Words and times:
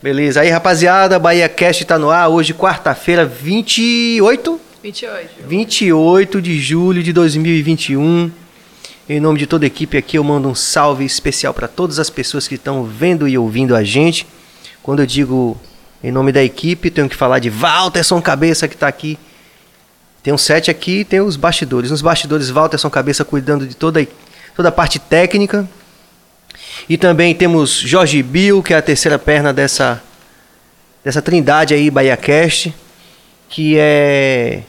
Beleza. 0.00 0.42
Aí, 0.42 0.48
rapaziada, 0.48 1.18
Bahia 1.18 1.48
Cast 1.48 1.84
tá 1.84 1.98
no 1.98 2.08
ar 2.08 2.28
hoje, 2.28 2.54
quarta-feira, 2.54 3.26
28? 3.26 4.60
28. 4.80 5.28
28 5.44 6.40
de 6.40 6.60
julho 6.60 7.02
de 7.02 7.12
2021. 7.12 8.30
Em 9.08 9.18
nome 9.18 9.40
de 9.40 9.46
toda 9.48 9.64
a 9.64 9.66
equipe 9.66 9.96
aqui, 9.96 10.16
eu 10.16 10.22
mando 10.22 10.48
um 10.48 10.54
salve 10.54 11.04
especial 11.04 11.52
para 11.52 11.66
todas 11.66 11.98
as 11.98 12.08
pessoas 12.10 12.46
que 12.46 12.54
estão 12.54 12.84
vendo 12.84 13.26
e 13.26 13.36
ouvindo 13.36 13.74
a 13.74 13.82
gente. 13.82 14.24
Quando 14.84 15.00
eu 15.00 15.06
digo 15.06 15.58
em 16.04 16.12
nome 16.12 16.30
da 16.30 16.44
equipe, 16.44 16.92
tenho 16.92 17.08
que 17.08 17.16
falar 17.16 17.40
de 17.40 17.50
Walterson 17.50 18.22
Cabeça 18.22 18.68
que 18.68 18.74
está 18.74 18.86
aqui. 18.86 19.18
Tem 20.22 20.32
um 20.32 20.38
set 20.38 20.70
aqui, 20.70 21.04
tem 21.04 21.20
os 21.20 21.34
bastidores. 21.34 21.90
Nos 21.90 22.02
bastidores, 22.02 22.50
Walterson 22.50 22.88
Cabeça 22.88 23.24
cuidando 23.24 23.66
de 23.66 23.74
toda, 23.74 24.06
toda 24.54 24.68
a 24.68 24.72
parte 24.72 25.00
técnica. 25.00 25.68
E 26.86 26.98
também 26.98 27.34
temos 27.34 27.70
Jorge 27.70 28.22
Bill, 28.22 28.62
que 28.62 28.74
é 28.74 28.76
a 28.76 28.82
terceira 28.82 29.18
perna 29.18 29.52
dessa, 29.52 30.02
dessa 31.02 31.22
trindade 31.22 31.72
aí, 31.72 31.90
BahiaCast, 31.90 32.74
que 33.48 33.76
é 33.78 34.60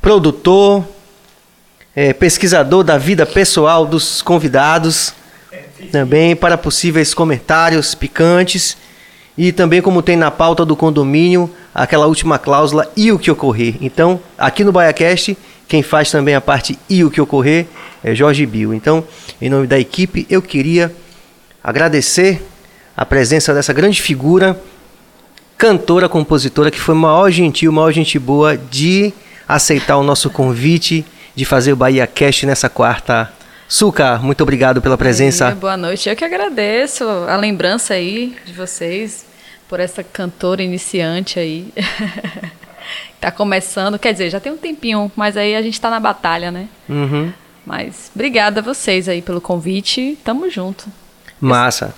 produtor, 0.00 0.84
é 1.94 2.12
pesquisador 2.12 2.84
da 2.84 2.96
vida 2.96 3.26
pessoal 3.26 3.84
dos 3.84 4.22
convidados, 4.22 5.12
também 5.90 6.36
para 6.36 6.56
possíveis 6.56 7.12
comentários 7.14 7.94
picantes. 7.94 8.76
E 9.36 9.52
também, 9.52 9.80
como 9.80 10.02
tem 10.02 10.16
na 10.16 10.30
pauta 10.30 10.64
do 10.64 10.74
condomínio, 10.74 11.48
aquela 11.72 12.06
última 12.06 12.38
cláusula 12.38 12.90
e 12.96 13.12
o 13.12 13.18
que 13.18 13.30
ocorrer. 13.30 13.76
Então, 13.80 14.20
aqui 14.36 14.64
no 14.64 14.72
BaiaCast, 14.72 15.38
quem 15.68 15.82
faz 15.82 16.10
também 16.10 16.34
a 16.34 16.40
parte 16.40 16.76
e 16.88 17.04
o 17.04 17.10
que 17.10 17.20
ocorrer 17.20 17.66
é 18.02 18.14
Jorge 18.14 18.44
Bill. 18.46 18.74
Então, 18.74 19.04
em 19.40 19.48
nome 19.48 19.66
da 19.66 19.78
equipe, 19.78 20.26
eu 20.28 20.42
queria 20.42 20.92
agradecer 21.68 22.42
a 22.96 23.04
presença 23.04 23.52
dessa 23.52 23.74
grande 23.74 24.00
figura, 24.00 24.58
cantora, 25.58 26.08
compositora, 26.08 26.70
que 26.70 26.80
foi 26.80 26.94
maior 26.94 27.30
gentil, 27.30 27.70
maior 27.70 27.92
gente 27.92 28.18
boa 28.18 28.56
de 28.56 29.12
aceitar 29.46 29.98
o 29.98 30.02
nosso 30.02 30.30
convite 30.30 31.04
de 31.34 31.44
fazer 31.44 31.74
o 31.74 31.76
Bahia 31.76 32.06
Cast 32.06 32.46
nessa 32.46 32.70
quarta. 32.70 33.30
Suca, 33.68 34.18
muito 34.18 34.40
obrigado 34.42 34.80
pela 34.80 34.96
presença. 34.96 35.54
boa 35.54 35.76
noite. 35.76 36.08
Eu 36.08 36.16
que 36.16 36.24
agradeço 36.24 37.04
a 37.04 37.36
lembrança 37.36 37.92
aí 37.92 38.34
de 38.46 38.54
vocês 38.54 39.26
por 39.68 39.78
essa 39.78 40.02
cantora 40.02 40.62
iniciante 40.62 41.38
aí. 41.38 41.70
tá 43.20 43.30
começando, 43.30 43.98
quer 43.98 44.12
dizer, 44.12 44.30
já 44.30 44.40
tem 44.40 44.50
um 44.50 44.56
tempinho, 44.56 45.12
mas 45.14 45.36
aí 45.36 45.54
a 45.54 45.60
gente 45.60 45.78
tá 45.78 45.90
na 45.90 46.00
batalha, 46.00 46.50
né? 46.50 46.66
Uhum. 46.88 47.30
Mas 47.66 48.10
obrigada 48.14 48.60
a 48.60 48.62
vocês 48.62 49.06
aí 49.06 49.20
pelo 49.20 49.40
convite. 49.40 50.16
Tamo 50.24 50.48
junto. 50.50 50.86
Massa. 51.40 51.94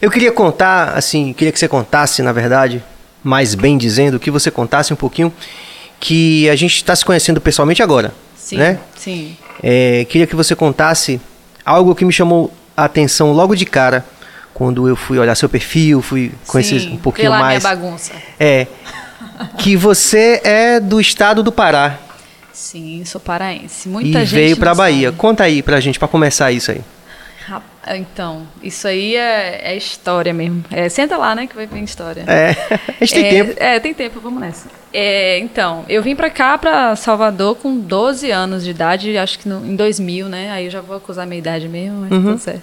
Eu 0.00 0.10
queria 0.10 0.32
contar, 0.32 0.96
assim, 0.96 1.32
queria 1.32 1.52
que 1.52 1.58
você 1.58 1.68
contasse, 1.68 2.22
na 2.22 2.32
verdade, 2.32 2.82
mais 3.22 3.54
bem 3.54 3.76
dizendo, 3.76 4.18
que 4.18 4.30
você 4.30 4.50
contasse 4.50 4.92
um 4.92 4.96
pouquinho 4.96 5.32
que 5.98 6.48
a 6.48 6.56
gente 6.56 6.76
está 6.76 6.96
se 6.96 7.04
conhecendo 7.04 7.40
pessoalmente 7.40 7.82
agora. 7.82 8.12
Sim, 8.36 8.56
né? 8.56 8.78
sim. 8.96 9.36
É, 9.62 10.06
queria 10.08 10.26
que 10.26 10.34
você 10.34 10.56
contasse 10.56 11.20
algo 11.64 11.94
que 11.94 12.04
me 12.04 12.12
chamou 12.12 12.52
a 12.76 12.84
atenção 12.84 13.32
logo 13.32 13.54
de 13.54 13.66
cara 13.66 14.04
quando 14.54 14.88
eu 14.88 14.96
fui 14.96 15.18
olhar 15.18 15.34
seu 15.34 15.48
perfil, 15.48 16.02
fui 16.02 16.32
conhecer 16.46 16.80
sim, 16.80 16.94
um 16.94 16.96
pouquinho 16.96 17.30
pela 17.30 17.38
mais. 17.38 17.62
Minha 17.62 17.74
bagunça. 17.76 18.12
É. 18.38 18.66
que 19.58 19.76
você 19.76 20.40
é 20.44 20.80
do 20.80 21.00
estado 21.00 21.42
do 21.42 21.52
Pará. 21.52 21.98
Sim, 22.52 23.02
sou 23.06 23.20
paraense. 23.20 23.88
Muita 23.88 24.20
e 24.20 24.26
gente 24.26 24.34
veio 24.34 24.56
para 24.56 24.74
Bahia. 24.74 25.08
sabe. 25.08 25.16
Conta 25.16 25.44
aí 25.44 25.62
pra 25.62 25.80
gente 25.80 25.98
para 25.98 26.08
começar 26.08 26.52
isso 26.52 26.70
aí. 26.70 26.80
Rap- 27.50 27.62
Então, 27.96 28.46
isso 28.62 28.86
aí 28.86 29.16
é, 29.16 29.60
é 29.72 29.76
história 29.76 30.32
mesmo. 30.32 30.64
É, 30.70 30.88
senta 30.88 31.16
lá, 31.16 31.34
né, 31.34 31.46
que 31.46 31.54
vai 31.56 31.66
vir 31.66 31.82
história. 31.82 32.24
É, 32.26 32.50
a 33.00 33.04
gente 33.04 33.14
tem 33.14 33.24
é, 33.26 33.30
tempo. 33.30 33.54
É, 33.62 33.80
tem 33.80 33.94
tempo, 33.94 34.20
vamos 34.20 34.40
nessa. 34.40 34.68
É, 34.92 35.38
então, 35.38 35.84
eu 35.88 36.02
vim 36.02 36.14
pra 36.16 36.30
cá, 36.30 36.56
pra 36.58 36.94
Salvador, 36.96 37.56
com 37.56 37.78
12 37.78 38.30
anos 38.30 38.64
de 38.64 38.70
idade, 38.70 39.16
acho 39.18 39.38
que 39.38 39.48
no- 39.48 39.64
em 39.66 39.76
2000, 39.76 40.28
né? 40.28 40.50
Aí 40.50 40.64
eu 40.66 40.70
já 40.70 40.80
vou 40.80 40.96
acusar 40.96 41.24
a 41.24 41.26
minha 41.26 41.38
idade 41.38 41.68
mesmo, 41.68 42.00
mas 42.02 42.10
Uhum. 42.12 42.22
tudo 42.24 42.38
certo. 42.38 42.62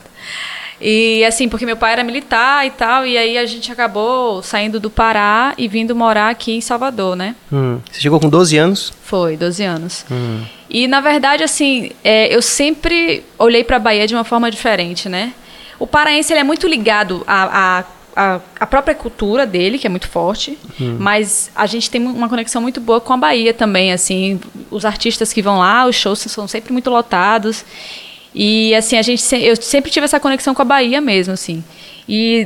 E 0.80 1.24
assim, 1.26 1.50
porque 1.50 1.66
meu 1.66 1.76
pai 1.76 1.94
era 1.94 2.04
militar 2.04 2.66
e 2.66 2.70
tal, 2.70 3.06
e 3.06 3.18
aí 3.18 3.38
a 3.38 3.46
gente 3.46 3.72
acabou 3.72 4.44
saindo 4.44 4.80
do 4.80 4.90
Pará 4.90 5.54
e 5.58 5.68
vindo 5.68 5.96
morar 5.96 6.30
aqui 6.30 6.52
em 6.54 6.62
Salvador, 6.62 7.16
né? 7.16 7.36
Hum, 7.52 7.80
Você 7.92 8.00
chegou 8.00 8.20
com 8.20 8.30
12 8.30 8.58
anos? 8.58 8.94
Foi, 9.04 9.36
12 9.36 9.64
anos. 9.64 10.06
Hum. 10.12 10.44
E 10.70 10.88
na 10.88 11.02
verdade, 11.02 11.44
assim, 11.44 11.92
é, 12.04 12.34
eu 12.34 12.42
sempre 12.42 13.24
olhei 13.40 13.64
para 13.64 13.78
a 13.78 13.80
Bahia 13.80 14.06
de 14.06 14.14
uma 14.14 14.24
forma 14.24 14.52
diferente, 14.52 15.10
né? 15.10 15.34
O 15.80 15.88
paraense 15.88 16.32
ele 16.34 16.42
é 16.42 16.44
muito 16.44 16.68
ligado 16.68 17.24
à, 17.28 17.80
à, 17.80 17.84
à, 18.36 18.40
à 18.60 18.66
própria 18.68 18.94
cultura 18.96 19.46
dele, 19.46 19.78
que 19.80 19.86
é 19.88 19.90
muito 19.90 20.08
forte, 20.08 20.58
mas 21.00 21.52
a 21.56 21.66
gente 21.68 21.90
tem 21.90 22.04
uma 22.06 22.28
conexão 22.28 22.62
muito 22.62 22.82
boa 22.82 23.00
com 23.00 23.14
a 23.14 23.18
Bahia 23.18 23.54
também, 23.54 23.94
assim, 23.94 24.40
os 24.72 24.86
artistas 24.86 25.32
que 25.32 25.42
vão 25.42 25.60
lá, 25.60 25.86
os 25.86 25.96
shows 25.96 26.20
são 26.20 26.48
sempre 26.48 26.74
muito 26.74 26.90
lotados. 26.90 27.64
E 28.40 28.76
assim, 28.76 28.98
a 28.98 29.02
gente 29.02 29.24
eu 29.36 29.56
sempre 29.56 29.90
tive 29.90 30.04
essa 30.06 30.20
conexão 30.20 30.54
com 30.54 30.62
a 30.62 30.66
Bahia 30.66 31.02
mesmo, 31.02 31.34
assim. 31.34 31.64
E 32.08 32.46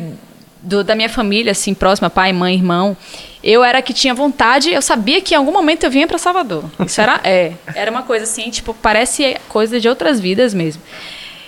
do- 0.61 0.83
da 0.85 0.95
minha 0.95 1.09
família, 1.09 1.51
assim, 1.51 1.73
próxima, 1.73 2.09
pai, 2.09 2.31
mãe, 2.31 2.53
irmão, 2.55 2.95
eu 3.43 3.61
era 3.63 3.81
que 3.81 3.91
tinha 3.93 4.13
vontade, 4.13 4.71
eu 4.71 4.81
sabia 4.81 5.19
que 5.19 5.33
em 5.33 5.37
algum 5.37 5.51
momento 5.51 5.83
eu 5.83 5.91
vinha 5.91 6.07
para 6.07 6.17
Salvador. 6.17 6.63
Isso 6.85 7.01
era, 7.01 7.19
é, 7.25 7.51
era 7.75 7.91
uma 7.91 8.03
coisa 8.03 8.23
assim, 8.23 8.49
tipo, 8.49 8.73
parece 8.73 9.35
coisa 9.49 9.79
de 9.81 9.89
outras 9.89 10.17
vidas 10.19 10.53
mesmo. 10.53 10.81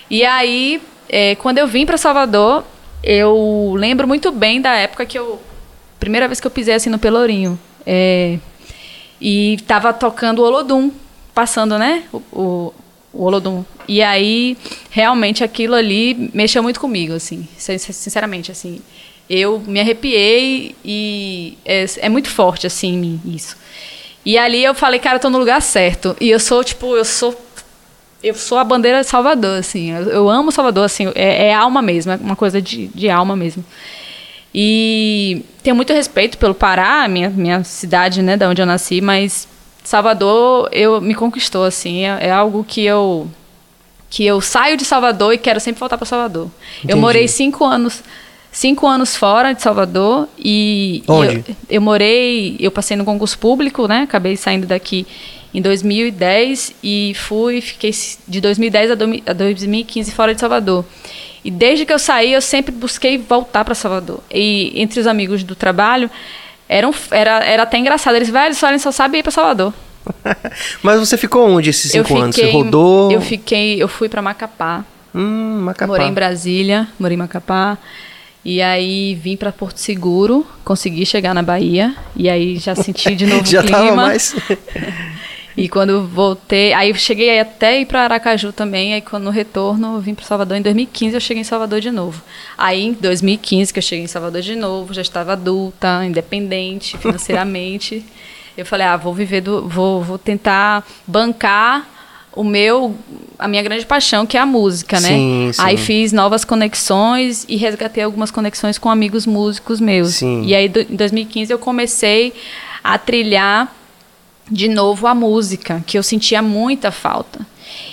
E 0.10 0.26
aí, 0.26 0.82
é, 1.08 1.36
quando 1.36 1.60
eu 1.60 1.68
vim 1.68 1.86
para 1.86 1.96
Salvador, 1.98 2.66
eu 3.02 3.74
lembro 3.78 4.06
muito 4.08 4.30
bem 4.32 4.60
da 4.60 4.74
época 4.76 5.06
que 5.06 5.18
eu 5.18 5.40
primeira 6.00 6.28
vez 6.28 6.42
que 6.42 6.48
eu 6.48 6.52
pisei 6.52 6.74
assim 6.74 6.90
no 6.90 7.00
Pelourinho. 7.00 7.58
É, 7.86 8.38
e 9.22 9.58
tava 9.66 9.94
tocando 9.94 10.40
o 10.40 10.46
Olodum, 10.46 10.92
passando, 11.34 11.78
né? 11.78 12.04
O, 12.32 12.74
o 13.14 13.24
Olodum. 13.26 13.64
E 13.88 14.02
aí, 14.02 14.58
realmente, 14.90 15.44
aquilo 15.44 15.76
ali 15.76 16.32
mexeu 16.34 16.64
muito 16.64 16.80
comigo, 16.80 17.14
assim. 17.14 17.48
sin- 17.58 17.78
Sinceramente, 17.78 18.52
assim. 18.52 18.82
Eu 19.30 19.60
me 19.66 19.80
arrepiei 19.80 20.76
e 20.84 21.58
é, 21.64 21.86
é 22.00 22.10
muito 22.10 22.30
forte, 22.30 22.68
assim, 22.68 23.20
isso. 23.26 23.56
E 24.26 24.38
ali 24.38 24.64
eu 24.64 24.74
falei, 24.74 25.00
cara, 25.00 25.16
eu 25.18 25.20
tô 25.20 25.30
no 25.30 25.38
lugar 25.38 25.62
certo. 25.62 26.16
E 26.20 26.30
eu 26.30 26.40
sou, 26.40 26.64
tipo, 26.64 26.96
eu 26.96 27.06
sou 27.06 27.36
eu 28.22 28.34
sou 28.34 28.58
a 28.58 28.64
bandeira 28.64 29.02
de 29.02 29.08
Salvador, 29.08 29.60
assim. 29.60 29.92
Eu, 29.92 30.04
eu 30.10 30.30
amo 30.30 30.50
Salvador, 30.52 30.86
assim. 30.86 31.12
É, 31.14 31.48
é 31.48 31.54
alma 31.54 31.82
mesmo, 31.82 32.12
é 32.14 32.16
uma 32.16 32.36
coisa 32.38 32.62
de, 32.62 32.88
de 32.88 33.10
alma 33.10 33.36
mesmo. 33.36 33.64
E 34.54 35.44
tenho 35.64 35.76
muito 35.76 35.92
respeito 35.94 36.38
pelo 36.38 36.54
Pará, 36.54 37.08
minha, 37.08 37.30
minha 37.30 37.64
cidade, 37.64 38.22
né, 38.22 38.38
da 38.38 38.48
onde 38.50 38.62
eu 38.62 38.66
nasci, 38.66 39.02
mas 39.02 39.48
Salvador 39.84 40.70
eu 40.72 41.02
me 41.02 41.14
conquistou, 41.16 41.64
assim. 41.64 42.06
É, 42.06 42.28
é 42.28 42.32
algo 42.32 42.64
que 42.64 42.84
eu 42.86 43.28
que 44.10 44.24
eu 44.24 44.40
saio 44.42 44.78
de 44.78 44.86
Salvador 44.86 45.34
e 45.34 45.40
quero 45.40 45.60
sempre 45.60 45.80
voltar 45.80 45.98
para 45.98 46.06
Salvador. 46.06 46.48
Entendi. 46.78 46.94
Eu 46.94 46.98
morei 46.98 47.28
cinco 47.28 47.66
anos 47.66 48.04
cinco 48.52 48.86
anos 48.86 49.16
fora 49.16 49.52
de 49.54 49.62
Salvador 49.64 50.28
e, 50.38 51.04
Onde? 51.08 51.38
eu, 51.50 51.56
eu 51.72 51.82
morei, 51.82 52.56
eu 52.60 52.70
passei 52.70 52.96
no 52.96 53.04
concurso 53.04 53.38
público, 53.40 53.88
né? 53.88 54.02
Acabei 54.04 54.38
saindo 54.38 54.68
daqui 54.68 55.08
em 55.52 55.60
2010 55.60 56.76
e 56.84 57.14
fui, 57.16 57.62
fiquei 57.62 57.90
de 58.28 58.40
2010 58.40 58.92
a 58.92 58.96
domi- 58.96 59.24
a 59.26 59.34
2015 59.34 60.12
fora 60.12 60.36
de 60.36 60.40
Salvador. 60.40 60.86
E 61.44 61.50
desde 61.50 61.84
que 61.86 61.92
eu 61.92 61.98
saí, 61.98 62.32
eu 62.34 62.42
sempre 62.42 62.72
busquei 62.72 63.18
voltar 63.18 63.66
para 63.66 63.74
Salvador. 63.74 64.20
E 64.32 64.72
entre 64.76 65.00
os 65.00 65.08
amigos 65.08 65.44
do 65.44 65.56
trabalho, 65.56 66.10
era, 66.78 66.88
um- 66.88 66.94
era, 67.12 67.44
era 67.44 67.64
até 67.64 67.78
engraçado. 67.78 68.16
Eles, 68.16 68.30
velho, 68.30 68.54
só, 68.56 68.76
só 68.78 68.92
sabem 68.92 69.20
ir 69.20 69.24
para 69.24 69.32
Salvador. 69.32 69.74
Mas 70.84 71.00
você 71.00 71.18
ficou 71.18 71.48
onde 71.50 71.70
esses 71.70 71.92
cinco 71.92 72.18
anos? 72.18 72.36
Você 72.36 72.42
fiquei, 72.44 72.54
rodou? 72.62 73.12
eu 73.12 73.22
fiquei, 73.22 73.82
eu 73.82 73.88
fui 73.88 74.10
para 74.10 74.22
Macapá. 74.22 74.84
Hum, 75.16 75.62
Macapá. 75.64 75.88
Morei 75.88 76.08
em 76.08 76.14
Brasília, 76.14 76.88
morei 77.00 77.16
em 77.16 77.20
Macapá. 77.20 77.78
E 78.46 78.62
aí 78.62 79.16
vim 79.16 79.38
para 79.38 79.54
Porto 79.54 79.78
Seguro, 79.78 80.46
consegui 80.66 81.06
chegar 81.06 81.34
na 81.34 81.42
Bahia. 81.42 81.96
E 82.16 82.30
aí 82.30 82.58
já 82.58 82.76
senti 82.76 83.16
de 83.16 83.26
novo 83.28 83.46
Já 83.46 83.62
o 83.62 83.64
clima. 83.64 83.78
tava 83.80 83.96
mais... 83.96 84.36
E 85.56 85.70
quando 85.70 86.08
voltei, 86.08 86.74
aí 86.74 86.90
eu 86.90 86.96
cheguei 86.96 87.40
até 87.40 87.80
ir 87.80 87.86
para 87.86 88.02
Aracaju 88.04 88.52
também, 88.52 88.94
aí 88.96 89.02
quando 89.02 89.26
no 89.26 89.30
retorno 89.30 89.96
eu 89.96 90.02
vim 90.02 90.16
para 90.16 90.26
Salvador 90.26 90.58
em 90.58 90.62
2015, 90.62 91.16
eu 91.16 91.22
cheguei 91.22 91.42
em 91.42 91.44
Salvador 91.44 91.80
de 91.80 91.92
novo. 91.92 92.22
Aí 92.58 92.82
em 92.86 92.94
2015 92.94 93.72
que 93.72 93.78
eu 93.80 93.84
cheguei 93.84 94.04
em 94.04 94.08
Salvador 94.08 94.42
de 94.42 94.56
novo, 94.56 94.94
já 94.94 95.02
estava 95.04 95.34
adulta, 95.34 96.04
independente 96.06 96.98
financeiramente. 96.98 98.04
eu 98.58 98.66
falei: 98.66 98.88
"Ah, 98.88 98.98
vou 98.98 99.14
viver 99.14 99.42
do 99.42 99.68
vou 99.68 100.02
vou 100.04 100.18
tentar 100.18 100.84
bancar 101.06 101.88
o 102.36 102.44
meu 102.44 102.96
a 103.38 103.48
minha 103.48 103.62
grande 103.62 103.86
paixão, 103.86 104.26
que 104.26 104.36
é 104.36 104.40
a 104.40 104.46
música, 104.48 105.00
né? 105.00 105.08
Sim, 105.10 105.52
sim. 105.54 105.62
Aí 105.62 105.78
fiz 105.78 106.12
novas 106.12 106.44
conexões 106.44 107.46
e 107.48 107.58
resgatei 107.58 108.04
algumas 108.04 108.32
conexões 108.32 108.80
com 108.80 108.90
amigos 108.90 109.28
músicos 109.28 109.80
meus. 109.80 110.16
Sim. 110.16 110.42
E 110.46 110.56
aí 110.56 110.68
do- 110.68 110.82
em 110.82 110.96
2015 110.96 111.54
eu 111.54 111.60
comecei 111.60 112.34
a 112.84 112.98
trilhar 112.98 113.72
de 114.50 114.68
novo 114.68 115.08
a 115.08 115.16
música, 115.16 115.84
que 115.88 115.98
eu 115.98 116.04
sentia 116.04 116.42
muita 116.42 116.92
falta. 116.92 117.46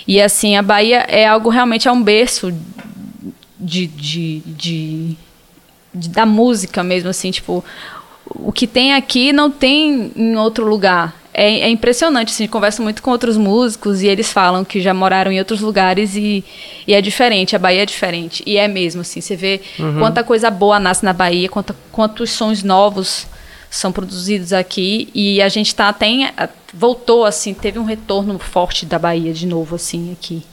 E 0.07 0.21
assim, 0.21 0.55
a 0.55 0.61
Bahia 0.61 1.05
é 1.07 1.25
algo 1.25 1.49
realmente 1.49 1.87
é 1.87 1.91
um 1.91 2.01
berço 2.03 2.53
de, 3.59 3.87
de, 3.87 4.39
de 4.45 5.17
de- 5.93 6.09
da 6.09 6.25
música 6.25 6.83
mesmo, 6.83 7.09
assim, 7.09 7.31
tipo, 7.31 7.63
o 8.25 8.51
que 8.51 8.65
tem 8.65 8.93
aqui 8.93 9.33
não 9.33 9.51
tem 9.51 10.11
em 10.15 10.35
outro 10.37 10.65
lugar. 10.65 11.13
É, 11.33 11.61
é 11.61 11.69
impressionante, 11.69 12.29
assim, 12.29 12.47
converso 12.47 12.81
muito 12.81 13.01
com 13.01 13.11
outros 13.11 13.35
músicos 13.37 14.01
e 14.01 14.07
eles 14.07 14.31
falam 14.31 14.63
que 14.65 14.79
já 14.81 14.93
moraram 14.93 15.31
em 15.31 15.39
outros 15.39 15.59
lugares 15.61 16.15
e, 16.15 16.43
e 16.87 16.93
é 16.93 17.01
diferente, 17.01 17.55
a 17.55 17.59
Bahia 17.59 17.83
é 17.83 17.85
diferente. 17.85 18.41
E 18.45 18.57
é 18.57 18.67
mesmo, 18.69 19.01
assim, 19.01 19.19
você 19.21 19.35
vê 19.35 19.61
quanta 19.99 20.23
coisa 20.23 20.49
boa 20.49 20.79
nasce 20.79 21.03
na 21.03 21.11
Bahia, 21.13 21.47
quanta, 21.49 21.75
quantos 21.91 22.31
sons 22.31 22.63
novos 22.63 23.27
são 23.71 23.91
produzidos 23.91 24.51
aqui 24.51 25.09
e 25.15 25.41
a 25.41 25.47
gente 25.49 25.73
tá 25.73 25.87
até 25.89 26.05
em- 26.05 26.25
a- 26.25 26.49
voltou 26.73 27.23
assim, 27.25 27.53
teve 27.53 27.79
um 27.79 27.85
retorno 27.85 28.37
forte 28.37 28.85
da 28.85 28.99
Bahia 28.99 29.33
de 29.33 29.47
novo 29.47 29.75
assim 29.75 30.11
aqui. 30.11 30.43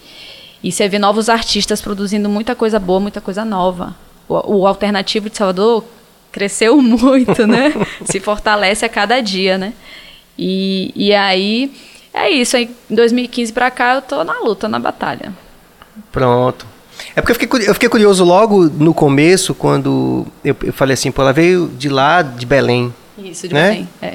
E 0.62 0.70
você 0.72 0.88
vê 0.88 0.98
novos 0.98 1.28
artistas 1.28 1.80
produzindo 1.80 2.28
muita 2.28 2.54
coisa 2.54 2.78
boa, 2.78 3.00
muita 3.00 3.20
coisa 3.20 3.44
nova. 3.44 3.94
O, 4.28 4.58
o 4.60 4.66
alternativo 4.66 5.28
de 5.28 5.36
Salvador 5.36 5.84
cresceu 6.30 6.76
muito, 6.82 7.44
né? 7.46 7.74
Se 8.06 8.20
fortalece 8.20 8.84
a 8.84 8.88
cada 8.88 9.20
dia, 9.20 9.58
né? 9.58 9.72
E, 10.38 10.92
e 10.94 11.12
aí 11.12 11.72
é 12.14 12.30
isso. 12.30 12.56
Aí, 12.56 12.70
em 12.88 12.94
2015 12.94 13.52
pra 13.52 13.68
cá 13.70 13.96
eu 13.96 14.02
tô 14.02 14.22
na 14.22 14.38
luta, 14.40 14.68
na 14.68 14.78
batalha. 14.78 15.32
Pronto. 16.12 16.64
É 17.14 17.20
porque 17.20 17.32
eu 17.32 17.34
fiquei, 17.48 17.68
eu 17.68 17.74
fiquei 17.74 17.88
curioso 17.88 18.24
logo 18.24 18.64
no 18.68 18.92
começo, 18.94 19.54
quando 19.54 20.26
eu, 20.44 20.56
eu 20.62 20.72
falei 20.72 20.94
assim, 20.94 21.10
pô, 21.10 21.22
ela 21.22 21.32
veio 21.32 21.68
de 21.76 21.88
lá, 21.88 22.22
de 22.22 22.44
Belém. 22.46 22.92
Isso, 23.22 23.48
de 23.48 23.54
Né? 23.54 23.70
Belém. 23.70 23.88
É. 24.02 24.14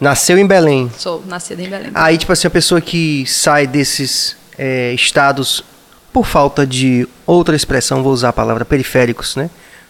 Nasceu 0.00 0.36
em 0.38 0.46
Belém. 0.46 0.90
Sou 0.98 1.22
nascida 1.26 1.62
em 1.62 1.68
Belém. 1.68 1.90
Aí, 1.94 2.18
tipo 2.18 2.32
assim, 2.32 2.46
a 2.46 2.50
pessoa 2.50 2.80
que 2.80 3.24
sai 3.26 3.66
desses 3.66 4.36
é, 4.58 4.92
estados 4.94 5.62
por 6.12 6.26
falta 6.26 6.66
de 6.66 7.08
outra 7.26 7.54
expressão, 7.54 8.02
vou 8.02 8.12
usar 8.12 8.30
a 8.30 8.32
palavra 8.32 8.64
periféricos, 8.64 9.36
né? 9.36 9.48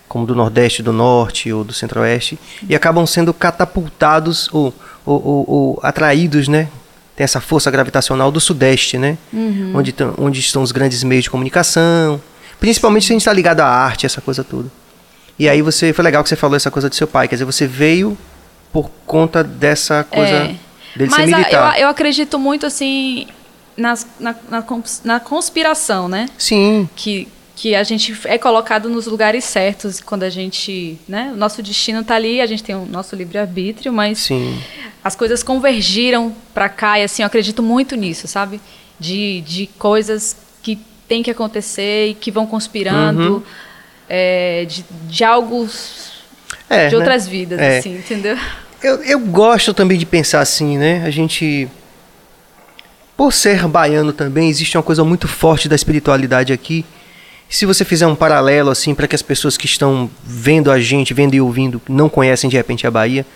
Como 0.09 0.27
do 0.27 0.35
Nordeste, 0.35 0.83
do 0.83 0.93
Norte 0.93 1.51
ou 1.53 1.65
do 1.65 1.73
Centro-Oeste, 1.73 2.39
e 2.69 2.75
acabam 2.75 3.07
sendo 3.07 3.33
catapultados 3.33 4.49
ou, 4.53 4.75
ou, 5.07 5.25
ou- 5.27 5.51
ou 5.51 5.81
atraídos, 5.83 6.47
né? 6.49 6.69
Tem 7.17 7.25
essa 7.25 7.41
força 7.41 7.71
gravitacional 7.71 8.31
do 8.31 8.41
Sudeste, 8.41 8.99
né? 8.99 9.17
Onde, 9.75 9.93
tão- 9.93 10.15
onde 10.19 10.41
estão 10.41 10.63
os 10.63 10.71
grandes 10.73 11.03
meios 11.03 11.25
de 11.25 11.31
comunicação, 11.31 12.21
principalmente 12.61 13.07
se 13.07 13.13
a 13.13 13.15
gente 13.15 13.23
está 13.23 13.33
ligado 13.33 13.61
à 13.61 13.67
arte, 13.67 14.05
essa 14.07 14.21
coisa 14.21 14.45
toda. 14.45 14.69
E 15.39 15.49
aí 15.49 15.63
você 15.63 15.93
foi 15.93 16.05
legal 16.05 16.23
que 16.23 16.29
você 16.29 16.37
falou 16.37 16.57
essa 16.57 16.71
coisa 16.71 16.89
do 16.91 16.95
seu 16.95 17.07
pai, 17.09 17.27
quer 17.27 17.37
dizer, 17.37 17.45
você 17.47 17.67
veio 17.67 18.17
por 18.73 18.91
conta 19.07 19.45
dessa 19.45 20.03
coisa 20.05 20.31
É. 20.31 20.55
dele 20.97 21.11
Mas 21.11 21.15
ser 21.29 21.35
a- 21.35 21.39
militar. 21.39 21.75
eu, 21.77 21.83
eu 21.83 21.89
acredito 21.89 22.39
muito 22.39 22.65
assim 22.67 23.27
nas- 23.77 24.07
na, 24.19 24.35
na 24.51 24.65
na 25.05 25.21
conspiração, 25.21 26.09
né? 26.09 26.27
Sim, 26.39 26.89
Que, 26.97 27.29
que 27.55 27.75
a 27.75 27.83
gente 27.83 28.17
é 28.25 28.39
colocado 28.39 28.89
nos 28.89 29.07
lugares 29.07 29.45
certos 29.45 30.01
quando 30.01 30.23
a 30.23 30.31
gente, 30.31 30.99
né? 31.07 31.31
O 31.33 31.37
nosso 31.37 31.63
destino 31.63 32.03
tá 32.03 32.15
ali, 32.15 32.41
a 32.41 32.47
gente 32.47 32.63
tem 32.63 32.75
o 32.75 32.87
nosso 32.87 33.15
livre-arbítrio, 33.15 33.93
mas 33.93 34.19
sim. 34.19 34.59
as 35.05 35.15
coisas 35.15 35.43
convergiram 35.43 36.35
para 36.55 36.69
cá 36.69 36.99
e 36.99 37.03
assim, 37.05 37.23
eu 37.23 37.27
acredito 37.27 37.63
muito 37.63 37.95
nisso, 37.95 38.27
sabe? 38.27 38.61
De, 38.99 39.41
de 39.43 39.67
coisas 39.79 40.37
que 40.63 40.79
tem 41.09 41.23
que 41.23 41.31
acontecer 41.31 42.09
e 42.09 42.15
que 42.15 42.31
vão 42.31 42.47
conspirando, 42.47 43.37
Uhum. 43.37 43.43
é, 44.09 44.65
de, 44.67 44.85
de 45.09 45.25
algo 45.25 45.69
É, 46.71 46.87
de 46.89 46.93
né? 46.95 46.99
outras 46.99 47.27
vidas, 47.29 47.59
É. 47.59 47.79
assim, 47.79 47.97
entendeu? 47.97 48.37
Eu, 48.83 48.97
eu 49.03 49.19
gosto 49.21 49.73
também 49.73 49.99
de 49.99 50.07
pensar 50.07 50.41
assim, 50.41 50.77
né? 50.77 51.05
A 51.05 51.11
gente. 51.11 51.69
Por 53.17 53.33
ser 53.33 53.67
baiano 53.69 54.13
também, 54.13 54.49
existe 54.49 54.77
uma 54.77 54.83
coisa 54.83 55.05
muito 55.05 55.29
forte 55.29 55.69
da 55.69 55.77
espiritualidade 55.77 56.53
aqui. 56.53 56.85
Se 57.49 57.67
você 57.67 57.85
fizer 57.85 58.07
um 58.07 58.15
paralelo, 58.15 58.71
assim, 58.71 58.95
para 58.95 59.07
que 59.07 59.15
as 59.15 59.23
pessoas 59.23 59.57
que 59.57 59.67
estão 59.67 60.11
vendo 60.25 60.71
a 60.71 60.81
gente, 60.81 61.13
vendo 61.13 61.35
e 61.35 61.41
ouvindo, 61.41 61.81
não 61.89 62.09
conhecem 62.09 62.49
de 62.49 62.57
repente 62.57 62.87
a 62.87 62.91
Bahia, 62.91 63.27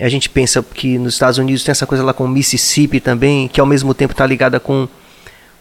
a 0.00 0.08
gente 0.08 0.30
pensa 0.30 0.62
que 0.62 0.96
nos 0.98 1.14
Estados 1.14 1.36
Unidos 1.38 1.64
tem 1.64 1.72
essa 1.72 1.86
coisa 1.86 2.04
lá 2.04 2.14
com 2.14 2.24
o 2.24 2.28
Mississippi 2.28 3.00
também, 3.00 3.48
que 3.48 3.60
ao 3.60 3.66
mesmo 3.66 3.92
tempo 3.92 4.12
está 4.12 4.24
ligada 4.24 4.60
com 4.60 4.88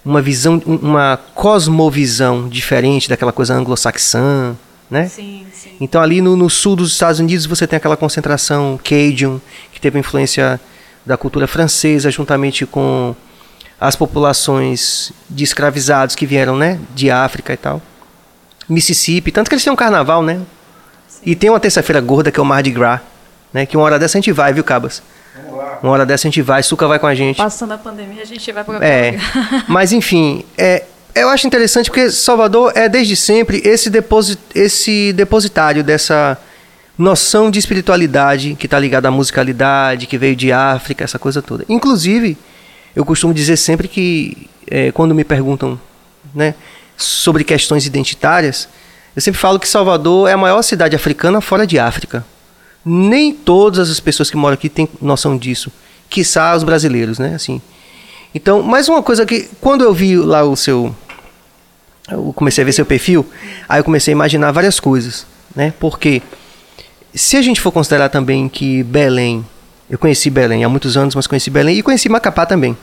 uma 0.06 0.22
visão, 0.22 0.62
um- 0.68 0.76
uma 0.76 1.18
cosmovisão 1.34 2.48
diferente 2.48 3.10
daquela 3.10 3.32
coisa 3.32 3.56
anglo-saxã, 3.56 4.56
né? 4.94 5.08
Sim, 5.08 5.46
sim. 5.52 5.72
Então 5.82 6.00
ali 6.00 6.22
no, 6.22 6.38
no 6.38 6.50
sul 6.50 6.76
dos 6.76 6.92
Estados 6.92 7.20
Unidos 7.20 7.48
você 7.48 7.66
tem 7.66 7.76
aquela 7.76 7.98
concentração 7.98 8.80
Cajun, 8.82 9.40
que 9.72 9.82
teve 9.82 9.98
influência 9.98 10.62
da 11.04 11.18
cultura 11.18 11.48
francesa, 11.48 12.12
juntamente 12.12 12.66
com 12.66 13.16
as 13.82 13.96
populações 13.96 15.12
de 15.30 15.44
escravizados 15.44 16.16
que 16.16 16.26
vieram, 16.26 16.56
né, 16.56 16.80
de 16.94 17.10
África 17.10 17.52
e 17.52 17.58
tal. 17.58 17.82
Mississippi, 18.70 19.32
tanto 19.32 19.50
que 19.50 19.56
eles 19.56 19.64
têm 19.64 19.74
um 19.74 19.76
carnaval, 19.76 20.24
né? 20.24 20.40
E 21.26 21.36
tem 21.36 21.50
uma 21.50 21.60
terça-feira 21.60 22.00
gorda 22.00 22.32
que 22.32 22.40
é 22.40 22.44
o 22.44 22.46
Mardi 22.46 22.72
Gras, 22.72 23.02
né? 23.52 23.66
Que 23.66 23.76
uma 23.76 23.84
hora 23.84 24.00
dessa 24.00 24.18
a 24.18 24.22
gente 24.22 24.32
vai, 24.32 24.54
viu, 24.54 24.64
Cabas? 24.64 25.04
Uma 25.82 25.92
hora 25.92 26.06
dessa 26.06 26.28
a 26.28 26.30
gente 26.30 26.42
vai, 26.42 26.64
Suca 26.64 26.88
vai 26.88 26.98
com 26.98 27.08
a 27.08 27.16
gente. 27.16 27.38
Passando 27.38 27.74
a 27.74 27.78
pandemia, 27.78 28.22
a 28.22 28.26
gente 28.26 28.50
vai 28.54 28.64
para 28.64 28.86
É, 28.86 29.18
mas 29.68 29.92
enfim, 29.92 30.46
é, 30.58 30.86
eu 31.16 31.30
acho 31.30 31.46
interessante 31.46 31.90
porque 31.90 32.10
Salvador 32.10 32.72
é 32.76 32.90
desde 32.90 33.16
sempre 33.16 33.62
esse, 33.64 33.90
deposi 33.90 34.38
esse 34.56 35.14
depositário 35.14 35.84
dessa 35.84 36.38
noção 36.98 37.50
de 37.52 37.60
espiritualidade 37.60 38.56
que 38.56 38.66
está 38.66 38.80
ligada 38.80 39.08
à 39.08 39.12
musicalidade, 39.12 40.08
que 40.08 40.18
veio 40.18 40.36
de 40.36 40.52
África, 40.52 41.04
essa 41.04 41.20
coisa 41.20 41.42
toda. 41.42 41.66
Inclusive, 41.70 42.38
eu 42.96 43.06
costumo 43.06 43.34
dizer 43.34 43.58
sempre 43.58 43.88
que 43.88 44.50
é, 44.68 44.92
quando 44.92 45.14
me 45.14 45.24
perguntam 45.24 45.80
né, 46.34 46.56
sobre 46.98 47.44
questões 47.44 47.86
identitárias, 47.86 48.68
eu 49.16 49.22
sempre 49.22 49.40
falo 49.40 49.60
que 49.60 49.68
Salvador 49.68 50.30
é 50.30 50.34
a 50.34 50.38
maior 50.38 50.62
cidade 50.62 50.96
africana 50.96 51.42
fora 51.42 51.68
de 51.68 51.78
África. 51.78 52.26
Nem 52.86 53.34
todas 53.34 53.90
as 53.90 54.00
pessoas 54.00 54.30
que 54.30 54.38
moram 54.38 54.56
aqui 54.56 54.70
têm 54.70 54.90
noção 55.02 55.38
disso, 55.38 55.72
quiçá 56.10 56.56
os 56.56 56.64
brasileiros, 56.64 57.18
né? 57.18 57.36
Assim, 57.36 57.62
então, 58.36 58.64
mais 58.64 58.90
uma 58.90 59.04
coisa 59.04 59.26
que 59.26 59.48
quando 59.62 59.84
eu 59.84 59.94
vi 59.94 60.18
lá 60.18 60.44
o 60.44 60.56
seu 60.56 60.94
eu 62.10 62.34
comecei 62.36 62.62
a 62.64 62.66
ver 62.66 62.74
seu 62.74 62.86
perfil, 62.86 63.26
aí 63.68 63.80
eu 63.80 63.84
comecei 63.84 64.12
a 64.14 64.16
imaginar 64.16 64.52
várias 64.52 64.80
coisas, 64.80 65.26
né? 65.56 65.74
Porque 65.80 66.22
se 67.14 67.38
a 67.38 67.42
gente 67.42 67.62
for 67.62 67.72
considerar 67.72 68.10
também 68.10 68.50
que 68.50 68.84
Belém, 68.84 69.46
eu 69.90 69.98
conheci 69.98 70.30
Belém 70.30 70.64
há 70.64 70.70
muitos 70.70 70.98
anos, 70.98 71.16
mas 71.16 71.28
conheci 71.28 71.50
Belém 71.50 71.78
e 71.78 71.84
conheci 71.84 72.10
Macapá 72.10 72.46
também. 72.46 72.76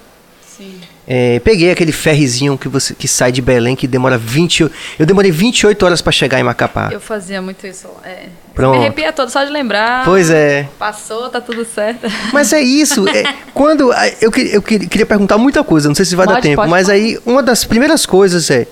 Sim. 0.57 0.75
É, 1.13 1.41
peguei 1.41 1.73
aquele 1.73 1.91
ferrezinho 1.91 2.57
que 2.57 2.69
você 2.69 2.95
que 2.95 3.09
sai 3.09 3.33
de 3.33 3.43
Belém 3.43 3.75
que 3.75 3.89
demora 3.89 4.17
20 4.17 4.71
eu 4.97 5.05
demorei 5.07 5.33
28 5.33 5.85
horas 5.85 6.01
para 6.01 6.13
chegar 6.13 6.39
em 6.39 6.45
Macapá. 6.45 6.91
Eu 6.93 7.01
fazia 7.01 7.43
muito 7.43 7.67
isso. 7.67 7.89
É. 8.05 8.27
Pronto. 8.55 8.79
Me 8.79 8.85
arrepia 8.85 9.13
todo 9.13 9.29
só 9.29 9.43
de 9.43 9.51
lembrar. 9.51 10.05
Pois 10.05 10.31
é. 10.31 10.69
Passou, 10.79 11.29
tá 11.29 11.41
tudo 11.41 11.65
certo. 11.65 12.07
Mas 12.33 12.53
é 12.53 12.61
isso. 12.61 13.09
é, 13.09 13.25
quando 13.53 13.93
eu, 14.21 14.31
eu 14.53 14.63
que- 14.63 14.87
queria 14.87 15.07
perguntar 15.07 15.37
muita 15.37 15.65
coisa, 15.65 15.89
não 15.89 15.95
sei 15.97 16.05
se 16.05 16.15
vai 16.15 16.27
dar 16.27 16.35
Pode, 16.35 16.43
tempo, 16.47 16.57
pode 16.57 16.71
mas 16.71 16.87
falar. 16.87 16.99
aí 16.99 17.19
uma 17.27 17.43
das 17.43 17.65
primeiras 17.65 18.07
coisas 18.07 18.49
é 18.51 18.69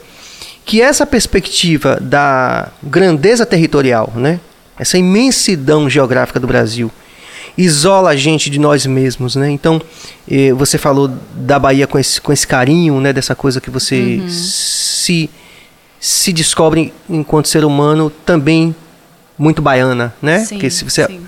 que 0.68 0.82
essa 0.82 1.06
perspectiva 1.06 1.98
da 1.98 2.68
grandeza 2.82 3.46
territorial, 3.46 4.12
né? 4.14 4.38
Essa 4.78 4.98
imensidão 4.98 5.88
geográfica 5.88 6.38
do 6.38 6.46
Brasil 6.46 6.92
isola 7.56 8.10
a 8.10 8.16
gente 8.16 8.50
de 8.50 8.58
nós 8.60 8.84
mesmos, 8.84 9.34
né? 9.34 9.50
Então, 9.50 9.80
eh, 10.30 10.52
você 10.52 10.76
falou 10.76 11.10
da 11.34 11.58
Bahia 11.58 11.86
com 11.86 11.98
esse, 11.98 12.20
com 12.20 12.30
esse 12.34 12.46
carinho, 12.46 13.00
né? 13.00 13.14
Dessa 13.14 13.34
coisa 13.34 13.62
que 13.62 13.70
você 13.70 14.18
Uhum. 14.20 14.28
se 14.28 15.30
se 15.98 16.32
descobre 16.34 16.92
enquanto 17.08 17.48
ser 17.48 17.64
humano 17.64 18.10
também 18.26 18.76
muito 19.38 19.62
baiana, 19.62 20.14
né? 20.20 20.40
Sim, 20.40 20.56
Porque 20.56 20.68
se 20.70 20.84
você 20.84 21.06
sim. 21.06 21.20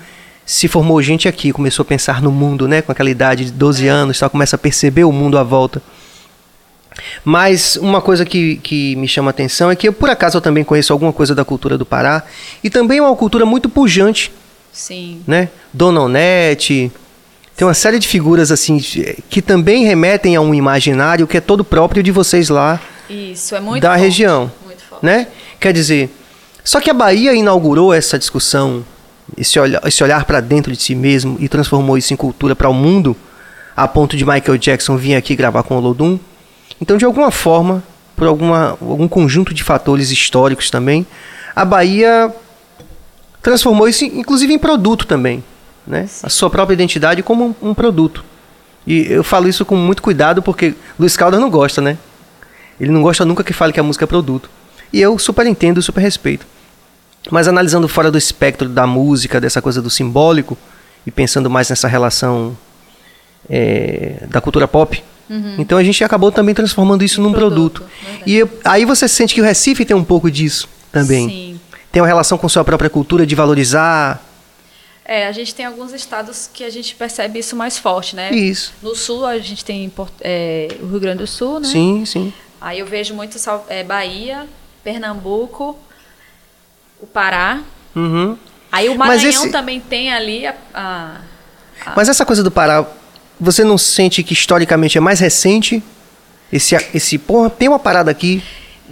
se 0.45 0.67
formou 0.67 1.01
gente 1.01 1.27
aqui, 1.27 1.51
começou 1.51 1.81
a 1.81 1.85
pensar 1.85 2.21
no 2.21 2.31
mundo, 2.31 2.67
né? 2.67 2.83
Com 2.83 2.91
aquela 2.91 3.09
idade 3.09 3.45
de 3.45 3.51
12 3.51 3.87
anos, 3.87 4.19
tal, 4.19 4.29
começa 4.29 4.55
a 4.55 4.59
perceber 4.59 5.03
o 5.03 5.11
mundo 5.11 5.35
à 5.35 5.43
volta. 5.43 5.81
Mas 7.23 7.75
uma 7.77 8.01
coisa 8.01 8.25
que, 8.25 8.57
que 8.57 8.95
me 8.95 9.07
chama 9.07 9.29
a 9.29 9.31
atenção 9.31 9.71
é 9.71 9.75
que, 9.75 9.87
eu, 9.87 9.93
por 9.93 10.09
acaso, 10.09 10.37
eu 10.37 10.41
também 10.41 10.63
conheço 10.63 10.91
alguma 10.91 11.13
coisa 11.13 11.33
da 11.33 11.45
cultura 11.45 11.77
do 11.77 11.85
Pará. 11.85 12.23
E 12.63 12.69
também 12.69 12.99
é 12.99 13.01
uma 13.01 13.15
cultura 13.15 13.45
muito 13.45 13.69
pujante, 13.69 14.31
Sim. 14.71 15.21
né? 15.25 15.49
Dona 15.73 16.01
Onete. 16.01 16.91
Tem 17.55 17.67
uma 17.67 17.73
série 17.73 17.99
de 17.99 18.07
figuras, 18.07 18.51
assim, 18.51 18.79
que 19.29 19.41
também 19.41 19.85
remetem 19.85 20.35
a 20.35 20.41
um 20.41 20.53
imaginário 20.53 21.27
que 21.27 21.37
é 21.37 21.41
todo 21.41 21.63
próprio 21.63 22.01
de 22.01 22.11
vocês 22.11 22.49
lá, 22.49 22.79
Isso, 23.09 23.55
é 23.55 23.59
muito 23.59 23.81
da 23.81 23.89
forte, 23.89 24.01
região. 24.01 24.51
Muito 24.65 24.83
forte. 24.83 25.05
né? 25.05 25.27
Quer 25.59 25.73
dizer, 25.73 26.09
só 26.63 26.79
que 26.79 26.89
a 26.89 26.93
Bahia 26.93 27.33
inaugurou 27.35 27.93
essa 27.93 28.17
discussão, 28.17 28.83
esse 29.37 29.59
olhar, 29.59 29.81
esse 29.85 30.03
olhar 30.03 30.25
para 30.25 30.39
dentro 30.39 30.71
de 30.71 30.81
si 30.81 30.95
mesmo 30.95 31.37
e 31.39 31.47
transformou 31.47 31.97
isso 31.97 32.13
em 32.13 32.17
cultura 32.17 32.55
para 32.55 32.69
o 32.69 32.73
mundo, 32.73 33.15
a 33.75 33.87
ponto 33.87 34.17
de 34.17 34.25
Michael 34.25 34.57
Jackson 34.57 34.97
vir 34.97 35.15
aqui 35.15 35.35
gravar 35.35 35.63
com 35.63 35.77
o 35.77 35.79
Lodum. 35.79 36.17
Então, 36.81 36.97
de 36.97 37.05
alguma 37.05 37.29
forma, 37.29 37.83
por 38.15 38.27
alguma, 38.27 38.71
algum 38.81 39.07
conjunto 39.07 39.53
de 39.53 39.63
fatores 39.63 40.09
históricos 40.09 40.71
também, 40.71 41.05
a 41.55 41.63
Bahia 41.63 42.33
transformou 43.41 43.87
isso, 43.87 44.03
inclusive, 44.03 44.51
em 44.51 44.59
produto 44.59 45.05
também, 45.05 45.43
né? 45.85 46.09
A 46.23 46.29
sua 46.29 46.49
própria 46.49 46.73
identidade 46.73 47.21
como 47.21 47.55
um, 47.61 47.69
um 47.69 47.73
produto. 47.73 48.25
E 48.85 49.05
eu 49.11 49.23
falo 49.23 49.47
isso 49.47 49.63
com 49.63 49.75
muito 49.75 50.01
cuidado 50.01 50.41
porque 50.41 50.73
Luiz 50.99 51.15
Caldas 51.15 51.39
não 51.39 51.49
gosta, 51.49 51.81
né? 51.81 51.97
Ele 52.79 52.91
não 52.91 53.03
gosta 53.03 53.23
nunca 53.23 53.43
que 53.43 53.53
fale 53.53 53.71
que 53.71 53.79
a 53.79 53.83
música 53.83 54.05
é 54.05 54.07
produto. 54.07 54.49
E 54.91 54.99
eu 54.99 55.17
super 55.19 55.45
entendo, 55.45 55.81
super 55.81 56.01
respeito. 56.01 56.47
Mas 57.29 57.47
analisando 57.47 57.87
fora 57.87 58.09
do 58.09 58.17
espectro 58.17 58.67
da 58.67 58.87
música, 58.87 59.39
dessa 59.39 59.61
coisa 59.61 59.81
do 59.81 59.89
simbólico, 59.89 60.57
e 61.05 61.11
pensando 61.11 61.49
mais 61.49 61.69
nessa 61.69 61.87
relação 61.87 62.57
é, 63.49 64.25
da 64.29 64.39
cultura 64.41 64.67
pop, 64.67 65.03
uhum. 65.29 65.55
então 65.57 65.77
a 65.77 65.83
gente 65.83 66.03
acabou 66.03 66.31
também 66.31 66.53
transformando 66.55 67.03
isso 67.03 67.21
um 67.21 67.25
num 67.25 67.33
produto. 67.33 67.81
produto. 67.81 68.27
E 68.27 68.43
aí 68.63 68.85
você 68.85 69.07
sente 69.07 69.33
que 69.33 69.41
o 69.41 69.43
Recife 69.43 69.85
tem 69.85 69.95
um 69.95 70.03
pouco 70.03 70.29
disso 70.29 70.69
também. 70.91 71.29
Sim. 71.29 71.59
Tem 71.91 72.01
uma 72.01 72.07
relação 72.07 72.37
com 72.37 72.47
sua 72.47 72.63
própria 72.63 72.89
cultura 72.89 73.25
de 73.25 73.35
valorizar. 73.35 74.25
É, 75.03 75.27
a 75.27 75.31
gente 75.31 75.53
tem 75.53 75.65
alguns 75.65 75.91
estados 75.91 76.49
que 76.53 76.63
a 76.63 76.69
gente 76.69 76.95
percebe 76.95 77.39
isso 77.39 77.55
mais 77.55 77.77
forte, 77.77 78.15
né? 78.15 78.31
Isso. 78.31 78.73
No 78.81 78.95
sul 78.95 79.25
a 79.25 79.37
gente 79.39 79.65
tem 79.65 79.91
é, 80.21 80.69
o 80.79 80.87
Rio 80.87 80.99
Grande 80.99 81.17
do 81.17 81.27
Sul, 81.27 81.59
né? 81.59 81.67
Sim, 81.67 82.05
sim. 82.05 82.33
Aí 82.61 82.79
eu 82.79 82.85
vejo 82.85 83.13
muito 83.13 83.37
é, 83.67 83.83
Bahia, 83.83 84.47
Pernambuco, 84.83 85.77
o 87.01 87.07
Pará. 87.07 87.61
Uhum. 87.95 88.37
Aí 88.71 88.87
o 88.87 88.97
Maranhão 88.97 89.43
esse... 89.43 89.51
também 89.51 89.81
tem 89.81 90.13
ali 90.13 90.45
a, 90.45 90.55
a, 90.73 91.17
a, 91.85 91.93
Mas 91.95 92.07
essa 92.07 92.25
coisa 92.25 92.41
do 92.41 92.51
Pará, 92.51 92.87
você 93.41 93.63
não 93.63 93.77
sente 93.77 94.21
que 94.21 94.33
historicamente 94.33 94.99
é 94.99 95.01
mais 95.01 95.19
recente? 95.19 95.83
Esse, 96.53 96.75
esse 96.93 97.17
porra, 97.17 97.49
tem 97.49 97.67
uma 97.67 97.79
parada 97.79 98.11
aqui. 98.11 98.43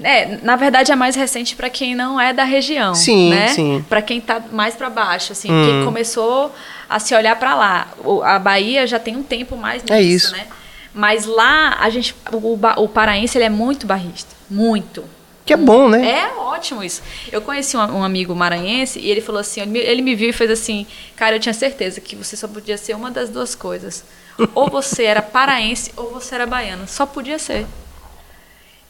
É, 0.02 0.40
na 0.42 0.56
verdade 0.56 0.92
é 0.92 0.96
mais 0.96 1.16
recente 1.16 1.56
para 1.56 1.70
quem 1.70 1.94
não 1.94 2.20
é 2.20 2.32
da 2.34 2.46
região, 2.46 2.96
sim, 2.96 3.30
né? 3.30 3.50
Sim. 3.50 3.86
Para 3.88 4.02
quem 4.02 4.18
está 4.18 4.42
mais 4.52 4.74
para 4.74 4.90
baixo, 4.90 5.34
assim, 5.34 5.52
hum. 5.52 5.66
quem 5.66 5.86
começou 5.86 6.56
a 6.90 7.00
se 7.00 7.14
olhar 7.14 7.36
para 7.36 7.54
lá. 7.54 7.88
A 8.24 8.40
Bahia 8.40 8.88
já 8.88 8.98
tem 8.98 9.18
um 9.18 9.24
tempo 9.24 9.58
mais 9.58 9.84
nisso, 9.84 9.94
é 9.94 10.02
isso. 10.02 10.32
né? 10.32 10.48
Mas 10.94 11.26
lá 11.26 11.78
a 11.80 11.90
gente, 11.90 12.16
o, 12.32 12.58
o 12.78 12.88
paraense 12.88 13.38
ele 13.38 13.46
é 13.46 13.50
muito 13.50 13.86
barrista, 13.86 14.36
muito. 14.50 15.04
Que 15.46 15.54
é 15.54 15.58
bom, 15.58 15.90
né? 15.90 16.08
É 16.08 16.32
ótimo 16.38 16.84
isso. 16.84 17.02
Eu 17.32 17.42
conheci 17.42 17.76
um, 17.76 17.82
um, 17.82 18.04
amigo 18.04 18.36
maranhense 18.36 19.00
e 19.00 19.10
ele 19.10 19.20
falou 19.20 19.42
assim: 19.42 19.62
ele 19.76 20.02
me 20.02 20.16
viu 20.16 20.30
e 20.30 20.34
fez 20.34 20.50
assim, 20.50 20.86
cara, 21.16 21.36
eu 21.36 21.40
tinha 21.40 21.54
certeza 21.54 22.00
que 22.00 22.16
você 22.16 22.38
só 22.38 22.48
podia 22.48 22.78
ser 22.78 22.96
uma 22.96 23.12
das 23.12 23.30
duas 23.30 23.56
coisas. 23.56 24.06
Ou 24.56 24.70
você 24.70 25.04
era 25.04 25.22
paraense 25.22 25.92
ou 25.96 26.12
você 26.12 26.36
era 26.36 26.46
baiano. 26.46 26.88
Só 26.88 27.06
podia 27.06 27.40
ser. 27.40 27.66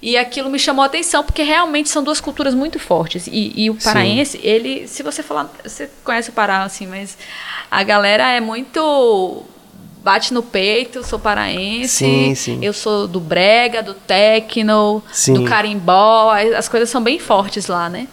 E 0.01 0.15
aquilo 0.15 0.50
me 0.50 0.58
chamou 0.58 0.84
a 0.84 0.86
atenção, 0.86 1.24
porque 1.24 1.44
realmente 1.44 1.89
são 1.89 2.01
duas 2.01 2.22
culturas 2.22 2.53
muito 2.53 2.79
fortes. 2.79 3.27
E, 3.27 3.53
e 3.56 3.70
o 3.70 3.75
paraense, 3.75 4.38
Sim. 4.38 4.48
ele, 4.48 4.88
se 4.88 5.03
você 5.03 5.22
falar, 5.22 5.51
você 5.62 5.89
conhece 6.06 6.29
o 6.29 6.34
Pará, 6.34 6.63
assim, 6.63 6.88
mas 6.88 7.18
a 7.70 7.84
galera 7.84 8.32
é 8.32 8.39
muito 8.39 9.44
bate 10.01 10.34
no 10.34 10.41
peito, 10.41 11.03
sou 11.03 11.20
paraense. 11.20 12.06
Sim, 12.06 12.36
sim. 12.36 12.60
Eu 12.63 12.72
sou 12.72 13.08
do 13.08 13.20
brega, 13.20 13.84
do 13.84 13.94
techno, 13.94 15.03
sim. 15.12 15.34
do 15.34 15.44
carimbó. 15.44 16.34
As 16.58 16.70
coisas 16.70 16.89
são 16.89 17.01
bem 17.03 17.20
fortes 17.20 17.68
lá, 17.68 17.89
né? 17.89 18.08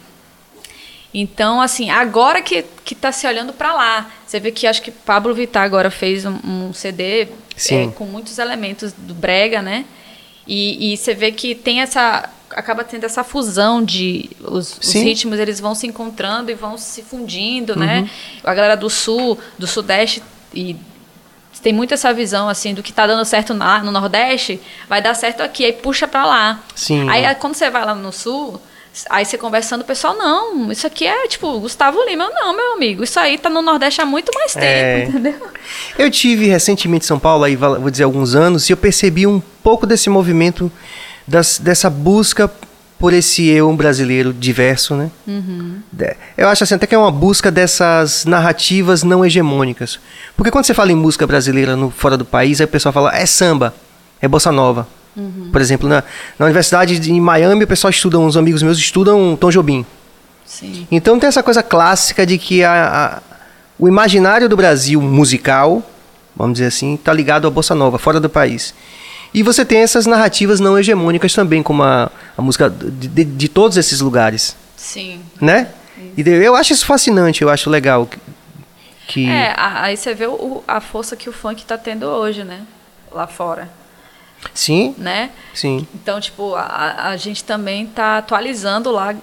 Então, 1.14 1.60
assim, 1.60 1.88
agora 1.88 2.42
que, 2.42 2.64
que 2.84 2.94
tá 2.94 3.12
se 3.12 3.26
olhando 3.26 3.52
para 3.52 3.72
lá. 3.72 4.10
Você 4.26 4.40
vê 4.40 4.50
que 4.50 4.66
acho 4.66 4.82
que 4.82 4.90
Pablo 4.90 5.32
Vittar 5.32 5.62
agora 5.62 5.90
fez 5.90 6.24
um, 6.24 6.38
um 6.44 6.72
CD 6.72 7.28
é, 7.70 7.86
com 7.94 8.04
muitos 8.04 8.38
elementos 8.38 8.92
do 8.92 9.14
brega, 9.14 9.62
né? 9.62 9.84
E, 10.46 10.92
e, 10.92 10.96
você 10.96 11.14
vê 11.14 11.32
que 11.32 11.54
tem 11.54 11.80
essa 11.80 12.28
acaba 12.50 12.84
tendo 12.84 13.04
essa 13.04 13.24
fusão 13.24 13.82
de 13.82 14.30
os, 14.40 14.78
os, 14.78 14.92
ritmos 14.92 15.38
eles 15.40 15.58
vão 15.58 15.74
se 15.74 15.86
encontrando 15.86 16.50
e 16.50 16.54
vão 16.54 16.78
se 16.78 17.02
fundindo, 17.02 17.76
né? 17.76 17.98
uhum. 17.98 18.02
né? 18.02 18.10
A 18.44 18.54
galera 18.54 18.76
do 18.76 18.88
sul, 18.88 19.38
do 19.58 19.66
sudeste 19.66 20.22
e 20.54 20.76
tem 21.62 21.72
muito 21.72 21.94
essa 21.94 22.12
visão 22.12 22.48
assim 22.48 22.74
do 22.74 22.82
que 22.82 22.90
está 22.90 23.06
dando 23.06 23.24
certo 23.24 23.52
na, 23.52 23.82
no 23.82 23.90
Nordeste, 23.90 24.60
vai 24.88 25.02
dar 25.02 25.14
certo 25.14 25.40
aqui, 25.42 25.64
aí 25.64 25.72
puxa 25.72 26.06
para 26.06 26.24
lá. 26.24 26.60
Sim. 26.74 27.08
Aí 27.08 27.34
quando 27.36 27.54
você 27.54 27.68
vai 27.70 27.84
lá 27.84 27.94
no 27.94 28.12
Sul, 28.12 28.60
aí 29.10 29.24
você 29.24 29.36
conversando, 29.36 29.82
o 29.82 29.84
pessoal, 29.84 30.16
não, 30.16 30.70
isso 30.72 30.86
aqui 30.86 31.06
é 31.06 31.26
tipo 31.28 31.58
Gustavo 31.60 32.02
Lima. 32.04 32.28
Não, 32.30 32.56
meu 32.56 32.72
amigo, 32.74 33.04
isso 33.04 33.18
aí 33.18 33.36
tá 33.36 33.50
no 33.50 33.60
Nordeste 33.60 34.00
há 34.00 34.06
muito 34.06 34.32
mais 34.34 34.54
tempo, 34.54 34.66
é. 34.66 35.04
entendeu? 35.04 35.48
Eu 35.98 36.10
tive 36.10 36.46
recentemente 36.46 37.04
em 37.04 37.08
São 37.08 37.18
Paulo, 37.18 37.44
aí 37.44 37.56
vou 37.56 37.90
dizer 37.90 38.04
alguns 38.04 38.34
anos, 38.34 38.68
e 38.68 38.72
eu 38.72 38.76
percebi 38.76 39.26
um 39.26 39.40
pouco 39.62 39.86
desse 39.86 40.08
movimento 40.08 40.70
das, 41.26 41.58
dessa 41.58 41.90
busca 41.90 42.50
por 42.98 43.12
esse 43.12 43.46
eu 43.46 43.70
brasileiro 43.74 44.32
diverso, 44.32 44.94
né? 44.94 45.10
Uhum. 45.26 45.80
Eu 46.36 46.48
acho 46.48 46.64
assim, 46.64 46.74
até 46.74 46.86
que 46.86 46.94
é 46.94 46.98
uma 46.98 47.10
busca 47.10 47.50
dessas 47.50 48.24
narrativas 48.24 49.02
não 49.02 49.24
hegemônicas. 49.24 49.98
Porque 50.34 50.50
quando 50.50 50.64
você 50.64 50.72
fala 50.72 50.92
em 50.92 50.96
música 50.96 51.26
brasileira 51.26 51.76
no, 51.76 51.90
fora 51.90 52.16
do 52.16 52.24
país, 52.24 52.60
aí 52.60 52.64
o 52.64 52.68
pessoal 52.68 52.92
fala, 52.92 53.14
é 53.14 53.26
samba, 53.26 53.74
é 54.20 54.26
bossa 54.26 54.50
nova. 54.50 54.88
Uhum. 55.16 55.48
Por 55.50 55.60
exemplo, 55.60 55.88
na, 55.88 56.04
na 56.38 56.44
universidade 56.44 56.98
de 56.98 57.12
Miami, 57.12 57.64
o 57.64 57.66
pessoal 57.66 57.90
estuda, 57.90 58.18
uns 58.18 58.36
amigos 58.36 58.62
meus 58.62 58.78
estudam 58.78 59.36
Tom 59.36 59.50
Jobim. 59.50 59.86
Sim. 60.44 60.86
Então 60.90 61.18
tem 61.18 61.28
essa 61.28 61.42
coisa 61.42 61.62
clássica 61.62 62.26
de 62.26 62.38
que 62.38 62.62
a, 62.62 63.20
a, 63.20 63.22
o 63.78 63.88
imaginário 63.88 64.48
do 64.48 64.56
Brasil 64.56 65.00
musical, 65.00 65.82
vamos 66.34 66.54
dizer 66.54 66.66
assim, 66.66 66.94
está 66.94 67.12
ligado 67.12 67.46
à 67.46 67.50
bossa 67.50 67.74
nova, 67.74 67.98
fora 67.98 68.20
do 68.20 68.28
país. 68.28 68.74
E 69.34 69.42
você 69.42 69.64
tem 69.64 69.80
essas 69.80 70.06
narrativas 70.06 70.60
não 70.60 70.78
hegemônicas 70.78 71.32
também, 71.32 71.62
como 71.62 71.82
a, 71.82 72.10
a 72.36 72.42
música 72.42 72.70
de, 72.70 73.08
de, 73.08 73.24
de, 73.24 73.48
todos 73.48 73.76
esses 73.76 74.00
lugares. 74.00 74.56
Sim. 74.76 75.20
Né? 75.40 75.68
E 76.16 76.22
eu 76.22 76.54
acho 76.54 76.72
isso 76.72 76.86
fascinante, 76.86 77.42
eu 77.42 77.50
acho 77.50 77.68
legal. 77.68 78.08
Que... 79.06 79.28
É, 79.28 79.54
aí 79.56 79.96
você 79.96 80.14
vê 80.14 80.26
o, 80.26 80.62
a 80.66 80.80
força 80.80 81.16
que 81.16 81.28
o 81.28 81.32
funk 81.32 81.62
está 81.62 81.76
tendo 81.76 82.06
hoje, 82.06 82.44
né? 82.44 82.62
Lá 83.12 83.26
fora. 83.26 83.68
Sim. 84.54 84.94
Né? 84.98 85.30
Sim. 85.54 85.86
Então, 85.94 86.20
tipo, 86.20 86.54
a, 86.54 87.08
a 87.08 87.16
gente 87.16 87.44
também 87.44 87.84
está 87.84 88.18
atualizando 88.18 88.90
lá 88.90 89.14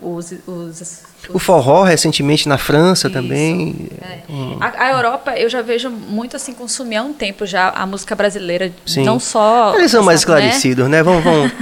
os, 0.00 0.32
os 0.46 1.02
o 1.28 1.38
forró 1.38 1.84
recentemente 1.84 2.48
na 2.48 2.58
França 2.58 3.08
Isso. 3.08 3.14
também. 3.14 3.88
É. 4.00 4.18
Hum. 4.28 4.56
A, 4.60 4.86
a, 4.86 4.90
Europa 4.90 5.34
eu 5.36 5.48
já 5.48 5.62
vejo 5.62 5.90
muito 5.90 6.36
assim 6.36 6.52
consumir 6.52 6.96
há 6.96 7.02
um 7.02 7.12
tempo 7.12 7.46
já 7.46 7.68
a 7.70 7.86
música 7.86 8.14
brasileira, 8.14 8.72
Sim. 8.84 9.04
não 9.04 9.20
só. 9.20 9.74
Eles 9.76 9.90
são 9.90 10.02
mais 10.02 10.20
esclarecidos, 10.20 10.88
né? 10.88 11.02
Vamos, 11.02 11.22
vamos. 11.24 11.52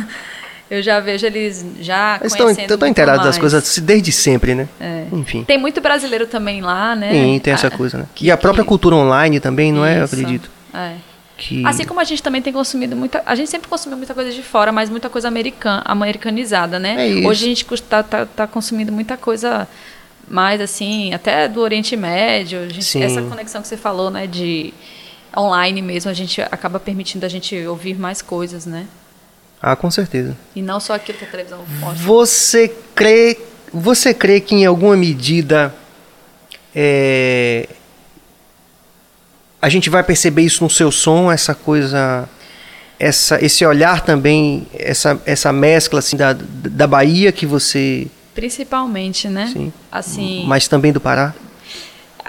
eu 0.70 0.82
já 0.82 1.00
vejo 1.00 1.26
eles 1.26 1.64
já 1.80 2.18
eles 2.20 2.34
conhecendo 2.34 2.72
estão 2.72 2.88
inteirados 2.88 3.24
das 3.24 3.38
coisas 3.38 3.78
desde 3.78 4.12
sempre, 4.12 4.54
né? 4.54 4.68
É. 4.80 5.04
Enfim. 5.12 5.44
Tem 5.44 5.58
muito 5.58 5.80
brasileiro 5.80 6.26
também 6.26 6.62
lá, 6.62 6.96
né? 6.96 7.12
Sim, 7.12 7.38
tem 7.40 7.52
essa 7.52 7.66
a, 7.66 7.70
coisa, 7.70 7.98
né? 7.98 8.06
Que, 8.14 8.26
e 8.26 8.30
a 8.30 8.36
própria 8.36 8.64
que... 8.64 8.68
cultura 8.68 8.96
online 8.96 9.40
também, 9.40 9.72
não 9.72 9.84
Isso. 9.84 9.94
é? 9.94 10.00
Eu 10.00 10.04
acredito. 10.04 10.50
É. 10.72 11.09
Que... 11.40 11.64
Assim 11.64 11.86
como 11.86 11.98
a 12.00 12.04
gente 12.04 12.22
também 12.22 12.42
tem 12.42 12.52
consumido 12.52 12.94
muita. 12.94 13.22
A 13.24 13.34
gente 13.34 13.48
sempre 13.48 13.66
consumiu 13.66 13.96
muita 13.96 14.12
coisa 14.12 14.30
de 14.30 14.42
fora, 14.42 14.70
mas 14.70 14.90
muita 14.90 15.08
coisa 15.08 15.26
americana, 15.26 15.82
americanizada, 15.86 16.78
né? 16.78 17.22
É 17.22 17.26
Hoje 17.26 17.46
a 17.46 17.48
gente 17.48 17.74
está 17.74 18.02
tá, 18.02 18.26
tá 18.26 18.46
consumindo 18.46 18.92
muita 18.92 19.16
coisa 19.16 19.66
mais 20.28 20.60
assim, 20.60 21.14
até 21.14 21.48
do 21.48 21.62
Oriente 21.62 21.96
Médio. 21.96 22.68
Gente, 22.68 23.02
essa 23.02 23.22
conexão 23.22 23.62
que 23.62 23.68
você 23.68 23.76
falou, 23.78 24.10
né? 24.10 24.26
De 24.26 24.74
online 25.34 25.80
mesmo, 25.80 26.10
a 26.10 26.14
gente 26.14 26.42
acaba 26.42 26.78
permitindo 26.78 27.24
a 27.24 27.28
gente 27.28 27.56
ouvir 27.66 27.98
mais 27.98 28.20
coisas, 28.20 28.66
né? 28.66 28.86
Ah, 29.62 29.74
com 29.74 29.90
certeza. 29.90 30.36
E 30.54 30.60
não 30.60 30.78
só 30.78 30.92
aquilo 30.92 31.16
que 31.16 31.24
a 31.24 31.28
televisão 31.28 31.64
mostra. 31.78 32.04
Você 32.04 32.76
crê, 32.94 33.38
você 33.72 34.12
crê 34.12 34.40
que 34.40 34.54
em 34.54 34.66
alguma 34.66 34.94
medida 34.94 35.74
é, 36.74 37.66
a 39.60 39.68
gente 39.68 39.90
vai 39.90 40.02
perceber 40.02 40.42
isso 40.42 40.64
no 40.64 40.70
seu 40.70 40.90
som, 40.90 41.30
essa 41.30 41.54
coisa, 41.54 42.28
essa, 42.98 43.44
esse 43.44 43.64
olhar 43.64 44.00
também, 44.02 44.66
essa, 44.72 45.20
essa 45.26 45.52
mescla 45.52 45.98
assim 45.98 46.16
da, 46.16 46.32
da 46.32 46.86
Bahia 46.86 47.30
que 47.32 47.46
você 47.46 48.08
principalmente, 48.34 49.28
né? 49.28 49.50
Sim. 49.52 49.72
Assim. 49.90 50.44
Mas 50.46 50.66
também 50.66 50.92
do 50.92 51.00
Pará. 51.00 51.34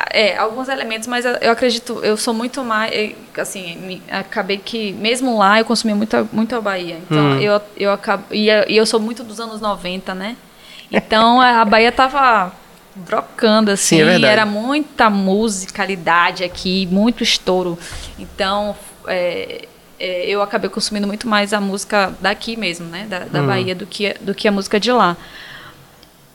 É, 0.10 0.38
alguns 0.38 0.68
elementos, 0.68 1.08
mas 1.08 1.26
eu 1.26 1.52
acredito, 1.52 2.00
eu 2.04 2.18
sou 2.18 2.34
muito 2.34 2.64
mais, 2.64 3.16
assim, 3.38 3.78
me, 3.78 4.02
acabei 4.10 4.58
que, 4.58 4.94
mesmo 4.94 5.38
lá, 5.38 5.60
eu 5.60 5.66
consumi 5.66 5.94
muito, 5.94 6.28
muito 6.34 6.56
a 6.56 6.62
Bahia. 6.62 6.98
Então, 6.98 7.32
hum. 7.32 7.40
eu, 7.40 7.62
eu 7.78 7.92
acabo, 7.92 8.24
e 8.32 8.50
eu 8.50 8.86
sou 8.86 9.00
muito 9.00 9.24
dos 9.24 9.40
anos 9.40 9.62
90, 9.62 10.16
né? 10.16 10.36
Então, 10.92 11.40
a 11.40 11.64
Bahia 11.64 11.92
tava 11.92 12.52
brocando, 12.96 13.72
assim, 13.72 13.98
Sim, 13.98 14.02
é 14.04 14.22
era 14.22 14.46
muita 14.46 15.10
musicalidade 15.10 16.44
aqui, 16.44 16.88
muito 16.92 17.24
estouro. 17.24 17.78
Então, 18.20 18.76
é, 19.08 19.68
é, 20.00 20.26
eu 20.28 20.42
acabei 20.42 20.70
consumindo 20.70 21.08
muito 21.08 21.28
mais 21.28 21.54
a 21.54 21.62
música 21.62 22.14
daqui 22.20 22.58
mesmo, 22.58 22.88
né, 22.88 23.06
da, 23.10 23.20
da 23.20 23.42
hum. 23.42 23.48
Bahia, 23.48 23.76
do 23.76 23.86
que, 23.86 24.16
do 24.22 24.34
que 24.34 24.48
a 24.48 24.52
música 24.52 24.80
de 24.80 24.92
lá. 24.92 25.16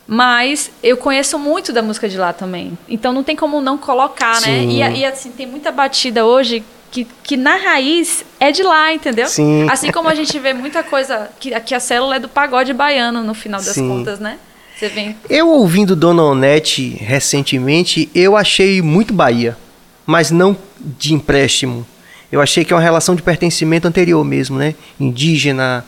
Mas 0.06 0.70
eu 0.82 0.96
conheço 0.96 1.38
muito 1.38 1.72
da 1.72 1.82
música 1.82 2.08
de 2.08 2.16
lá 2.16 2.32
também. 2.32 2.78
Então 2.88 3.12
não 3.12 3.24
tem 3.24 3.34
como 3.34 3.60
não 3.60 3.76
colocar, 3.76 4.34
né? 4.34 4.60
Sim. 4.60 4.78
né? 4.78 4.92
E, 4.92 4.98
e 5.00 5.04
assim, 5.04 5.32
tem 5.32 5.46
muita 5.46 5.72
batida 5.72 6.24
hoje 6.24 6.64
que, 6.92 7.04
que 7.22 7.36
na 7.36 7.56
raiz 7.56 8.24
é 8.38 8.52
de 8.52 8.62
lá, 8.62 8.92
entendeu? 8.92 9.26
Sim. 9.26 9.68
Assim 9.68 9.90
como 9.90 10.08
a 10.08 10.14
gente 10.14 10.38
vê 10.38 10.52
muita 10.52 10.84
coisa 10.84 11.28
que 11.40 11.52
aqui 11.52 11.74
a 11.74 11.80
célula 11.80 12.16
é 12.16 12.18
do 12.20 12.28
pagode 12.28 12.72
baiano 12.72 13.22
no 13.24 13.34
final 13.34 13.60
das 13.60 13.74
Sim. 13.74 13.88
contas, 13.88 14.20
né? 14.20 14.38
Você 14.76 14.88
vem. 14.88 15.16
Eu 15.30 15.48
ouvindo 15.48 15.96
Dona 15.96 16.22
Onete 16.22 16.90
recentemente, 17.00 18.10
eu 18.14 18.36
achei 18.36 18.82
muito 18.82 19.12
Bahia, 19.14 19.56
mas 20.04 20.30
não 20.30 20.56
de 20.98 21.14
empréstimo. 21.14 21.86
Eu 22.30 22.40
achei 22.40 22.64
que 22.64 22.72
é 22.72 22.76
uma 22.76 22.82
relação 22.82 23.14
de 23.14 23.22
pertencimento 23.22 23.88
anterior 23.88 24.22
mesmo, 24.24 24.58
né? 24.58 24.74
Indígena, 25.00 25.84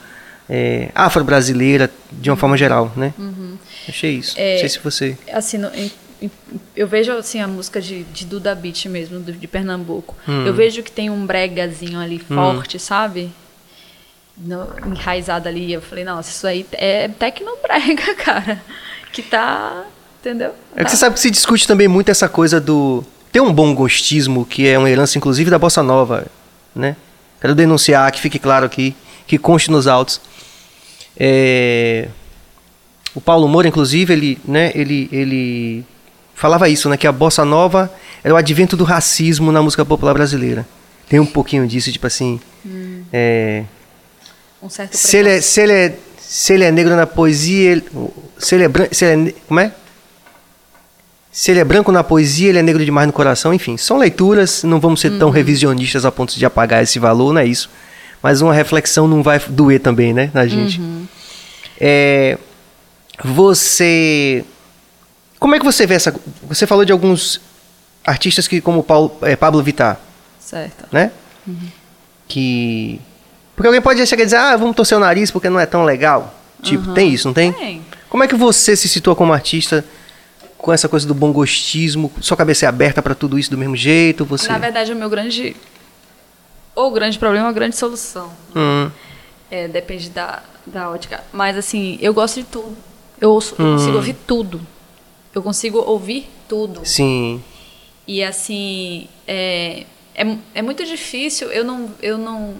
é, 0.49 0.89
afro-brasileira, 0.95 1.91
de 2.11 2.29
uma 2.31 2.37
forma 2.37 2.57
geral, 2.57 2.91
né? 2.95 3.13
Uhum. 3.19 3.55
Achei 3.87 4.11
isso. 4.15 4.35
É, 4.37 4.53
Não 4.53 4.59
sei 4.61 4.69
se 4.69 4.79
você... 4.79 5.17
Assim, 5.31 5.57
no- 5.57 5.69
em- 5.75 5.91
em- 6.21 6.31
eu 6.75 6.87
vejo 6.87 7.11
assim 7.11 7.39
a 7.41 7.47
música 7.47 7.79
de, 7.81 8.03
de 8.05 8.25
Duda 8.25 8.55
Beat 8.55 8.85
mesmo, 8.85 9.19
do- 9.19 9.33
de 9.33 9.47
Pernambuco. 9.47 10.15
Hum. 10.27 10.45
Eu 10.47 10.53
vejo 10.53 10.81
que 10.81 10.91
tem 10.91 11.09
um 11.09 11.25
bregazinho 11.25 11.99
ali 11.99 12.17
forte, 12.19 12.79
sabe? 12.79 13.29
No, 14.39 14.67
enraizado 14.87 15.47
ali. 15.49 15.71
Eu 15.73 15.81
falei, 15.81 16.03
nossa, 16.03 16.29
isso 16.29 16.47
aí 16.47 16.65
é 16.73 17.07
tecnobrega, 17.07 18.15
cara. 18.23 18.61
Que 19.11 19.21
tá. 19.21 19.83
Entendeu? 20.19 20.53
É 20.75 20.79
que 20.79 20.83
Tá- 20.83 20.89
você 20.89 20.97
sabe 20.97 21.15
que 21.15 21.21
se 21.21 21.31
discute 21.31 21.67
também 21.67 21.87
muito 21.87 22.09
essa 22.09 22.27
coisa 22.29 22.59
do... 22.59 23.03
Tem 23.31 23.41
um 23.41 23.53
bom 23.53 23.73
gostismo, 23.75 24.45
que 24.45 24.67
é 24.67 24.77
uma 24.77 24.89
herança, 24.89 25.17
inclusive, 25.17 25.49
da 25.51 25.59
Bossa 25.59 25.83
Nova, 25.83 26.25
né? 26.75 26.95
Quero 27.39 27.53
denunciar, 27.55 28.11
que 28.11 28.19
fique 28.19 28.39
claro 28.39 28.65
aqui, 28.65 28.95
que 29.27 29.37
conste 29.37 29.69
nos 29.71 29.87
autos. 29.87 30.19
É, 31.17 32.07
O 33.15 33.21
Paulo 33.21 33.47
Moura, 33.47 33.67
inclusive, 33.67 34.11
ele, 34.13 34.39
né, 34.45 34.71
ele, 34.75 35.07
ele 35.11 35.85
falava 36.35 36.67
isso, 36.69 36.89
né? 36.89 36.97
Que 36.97 37.07
a 37.07 37.11
Bossa 37.11 37.45
Nova 37.45 37.91
era 38.23 38.33
o 38.33 38.37
advento 38.37 38.75
do 38.75 38.83
racismo 38.83 39.51
na 39.51 39.61
música 39.61 39.85
popular 39.85 40.13
brasileira. 40.13 40.67
Tem 41.07 41.19
um 41.19 41.25
pouquinho 41.25 41.67
disso, 41.67 41.91
tipo 41.91 42.07
assim... 42.07 42.39
é, 43.13 43.63
um 44.61 44.69
certo 44.69 44.95
se 44.95 45.17
ele, 45.17 45.29
é, 45.29 45.41
se, 45.41 45.61
ele 45.61 45.73
é, 45.73 45.97
se 46.19 46.53
ele 46.53 46.63
é 46.63 46.71
negro 46.71 46.95
na 46.95 47.07
poesia, 47.07 47.71
ele- 47.71 47.85
se 48.37 48.55
ele 48.55 48.63
é 48.63 48.67
branco, 48.67 48.93
se 48.95 49.05
ele 49.05 49.29
é, 49.29 49.33
como 49.47 49.59
é? 49.59 49.73
Se 51.31 51.51
ele 51.51 51.59
é 51.59 51.63
branco 51.63 51.91
na 51.91 52.03
poesia, 52.03 52.49
ele 52.49 52.57
é 52.59 52.61
negro 52.63 52.83
demais 52.83 53.05
no 53.07 53.13
coração, 53.13 53.53
enfim, 53.53 53.77
são 53.77 53.97
leituras, 53.97 54.63
não 54.63 54.79
vamos 54.79 54.99
ser 54.99 55.17
tão 55.19 55.29
revisionistas 55.29 56.03
a 56.03 56.11
ponto 56.11 56.35
de 56.37 56.45
apagar 56.45 56.81
esse 56.83 56.97
valor, 56.99 57.33
não 57.33 57.41
é 57.41 57.45
isso. 57.45 57.69
Mas 58.21 58.41
uma 58.41 58.53
reflexão 58.53 59.07
não 59.07 59.23
vai 59.23 59.39
doer 59.39 59.79
também, 59.79 60.11
né, 60.13 60.31
na 60.33 60.45
gente. 60.47 60.81
É, 61.79 62.37
você, 63.23 64.43
como 65.39 65.55
é 65.55 65.59
que 65.59 65.65
você 65.65 65.85
vê 65.85 65.93
essa? 65.95 66.13
Você 66.47 66.65
falou 66.67 66.83
de 66.83 66.91
alguns 66.91 67.39
artistas 68.05 68.47
que, 68.47 68.59
como 68.59 68.83
Paulo, 68.83 69.15
é, 69.21 69.35
Pablo 69.35 69.61
Vittar, 69.63 69.99
Certo. 70.39 70.87
né? 70.91 71.11
Que. 72.27 72.99
Porque 73.59 73.67
alguém 73.67 73.81
pode 73.81 74.07
chegar 74.07 74.23
e 74.23 74.25
dizer, 74.25 74.37
ah, 74.37 74.55
vamos 74.55 74.73
torcer 74.73 74.97
o 74.97 75.01
nariz 75.01 75.29
porque 75.31 75.49
não 75.49 75.59
é 75.59 75.65
tão 75.65 75.83
legal. 75.83 76.33
Tipo, 76.63 76.93
tem 76.93 77.09
isso, 77.13 77.27
não 77.27 77.33
tem? 77.33 77.51
Tem. 77.51 77.81
Como 78.09 78.23
é 78.23 78.27
que 78.27 78.33
você 78.35 78.73
se 78.73 78.87
situa 78.87 79.13
como 79.17 79.33
artista 79.33 79.83
com 80.57 80.71
essa 80.71 80.87
coisa 80.87 81.05
do 81.05 81.13
bom 81.13 81.33
gostismo? 81.33 82.09
Sua 82.21 82.37
cabeça 82.37 82.65
é 82.65 82.69
aberta 82.69 83.01
pra 83.01 83.13
tudo 83.13 83.37
isso 83.37 83.51
do 83.51 83.57
mesmo 83.57 83.75
jeito? 83.75 84.23
Você. 84.23 84.47
Na 84.47 84.57
verdade, 84.57 84.93
o 84.93 84.95
meu 84.95 85.09
grande. 85.09 85.57
Ou 86.73 86.87
o 86.87 86.91
grande 86.91 87.19
problema 87.19 87.47
ou 87.47 87.49
a 87.49 87.53
grande 87.53 87.75
solução. 87.75 88.31
Hum, 88.55 88.89
É, 89.51 89.67
depende 89.67 90.09
da, 90.09 90.41
da 90.65 90.89
ótica. 90.89 91.21
Mas 91.33 91.57
assim, 91.57 91.97
eu 92.01 92.13
gosto 92.13 92.35
de 92.39 92.45
tudo. 92.45 92.77
Eu, 93.19 93.31
ouço, 93.31 93.55
eu 93.59 93.73
consigo 93.73 93.97
ouvir 93.97 94.15
tudo. 94.25 94.61
Eu 95.35 95.43
consigo 95.43 95.79
ouvir 95.79 96.29
tudo. 96.47 96.79
sim. 96.85 97.43
E 98.07 98.23
assim, 98.23 99.09
é, 99.27 99.83
é, 100.15 100.37
é 100.55 100.61
muito 100.61 100.83
difícil 100.85 101.49
eu 101.51 101.63
não, 101.63 101.91
eu 102.01 102.17
não, 102.17 102.55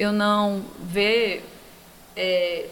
eu 0.00 0.12
não 0.12 0.62
ver 0.82 1.44
é, 2.16 2.64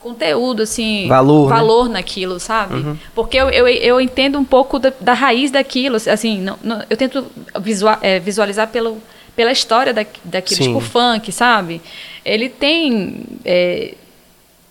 conteúdo, 0.00 0.62
assim, 0.62 1.06
Valor, 1.08 1.48
né? 1.48 1.56
valor 1.56 1.88
naquilo, 1.88 2.40
sabe? 2.40 2.98
Porque 3.14 3.36
eu, 3.36 3.48
eu, 3.50 3.68
eu 3.68 4.00
entendo 4.00 4.38
um 4.38 4.44
pouco 4.44 4.78
da, 4.78 4.92
da 5.00 5.12
raiz 5.12 5.50
daquilo, 5.50 5.96
assim, 5.96 6.40
não, 6.40 6.58
não- 6.62 6.82
eu 6.90 6.96
tento 6.96 7.26
visua- 7.60 7.98
é, 8.02 8.18
visualizar 8.18 8.68
pelo, 8.68 8.98
pela 9.36 9.52
história 9.52 9.92
da, 9.94 10.04
daquilo, 10.24 10.62
Sim. 10.64 10.68
tipo 10.68 10.80
funk, 10.80 11.30
sabe? 11.30 11.80
Ele 12.24 12.48
tem 12.48 13.22
é, 13.44 13.94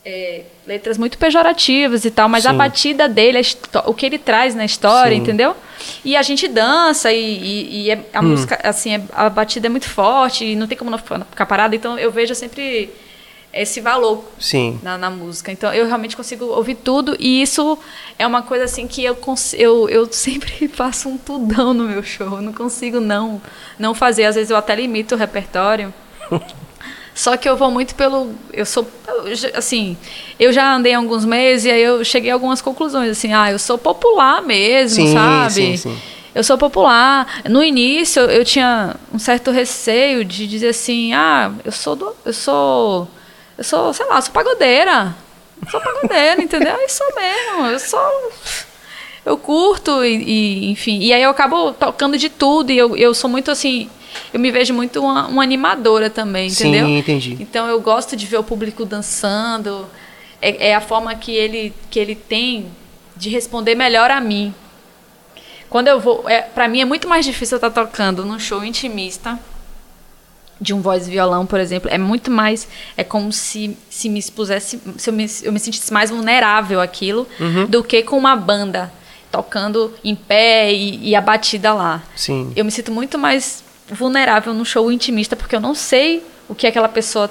é, 0.04 0.42
letras 0.70 1.00
muito 1.00 1.18
pejorativas 1.18 2.06
e 2.06 2.12
tal, 2.12 2.30
mas 2.30 2.46
a 2.46 2.52
Sim. 2.52 2.58
batida 2.58 3.10
dele, 3.10 3.40
a 3.40 3.90
o 3.90 3.94
que 3.96 4.06
ele 4.06 4.20
traz 4.20 4.54
na 4.54 4.64
história, 4.64 5.16
Sim. 5.16 5.22
entendeu? 5.24 5.56
E 6.06 6.16
a 6.16 6.22
gente 6.22 6.48
dança 6.48 7.12
e, 7.12 7.18
e- 7.20 7.82
e 7.86 7.90
é- 7.92 8.06
a 8.14 8.20
Hum. 8.20 8.28
música, 8.30 8.60
assim, 8.64 8.94
é- 8.96 9.02
a 9.14 9.28
batida 9.30 9.66
é 9.66 9.70
muito 9.70 9.90
forte 9.90 10.46
e 10.46 10.56
não 10.56 10.68
tem 10.68 10.78
como 10.78 10.92
não 10.92 11.00
ficar 11.00 11.46
parada, 11.48 11.76
então 11.76 11.98
eu 11.98 12.12
vejo 12.12 12.36
sempre 12.36 12.92
esse 13.52 13.82
valor 13.82 14.24
Sim. 14.40 14.80
na, 14.84 14.96
na 14.96 15.10
música. 15.10 15.52
Então 15.52 15.74
eu 15.74 15.88
realmente 15.88 16.16
consigo 16.16 16.46
ouvir 16.46 16.76
tudo 16.76 17.16
e 17.20 17.42
isso 17.42 17.76
é 18.20 18.28
uma 18.28 18.44
coisa 18.44 18.66
assim 18.66 18.88
que 18.88 19.04
eu, 19.04 19.18
eu, 19.58 19.90
eu 19.90 20.08
sempre 20.14 20.68
faço 20.70 21.10
um 21.10 21.18
tudão 21.18 21.74
no 21.74 21.86
meu 21.86 22.04
show. 22.04 22.28
Eu 22.36 22.42
não 22.44 22.54
consigo 22.54 23.00
não, 23.00 23.42
não 23.80 23.96
fazer. 23.96 24.26
Às 24.26 24.36
vezes 24.36 24.52
eu 24.52 24.58
até 24.58 24.76
limito 24.76 25.16
o 25.16 25.18
repertório. 25.18 25.92
Só 27.20 27.36
que 27.36 27.50
eu 27.50 27.58
vou 27.58 27.70
muito 27.70 27.96
pelo. 27.96 28.34
Eu 28.54 28.66
sou. 28.66 28.88
assim, 29.54 29.98
eu 30.40 30.54
já 30.54 30.74
andei 30.74 30.94
alguns 30.94 31.26
meses 31.26 31.66
e 31.66 31.70
aí 31.72 31.82
eu 31.82 32.02
cheguei 32.06 32.32
a 32.32 32.34
algumas 32.34 32.62
conclusões. 32.62 33.12
Assim, 33.12 33.34
ah, 33.34 33.52
eu 33.52 33.60
sou 33.60 33.78
popular 33.78 34.42
mesmo, 34.42 35.06
Sim, 35.06 35.14
sabe? 35.14 35.52
sim, 35.52 35.76
sim. 35.76 35.98
Eu 36.34 36.46
sou 36.46 36.58
popular. 36.58 37.42
No 37.50 37.62
início 37.62 38.22
eu 38.22 38.46
tinha 38.46 38.96
um 39.14 39.20
certo 39.20 39.52
receio 39.52 40.24
de 40.24 40.48
dizer 40.48 40.70
assim, 40.70 41.14
ah, 41.14 41.52
eu 41.66 41.74
sou 41.74 41.94
do, 41.94 42.16
eu 42.24 42.32
sou 42.32 43.06
eu 43.58 43.66
sou, 43.66 43.94
sei 43.94 44.06
lá, 44.06 44.22
sou 44.22 44.34
pagodeira. 44.34 45.14
Sou 45.70 45.82
pagodeira, 45.82 46.42
entendeu? 46.42 46.74
Eu 46.78 46.88
sou 46.88 47.08
mesmo. 47.16 47.66
Eu 47.66 47.80
sou 47.80 48.32
eu 49.26 49.38
curto 49.38 50.06
e, 50.06 50.16
e, 50.16 50.72
enfim, 50.72 51.00
e 51.00 51.12
aí 51.12 51.22
eu 51.22 51.32
acabo 51.32 51.74
tocando 51.74 52.18
de 52.18 52.30
tudo 52.30 52.72
e 52.72 52.78
eu, 52.78 52.96
eu 52.96 53.14
sou 53.14 53.30
muito 53.30 53.52
assim, 53.52 53.90
eu 54.34 54.40
me 54.40 54.52
vejo 54.52 54.74
muito 54.74 55.02
uma, 55.02 55.28
uma 55.28 55.44
animadora 55.44 56.10
também, 56.10 56.50
Sim, 56.50 56.70
entendeu? 56.70 56.88
entendi. 56.88 57.38
Então 57.40 57.68
eu 57.68 57.80
gosto 57.82 58.16
de 58.16 58.26
ver 58.26 58.38
o 58.38 58.44
público 58.44 58.86
dançando. 58.86 59.86
É, 60.42 60.70
é 60.70 60.76
a 60.76 60.82
forma 60.82 61.14
que 61.16 61.32
ele, 61.32 61.74
que 61.90 62.00
ele 62.00 62.16
tem 62.16 62.68
de 63.16 63.30
responder 63.30 63.76
melhor 63.76 64.10
a 64.12 64.22
mim. 64.22 64.54
Quando 65.70 65.88
eu 65.88 66.00
vou. 66.00 66.28
É, 66.28 66.42
para 66.42 66.68
mim 66.68 66.82
é 66.82 66.86
muito 66.86 67.08
mais 67.08 67.26
difícil 67.26 67.58
eu 67.60 67.68
estar 67.68 67.86
tocando 67.86 68.26
num 68.26 68.40
show 68.40 68.64
intimista 68.64 69.38
de 70.62 70.74
um 70.74 70.82
voz 70.82 71.08
e 71.08 71.12
violão, 71.12 71.46
por 71.46 71.60
exemplo. 71.60 71.90
É 71.92 71.98
muito 71.98 72.32
mais. 72.32 72.68
É 72.98 73.04
como 73.04 73.32
se, 73.32 73.78
se 73.90 74.10
me 74.10 74.20
expusesse. 74.20 74.80
Se 74.98 75.10
eu 75.10 75.14
me, 75.14 75.26
eu 75.44 75.52
me 75.52 75.60
sentisse 75.60 75.92
mais 75.94 76.10
vulnerável 76.10 76.82
àquilo 76.82 77.28
Uhum. 77.40 77.66
do 77.68 77.84
que 77.84 78.02
com 78.04 78.18
uma 78.18 78.36
banda 78.36 78.92
tocando 79.32 79.94
em 80.04 80.16
pé 80.16 80.74
e, 80.74 81.10
e 81.10 81.16
a 81.16 81.22
batida 81.22 81.74
lá. 81.74 82.02
Sim. 82.16 82.52
Eu 82.56 82.66
me 82.66 82.72
sinto 82.72 82.92
muito 82.92 83.18
mais 83.18 83.64
vulnerável 83.90 84.54
num 84.54 84.66
show 84.66 84.92
intimista 84.92 85.36
porque 85.36 85.56
eu 85.56 85.60
não 85.60 85.76
sei 85.76 86.24
o 86.48 86.56
que 86.56 86.68
aquela 86.68 86.90
pessoa 86.90 87.30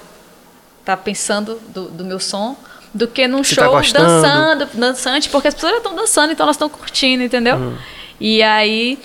tá 0.85 0.97
pensando 0.97 1.61
do, 1.69 1.89
do 1.89 2.05
meu 2.05 2.19
som 2.19 2.57
do 2.95 3.07
que 3.07 3.27
num 3.29 3.45
Se 3.45 3.55
tá 3.55 3.65
show 3.65 3.73
gostando. 3.73 4.07
dançando, 4.07 4.69
dançante, 4.75 5.29
porque 5.29 5.49
as 5.49 5.55
pessoas 5.55 5.73
já 5.73 5.79
estão 5.79 5.95
dançando, 5.95 6.33
então 6.33 6.45
elas 6.45 6.57
estão 6.57 6.69
curtindo, 6.69 7.23
entendeu? 7.23 7.57
Uhum. 7.57 7.77
E 8.21 8.43
aí, 8.43 8.99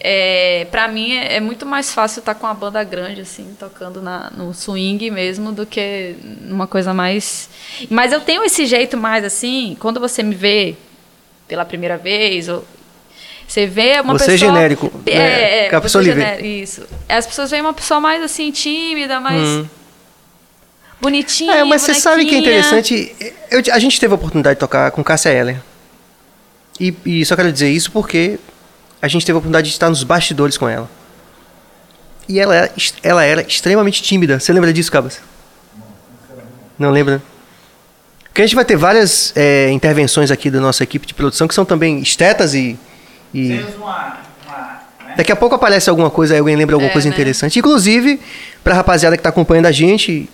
é, 0.00 0.66
para 0.70 0.88
mim 0.88 1.12
é, 1.12 1.36
é 1.36 1.40
muito 1.40 1.64
mais 1.64 1.92
fácil 1.92 2.20
estar 2.20 2.34
com 2.34 2.46
uma 2.46 2.54
banda 2.54 2.82
grande 2.84 3.20
assim, 3.20 3.56
tocando 3.58 4.02
na, 4.02 4.30
no 4.30 4.52
swing 4.52 5.10
mesmo 5.10 5.52
do 5.52 5.64
que 5.64 6.16
numa 6.42 6.66
coisa 6.66 6.92
mais. 6.92 7.48
Mas 7.88 8.12
eu 8.12 8.20
tenho 8.20 8.44
esse 8.44 8.66
jeito 8.66 8.96
mais 8.96 9.24
assim, 9.24 9.76
quando 9.80 9.98
você 9.98 10.22
me 10.22 10.34
vê 10.34 10.76
pela 11.46 11.64
primeira 11.64 11.96
vez, 11.96 12.48
ou 12.48 12.64
você 13.48 13.66
vê 13.66 13.98
uma 14.00 14.12
Você 14.18 14.24
é 14.24 14.26
pessoa. 14.28 14.52
genérico, 14.52 14.92
É, 15.06 15.18
né? 15.18 15.42
é, 15.64 15.68
Que 15.70 15.74
a 15.74 15.78
você 15.78 15.82
pessoa 15.84 16.04
lhe 16.04 16.12
vê. 16.12 16.20
genérico, 16.20 16.46
Isso. 16.46 16.86
As 17.08 17.26
pessoas 17.26 17.50
veem 17.50 17.62
uma 17.62 17.72
pessoa 17.72 17.98
mais 17.98 18.22
assim, 18.22 18.50
tímida, 18.52 19.18
mais 19.18 19.42
Hum. 19.42 19.66
bonitinha. 21.00 21.54
É, 21.54 21.64
mas 21.64 21.82
você 21.82 21.94
sabe 21.94 22.24
que 22.26 22.34
é 22.34 22.38
interessante. 22.38 23.16
Eu- 23.50 23.62
a 23.72 23.78
gente 23.78 23.98
teve 23.98 24.12
a 24.12 24.16
oportunidade 24.16 24.56
de 24.56 24.60
tocar 24.60 24.90
com 24.90 25.02
Cássia 25.02 25.30
Eller. 25.30 25.56
E, 26.78 26.94
e 27.04 27.24
só 27.24 27.34
quero 27.34 27.50
dizer 27.50 27.70
isso 27.70 27.90
porque 27.90 28.38
a 29.00 29.08
gente 29.08 29.24
teve 29.24 29.34
a 29.34 29.38
oportunidade 29.38 29.66
de 29.68 29.72
estar 29.72 29.88
nos 29.88 30.04
bastidores 30.04 30.56
com 30.56 30.68
ela. 30.68 30.88
E 32.28 32.38
ela, 32.38 32.54
era- 32.54 32.72
ela 33.02 33.24
era 33.24 33.42
extremamente 33.42 34.02
tímida. 34.02 34.38
Você 34.38 34.52
lembra 34.52 34.72
disso, 34.72 34.92
Cabas? 34.92 35.20
Não 36.78 36.90
lembra? 36.90 37.22
Porque 38.24 38.42
a 38.42 38.46
gente 38.46 38.54
vai 38.54 38.64
ter 38.64 38.76
várias 38.76 39.32
é, 39.34 39.70
intervenções 39.70 40.30
aqui 40.30 40.50
da 40.50 40.60
nossa 40.60 40.84
equipe 40.84 41.06
de 41.06 41.14
produção 41.14 41.48
que 41.48 41.54
são 41.54 41.64
também 41.64 42.00
estetas 42.00 42.54
e. 42.54 42.78
e 43.32 43.48
né? 43.48 45.14
Daqui 45.16 45.32
a 45.32 45.36
pouco 45.36 45.54
aparece 45.54 45.88
alguma 45.90 46.10
coisa, 46.10 46.34
aí 46.34 46.40
alguém 46.40 46.54
lembra 46.54 46.76
alguma 46.76 46.90
É, 46.90 46.92
coisa 46.92 47.08
né? 47.08 47.14
interessante. 47.14 47.58
Inclusive, 47.58 48.20
pra 48.62 48.74
rapaziada 48.74 49.16
que 49.16 49.22
tá 49.22 49.30
acompanhando 49.30 49.66
a 49.66 49.72
gente, 49.72 50.28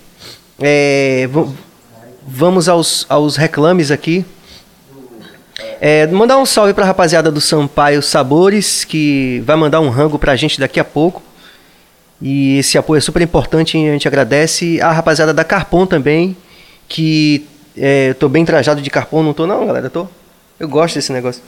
é, 0.59 1.27
vamos 2.27 2.69
aos, 2.69 3.05
aos 3.09 3.35
reclames 3.35 3.89
aqui. 3.89 4.25
É, 5.79 6.05
mandar 6.07 6.37
um 6.37 6.45
salve 6.45 6.73
pra 6.73 6.85
rapaziada 6.85 7.31
do 7.31 7.39
Sampaio 7.39 8.01
Sabores, 8.01 8.83
que 8.83 9.41
vai 9.45 9.55
mandar 9.55 9.79
um 9.79 9.89
rango 9.89 10.19
pra 10.19 10.35
gente 10.35 10.59
daqui 10.59 10.79
a 10.79 10.83
pouco. 10.83 11.21
E 12.21 12.57
esse 12.59 12.77
apoio 12.77 12.97
é 12.97 13.01
super 13.01 13.21
importante 13.21 13.77
e 13.77 13.89
a 13.89 13.91
gente 13.93 14.07
agradece. 14.07 14.79
A 14.81 14.91
rapaziada 14.91 15.33
da 15.33 15.43
Carpon 15.43 15.85
também, 15.85 16.35
que 16.87 17.45
é, 17.77 18.09
eu 18.09 18.15
tô 18.15 18.29
bem 18.29 18.45
trajado 18.45 18.81
de 18.81 18.89
Carpon, 18.89 19.23
não 19.23 19.33
tô 19.33 19.45
não, 19.47 19.65
galera, 19.65 19.89
tô. 19.89 20.07
Eu 20.59 20.67
gosto 20.69 20.95
desse 20.95 21.11
negócio. 21.11 21.41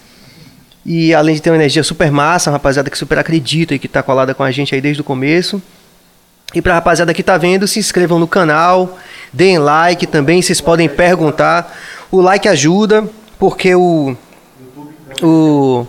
E 0.87 1.13
além 1.13 1.35
de 1.35 1.41
ter 1.41 1.49
uma 1.49 1.57
energia 1.57 1.83
super 1.83 2.09
massa, 2.09 2.49
uma 2.49 2.53
rapaziada 2.53 2.89
que 2.89 2.97
super 2.97 3.19
acredita 3.19 3.75
e 3.75 3.79
que 3.79 3.89
tá 3.89 4.01
colada 4.01 4.33
com 4.33 4.41
a 4.41 4.49
gente 4.51 4.73
aí 4.73 4.79
desde 4.79 5.01
o 5.01 5.03
começo. 5.03 5.61
E 6.53 6.61
pra 6.61 6.75
rapaziada 6.75 7.13
que 7.13 7.21
tá 7.21 7.37
vendo, 7.37 7.67
se 7.67 7.77
inscrevam 7.77 8.17
no 8.17 8.25
canal, 8.25 8.97
deem 9.33 9.57
like 9.57 10.07
também, 10.07 10.41
vocês 10.41 10.61
podem 10.61 10.87
perguntar. 10.87 11.77
O 12.09 12.21
like 12.21 12.47
ajuda, 12.47 13.05
porque 13.37 13.75
o 13.75 14.15
o 15.21 15.85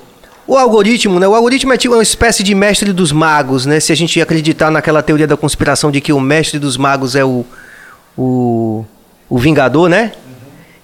o 0.48 0.56
algoritmo, 0.56 1.20
né? 1.20 1.28
O 1.28 1.34
algoritmo 1.34 1.72
é 1.72 1.76
tipo 1.76 1.94
uma 1.94 2.02
espécie 2.02 2.42
de 2.42 2.52
mestre 2.52 2.92
dos 2.92 3.12
magos, 3.12 3.66
né? 3.66 3.78
Se 3.78 3.92
a 3.92 3.96
gente 3.96 4.20
acreditar 4.20 4.68
naquela 4.68 5.00
teoria 5.00 5.28
da 5.28 5.36
conspiração 5.36 5.92
de 5.92 6.00
que 6.00 6.12
o 6.12 6.18
mestre 6.18 6.58
dos 6.58 6.76
magos 6.76 7.14
é 7.14 7.24
o 7.24 7.46
o, 8.16 8.84
o 9.28 9.38
vingador, 9.38 9.88
né? 9.88 10.10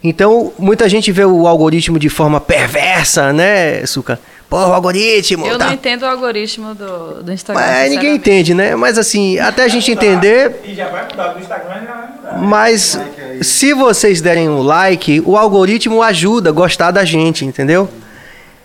Então, 0.06 0.52
muita 0.58 0.86
gente 0.86 1.10
vê 1.10 1.24
o 1.24 1.48
algoritmo 1.48 1.98
de 1.98 2.10
forma 2.10 2.38
perversa, 2.38 3.32
né, 3.32 3.86
Suca? 3.86 4.20
Pô, 4.50 4.58
o 4.58 4.74
algoritmo. 4.74 5.46
Eu 5.46 5.56
tá 5.56 5.66
não 5.66 5.72
entendo 5.72 6.02
o 6.02 6.06
algoritmo 6.06 6.74
do, 6.74 7.22
do 7.22 7.32
Instagram. 7.32 7.64
mas 7.64 7.90
ninguém 7.90 8.14
entende, 8.14 8.52
né? 8.52 8.76
Mas 8.76 8.98
assim, 8.98 9.38
até 9.38 9.64
a 9.64 9.68
gente 9.68 9.90
entender, 9.90 10.60
E 10.62 10.74
já 10.74 10.90
vai 10.90 11.06
mudar 11.08 11.28
do 11.28 11.40
Instagram, 11.40 11.86
já 11.86 11.92
vai 11.94 12.08
mudar. 12.08 12.38
mas 12.38 13.00
se 13.40 13.72
vocês 13.72 14.20
derem 14.20 14.46
um 14.46 14.60
like, 14.60 15.22
o 15.24 15.38
algoritmo 15.38 16.02
ajuda 16.02 16.50
a 16.50 16.52
gostar 16.52 16.90
da 16.90 17.02
gente, 17.02 17.46
entendeu? 17.46 17.88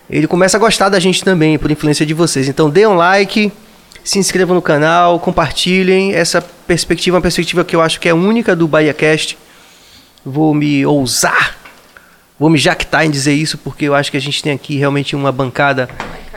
Ele 0.09 0.27
começa 0.27 0.57
a 0.57 0.59
gostar 0.59 0.89
da 0.89 0.99
gente 0.99 1.23
também, 1.23 1.57
por 1.57 1.71
influência 1.71 2.05
de 2.05 2.13
vocês. 2.13 2.49
Então 2.49 2.69
dê 2.69 2.85
um 2.85 2.95
like, 2.95 3.49
se 4.03 4.19
inscrevam 4.19 4.55
no 4.55 4.61
canal, 4.61 5.17
compartilhem. 5.21 6.13
Essa 6.13 6.41
perspectiva 6.67 7.15
é 7.15 7.17
uma 7.17 7.21
perspectiva 7.21 7.63
que 7.63 7.75
eu 7.77 7.81
acho 7.81 7.97
que 7.97 8.09
é 8.09 8.13
única 8.13 8.53
do 8.57 8.67
BahiaCast. 8.67 9.37
Vou 10.25 10.53
me 10.53 10.85
ousar, 10.85 11.57
vou 12.37 12.49
me 12.49 12.57
jactar 12.57 13.05
em 13.05 13.11
dizer 13.11 13.33
isso, 13.33 13.57
porque 13.57 13.85
eu 13.85 13.95
acho 13.95 14.11
que 14.11 14.17
a 14.17 14.21
gente 14.21 14.43
tem 14.43 14.51
aqui 14.51 14.77
realmente 14.77 15.15
uma 15.15 15.31
bancada 15.31 15.89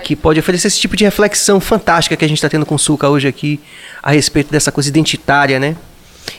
que 0.03 0.17
pode 0.17 0.39
oferecer 0.39 0.69
esse 0.69 0.79
tipo 0.79 0.97
de 0.97 1.05
reflexão 1.05 1.61
fantástica 1.61 2.17
que 2.17 2.25
a 2.25 2.29
gente 2.29 2.39
está 2.39 2.49
tendo 2.49 2.67
com 2.67 2.75
o 2.75 2.79
Suca 2.79 3.09
hoje 3.09 3.29
aqui, 3.29 3.61
a 4.03 4.11
respeito 4.11 4.51
dessa 4.51 4.73
coisa 4.73 4.89
identitária, 4.89 5.59
né? 5.59 5.77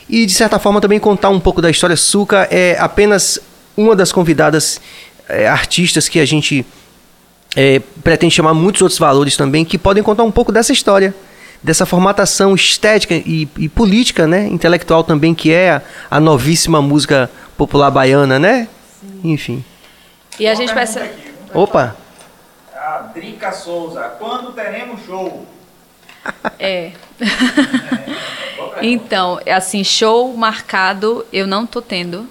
E 0.08 0.26
de 0.26 0.32
certa 0.32 0.58
forma 0.58 0.80
também 0.80 0.98
contar 0.98 1.30
um 1.30 1.40
pouco 1.40 1.60
da 1.62 1.70
história. 1.70 1.96
Suca 1.96 2.48
é 2.50 2.76
apenas 2.78 3.38
uma 3.76 3.96
das 3.96 4.12
convidadas 4.12 4.80
é, 5.28 5.48
artistas 5.48 6.08
que 6.08 6.20
a 6.20 6.24
gente 6.24 6.64
é, 7.56 7.80
pretende 8.02 8.34
chamar 8.34 8.54
muitos 8.54 8.82
outros 8.82 8.98
valores 8.98 9.36
também 9.36 9.64
que 9.64 9.78
podem 9.78 10.02
contar 10.02 10.24
um 10.24 10.30
pouco 10.30 10.52
dessa 10.52 10.72
história, 10.72 11.14
dessa 11.64 11.84
formatação 11.86 12.54
estética 12.54 13.14
e, 13.14 13.48
e 13.58 13.68
política, 13.70 14.26
né, 14.26 14.46
intelectual 14.46 15.02
também 15.02 15.34
que 15.34 15.50
é 15.50 15.70
a, 15.72 15.82
a 16.10 16.20
novíssima 16.20 16.82
música 16.82 17.30
popular 17.56 17.90
baiana, 17.90 18.38
né? 18.38 18.68
Enfim. 19.24 19.64
E 20.38 20.46
a 20.46 20.54
gente 20.54 20.68
Uma 20.72 20.80
pensa. 20.80 21.00
pergunta 21.00 21.22
aqui. 21.22 21.58
Opa, 21.58 21.96
A 22.76 22.98
Drica 23.14 23.50
Souza, 23.52 24.02
quando 24.18 24.52
teremos 24.52 25.00
show? 25.06 25.46
É. 26.58 26.92
então, 28.82 29.40
assim, 29.46 29.82
show 29.84 30.36
marcado 30.36 31.24
eu 31.32 31.46
não 31.46 31.66
tô 31.66 31.80
tendo. 31.80 32.28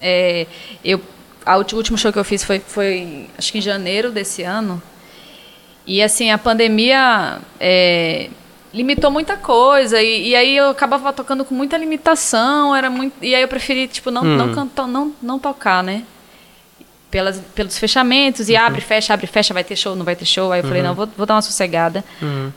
É, 0.00 0.46
eu, 0.84 1.00
a 1.44 1.56
ulti- 1.58 1.74
o 1.74 1.78
último 1.78 1.98
show 1.98 2.12
que 2.12 2.18
eu 2.18 2.24
fiz 2.24 2.42
foi, 2.44 2.58
foi, 2.58 3.28
acho 3.36 3.52
que 3.52 3.58
em 3.58 3.62
janeiro 3.62 4.10
desse 4.10 4.42
ano. 4.42 4.82
E, 5.86 6.02
assim, 6.02 6.30
a 6.30 6.38
pandemia 6.38 7.38
é, 7.58 8.30
limitou 8.72 9.10
muita 9.10 9.36
coisa. 9.36 10.00
E, 10.02 10.28
e 10.28 10.36
aí 10.36 10.56
eu 10.56 10.70
acabava 10.70 11.12
tocando 11.12 11.44
com 11.44 11.54
muita 11.54 11.76
limitação. 11.76 12.74
Era 12.74 12.88
muito, 12.90 13.14
e 13.22 13.34
aí 13.34 13.42
eu 13.42 13.48
preferi, 13.48 13.88
tipo, 13.88 14.10
não, 14.10 14.22
não, 14.22 14.54
cantar, 14.54 14.86
não, 14.86 15.12
não 15.22 15.38
tocar, 15.38 15.82
né? 15.82 16.04
pelas, 17.12 17.38
pelos 17.54 17.78
fechamentos, 17.78 18.48
e 18.48 18.56
abre, 18.56 18.80
fecha, 18.80 19.12
abre, 19.12 19.26
fecha, 19.26 19.52
vai 19.52 19.62
ter 19.62 19.76
show, 19.76 19.94
não 19.94 20.02
vai 20.04 20.16
ter 20.16 20.24
show. 20.24 20.50
Aí 20.50 20.60
eu 20.60 20.64
falei, 20.64 20.82
não, 20.82 20.94
vou, 20.94 21.06
vou 21.14 21.26
dar 21.26 21.34
uma 21.34 21.42
sossegada, 21.42 22.02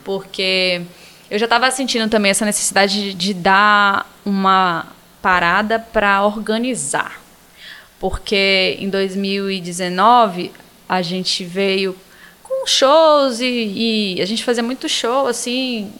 porque 0.06 0.82
eu 1.30 1.38
já 1.38 1.46
estava 1.46 1.70
sentindo 1.70 2.10
também 2.10 2.32
essa 2.32 2.46
necessidade 2.46 3.12
de, 3.12 3.14
de 3.14 3.34
dar 3.34 4.10
uma 4.26 4.86
parada 5.22 5.78
para 5.78 6.24
organizar. 6.26 7.20
Porque 8.00 8.78
em 8.80 8.90
2019 8.90 10.52
a 10.88 11.02
gente 11.02 11.44
veio 11.44 11.96
com 12.66 12.68
shows 12.68 13.40
e, 13.40 14.16
e 14.16 14.22
a 14.22 14.26
gente 14.26 14.44
fazia 14.44 14.64
muito 14.64 14.90
show, 14.90 15.28
assim, 15.28 15.94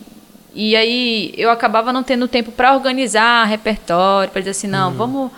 e 0.54 0.76
aí 0.76 1.34
eu 1.38 1.52
acabava 1.52 1.94
não 1.94 2.02
tendo 2.02 2.28
tempo 2.28 2.52
para 2.52 2.74
organizar 2.74 3.46
repertório, 3.46 4.32
para 4.32 4.42
dizer 4.42 4.52
assim, 4.52 4.68
não, 4.68 4.92
vamos 4.92 5.32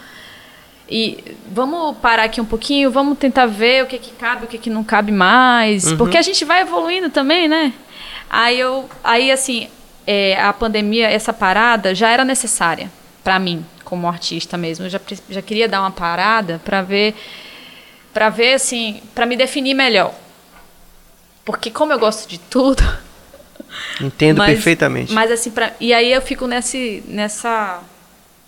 e 0.89 1.21
vamos 1.51 1.97
parar 1.97 2.23
aqui 2.23 2.39
um 2.39 2.45
pouquinho, 2.45 2.89
vamos 2.89 3.17
tentar 3.17 3.45
ver 3.45 3.83
o 3.83 3.87
que 3.87 3.97
que 3.97 4.11
cabe, 4.11 4.45
o 4.45 4.47
que 4.47 4.57
que 4.57 4.69
não 4.69 4.85
cabe 4.85 5.11
mais, 5.11 5.91
porque 5.93 6.17
a 6.17 6.21
gente 6.21 6.45
vai 6.45 6.61
evoluindo 6.61 7.09
também, 7.09 7.49
né? 7.49 7.73
Aí 8.29 8.57
eu, 8.57 8.89
aí 9.03 9.29
assim, 9.29 9.67
é, 10.05 10.41
a 10.41 10.53
pandemia, 10.53 11.09
essa 11.09 11.33
parada 11.33 11.93
já 11.93 12.09
era 12.09 12.23
necessária 12.23 12.89
para 13.21 13.37
mim 13.37 13.65
como 13.83 14.07
artista 14.07 14.57
mesmo. 14.57 14.85
Eu 14.85 14.89
já, 14.89 14.99
já 15.29 15.41
queria 15.41 15.67
dar 15.67 15.81
uma 15.81 15.91
parada 15.91 16.61
para 16.63 16.81
ver, 16.81 17.15
para 18.13 18.29
ver 18.29 18.53
assim, 18.53 19.01
para 19.13 19.25
me 19.25 19.35
definir 19.35 19.73
melhor, 19.73 20.13
porque 21.47 21.71
como 21.71 21.93
eu 21.93 21.97
gosto 21.99 22.27
de 22.27 22.38
tudo, 22.38 22.83
entendo 24.01 24.39
mas- 24.39 24.51
perfeitamente. 24.53 25.13
Mas 25.13 25.31
assim, 25.31 25.49
pra, 25.49 25.71
e 25.79 25.93
aí 25.93 26.12
eu 26.12 26.21
fico 26.21 26.45
nesse, 26.45 27.01
nessa, 27.07 27.79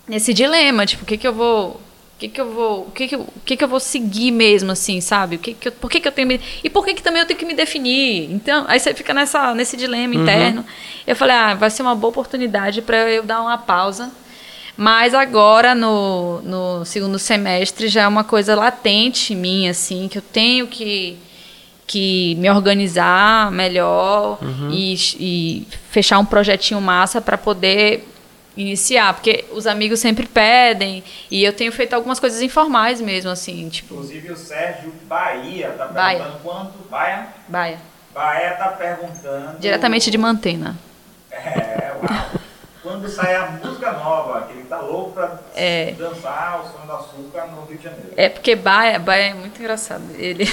nesse 0.06 0.34
dilema, 0.34 0.84
tipo, 0.84 1.02
o 1.04 1.06
que 1.06 1.16
que 1.16 1.26
eu 1.26 1.32
vou, 1.32 1.70
o 1.70 1.80
que 2.18 2.28
que 2.28 2.38
eu 2.38 2.52
vou, 2.52 2.82
o 2.82 2.90
que 2.90 3.08
que 3.08 3.18
que 3.46 3.56
que 3.56 3.64
eu 3.64 3.68
vou 3.68 3.80
seguir 3.80 4.30
mesmo, 4.30 4.70
assim, 4.70 5.00
sabe? 5.00 5.36
O 5.36 5.38
que 5.38 5.54
que 5.54 5.68
eu, 5.68 5.72
por 5.72 5.90
que 5.90 5.98
que 5.98 6.08
eu 6.08 6.12
tenho 6.12 6.28
me- 6.28 6.40
e 6.62 6.68
por 6.68 6.84
que 6.84 6.92
que 6.92 7.02
também 7.02 7.20
eu 7.22 7.26
tenho 7.26 7.38
que 7.38 7.46
me 7.46 7.54
definir? 7.54 8.30
Então, 8.30 8.66
aí 8.68 8.78
você 8.78 8.92
fica 8.92 9.14
nessa, 9.14 9.54
nesse 9.54 9.78
dilema 9.78 10.14
interno. 10.14 10.62
Eu 11.06 11.16
falei, 11.16 11.34
ah, 11.34 11.54
vai 11.54 11.70
ser 11.70 11.80
uma 11.80 11.94
boa 11.94 12.10
oportunidade 12.10 12.82
para 12.82 13.10
eu 13.10 13.22
dar 13.22 13.40
uma 13.40 13.56
pausa. 13.56 14.10
Mas 14.76 15.14
agora, 15.14 15.74
no, 15.74 16.40
no 16.42 16.84
segundo 16.84 17.18
semestre, 17.18 17.88
já 17.88 18.02
é 18.02 18.08
uma 18.08 18.24
coisa 18.24 18.54
latente 18.54 19.32
em 19.32 19.36
mim, 19.36 19.68
assim, 19.68 20.06
que 20.06 20.18
eu 20.18 20.22
tenho 20.22 20.66
que, 20.66 21.18
que 21.92 22.36
me 22.36 22.48
organizar 22.48 23.50
melhor 23.50 24.38
e, 24.70 24.94
e 25.18 25.68
fechar 25.90 26.20
um 26.20 26.24
projetinho 26.24 26.80
massa 26.80 27.20
para 27.20 27.36
poder 27.36 28.06
iniciar. 28.56 29.12
Porque 29.14 29.44
os 29.50 29.66
amigos 29.66 29.98
sempre 29.98 30.24
pedem 30.24 31.02
e 31.28 31.42
eu 31.42 31.52
tenho 31.52 31.72
feito 31.72 31.92
algumas 31.94 32.20
coisas 32.20 32.40
informais 32.42 33.00
mesmo, 33.00 33.28
assim, 33.28 33.68
tipo, 33.68 33.94
Inclusive 33.94 34.30
o 34.30 34.36
Sérgio 34.36 34.92
Bahia 35.08 35.70
tá 35.70 35.86
Bahia. 35.88 36.18
perguntando 36.20 36.38
quanto. 36.44 36.88
Bahia? 36.88 37.26
baia. 37.48 37.78
Bahia 38.14 38.50
tá 38.52 38.68
perguntando. 38.68 39.58
Diretamente 39.58 40.12
de 40.12 40.18
Mantena. 40.18 40.78
É, 41.32 41.92
uau. 42.08 42.26
Quando 42.84 43.08
sai 43.08 43.34
a 43.34 43.46
música 43.46 43.92
nova, 43.92 44.42
que 44.46 44.52
ele 44.52 44.62
tá 44.68 44.80
louco 44.80 45.10
pra 45.12 45.40
É. 45.56 45.92
dançar 45.98 46.60
o 46.60 46.68
som 46.72 46.86
do 46.86 46.92
açúcar 46.92 47.46
no 47.48 47.64
Rio 47.66 47.78
de 47.78 47.82
Janeiro. 47.84 48.12
É 48.16 48.28
porque 48.28 48.54
Baia, 48.54 48.98
Baia 48.98 49.30
é 49.30 49.34
muito 49.34 49.58
engraçado. 49.60 50.02
Ele, 50.16 50.48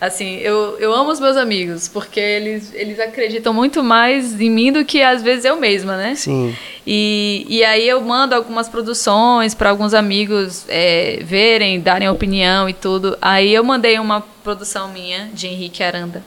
assim, 0.00 0.36
eu, 0.36 0.76
eu 0.78 0.92
amo 0.92 1.10
os 1.10 1.20
meus 1.20 1.36
amigos, 1.36 1.88
porque 1.88 2.20
eles, 2.20 2.72
eles 2.74 3.00
acreditam 3.00 3.52
muito 3.52 3.82
mais 3.82 4.38
em 4.40 4.50
mim 4.50 4.72
do 4.72 4.84
que 4.84 5.02
às 5.02 5.22
vezes 5.22 5.44
eu 5.44 5.56
mesma, 5.56 5.96
né? 5.96 6.14
Sim. 6.14 6.54
E, 6.86 7.46
e 7.48 7.64
aí 7.64 7.88
eu 7.88 8.00
mando 8.00 8.34
algumas 8.34 8.68
produções 8.68 9.54
para 9.54 9.70
alguns 9.70 9.94
amigos 9.94 10.64
é, 10.68 11.20
verem, 11.22 11.80
darem 11.80 12.08
opinião 12.08 12.68
e 12.68 12.72
tudo. 12.72 13.16
Aí 13.20 13.52
eu 13.52 13.64
mandei 13.64 13.98
uma 13.98 14.20
produção 14.20 14.88
minha, 14.88 15.28
de 15.32 15.46
Henrique 15.46 15.82
Aranda. 15.82 16.22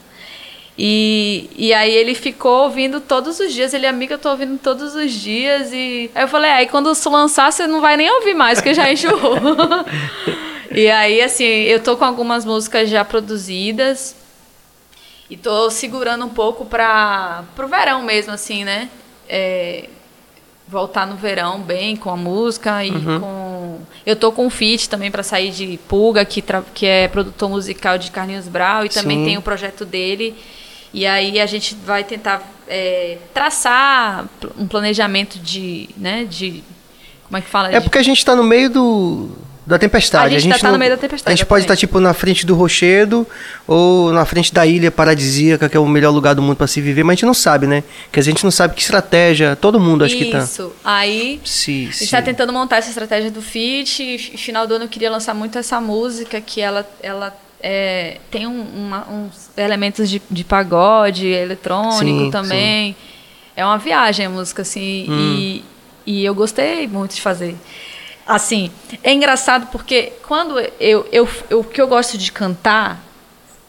E, 0.82 1.50
e 1.58 1.74
aí 1.74 1.94
ele 1.94 2.16
ficou 2.16 2.64
ouvindo 2.64 3.02
todos 3.02 3.38
os 3.42 3.52
dias. 3.52 3.74
Ele, 3.74 3.86
amiga, 3.86 4.14
eu 4.14 4.18
tô 4.18 4.30
ouvindo 4.30 4.58
todos 4.58 4.96
os 4.96 5.12
dias. 5.12 5.74
E 5.74 6.10
aí 6.16 6.24
eu 6.24 6.28
falei, 6.30 6.50
aí 6.52 6.68
quando 6.68 6.96
se 6.96 7.10
lançar, 7.10 7.52
você 7.52 7.68
não 7.68 7.82
vai 7.82 7.98
nem 7.98 8.10
ouvir 8.10 8.34
mais, 8.34 8.60
porque 8.60 8.74
já 8.74 8.90
enjoou. 8.90 9.36
e 10.72 10.90
aí, 10.90 11.22
assim, 11.22 11.44
eu 11.44 11.84
tô 11.84 11.98
com 11.98 12.06
algumas 12.06 12.46
músicas 12.46 12.90
já 12.90 13.04
produzidas. 13.04 14.16
E 15.30 15.36
tô 15.36 15.70
segurando 15.70 16.26
um 16.26 16.30
pouco 16.30 16.64
para 16.64 17.44
pro 17.58 17.68
verão 17.68 18.02
mesmo, 18.02 18.32
assim, 18.32 18.64
né? 18.64 18.90
É, 19.28 19.90
voltar 20.66 21.06
no 21.06 21.18
verão 21.18 21.60
bem 21.60 21.98
com 21.98 22.10
a 22.10 22.16
música 22.16 22.86
e 22.86 22.92
com. 22.92 23.80
Eu 24.06 24.16
tô 24.16 24.32
com 24.32 24.46
um 24.46 24.50
feat 24.50 24.90
também 24.90 25.12
para 25.12 25.24
sair 25.24 25.52
de 25.52 25.78
Pulga, 25.90 26.24
que, 26.24 26.42
tra- 26.42 26.64
que 26.74 26.86
é 26.86 27.10
produtor 27.10 27.50
musical 27.50 27.98
de 27.98 28.10
Carlinhos 28.10 28.48
Brau, 28.48 28.86
e 28.86 28.90
também 28.90 29.18
Sim. 29.20 29.26
tem 29.26 29.38
o 29.38 29.42
projeto 29.42 29.84
dele. 29.84 30.36
E 30.94 31.06
aí 31.06 31.40
a 31.40 31.46
gente 31.46 31.76
vai 31.86 32.04
tentar 32.04 32.42
é, 32.68 33.18
traçar 33.34 34.26
um 34.58 34.68
planejamento 34.68 35.38
de, 35.40 35.90
né, 35.98 36.26
de 36.26 36.64
como 37.26 37.38
é 37.38 37.42
que 37.42 37.48
fala? 37.50 37.72
É 37.72 37.80
porque 37.80 37.98
a 37.98 38.04
gente 38.04 38.24
tá 38.26 38.36
no 38.36 38.44
meio 38.44 38.70
do 38.70 39.30
da 39.68 39.78
tempestade. 39.78 40.36
A 40.36 40.40
gente 40.40 40.54
tá- 40.54 40.60
tá 40.62 40.72
no 40.72 40.80
meio 40.80 40.90
da 40.90 40.98
tempestade, 40.98 41.32
A 41.32 41.36
gente 41.36 41.46
pode 41.46 41.62
estar 41.64 41.74
exatamente. 41.76 41.80
tipo 41.82 42.00
na 42.00 42.12
frente 42.12 42.44
do 42.44 42.56
rochedo 42.56 43.28
ou 43.68 44.12
na 44.12 44.26
frente 44.26 44.52
da 44.52 44.66
ilha 44.66 44.90
paradisíaca, 44.90 45.70
que 45.70 45.78
é 45.78 45.80
o 45.80 45.86
melhor 45.88 46.10
lugar 46.10 46.34
do 46.34 46.42
mundo 46.42 46.56
para 46.58 46.66
se 46.66 46.82
viver, 46.82 47.04
mas 47.04 47.14
a 47.14 47.16
gente 47.18 47.26
não 47.28 47.36
sabe, 47.36 47.68
né? 47.68 47.84
Que 48.12 48.20
a 48.20 48.24
gente 48.24 48.44
não 48.44 48.50
sabe 48.50 48.74
que 48.74 48.82
estratégia, 48.82 49.56
todo 49.56 49.80
mundo 49.80 50.04
acho 50.04 50.18
que 50.18 50.26
tá. 50.26 50.40
Isso. 50.40 50.74
Aí 50.84 51.40
Se, 51.46 51.72
A 51.88 51.92
gente 51.92 52.02
está 52.04 52.20
tentando 52.20 52.52
montar 52.52 52.78
essa 52.78 52.90
estratégia 52.90 53.30
do 53.30 53.44
feat. 53.44 54.02
E 54.02 54.16
f- 54.16 54.38
final 54.38 54.66
do 54.66 54.74
ano 54.74 54.86
eu 54.86 54.90
queria 54.90 55.12
lançar 55.12 55.36
muito 55.36 55.56
essa 55.56 55.80
música, 55.80 56.42
que 56.42 56.60
ela, 56.60 56.84
ela 57.04 57.32
é, 57.62 58.18
tem 58.32 58.48
um- 58.48 58.62
uma- 58.88 59.08
uns 59.10 59.50
elementos 59.58 60.10
de, 60.10 60.22
de 60.30 60.44
pagode, 60.44 61.28
eletrônico 61.28 62.26
Sim, 62.26 62.32
também. 62.32 62.96
é 63.56 63.66
uma 63.66 63.78
viagem 63.78 64.26
a 64.26 64.30
música, 64.30 64.62
assim, 64.62 65.06
e, 65.10 65.64
e 66.06 66.24
eu 66.26 66.34
gostei 66.34 66.88
muito 66.88 67.16
de 67.16 67.22
fazer. 67.22 67.56
Assim, 68.26 68.72
é 69.04 69.12
engraçado 69.12 69.68
porque 69.72 70.14
quando 70.28 70.60
eu, 70.80 71.08
eu, 71.12 71.28
eu, 71.50 71.60
o 71.60 71.64
que 71.64 71.82
eu 71.82 71.88
gosto 71.88 72.18
de 72.18 72.32
cantar 72.32 73.00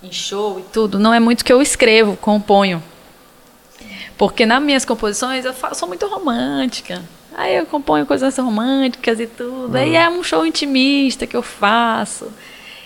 em 0.03 0.13
show 0.13 0.59
e 0.61 0.63
tudo, 0.73 0.99
não 0.99 1.13
é 1.15 1.19
muito 1.21 1.45
que 1.45 1.53
eu 1.53 1.61
escrevo, 1.63 2.17
componho. 2.17 2.83
Porque 4.17 4.45
nas 4.45 4.63
minhas 4.63 4.85
composições 4.85 5.45
eu 5.45 5.55
fa- 5.55 5.73
sou 5.75 5.89
muito 5.89 6.07
romântica. 6.07 7.03
Aí 7.35 7.57
eu 7.57 7.65
componho 7.65 8.05
coisas 8.05 8.37
românticas 8.37 9.19
e 9.19 9.27
tudo. 9.27 9.75
Aí 9.77 9.97
é 9.97 10.09
um 10.11 10.23
show 10.23 10.45
intimista 10.45 11.27
que 11.27 11.37
eu 11.37 11.43
faço. 11.43 12.31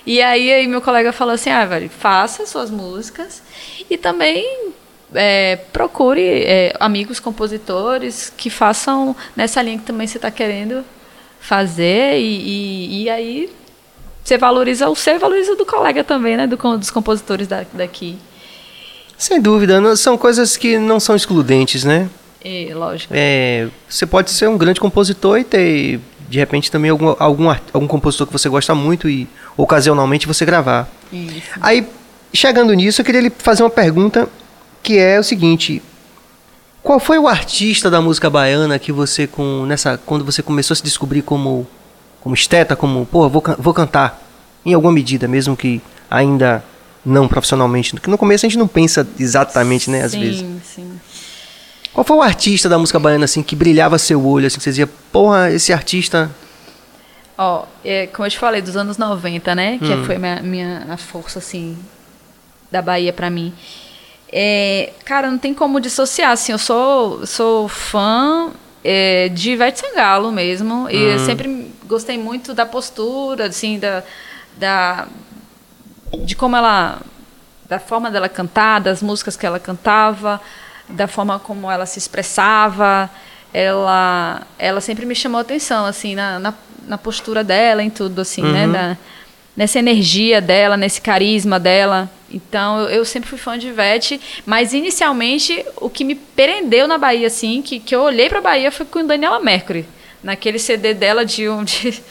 E 0.07 0.21
aí, 0.21 0.53
aí 0.53 0.67
meu 0.67 0.81
colega 0.83 1.13
falou 1.13 1.35
assim, 1.35 1.51
ah, 1.51 1.65
velho, 1.65 1.89
faça 1.89 2.47
suas 2.47 2.71
músicas 2.71 3.43
e 3.89 3.97
também 3.97 4.71
é, 5.15 5.57
procure 5.73 6.21
é, 6.23 6.75
amigos 6.79 7.19
compositores 7.19 8.33
que 8.37 8.51
façam 8.51 9.17
nessa 9.35 9.63
linha 9.63 9.79
que 9.79 9.85
também 9.85 10.07
você 10.07 10.19
está 10.19 10.31
querendo 10.31 10.85
fazer 11.41 12.19
e, 12.19 12.23
e, 12.23 13.03
e 13.05 13.11
aí 13.11 13.51
você 14.23 14.39
valoriza 14.39 14.89
o 14.89 14.97
seu 14.97 15.17
e 15.17 15.19
valoriza 15.19 15.55
do 15.55 15.67
colega 15.67 16.03
também, 16.03 16.37
né? 16.37 16.47
Do, 16.47 16.57
dos 16.79 16.91
compositores 16.91 17.47
da, 17.47 17.65
daqui. 17.75 18.17
Sem 19.19 19.41
dúvida, 19.41 19.81
não- 19.81 19.95
são 19.97 20.17
coisas 20.17 20.57
que 20.57 20.79
não 20.79 20.99
são 20.99 21.15
excludentes, 21.15 21.85
né? 21.85 22.09
E, 22.45 22.73
lógico. 22.75 23.13
É, 23.17 23.69
você 23.89 24.07
pode 24.07 24.31
ser 24.31 24.49
um 24.49 24.57
grande 24.59 24.81
compositor 24.81 25.39
e 25.39 25.45
ter, 25.45 26.01
de 26.29 26.39
repente, 26.39 26.71
também 26.71 26.91
algum, 26.91 27.15
algum, 27.19 27.55
algum 27.73 27.87
compositor 27.87 28.27
que 28.27 28.33
você 28.33 28.49
gosta 28.49 28.75
muito 28.75 29.09
e 29.09 29.29
ocasionalmente 29.57 30.27
você 30.27 30.45
gravar. 30.45 30.89
Isso. 31.13 31.43
Aí, 31.61 31.87
chegando 32.33 32.73
nisso, 32.73 33.01
eu 33.01 33.05
queria 33.05 33.21
lhe 33.21 33.31
fazer 33.31 33.63
uma 33.63 33.71
pergunta 33.71 34.29
que 34.83 34.99
é 34.99 35.19
o 35.19 35.25
seguinte: 35.25 35.83
qual 36.83 37.01
foi 37.01 37.19
o 37.19 37.27
artista 37.27 37.91
da 37.91 38.01
música 38.01 38.29
baiana 38.29 38.79
que 38.79 38.93
você 38.93 39.27
com 39.27 39.65
nessa 39.67 39.99
quando 39.99 40.25
você 40.25 40.43
começou 40.43 40.75
a 40.75 40.77
se 40.77 40.83
descobrir 40.83 41.23
como 41.23 41.67
como 42.21 42.35
esteta, 42.35 42.75
como 42.75 43.05
pô, 43.07 43.29
vou, 43.29 43.43
vou 43.59 43.75
cantar 43.75 44.23
em 44.65 44.73
alguma 44.73 44.93
medida, 44.93 45.29
mesmo 45.29 45.57
que 45.57 45.81
ainda 46.11 46.65
não 47.05 47.29
profissionalmente, 47.29 47.93
porque 47.93 48.11
no 48.11 48.17
começo 48.17 48.47
a 48.47 48.49
gente 48.49 48.59
não 48.59 48.67
pensa 48.67 49.07
exatamente, 49.19 49.91
né, 49.91 50.03
às 50.03 50.13
sim, 50.13 50.21
vezes. 50.21 50.41
Sim, 50.65 51.01
Qual 51.95 52.05
foi 52.05 52.17
o 52.17 52.23
artista 52.23 52.69
da 52.69 52.77
música 52.77 52.99
baiana 52.99 53.25
assim 53.25 53.43
que 53.43 53.55
brilhava 53.57 53.97
seu 53.99 54.25
olho, 54.27 54.47
assim, 54.47 54.59
que 54.59 54.65
você 54.65 54.71
dizia, 54.71 54.87
porra, 55.13 55.51
esse 55.51 55.73
artista 55.73 56.31
Ó, 57.37 57.65
é, 57.85 58.07
como 58.09 58.27
eu 58.27 58.31
te 58.31 58.39
falei, 58.39 58.63
dos 58.63 58.77
anos 58.77 58.97
90, 58.97 59.55
né? 59.55 59.79
Que 59.79 59.93
Hum. 59.93 60.05
foi 60.05 60.19
minha, 60.19 60.41
minha 60.41 60.87
a 60.89 60.97
força, 60.97 61.41
assim, 61.41 61.77
da 62.71 62.81
Bahia 62.81 63.13
pra 63.13 63.29
mim. 63.29 63.53
É, 64.31 64.93
cara, 65.05 65.31
não 65.31 65.39
tem 65.39 65.53
como 65.53 65.81
dissociar, 65.81 66.31
assim, 66.31 66.53
eu 66.53 66.59
sou, 66.59 67.27
sou 67.27 67.69
fã 67.69 68.51
é, 68.85 69.29
de 69.31 69.53
Ivete 69.53 69.81
Sangalo 69.81 70.31
mesmo, 70.31 70.89
e 70.91 70.97
eu 70.97 71.19
sempre 71.19 71.73
gostei 71.87 72.19
muito 72.19 72.55
da 72.55 72.65
postura, 72.67 73.47
assim, 73.47 73.79
da, 73.79 74.03
da 74.57 75.07
de 76.25 76.37
como 76.37 76.57
ela 76.57 77.01
da 77.69 77.79
forma 77.79 78.11
dela 78.11 78.29
cantar, 78.29 78.81
das 78.81 79.03
músicas 79.03 79.37
que 79.37 79.47
ela 79.47 79.59
cantava, 79.59 80.41
da 80.89 81.07
forma 81.07 81.39
como 81.39 81.71
ela 81.71 81.87
se 81.87 81.99
expressava, 81.99 83.11
ela 83.53 84.43
ela 84.59 84.81
sempre 84.81 85.07
me 85.07 85.15
chamou 85.15 85.41
atenção 85.41 85.87
assim 85.87 86.15
na, 86.15 86.39
na, 86.39 86.55
na 86.87 86.99
postura 86.99 87.45
dela 87.45 87.83
em 87.83 87.91
tudo 87.91 88.21
assim, 88.21 88.43
né, 88.43 88.67
da, 88.67 88.97
nessa 89.57 89.79
energia 89.79 90.41
dela, 90.41 90.77
nesse 90.77 91.01
carisma 91.01 91.61
dela. 91.61 92.11
Então 92.31 92.81
eu, 92.81 92.89
eu 92.89 93.05
sempre 93.05 93.29
fui 93.29 93.39
fã 93.39 93.59
de 93.59 93.69
Ivete, 93.69 94.21
mas 94.45 94.73
inicialmente 94.73 95.65
o 95.77 95.89
que 95.89 96.05
me 96.05 96.15
prendeu 96.15 96.89
na 96.89 96.99
Bahia 96.99 97.29
assim, 97.29 97.63
que, 97.63 97.79
que 97.79 97.95
eu 97.95 98.01
olhei 98.03 98.29
para 98.29 98.41
Bahia 98.41 98.73
foi 98.73 98.87
com 98.87 99.07
Daniela 99.07 99.39
Mercury, 99.41 99.87
naquele 100.23 100.59
CD 100.59 100.95
dela 100.95 101.25
de 101.25 101.49
um 101.49 101.63
de 101.63 102.03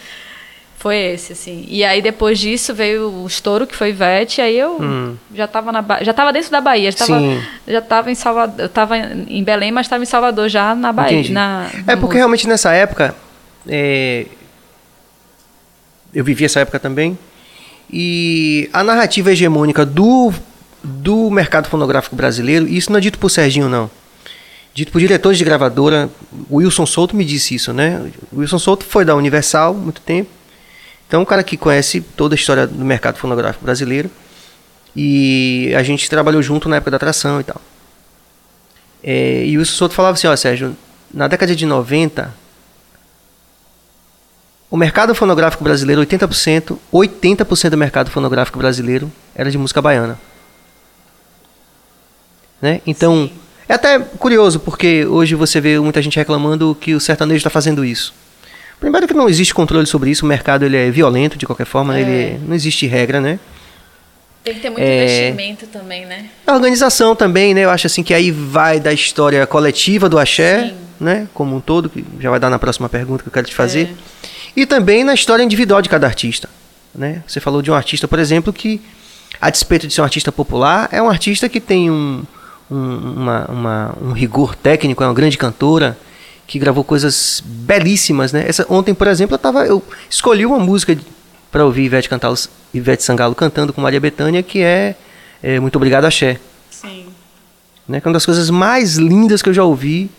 foi 0.84 0.98
esse, 0.98 1.32
assim. 1.32 1.66
E 1.70 1.84
aí 1.84 2.02
depois 2.02 2.38
disso 2.38 2.74
veio 2.74 3.10
o 3.10 3.26
estouro, 3.26 3.66
que 3.66 3.74
foi 3.76 3.90
Ivete, 3.90 4.42
aí 4.42 4.58
eu 4.60 4.78
já 5.34 5.46
estava 5.46 5.72
na 5.72 5.82
Ba- 5.82 6.04
já 6.04 6.12
tava 6.14 6.34
dentro 6.34 6.52
da 6.52 6.60
Bahia, 6.60 6.92
já 6.92 7.04
estava 7.04 7.20
Sim. 7.20 7.42
já 7.66 7.82
tava 7.82 8.12
em 8.12 8.16
Salvador, 8.16 8.56
eu 8.60 8.66
estava 8.66 8.98
em 8.98 9.42
Belém, 9.44 9.72
mas 9.72 9.86
estava 9.86 10.04
em 10.04 10.06
Salvador 10.06 10.50
já 10.50 10.76
na 10.76 10.92
Bahia, 10.92 11.14
Entendi. 11.20 11.32
na, 11.34 11.70
É 11.88 11.96
porque 11.96 12.18
realmente 12.18 12.46
nessa 12.48 12.74
época. 12.74 13.16
é, 13.68 14.26
eu 16.14 16.24
vivi 16.24 16.46
essa 16.46 16.60
época 16.60 16.80
também. 16.80 17.18
E 17.92 18.70
a 18.74 18.84
narrativa 18.84 19.32
hegemônica 19.32 19.86
do, 19.86 20.34
do 20.84 21.30
mercado 21.30 21.68
fonográfico 21.70 22.16
brasileiro, 22.16 22.68
isso 22.68 22.92
não 22.92 22.98
é 22.98 23.02
dito 23.02 23.18
por 23.20 23.30
Serginho, 23.30 23.70
não. 23.70 23.90
Dito 24.74 24.92
por 24.92 25.00
diretores 25.00 25.38
de 25.38 25.44
gravadora, 25.46 26.10
o 26.50 26.58
Wilson 26.58 26.86
Souto 26.86 27.16
me 27.16 27.24
disse 27.24 27.56
isso, 27.56 27.72
né? 27.74 28.02
O 28.32 28.40
Wilson 28.40 28.58
Souto 28.60 28.84
foi 28.86 29.06
da 29.06 29.16
Universal 29.16 29.72
há 29.72 29.78
muito 29.78 30.02
tempo. 30.02 30.30
Então, 31.14 31.22
um 31.22 31.26
cara 31.26 31.44
que 31.44 31.56
conhece 31.56 32.02
toda 32.02 32.34
a 32.34 32.36
história 32.36 32.66
do 32.66 32.84
mercado 32.84 33.20
fonográfico 33.20 33.64
brasileiro. 33.64 34.10
E 34.96 35.72
a 35.78 35.84
gente 35.84 36.10
trabalhou 36.10 36.42
junto 36.42 36.68
na 36.68 36.78
época 36.78 36.90
da 36.90 36.98
atração 36.98 37.40
e 37.40 37.44
tal. 37.44 37.62
É, 39.04 39.46
e 39.46 39.56
o 39.60 39.64
Souto 39.64 39.94
falava 39.94 40.16
assim, 40.16 40.26
ó 40.26 40.36
Sérgio, 40.36 40.76
na 41.14 41.28
década 41.28 41.56
de 41.56 41.68
90, 41.68 42.34
o 44.72 44.76
mercado 44.76 45.14
fonográfico 45.14 45.64
brasileiro, 45.64 46.02
80%, 46.02 46.80
80% 46.92 47.70
do 47.70 47.78
mercado 47.78 48.10
fonográfico 48.10 48.58
brasileiro 48.58 49.12
era 49.36 49.52
de 49.52 49.58
música 49.60 49.84
baiana. 49.84 50.20
Né? 52.60 52.82
Então, 52.88 53.30
é 53.70 53.76
até 53.76 54.00
curioso, 54.00 54.60
porque 54.60 55.06
hoje 55.06 55.36
você 55.36 55.62
vê 55.62 55.80
muita 55.80 56.02
gente 56.02 56.18
reclamando 56.18 56.74
que 56.74 56.96
o 56.96 57.00
sertanejo 57.00 57.38
está 57.38 57.52
fazendo 57.52 57.86
isso. 57.86 58.16
Primeiro 58.84 59.08
que 59.08 59.14
não 59.14 59.30
existe 59.30 59.54
controle 59.54 59.86
sobre 59.88 60.10
isso, 60.12 60.26
o 60.26 60.28
mercado 60.28 60.66
ele 60.66 60.76
é 60.76 60.92
violento 60.92 61.38
de 61.38 61.46
qualquer 61.46 61.66
forma? 61.66 61.98
É. 61.98 62.02
ele 62.02 62.40
não 62.46 62.54
existe 62.54 62.86
regra, 62.86 63.22
né? 63.22 63.40
Tem 64.44 64.56
que 64.56 64.60
ter 64.60 64.70
muito 64.70 64.82
É. 64.84 65.30
investimento 65.30 65.68
também, 65.68 66.06
né? 66.06 66.26
A 66.46 66.54
organização 66.54 67.16
também, 67.16 67.54
né? 67.54 67.62
Eu 67.64 67.70
acho 67.70 67.88
assim 67.88 68.04
que 68.04 68.14
aí 68.14 68.30
vai 68.30 68.82
da 68.82 68.92
história 68.92 69.48
coletiva 69.48 70.10
do 70.10 70.20
axé, 70.20 70.66
Sim. 70.68 70.74
né? 71.00 71.30
Como 71.34 71.56
um 71.56 71.62
todo, 71.62 71.88
que 71.90 72.04
já 72.20 72.30
vai 72.30 72.42
dar 72.42 72.50
na 72.50 72.60
próxima 72.60 72.90
pergunta 72.90 73.24
que 73.24 73.30
eu 73.30 73.32
quero 73.32 73.48
te 73.48 73.56
fazer. 73.56 73.88
É. 73.88 74.30
E 74.58 74.66
também 74.66 75.06
na 75.06 75.14
história 75.14 75.42
individual 75.44 75.82
de 75.82 75.88
cada 75.88 76.06
artista, 76.06 76.50
né? 76.94 77.24
Você 77.26 77.40
falou 77.40 77.62
de 77.62 77.72
um 77.72 77.74
artista, 77.74 78.06
por 78.06 78.20
exemplo, 78.20 78.52
que 78.52 78.82
a 79.40 79.50
despeito 79.50 79.88
de 79.88 79.94
ser 79.94 80.02
um 80.02 80.04
artista 80.04 80.30
popular, 80.30 80.90
é 80.92 81.02
um 81.02 81.10
artista 81.10 81.48
que 81.48 81.62
tem 81.62 81.90
um, 81.90 82.22
um, 82.70 82.76
uma- 83.16 83.46
uma- 83.50 83.98
um 84.02 84.12
rigor 84.12 84.56
técnico, 84.56 85.02
é 85.02 85.08
uma 85.08 85.14
grande 85.14 85.38
cantora, 85.38 85.98
que 86.46 86.60
gravou 86.60 86.84
coisas 86.84 87.42
belíssimas, 87.46 88.32
né? 88.34 88.46
Essa, 88.48 88.66
ontem, 88.70 88.94
por 88.94 89.08
exemplo, 89.08 89.36
eu, 89.36 89.40
tava, 89.40 89.66
eu 89.66 89.82
escolhi 90.10 90.46
uma 90.46 90.60
música 90.60 90.98
para 91.52 91.66
ouvir 91.66 91.84
Ivete, 91.84 92.10
cantar, 92.10 92.34
Ivete 92.74 93.04
Sangalo 93.04 93.36
cantando 93.36 93.72
com 93.72 93.82
Maria 93.82 94.00
Bethânia, 94.00 94.44
que 94.44 94.62
é, 94.62 94.96
é 95.42 95.60
Muito 95.60 95.76
Obrigado, 95.76 96.06
Axé 96.06 96.40
Sim. 96.70 97.06
né? 97.88 98.02
Que 98.02 98.08
é 98.08 98.10
uma 98.10 98.14
das 98.14 98.26
coisas 98.26 98.50
mais 98.50 98.98
lindas 98.98 99.42
que 99.42 99.50
eu 99.50 99.54
já 99.54 99.64
ouvi 99.64 100.10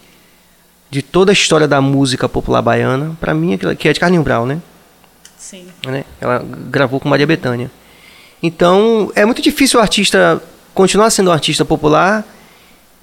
de 0.90 1.02
toda 1.02 1.32
a 1.32 1.34
história 1.34 1.66
da 1.66 1.80
música 1.80 2.28
popular 2.28 2.62
baiana, 2.62 3.16
pra 3.20 3.34
mim, 3.34 3.58
que 3.78 3.88
é 3.88 3.92
de 3.92 4.00
Carlinho 4.00 4.22
Brau, 4.22 4.46
né? 4.46 4.60
Sim. 5.36 5.66
né? 5.86 6.04
Ela 6.20 6.44
gravou 6.70 7.00
com 7.00 7.08
Maria 7.08 7.26
Bethânia. 7.26 7.70
Então, 8.42 9.10
é 9.14 9.24
muito 9.24 9.42
difícil 9.42 9.78
o 9.78 9.82
artista 9.82 10.42
continuar 10.72 11.10
sendo 11.10 11.30
um 11.30 11.32
artista 11.32 11.64
popular 11.64 12.24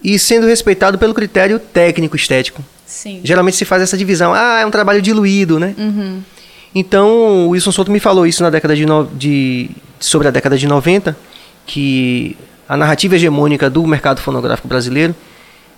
e 0.04 0.18
sendo 0.20 0.48
respeitado 0.48 0.98
pelo 0.98 1.14
critério 1.14 1.60
técnico 1.60 2.16
estético. 2.16 2.64
Sim. 2.86 3.22
Geralmente 3.24 3.56
se 3.58 3.66
faz 3.66 3.82
essa 3.84 3.98
divisão, 3.98 4.34
ah, 4.34 4.60
é 4.62 4.66
um 4.66 4.72
trabalho 4.72 5.02
diluído, 5.02 5.60
né? 5.60 5.74
Uhum. 5.78 6.22
Então, 6.74 7.48
o 7.48 7.50
Wilson 7.50 7.72
Souto 7.72 7.92
me 7.92 8.00
falou 8.00 8.26
isso 8.26 8.42
na 8.44 8.50
década 8.50 8.76
de, 8.76 8.86
no- 8.86 9.06
de 9.14 9.70
sobre 10.00 10.28
a 10.28 10.32
década 10.32 10.58
de 10.58 10.66
90, 10.68 11.16
que 11.66 12.36
a 12.68 12.76
narrativa 12.78 13.16
hegemônica 13.16 13.70
do 13.70 13.86
mercado 13.86 14.22
fonográfico 14.22 14.68
brasileiro 14.68 15.14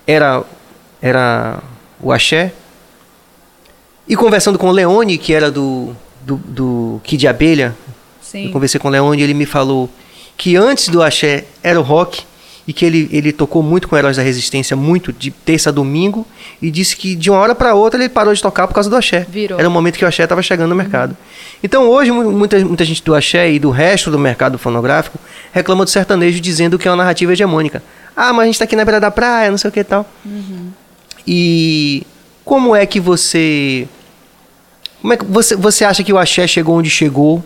era 0.08 0.44
era 1.02 1.60
o 2.00 2.12
axé. 2.12 2.54
E 4.08 4.16
conversando 4.16 4.58
com 4.60 4.68
o 4.68 4.72
Leone, 4.72 5.18
que 5.18 5.34
era 5.34 5.50
do 5.52 5.96
do, 6.22 6.38
do 6.38 7.02
Kid 7.04 7.20
de 7.20 7.28
Abelha, 7.28 7.76
Sim. 8.22 8.46
eu 8.46 8.52
conversei 8.52 8.80
com 8.80 8.88
o 8.88 8.92
Leone 8.92 9.22
ele 9.22 9.34
me 9.34 9.46
falou 9.46 9.90
que 10.38 10.56
antes 10.56 10.88
do 10.88 11.02
axé 11.02 11.46
era 11.62 11.78
o 11.80 11.84
rock 11.84 12.22
e 12.68 12.72
que 12.72 12.86
ele, 12.86 13.10
ele 13.12 13.34
tocou 13.34 13.62
muito 13.62 13.88
com 13.88 13.98
Heróis 13.98 14.16
da 14.18 14.24
Resistência, 14.24 14.76
muito 14.76 15.12
de 15.12 15.32
terça 15.32 15.70
a 15.70 15.74
domingo, 15.74 16.26
e 16.62 16.72
disse 16.72 16.96
que 16.96 17.14
de 17.16 17.30
uma 17.30 17.40
hora 17.40 17.54
para 17.54 17.74
outra 17.76 18.00
ele 18.02 18.08
parou 18.10 18.34
de 18.34 18.42
tocar 18.42 18.68
por 18.68 18.74
causa 18.74 18.90
do 18.90 18.96
axé. 18.96 19.26
Virou. 19.30 19.60
Era 19.60 19.68
o 19.68 19.72
momento 19.72 19.98
que 19.98 20.06
o 20.06 20.08
axé 20.08 20.24
estava 20.24 20.42
chegando 20.42 20.70
no 20.70 20.76
mercado. 20.76 21.16
Então 21.62 21.90
hoje 21.90 22.12
mu- 22.12 22.32
muita, 22.32 22.58
muita 22.64 22.86
gente 22.86 23.04
do 23.04 23.14
axé 23.14 23.52
e 23.52 23.60
do 23.60 23.70
resto 23.70 24.10
do 24.10 24.18
mercado 24.18 24.58
fonográfico 24.58 25.20
reclama 25.52 25.84
do 25.84 25.90
sertanejo 25.90 26.40
dizendo 26.40 26.80
que 26.80 26.88
é 26.88 26.92
uma 26.92 26.98
narrativa 26.98 27.34
hegemônica. 27.34 27.84
Ah, 28.16 28.32
mas 28.32 28.44
a 28.44 28.46
gente 28.46 28.56
está 28.56 28.64
aqui 28.66 28.76
na 28.76 28.86
beira 28.86 29.00
da 29.00 29.12
praia, 29.12 29.52
não 29.52 29.58
sei 29.58 29.70
o 29.70 29.72
que 29.72 29.80
e 29.82 29.84
tal. 29.84 30.06
E 31.28 32.04
como 32.46 32.76
é 32.76 32.86
que 32.86 33.00
você... 33.00 33.88
Como 35.02 35.14
é 35.14 35.18
que 35.18 35.26
você, 35.26 35.56
você 35.56 35.84
acha 35.84 36.02
que 36.04 36.14
o 36.14 36.18
axé 36.18 36.48
chegou 36.48 36.78
onde 36.78 36.90
chegou 36.90 37.44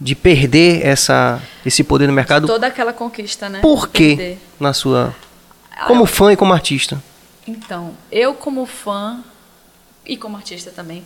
de 0.00 0.14
perder 0.14 0.84
essa, 0.84 1.42
esse 1.64 1.84
poder 1.84 2.06
no 2.06 2.12
mercado? 2.12 2.46
Toda 2.46 2.66
aquela 2.66 2.92
conquista, 2.92 3.48
né? 3.48 3.60
Por 3.60 3.88
quê? 3.88 4.38
Na 4.58 4.72
sua. 4.72 5.14
Como 5.86 6.06
fã 6.06 6.32
e 6.32 6.36
como 6.36 6.52
artista. 6.52 7.02
Então, 7.46 7.94
eu 8.10 8.34
como 8.34 8.64
fã 8.66 9.22
e 10.06 10.16
como 10.16 10.36
artista 10.36 10.70
também, 10.70 11.04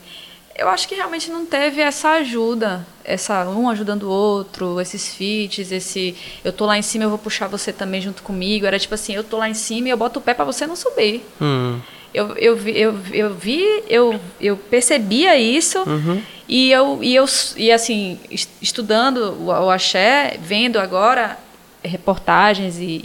eu 0.57 0.69
acho 0.69 0.87
que 0.87 0.95
realmente 0.95 1.31
não 1.31 1.45
teve 1.45 1.81
essa 1.81 2.11
ajuda, 2.11 2.87
essa 3.05 3.49
um 3.49 3.69
ajudando 3.69 4.05
o 4.05 4.11
outro, 4.11 4.81
esses 4.81 5.15
feats, 5.15 5.73
esse 5.73 6.15
eu 6.45 6.53
tô 6.53 6.65
lá 6.65 6.79
em 6.79 6.83
cima, 6.83 7.05
eu 7.05 7.09
vou 7.09 7.19
puxar 7.19 7.49
você 7.49 7.73
também 7.73 8.01
junto 8.01 8.23
comigo. 8.23 8.65
Era 8.65 8.79
tipo 8.79 8.95
assim, 8.95 9.15
eu 9.15 9.25
tô 9.25 9.39
lá 9.39 9.49
em 9.49 9.55
cima 9.55 9.89
e 9.89 9.91
eu 9.91 9.97
boto 9.97 10.21
o 10.21 10.23
pé 10.23 10.33
para 10.33 10.45
você 10.45 10.67
não 10.67 10.77
subir. 10.77 11.25
Hum. 11.41 11.81
Eu, 12.15 12.37
eu, 12.37 12.57
vi, 12.57 12.79
eu, 12.79 12.95
eu 13.13 13.35
vi, 13.35 13.83
eu, 13.89 14.21
eu 14.41 14.57
percebia 14.57 15.37
isso 15.37 15.81
Uhum. 15.81 16.23
e 16.49 16.71
eu, 16.71 17.01
e 17.03 17.15
eu 17.15 17.25
e 17.57 17.73
assim, 17.73 18.19
es- 18.31 18.49
estudando 18.63 19.33
o, 19.41 19.47
o 19.47 19.71
axé, 19.71 20.39
vendo 20.41 20.79
agora 20.79 21.37
reportagens 21.83 22.79
e 22.79 23.05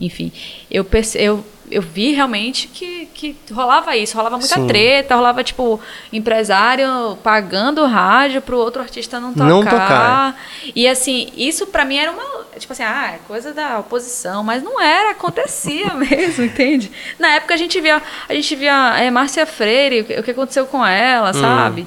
enfim, 0.00 0.32
eu, 0.70 0.84
perce, 0.84 1.18
eu, 1.18 1.44
eu 1.70 1.82
vi 1.82 2.12
realmente 2.12 2.68
que, 2.68 3.06
que 3.14 3.36
rolava 3.52 3.96
isso, 3.96 4.16
rolava 4.16 4.38
muita 4.38 4.54
Sim. 4.54 4.66
treta, 4.66 5.14
rolava 5.16 5.42
tipo 5.42 5.80
empresário 6.12 7.16
pagando 7.22 7.84
rádio 7.86 8.40
pro 8.42 8.58
outro 8.58 8.82
artista 8.82 9.18
não 9.20 9.32
tocar. 9.32 9.48
Não 9.48 9.62
tocar. 9.64 10.40
E 10.74 10.86
assim, 10.88 11.28
isso 11.36 11.66
pra 11.66 11.84
mim 11.84 11.96
era 11.96 12.12
uma, 12.12 12.44
tipo 12.58 12.72
assim, 12.72 12.82
ah, 12.82 13.12
é 13.14 13.18
coisa 13.26 13.52
da 13.52 13.78
oposição, 13.78 14.42
mas 14.44 14.62
não 14.62 14.80
era, 14.80 15.10
acontecia 15.12 15.92
mesmo, 15.94 16.44
entende? 16.44 16.90
Na 17.18 17.28
época 17.34 17.54
a 17.54 17.56
gente 17.56 17.80
via, 17.80 18.02
a 18.28 18.34
gente 18.34 18.54
via 18.56 18.98
é, 18.98 19.10
Márcia 19.10 19.46
Freire, 19.46 20.00
o 20.18 20.22
que- 20.22 20.30
aconteceu 20.30 20.66
com 20.66 20.84
ela, 20.84 21.32
sabe? 21.32 21.86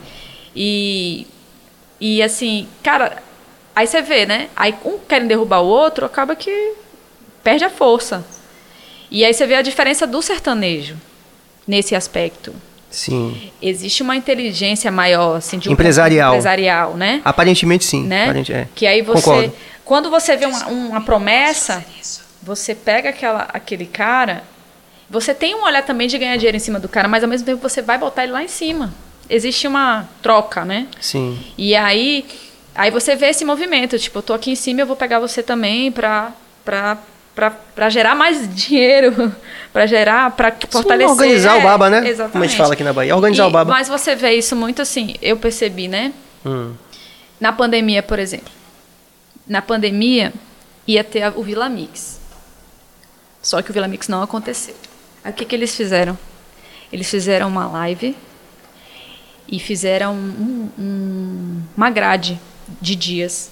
E 0.56 1.28
e 2.02 2.24
assim, 2.24 2.68
cara, 2.82 3.22
aí 3.76 3.86
você 3.86 4.02
vê, 4.02 4.26
né? 4.26 4.50
Aí 4.56 4.74
um 4.86 4.98
querem 5.00 5.28
derrubar 5.28 5.60
o 5.62 5.66
outro, 5.68 6.06
acaba 6.06 6.36
que 6.36 6.74
perde 7.44 7.66
a 7.66 7.70
força. 7.70 8.26
E 9.12 9.26
aí 9.26 9.34
você 9.34 9.46
vê 9.46 9.56
a 9.56 9.62
diferença 9.62 10.06
do 10.06 10.22
sertanejo 10.22 10.96
nesse 11.68 11.96
aspecto. 11.96 12.54
Sim. 12.90 13.52
Existe 13.62 14.02
uma 14.02 14.16
inteligência 14.16 14.92
maior, 14.92 15.36
assim, 15.38 15.60
de 15.60 15.70
um 15.70 15.74
Empresarial. 15.74 16.32
empresarial, 16.34 16.94
né? 16.96 17.22
Aparentemente 17.24 17.86
sim. 17.86 18.04
né? 18.06 18.24
Aparente- 18.24 18.52
é. 18.54 18.68
Que 18.74 18.88
aí 18.88 19.02
você, 19.02 19.22
Concordo. 19.24 19.54
quando 19.86 20.10
você 20.10 20.36
vê 20.36 20.46
uma, 20.48 20.66
uma 20.68 21.02
promessa, 21.02 21.86
você 22.42 22.74
pega 22.74 23.10
aquela, 23.10 23.48
aquele 23.54 23.86
cara, 23.86 24.44
você 25.10 25.34
tem 25.36 25.54
um 25.54 25.64
olhar 25.64 25.84
também 25.84 26.08
de 26.08 26.18
ganhar 26.18 26.36
dinheiro 26.38 26.58
em 26.58 26.60
cima 26.60 26.80
do 26.80 26.90
cara, 26.90 27.08
mas 27.08 27.24
ao 27.24 27.30
mesmo 27.30 27.46
tempo 27.46 27.62
você 27.62 27.82
vai 27.82 27.98
botar 28.00 28.24
ele 28.24 28.32
lá 28.34 28.44
em 28.44 28.48
cima. 28.48 28.92
Existe 29.30 29.68
uma 29.68 30.10
troca, 30.24 30.66
né? 30.66 30.88
Sim. 31.00 31.40
E 31.56 31.76
aí, 31.76 32.26
aí 32.74 32.90
você 32.90 33.16
vê 33.16 33.28
esse 33.28 33.46
movimento, 33.46 34.00
tipo, 34.00 34.18
eu 34.18 34.24
tô 34.24 34.34
aqui 34.34 34.50
em 34.50 34.56
cima, 34.56 34.82
eu 34.82 34.88
vou 34.88 34.96
pegar 34.96 35.20
você 35.20 35.44
também 35.44 35.92
pra, 35.92 36.32
pra, 36.66 36.98
pra 37.50 37.90
gerar 37.90 38.16
mais 38.16 38.54
dinheiro, 38.54 39.34
pra 39.72 39.86
gerar, 39.86 40.32
pra 40.32 40.54
fortalecer. 40.70 41.10
organizar 41.12 41.56
o 41.56 41.60
é, 41.60 41.64
baba, 41.64 41.90
né? 41.90 42.00
Exatamente. 42.08 42.32
Como 42.32 42.44
a 42.44 42.48
gente 42.48 42.58
fala 42.58 42.74
aqui 42.74 42.84
na 42.84 42.92
Bahia, 42.94 43.16
organizar 43.16 43.46
E- 43.46 43.48
o 43.48 43.52
baba. 43.52 43.72
Mas 43.72 43.88
você 43.88 44.16
vê 44.16 44.34
isso 44.34 44.56
muito 44.56 44.82
assim, 44.82 45.16
eu 45.22 45.38
percebi, 45.38 45.88
né? 45.88 46.12
Hum. 46.46 46.74
Na 47.40 47.54
pandemia, 47.54 48.04
por 48.04 48.20
exemplo. 48.20 48.52
Na 49.48 49.62
pandemia, 49.62 50.34
ia 50.86 51.04
ter 51.04 51.32
o 51.36 51.42
Vila 51.44 51.70
Mix. 51.70 52.20
Só 53.42 53.62
que 53.62 53.72
o 53.72 53.74
Vila 53.74 53.88
Mix 53.88 54.08
não 54.08 54.22
aconteceu. 54.22 54.76
Aí 55.24 55.32
o 55.32 55.34
que, 55.36 55.46
que 55.46 55.56
eles 55.56 55.76
fizeram? 55.76 56.18
Eles 56.92 57.10
fizeram 57.10 57.48
uma 57.48 57.68
live 57.68 58.16
e 59.48 59.60
fizeram 59.60 60.14
um- 60.14 60.70
um- 60.78 61.62
uma 61.76 61.90
grade 61.90 62.40
de 62.82 62.96
dias 62.96 63.50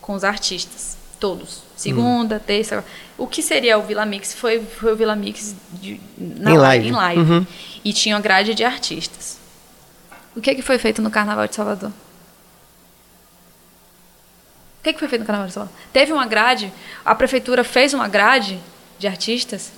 com 0.00 0.14
os 0.14 0.22
artistas, 0.24 0.96
todos. 1.18 1.62
Segunda, 1.76 2.38
terça. 2.38 2.84
O 3.22 3.26
que 3.28 3.40
seria 3.42 3.78
o 3.78 3.82
Vila 3.82 4.04
Mix? 4.04 4.34
Foi, 4.34 4.60
foi 4.64 4.92
o 4.92 4.96
Vila 4.96 5.14
Mix 5.14 5.54
de, 5.74 6.00
na 6.18 6.50
Em 6.50 6.58
live. 6.58 6.88
Em 6.88 6.92
live. 6.92 7.20
Uhum. 7.20 7.46
E 7.84 7.92
tinha 7.92 8.16
uma 8.16 8.20
grade 8.20 8.52
de 8.54 8.64
artistas. 8.64 9.38
O 10.34 10.40
que, 10.40 10.54
que 10.56 10.62
foi 10.62 10.76
feito 10.78 11.00
no 11.00 11.10
Carnaval 11.10 11.46
de 11.46 11.54
Salvador? 11.54 11.90
O 11.90 11.92
que, 14.82 14.92
que 14.92 14.98
foi 14.98 15.06
feito 15.08 15.20
no 15.20 15.26
Carnaval 15.26 15.46
de 15.46 15.54
Salvador? 15.54 15.78
Teve 15.92 16.12
uma 16.12 16.26
grade, 16.26 16.72
a 17.04 17.14
prefeitura 17.14 17.62
fez 17.62 17.94
uma 17.94 18.08
grade 18.08 18.58
de 18.98 19.06
artistas. 19.06 19.70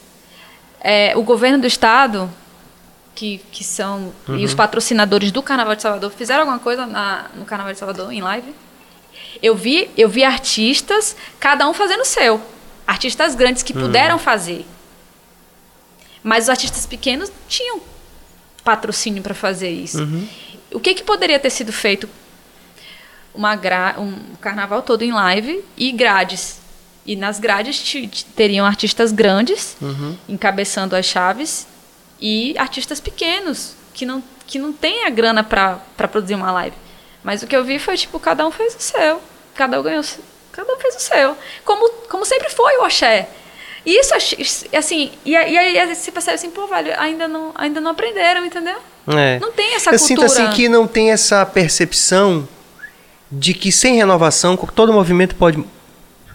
É, 0.81 1.13
o 1.17 1.23
governo 1.23 1.59
do 1.59 1.67
estado, 1.67 2.31
que, 3.15 3.39
que 3.53 3.63
são. 3.63 4.13
E 4.29 4.43
os 4.45 4.55
patrocinadores 4.55 5.31
do 5.31 5.43
Carnaval 5.43 5.77
de 5.77 5.83
Salvador 5.83 6.11
fizeram 6.13 6.41
alguma 6.41 6.59
coisa 6.59 6.87
na- 6.87 7.27
no 7.35 7.45
Carnaval 7.45 7.75
de 7.75 7.79
Salvador, 7.79 8.11
em 8.11 8.23
live? 8.23 8.55
Eu 9.43 9.55
vi, 9.55 9.91
eu 9.99 10.09
vi 10.09 10.25
artistas, 10.25 11.15
cada 11.39 11.69
um 11.69 11.75
fazendo 11.75 12.01
o 12.01 12.05
seu. 12.07 12.41
Artistas 12.87 13.35
grandes 13.35 13.62
que 13.62 13.73
puderam 13.73 14.18
fazer. 14.18 14.64
Mas 16.23 16.44
os 16.44 16.51
artistas 16.51 16.87
pequenos 16.87 17.31
tinham 17.49 17.81
patrocínio 18.62 19.23
para 19.23 19.35
fazer 19.35 19.70
isso. 19.70 19.99
O 20.73 20.81
que, 20.81 20.94
que 20.94 21.03
poderia 21.03 21.38
ter 21.38 21.51
sido 21.51 21.73
feito? 21.73 22.09
Uma 23.35 23.55
gra 23.57 23.97
um 23.99 24.16
carnaval 24.40 24.81
todo 24.83 25.03
em 25.03 25.12
live 25.12 25.62
e 25.77 25.92
grades. 25.92 26.61
E 27.07 27.14
nas 27.14 27.38
grades 27.38 27.83
teriam 28.35 28.64
artistas 28.64 29.12
grandes 29.12 29.77
encabeçando 30.29 30.97
as 30.97 31.05
chaves 31.05 31.66
e 32.20 32.55
artistas 32.57 33.01
pequenos 33.01 33.75
que 33.92 34.07
não, 34.07 34.23
que 34.47 34.59
não 34.59 34.73
têm 34.73 35.05
a 35.05 35.11
grana 35.11 35.44
para 35.44 35.79
produzir 35.97 36.35
uma 36.35 36.51
live. 36.51 36.77
Mas 37.23 37.42
o 37.42 37.47
que 37.47 37.55
eu 37.55 37.64
vi 37.64 37.79
foi 37.79 37.97
tipo, 37.97 38.18
cada 38.18 38.47
um 38.47 38.51
fez 38.51 38.75
o 38.75 38.81
seu. 38.81 39.20
Cada 39.55 39.79
um 39.79 39.83
ganhou, 39.83 40.03
cada 40.55 40.73
um 40.73 40.79
fez 40.79 40.97
o 40.97 41.01
seu. 41.01 41.37
Como, 41.64 41.88
como 42.09 42.25
sempre 42.25 42.49
foi 42.51 42.79
o 42.79 42.85
axé. 42.85 43.29
E 43.85 44.01
isso, 44.01 44.14
assim, 44.77 45.12
e 45.27 45.37
aí, 45.37 45.95
você 45.95 46.11
percebe 46.11 46.37
assim, 46.37 46.51
pô, 46.51 46.67
velho, 46.67 46.99
ainda 46.99 47.29
não, 47.29 47.53
ainda 47.55 47.81
não 47.81 47.90
aprenderam, 47.90 48.45
entendeu? 48.47 48.77
É. 49.09 49.38
Não 49.38 49.53
tem 49.53 49.75
essa 49.75 49.90
Eu 49.90 49.99
cultura. 49.99 50.07
sinto 50.07 50.25
assim 50.25 50.51
que 50.51 50.69
não 50.69 50.87
tem 50.87 51.11
essa 51.11 51.45
percepção 51.45 52.49
de 53.31 53.53
que 53.53 53.71
sem 53.71 53.97
renovação 53.97 54.57
todo 54.57 54.93
movimento 54.93 55.35
pode 55.35 55.62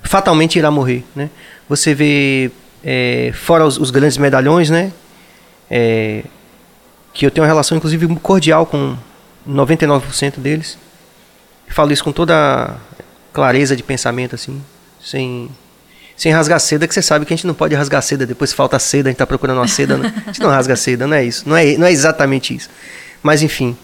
fatalmente 0.04 0.60
irá 0.60 0.70
morrer, 0.70 1.04
né? 1.16 1.30
Você 1.68 1.96
vê 1.96 2.52
é, 2.84 3.32
fora 3.34 3.66
os, 3.66 3.78
os 3.78 3.90
grandes 3.90 4.18
medalhões, 4.18 4.70
né? 4.70 4.92
É, 5.72 6.24
que 7.14 7.26
eu 7.26 7.32
tenho 7.32 7.44
uma 7.44 7.50
relação 7.50 7.78
inclusive 7.78 8.08
cordial 8.18 8.66
com 8.66 8.96
99% 9.48 10.40
deles. 10.40 10.78
Falo 11.68 11.92
isso 11.92 12.04
com 12.04 12.12
toda 12.12 12.76
clareza 13.34 13.76
de 13.76 13.84
pensamento 13.84 14.36
assim, 14.36 14.62
sem 15.04 15.50
sem 16.18 16.34
rasgar 16.34 16.60
seda, 16.60 16.86
que 16.86 16.94
você 16.94 17.02
sabe 17.02 17.26
que 17.26 17.34
a 17.34 17.38
gente 17.38 17.48
não 17.48 17.54
pode 17.54 17.74
rasgar 17.74 18.02
seda, 18.02 18.26
depois 18.26 18.52
falta 18.52 18.78
seda, 18.78 19.08
a 19.08 19.12
gente 19.12 19.20
tá 19.20 19.26
procurando 19.26 19.58
uma 19.60 19.68
seda, 19.70 19.96
né? 19.98 20.14
a 20.18 20.32
gente 20.32 20.42
não 20.42 20.50
rasga 20.50 20.76
seda, 20.76 21.08
não 21.08 21.16
é 21.16 21.24
isso, 21.24 21.48
não 21.48 21.56
é, 21.56 21.78
não 21.78 21.88
é 21.88 21.92
exatamente 21.94 22.54
isso. 22.54 22.70
Mas 23.24 23.42
enfim, 23.42 23.78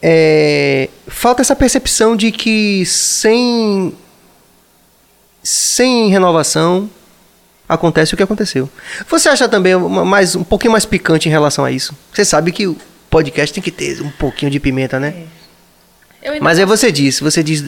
é, 0.00 0.88
falta 1.08 1.42
essa 1.42 1.56
percepção 1.56 2.14
de 2.16 2.30
que 2.30 2.84
sem 2.86 3.92
sem 5.42 6.08
renovação 6.08 6.88
acontece 7.68 8.14
o 8.14 8.16
que 8.16 8.22
aconteceu. 8.22 8.68
Você 9.08 9.28
acha 9.28 9.48
também 9.48 9.74
uma- 9.74 10.04
mais 10.04 10.36
um 10.36 10.44
pouquinho 10.44 10.72
mais 10.72 10.84
picante 10.84 11.28
em 11.28 11.32
relação 11.32 11.64
a 11.64 11.72
isso? 11.72 11.96
Você 12.12 12.24
sabe 12.24 12.52
que 12.52 12.66
o 12.66 12.76
podcast 13.10 13.52
tem 13.52 13.62
que 13.62 13.70
ter 13.70 14.00
um 14.02 14.10
pouquinho 14.10 14.50
de 14.50 14.60
pimenta, 14.60 15.00
né? 15.00 15.24
Ainda 16.24 16.38
Mas 16.40 16.58
aí 16.58 16.64
não- 16.64 16.76
você 16.76 16.92
diz, 16.92 17.18
você 17.18 17.42
diz. 17.42 17.64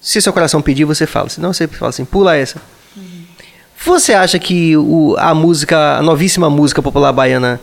Se 0.00 0.20
seu 0.20 0.32
coração 0.32 0.62
pedir, 0.62 0.84
você 0.84 1.06
fala. 1.06 1.28
Senão 1.28 1.52
você 1.52 1.66
fala 1.66 1.90
assim, 1.90 2.04
pula 2.04 2.36
essa. 2.36 2.60
Você 3.84 4.14
acha 4.14 4.38
que 4.38 4.76
o, 4.76 5.14
a 5.18 5.34
música, 5.34 5.96
a 5.98 6.02
novíssima 6.02 6.50
música 6.50 6.82
popular 6.82 7.12
baiana, 7.12 7.60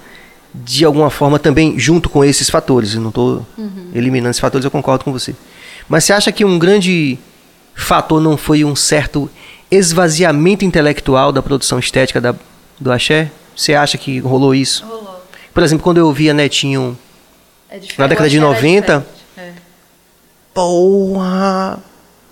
de 0.53 0.85
alguma 0.85 1.09
forma 1.09 1.37
também, 1.39 1.77
junto 1.77 2.09
com 2.09 2.23
esses 2.23 2.49
fatores, 2.49 2.93
eu 2.95 3.01
não 3.01 3.09
estou 3.09 3.45
eliminando 3.93 4.29
esses 4.31 4.39
fatores, 4.39 4.63
eu 4.63 4.71
concordo 4.71 5.03
com 5.03 5.11
você. 5.11 5.35
Mas 5.89 6.03
você 6.05 6.13
acha 6.13 6.31
que 6.31 6.45
um 6.45 6.57
grande 6.57 7.17
fator 7.75 8.21
não 8.21 8.37
foi 8.37 8.63
um 8.63 8.75
certo 8.75 9.29
esvaziamento 9.69 10.63
intelectual 10.63 11.31
da 11.31 11.41
produção 11.41 11.77
estética 11.79 12.21
da, 12.21 12.33
do 12.79 12.91
axé? 12.91 13.29
Você 13.55 13.73
acha 13.73 13.97
que 13.97 14.19
rolou 14.19 14.53
isso? 14.55 14.85
Rolou. 14.85 15.23
Por 15.53 15.61
exemplo, 15.63 15.83
quando 15.83 15.97
eu 15.97 16.11
via 16.13 16.33
Netinho 16.33 16.97
É. 17.69 17.79
Na 17.97 18.07
década 18.07 18.29
de 18.29 18.37
Eu 18.37 18.49
achei 18.49 18.77
90? 18.79 18.99
diferente. 19.35 19.57
É. 19.57 19.61
Porra! 20.53 21.79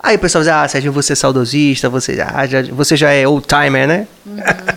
Aí 0.02 0.16
o 0.16 0.18
pessoal 0.18 0.42
diz, 0.42 0.52
ah, 0.52 0.66
Sérgio, 0.66 0.90
você 0.90 1.12
é 1.12 1.16
saudosista, 1.16 1.88
você, 1.88 2.20
ah, 2.20 2.46
já, 2.46 2.62
você 2.62 2.96
já 2.96 3.10
é 3.10 3.26
old 3.26 3.46
timer, 3.46 3.86
né? 3.86 4.08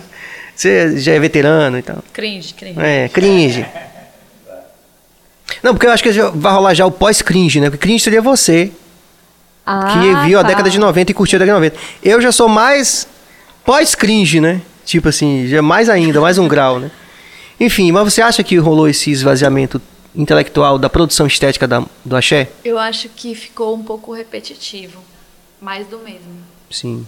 você 0.54 0.96
já 0.98 1.12
é 1.12 1.18
veterano 1.18 1.78
e 1.78 1.82
tal. 1.82 2.02
Cringe, 2.12 2.54
cringe. 2.54 2.80
É, 2.80 3.08
cringe. 3.08 3.66
Não, 5.62 5.74
porque 5.74 5.86
eu 5.86 5.90
acho 5.90 6.02
que 6.02 6.12
vai 6.12 6.52
rolar 6.52 6.74
já 6.74 6.86
o 6.86 6.92
pós-cringe, 6.92 7.60
né? 7.60 7.70
Porque 7.70 7.86
cringe 7.86 8.04
seria 8.04 8.22
você, 8.22 8.70
que 9.66 10.26
viu 10.26 10.38
a 10.38 10.42
tá. 10.42 10.48
década 10.48 10.70
de 10.70 10.78
90 10.78 11.10
e 11.10 11.14
curtiu 11.14 11.38
a 11.38 11.40
década 11.40 11.60
de 11.60 11.70
90. 11.72 11.86
Eu 12.04 12.20
já 12.20 12.30
sou 12.30 12.48
mais 12.48 13.08
pós-cringe, 13.64 14.40
né? 14.40 14.62
Tipo 14.84 15.08
assim, 15.08 15.48
já 15.48 15.60
mais 15.60 15.88
ainda, 15.88 16.20
mais 16.20 16.38
um 16.38 16.46
grau, 16.46 16.78
né? 16.78 16.90
Enfim, 17.58 17.90
mas 17.90 18.12
você 18.12 18.22
acha 18.22 18.44
que 18.44 18.56
rolou 18.58 18.88
esse 18.88 19.10
esvaziamento 19.10 19.82
intelectual 20.14 20.78
da 20.78 20.88
produção 20.88 21.26
estética 21.26 21.66
da, 21.66 21.82
do 22.04 22.14
axé? 22.14 22.48
Eu 22.64 22.78
acho 22.78 23.08
que 23.08 23.34
ficou 23.34 23.74
um 23.74 23.82
pouco 23.82 24.12
repetitivo. 24.12 25.00
Mais 25.60 25.86
do 25.86 25.98
mesmo. 25.98 26.42
Sim. 26.70 27.06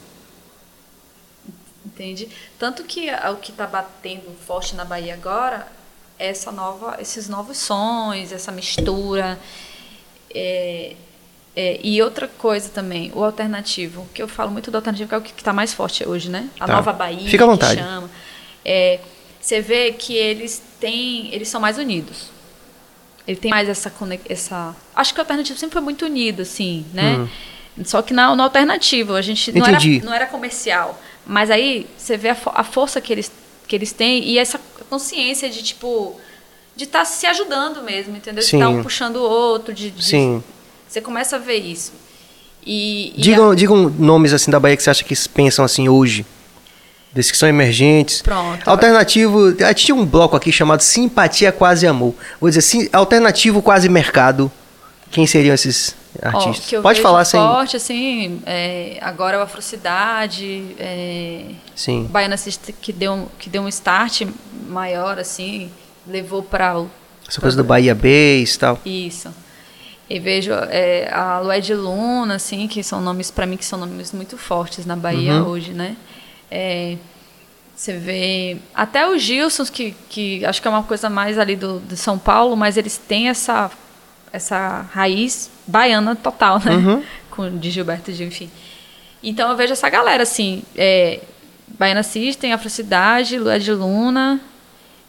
Entende? 1.84 2.28
Tanto 2.58 2.84
que 2.84 3.08
o 3.10 3.36
que 3.36 3.50
está 3.50 3.66
batendo 3.66 4.30
forte 4.46 4.74
na 4.74 4.84
Bahia 4.84 5.14
agora 5.14 5.66
é 6.18 6.28
essa 6.28 6.50
nova, 6.52 6.96
esses 7.00 7.28
novos 7.28 7.58
sons, 7.58 8.32
essa 8.32 8.52
mistura. 8.52 9.38
É, 10.34 10.94
é, 11.56 11.80
e 11.82 12.00
outra 12.02 12.28
coisa 12.28 12.68
também, 12.68 13.10
o 13.14 13.24
alternativo, 13.24 14.06
que 14.14 14.22
eu 14.22 14.28
falo 14.28 14.50
muito 14.50 14.70
do 14.70 14.76
alternativo, 14.76 15.08
que 15.08 15.14
é 15.14 15.18
o 15.18 15.22
que 15.22 15.32
está 15.32 15.52
mais 15.52 15.72
forte 15.72 16.06
hoje, 16.06 16.28
né? 16.28 16.48
A 16.60 16.66
Tá. 16.66 16.74
nova 16.74 16.92
Bahia, 16.92 17.28
Fica 17.28 17.44
à 17.44 17.46
vontade. 17.46 17.80
chama. 17.80 18.10
É, 18.64 19.00
você 19.40 19.60
vê 19.60 19.92
que 19.92 20.14
eles 20.14 20.62
têm, 20.78 21.32
eles 21.34 21.48
são 21.48 21.60
mais 21.60 21.78
unidos. 21.78 22.30
Ele 23.26 23.36
tem 23.38 23.50
mais 23.50 23.68
essa 23.68 23.92
essa 24.28 24.74
Acho 24.94 25.12
que 25.12 25.20
o 25.20 25.22
alternativo 25.22 25.58
sempre 25.58 25.74
foi 25.74 25.82
muito 25.82 26.04
unido, 26.06 26.42
assim, 26.42 26.86
né? 26.94 27.28
Só 27.84 28.02
que 28.02 28.12
na, 28.12 28.34
no 28.34 28.42
alternativo, 28.42 29.14
a 29.14 29.22
gente 29.22 29.52
não 29.52 29.66
era, 29.66 29.78
não 30.04 30.12
era 30.14 30.26
comercial. 30.26 31.00
Mas 31.26 31.50
aí 31.50 31.86
você 31.96 32.16
vê 32.16 32.30
a, 32.30 32.36
a 32.54 32.64
força 32.64 33.00
que 33.00 33.12
eles, 33.12 33.30
que 33.66 33.76
eles 33.76 33.92
têm 33.92 34.24
e 34.24 34.38
essa 34.38 34.60
consciência 34.88 35.48
de, 35.50 35.62
tipo, 35.62 36.18
de 36.74 36.84
estar 36.84 37.04
se 37.04 37.26
ajudando 37.26 37.82
mesmo, 37.82 38.16
entendeu? 38.16 38.42
De 38.42 38.48
Sim. 38.48 38.56
estar 38.58 38.68
um 38.70 38.82
puxando 38.82 39.16
o 39.16 39.22
outro, 39.22 39.72
de, 39.74 39.90
de- 39.90 40.04
Sim. 40.04 40.42
Você 40.88 41.00
começa 41.00 41.36
a 41.36 41.38
ver 41.38 41.58
isso. 41.58 41.92
E, 42.66 43.12
e 43.16 43.20
Digam, 43.20 43.54
digam 43.54 43.76
nomes 43.98 44.32
assim 44.32 44.50
da 44.50 44.58
Bahia 44.58 44.76
que 44.76 44.82
você 44.82 44.90
acha 44.90 45.04
que 45.04 45.14
pensam 45.28 45.64
assim 45.64 45.88
hoje. 45.88 46.24
Desses 47.12 47.30
que 47.32 47.38
são 47.38 47.48
emergentes. 47.48 48.20
Pronto. 48.20 48.68
Alternativo. 48.68 49.54
ah, 49.66 49.72
Tinha 49.72 49.94
um 49.94 50.04
bloco 50.04 50.36
aqui 50.36 50.52
chamado 50.52 50.82
Simpatia 50.82 51.50
Quase 51.50 51.86
Amor. 51.86 52.14
Vou 52.40 52.50
dizer 52.50 52.58
assim, 52.60 52.88
alternativo 52.92 53.62
quase 53.62 53.88
mercado. 53.88 54.50
Quem 55.10 55.26
seriam 55.26 55.54
esses 55.54 55.94
artistas? 56.22 56.66
que 56.66 56.76
eu 56.76 56.82
Pode 56.82 57.00
falar 57.00 57.24
sem. 57.24 57.40
forte, 57.40 57.76
assim, 57.76 58.42
é, 58.46 58.98
agora 59.00 59.36
é 59.36 59.40
o 59.40 59.42
Afrocidade, 59.42 60.74
é, 60.78 61.44
Sim. 61.74 62.04
Baiana 62.10 62.36
System, 62.36 62.74
que 62.80 62.92
deu, 62.92 63.12
um- 63.12 63.26
que 63.38 63.48
deu 63.48 63.62
um 63.62 63.68
start 63.68 64.22
maior, 64.68 65.18
assim, 65.18 65.70
levou 66.06 66.42
para 66.42 66.78
o... 66.78 66.90
Essa 67.28 67.40
coisa 67.40 67.56
do 67.56 67.64
Bahia 67.64 67.94
Bass 67.94 68.54
e 68.54 68.58
tal. 68.58 68.78
Isso. 68.84 69.34
E 70.08 70.18
vejo 70.18 70.52
é, 70.70 71.10
a 71.12 71.38
Lué 71.40 71.60
de 71.60 71.74
Luna, 71.74 72.36
assim, 72.36 72.66
que 72.66 72.82
são 72.82 73.00
nomes, 73.00 73.30
para 73.30 73.44
mim, 73.44 73.56
que 73.58 73.64
são 73.66 73.78
nomes 73.78 74.12
muito 74.12 74.38
fortes 74.38 74.86
na 74.86 74.96
Bahia 74.96 75.34
Uhum. 75.42 75.48
hoje, 75.48 75.72
né? 75.72 75.96
É, 76.50 76.96
você 77.76 77.92
vê 77.98 78.56
até 78.74 79.06
os 79.08 79.22
Gilsons, 79.22 79.68
que, 79.68 79.94
que 80.08 80.44
acho 80.46 80.60
que 80.62 80.66
é 80.66 80.70
uma 80.70 80.82
coisa 80.82 81.10
mais 81.10 81.38
ali 81.38 81.54
do, 81.54 81.78
de 81.80 81.96
São 81.96 82.18
Paulo, 82.18 82.56
mas 82.56 82.76
eles 82.78 82.96
têm 82.96 83.28
essa, 83.28 83.70
essa 84.32 84.86
raiz 84.92 85.50
baiana 85.66 86.14
total, 86.16 86.60
né? 86.64 86.72
Uhum. 86.72 87.02
Com, 87.30 87.56
de 87.56 87.70
Gilberto 87.70 88.10
Gil, 88.12 88.26
enfim. 88.28 88.50
Então 89.22 89.48
eu 89.50 89.56
vejo 89.56 89.72
essa 89.72 89.88
galera, 89.88 90.22
assim, 90.22 90.62
é, 90.76 91.20
Baiana 91.68 92.02
System, 92.02 92.52
Afrocidade, 92.52 93.38
Lué 93.38 93.58
de 93.58 93.72
Luna, 93.72 94.40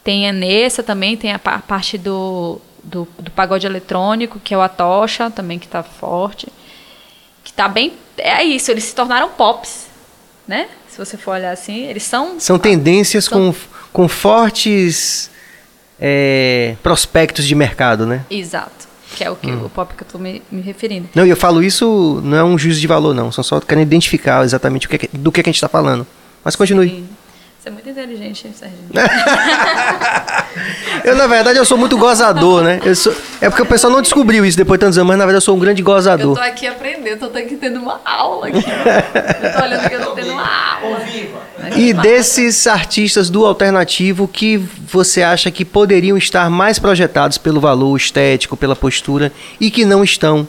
tem 0.04 0.28
a 0.28 0.32
Nessa 0.32 0.82
também, 0.82 1.16
tem 1.16 1.32
a 1.32 1.38
pa- 1.38 1.58
parte 1.58 1.96
do, 1.98 2.60
do, 2.82 3.06
do 3.18 3.30
pagode 3.30 3.66
eletrônico, 3.66 4.38
que 4.40 4.54
é 4.54 4.56
o 4.56 4.60
Atocha, 4.60 5.30
também 5.30 5.58
que 5.58 5.68
tá 5.68 5.82
forte. 5.82 6.48
Que 7.44 7.52
tá 7.52 7.68
bem. 7.68 7.92
É 8.18 8.42
isso, 8.44 8.70
eles 8.70 8.84
se 8.84 8.94
tornaram 8.94 9.28
pops, 9.30 9.86
né? 10.46 10.68
Se 10.88 10.98
você 10.98 11.16
for 11.16 11.32
olhar 11.32 11.52
assim, 11.52 11.84
eles 11.86 12.02
são. 12.02 12.38
São 12.40 12.58
tendências 12.58 13.24
São- 13.24 13.52
com, 13.52 13.58
com 13.92 14.08
fortes 14.08 15.30
é, 16.00 16.76
prospectos 16.82 17.44
de 17.46 17.54
mercado, 17.54 18.06
né? 18.06 18.24
Exato. 18.30 18.88
Que 19.14 19.24
é 19.24 19.30
o, 19.30 19.36
que, 19.36 19.50
o 19.50 19.68
pop 19.68 19.94
que 19.94 20.02
eu 20.02 20.08
tô 20.08 20.18
me, 20.18 20.42
me 20.50 20.60
referindo. 20.60 21.08
Não, 21.14 21.26
e 21.26 21.30
eu 21.30 21.36
falo 21.36 21.62
isso, 21.62 22.20
não 22.24 22.36
é 22.36 22.44
um 22.44 22.56
juízo 22.56 22.80
de 22.80 22.86
valor, 22.86 23.14
não. 23.14 23.32
São 23.32 23.42
só 23.42 23.60
querendo 23.60 23.86
identificar 23.86 24.44
exatamente 24.44 24.86
o 24.86 24.90
que 24.90 25.06
é 25.06 25.08
do 25.12 25.32
que, 25.32 25.40
é 25.40 25.42
que 25.42 25.50
a 25.50 25.52
gente 25.52 25.56
está 25.56 25.68
falando. 25.68 26.06
Mas 26.44 26.56
continue. 26.56 26.88
Sim. 26.88 27.08
Você 27.60 27.68
é 27.68 27.72
muito 27.72 27.88
inteligente, 27.90 28.46
hein, 28.46 28.54
Sérgio. 28.58 28.78
Eu, 31.04 31.16
na 31.16 31.26
verdade, 31.26 31.58
eu 31.58 31.64
sou 31.64 31.78
muito 31.78 31.96
gozador, 31.96 32.62
né? 32.62 32.80
Eu 32.84 32.94
sou- 32.94 33.14
é 33.40 33.48
porque 33.48 33.62
o 33.62 33.66
pessoal 33.66 33.92
não 33.92 34.02
descobriu 34.02 34.44
isso 34.44 34.56
depois 34.56 34.78
de 34.78 34.84
tantos 34.84 34.98
anos, 34.98 35.08
mas 35.08 35.18
na 35.18 35.24
verdade 35.24 35.38
eu 35.42 35.44
sou 35.44 35.56
um 35.56 35.58
grande 35.58 35.80
Eu 35.80 35.84
gozador. 35.86 36.36
tô 36.36 36.42
aqui 36.42 36.66
aprendendo, 36.66 37.24
eu 37.24 37.30
tô 37.30 37.38
aqui 37.38 37.56
tendo 37.56 37.80
uma 37.80 38.00
aula 38.04 38.48
aqui. 38.48 38.58
Eu 39.42 39.52
tô 39.52 39.62
olhando 39.62 39.88
que 39.88 39.94
eu 39.94 40.04
tô 40.04 40.10
tendo 40.12 40.32
uma 40.32 40.74
aula. 40.74 41.00
E 41.76 41.92
desses 41.94 42.66
artistas 42.66 43.30
do 43.30 43.46
alternativo 43.46 44.28
que 44.28 44.58
você 44.58 45.22
acha 45.22 45.50
que 45.50 45.64
poderiam 45.64 46.16
estar 46.16 46.50
mais 46.50 46.78
projetados 46.78 47.38
pelo 47.38 47.60
valor 47.60 47.96
estético, 47.96 48.56
pela 48.56 48.76
postura 48.76 49.32
e 49.60 49.70
que 49.70 49.84
não 49.84 50.04
estão 50.04 50.46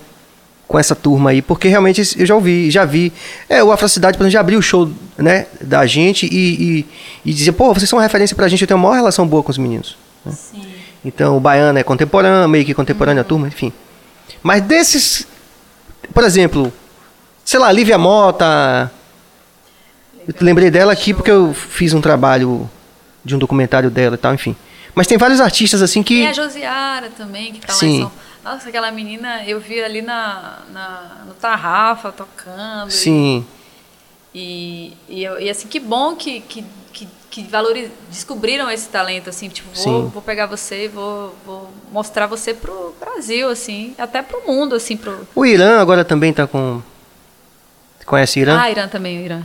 com 0.71 0.79
essa 0.79 0.95
turma 0.95 1.31
aí, 1.31 1.41
porque 1.41 1.67
realmente 1.67 2.01
eu 2.17 2.25
já 2.25 2.33
ouvi, 2.33 2.71
já 2.71 2.85
vi. 2.85 3.11
É, 3.49 3.61
o 3.61 3.73
Afrocidade, 3.73 4.17
por 4.17 4.23
exemplo, 4.23 4.31
já 4.31 4.39
abriu 4.39 4.57
o 4.57 4.61
show 4.61 4.89
né, 5.17 5.45
da 5.59 5.85
gente 5.85 6.25
e, 6.25 6.79
e, 6.79 6.85
e 7.25 7.33
dizia, 7.33 7.51
pô, 7.51 7.73
vocês 7.73 7.89
são 7.89 7.97
uma 7.99 8.03
referência 8.03 8.33
pra 8.37 8.47
gente, 8.47 8.61
eu 8.61 8.67
tenho 8.67 8.77
uma 8.77 8.87
maior 8.87 8.95
relação 8.95 9.27
boa 9.27 9.43
com 9.43 9.51
os 9.51 9.57
meninos. 9.57 9.97
né? 10.25 10.31
Sim. 10.31 10.63
Então 11.03 11.35
o 11.35 11.41
baiano 11.41 11.77
é 11.77 11.83
contemporâneo, 11.83 12.47
meio 12.47 12.63
que 12.63 12.73
contemporâneo 12.73 13.19
a 13.19 13.23
turma, 13.25 13.49
enfim. 13.49 13.73
Mas 14.41 14.61
desses, 14.61 15.27
por 16.13 16.23
exemplo, 16.23 16.71
sei 17.43 17.59
lá, 17.59 17.69
Lívia 17.69 17.97
Mota. 17.97 18.89
Eu 20.25 20.33
lembrei 20.39 20.71
dela 20.71 20.93
aqui 20.93 21.13
porque 21.13 21.31
eu 21.31 21.53
fiz 21.53 21.93
um 21.93 21.99
trabalho 21.99 22.69
de 23.25 23.35
um 23.35 23.37
documentário 23.37 23.89
dela 23.89 24.15
e 24.15 24.17
tal, 24.17 24.33
enfim. 24.33 24.55
Mas 24.95 25.05
tem 25.05 25.17
vários 25.17 25.41
artistas 25.41 25.81
assim 25.81 26.01
que. 26.01 26.15
Tem 26.15 26.27
a 26.27 26.33
Josiara 26.33 27.09
também, 27.09 27.51
que 27.51 27.59
tá 27.59 27.73
lá 27.73 27.79
Sim. 27.79 27.97
em 27.97 28.01
São 28.03 28.11
Nossa, 28.43 28.69
aquela 28.69 28.91
menina, 28.91 29.43
eu 29.45 29.59
vi 29.59 29.81
ali 29.83 30.01
na, 30.01 30.59
na, 30.71 31.23
no 31.27 31.33
Tarrafa 31.35 32.11
tocando. 32.11 32.89
Sim, 32.89 33.45
E, 34.33 34.93
e, 35.07 35.23
e, 35.23 35.49
assim, 35.49 35.67
que 35.67 35.79
bom 35.79 36.15
que, 36.15 36.39
que, 36.41 36.65
que, 36.91 37.07
que 37.29 37.43
valoriz, 37.43 37.91
descobriram 38.09 38.69
esse 38.71 38.87
talento, 38.89 39.29
assim, 39.29 39.47
tipo, 39.49 39.69
vou, 39.73 39.83
Sim. 39.83 40.07
vou 40.11 40.21
pegar 40.21 40.47
você 40.47 40.85
e 40.85 40.87
vou, 40.87 41.35
vou 41.45 41.71
mostrar 41.91 42.25
você 42.27 42.53
pro 42.53 42.95
Brasil, 42.99 43.47
assim, 43.49 43.93
até 43.97 44.21
pro 44.21 44.41
mundo, 44.47 44.73
assim, 44.75 44.97
pro... 44.97 45.27
o 45.35 45.45
Irã 45.45 45.79
agora 45.79 46.03
também 46.03 46.33
tá 46.33 46.47
com. 46.47 46.81
Conhece 48.05 48.39
Irã? 48.39 48.59
Ah, 48.59 48.71
Irã 48.71 48.87
também, 48.87 49.19
o 49.19 49.25
Irã. 49.25 49.41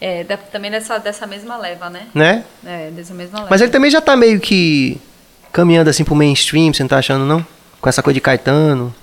É, 0.00 0.24
da- 0.24 0.36
também 0.36 0.70
dessa, 0.70 0.98
dessa 0.98 1.26
mesma 1.26 1.56
leva, 1.56 1.88
né? 1.90 2.08
Né? 2.14 2.44
É, 2.64 2.90
dessa 2.90 3.14
mesma 3.14 3.38
leva. 3.38 3.50
Mas 3.50 3.60
ele 3.60 3.70
também 3.70 3.90
já 3.90 4.00
tá 4.00 4.16
meio 4.16 4.40
que 4.40 4.98
caminhando 5.52 5.88
assim 5.90 6.04
pro 6.04 6.14
mainstream, 6.14 6.72
você 6.72 6.82
não 6.82 6.88
tá 6.88 6.98
achando, 6.98 7.24
não? 7.24 7.46
Com 7.80 7.88
essa 7.88 8.02
coisa 8.02 8.14
de 8.14 8.20
Caetano. 8.20 8.94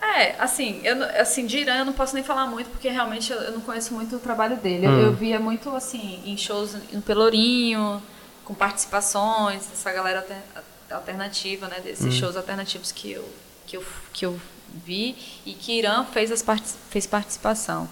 É, 0.00 0.34
assim, 0.38 0.80
eu, 0.84 1.02
assim, 1.20 1.46
de 1.46 1.58
Irã 1.58 1.78
eu 1.78 1.84
não 1.84 1.92
posso 1.92 2.14
nem 2.14 2.22
falar 2.24 2.46
muito, 2.46 2.68
porque 2.70 2.88
realmente 2.88 3.32
eu, 3.32 3.38
eu 3.38 3.52
não 3.52 3.60
conheço 3.60 3.92
muito 3.94 4.16
o 4.16 4.18
trabalho 4.18 4.56
dele. 4.56 4.86
Hum. 4.86 4.98
Eu, 4.98 5.06
eu 5.06 5.12
via 5.12 5.38
muito, 5.38 5.74
assim, 5.74 6.22
em 6.24 6.36
shows 6.36 6.74
no 6.92 7.02
Pelourinho, 7.02 8.02
com 8.44 8.54
participações, 8.54 9.62
essa 9.72 9.92
galera 9.92 10.20
alter- 10.20 10.64
alternativa, 10.90 11.68
né, 11.68 11.80
desses 11.80 12.06
Hum. 12.06 12.18
shows 12.18 12.36
alternativos 12.36 12.90
que 12.92 13.12
eu, 13.12 13.28
que, 13.66 13.76
eu, 13.76 13.84
que 14.12 14.26
eu 14.26 14.40
vi, 14.84 15.16
e 15.46 15.52
que 15.54 15.78
Irã 15.78 16.04
fez, 16.04 16.30
as 16.32 16.42
parti- 16.42 16.74
fez 16.90 17.06
participação. 17.06 17.88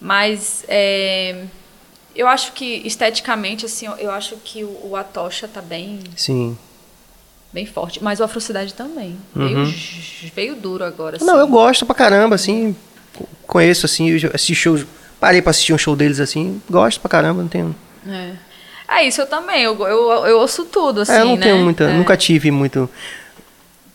Mas 0.00 0.64
é, 0.68 1.44
eu 2.14 2.26
acho 2.26 2.52
que, 2.52 2.82
esteticamente, 2.86 3.66
assim, 3.66 3.86
eu, 3.86 3.92
eu 3.96 4.10
acho 4.10 4.36
que 4.38 4.64
o, 4.64 4.88
o 4.90 4.96
Atocha 4.96 5.46
tá 5.46 5.60
bem, 5.60 6.00
Sim. 6.16 6.56
Bem 7.52 7.66
forte, 7.66 8.02
mas 8.02 8.20
o 8.20 8.24
Afrocidade 8.24 8.74
também. 8.74 9.16
Veio, 9.34 9.64
j- 9.66 10.32
veio 10.34 10.54
duro 10.54 10.84
agora, 10.84 11.16
assim. 11.16 11.24
Uhum. 11.24 11.32
Não, 11.32 11.38
eu 11.40 11.46
gosto 11.48 11.84
pra 11.86 11.94
caramba, 11.94 12.34
assim. 12.34 12.74
Conheço, 13.46 13.86
assim, 13.86 14.14
assisti 14.32 14.54
shows. 14.54 14.86
Parei 15.18 15.42
pra 15.42 15.50
assistir 15.50 15.72
um 15.74 15.78
show 15.78 15.94
deles 15.94 16.18
assim. 16.20 16.62
Gosto 16.70 17.00
pra 17.00 17.10
caramba, 17.10 17.42
não 17.42 17.48
tenho. 17.48 17.74
É. 18.08 18.32
É 18.88 19.04
isso, 19.06 19.20
eu 19.20 19.26
também. 19.26 19.62
Eu, 19.62 19.78
eu, 19.86 20.26
eu 20.26 20.38
ouço 20.38 20.64
tudo, 20.64 21.02
assim, 21.02 21.12
é, 21.12 21.20
eu 21.20 21.24
não 21.26 21.36
né? 21.36 21.42
tenho 21.42 21.58
muita. 21.58 21.84
É. 21.84 21.92
Nunca 21.92 22.16
tive 22.16 22.50
muito. 22.50 22.88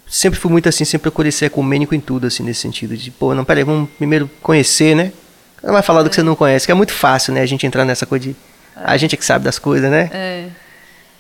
Sempre 0.07 0.39
fui 0.39 0.51
muito 0.51 0.69
assim, 0.69 0.85
sempre 0.85 1.03
procurei 1.03 1.31
ser 1.31 1.45
ecumênico 1.45 1.95
em 1.95 1.99
tudo, 1.99 2.27
assim, 2.27 2.43
nesse 2.43 2.61
sentido. 2.61 2.95
De, 2.95 3.09
pô, 3.09 3.33
não, 3.33 3.43
peraí, 3.43 3.63
vamos 3.63 3.89
primeiro 3.97 4.29
conhecer, 4.41 4.95
né? 4.95 5.11
Não 5.63 5.73
vai 5.73 5.81
falar 5.81 6.03
do 6.03 6.09
que 6.09 6.15
você 6.15 6.21
não 6.23 6.35
conhece, 6.35 6.65
que 6.65 6.71
é 6.71 6.75
muito 6.75 6.93
fácil, 6.93 7.33
né? 7.33 7.41
A 7.41 7.45
gente 7.45 7.65
entrar 7.65 7.83
nessa 7.83 8.05
coisa 8.05 8.25
de. 8.27 8.35
A 8.75 8.95
gente 8.97 9.15
é 9.15 9.17
que 9.17 9.25
sabe 9.25 9.43
das 9.43 9.57
coisas, 9.57 9.89
né? 9.89 10.09
É. 10.13 10.47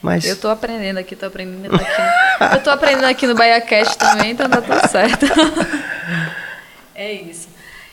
Mas. 0.01 0.23
Eu 0.25 0.35
tô 0.37 0.47
aprendendo 0.49 0.97
aqui, 0.99 1.15
tô 1.15 1.25
aprendendo 1.25 1.73
aqui. 1.75 1.85
eu 2.53 2.63
tô 2.63 2.69
aprendendo 2.69 3.05
aqui 3.05 3.25
no 3.27 3.35
BaiaCast 3.35 3.97
também, 3.97 4.31
então 4.31 4.49
tá 4.49 4.61
tudo 4.61 4.87
certo. 4.89 5.25
é 6.93 7.13
isso. 7.13 7.47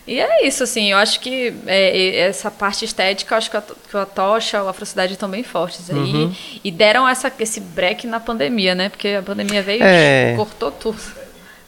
E 0.06 0.18
é 0.18 0.44
isso, 0.46 0.64
assim, 0.64 0.90
eu 0.90 0.98
acho 0.98 1.20
que 1.20 1.54
é, 1.64 2.18
essa 2.22 2.50
parte 2.50 2.84
estética, 2.84 3.34
eu 3.34 3.38
acho 3.38 3.48
que, 3.50 3.56
a, 3.56 3.62
que 3.62 3.96
a 3.96 4.04
Tocha, 4.04 4.60
a 4.60 4.68
Afrocidade 4.70 5.12
estão 5.12 5.28
bem 5.28 5.44
fortes 5.44 5.88
aí. 5.88 5.96
Uhum. 5.96 6.34
E 6.64 6.70
deram 6.72 7.08
essa, 7.08 7.32
esse 7.38 7.60
break 7.60 8.06
na 8.08 8.18
pandemia, 8.18 8.74
né? 8.74 8.88
Porque 8.88 9.08
a 9.08 9.22
pandemia 9.22 9.62
veio 9.62 9.82
É. 9.84 10.34
cortou 10.36 10.72
tudo. 10.72 11.00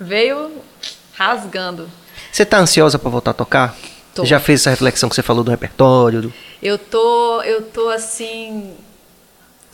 Veio 0.01 0.51
rasgando. 1.17 1.89
Você 2.33 2.45
tá 2.45 2.59
ansiosa 2.59 2.99
pra 2.99 3.09
voltar 3.09 3.31
a 3.31 3.35
tocar? 3.35 3.77
Tô. 4.13 4.25
Já 4.25 4.41
fez 4.41 4.61
essa 4.63 4.71
reflexão 4.71 5.09
que 5.09 5.15
você 5.15 5.23
falou 5.23 5.45
do 5.45 5.51
repertório? 5.53 6.23
do- 6.23 6.35
Eu 6.61 6.77
tô, 6.77 7.41
eu 7.43 7.63
tô 7.63 7.89
assim, 7.91 8.75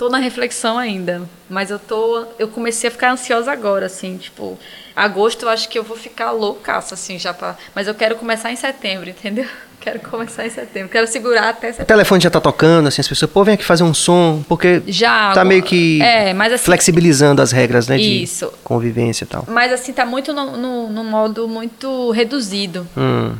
tô 0.00 0.08
na 0.08 0.16
reflexão 0.16 0.78
ainda, 0.78 1.28
mas 1.46 1.70
eu 1.70 1.78
tô, 1.78 2.24
eu 2.38 2.48
comecei 2.48 2.88
a 2.88 2.90
ficar 2.90 3.12
ansiosa 3.12 3.52
agora, 3.52 3.84
assim, 3.84 4.16
tipo, 4.16 4.58
agosto 4.96 5.42
eu 5.42 5.50
acho 5.50 5.68
que 5.68 5.78
eu 5.78 5.82
vou 5.84 5.94
ficar 5.94 6.30
loucaça, 6.30 6.94
assim, 6.94 7.18
já 7.18 7.34
pra, 7.34 7.54
mas 7.74 7.86
eu 7.86 7.94
quero 7.94 8.16
começar 8.16 8.50
em 8.50 8.56
setembro, 8.56 9.10
entendeu? 9.10 9.44
Quero 9.80 9.98
começar 10.00 10.46
em 10.46 10.50
setembro, 10.50 10.90
quero 10.90 11.06
segurar 11.06 11.48
até 11.48 11.68
O 11.68 11.70
setembro. 11.70 11.86
telefone 11.86 12.22
já 12.22 12.28
tá 12.30 12.38
tocando, 12.38 12.86
assim, 12.88 13.00
as 13.00 13.08
pessoas, 13.08 13.30
pô, 13.30 13.42
vem 13.42 13.54
aqui 13.54 13.64
fazer 13.64 13.82
um 13.82 13.94
som, 13.94 14.44
porque 14.46 14.82
Já. 14.86 15.32
tá 15.32 15.42
meio 15.42 15.62
que 15.62 16.02
É, 16.02 16.34
mas 16.34 16.52
assim, 16.52 16.64
flexibilizando 16.66 17.40
as 17.40 17.50
regras, 17.50 17.88
né, 17.88 17.96
de 17.96 18.22
Isso. 18.22 18.52
convivência 18.62 19.24
e 19.24 19.26
tal. 19.26 19.44
mas 19.48 19.72
assim 19.72 19.94
tá 19.94 20.04
muito 20.04 20.34
no, 20.34 20.54
no, 20.54 20.90
no 20.90 21.02
modo 21.04 21.48
muito 21.48 22.10
reduzido. 22.10 22.86
Hum, 22.94 23.34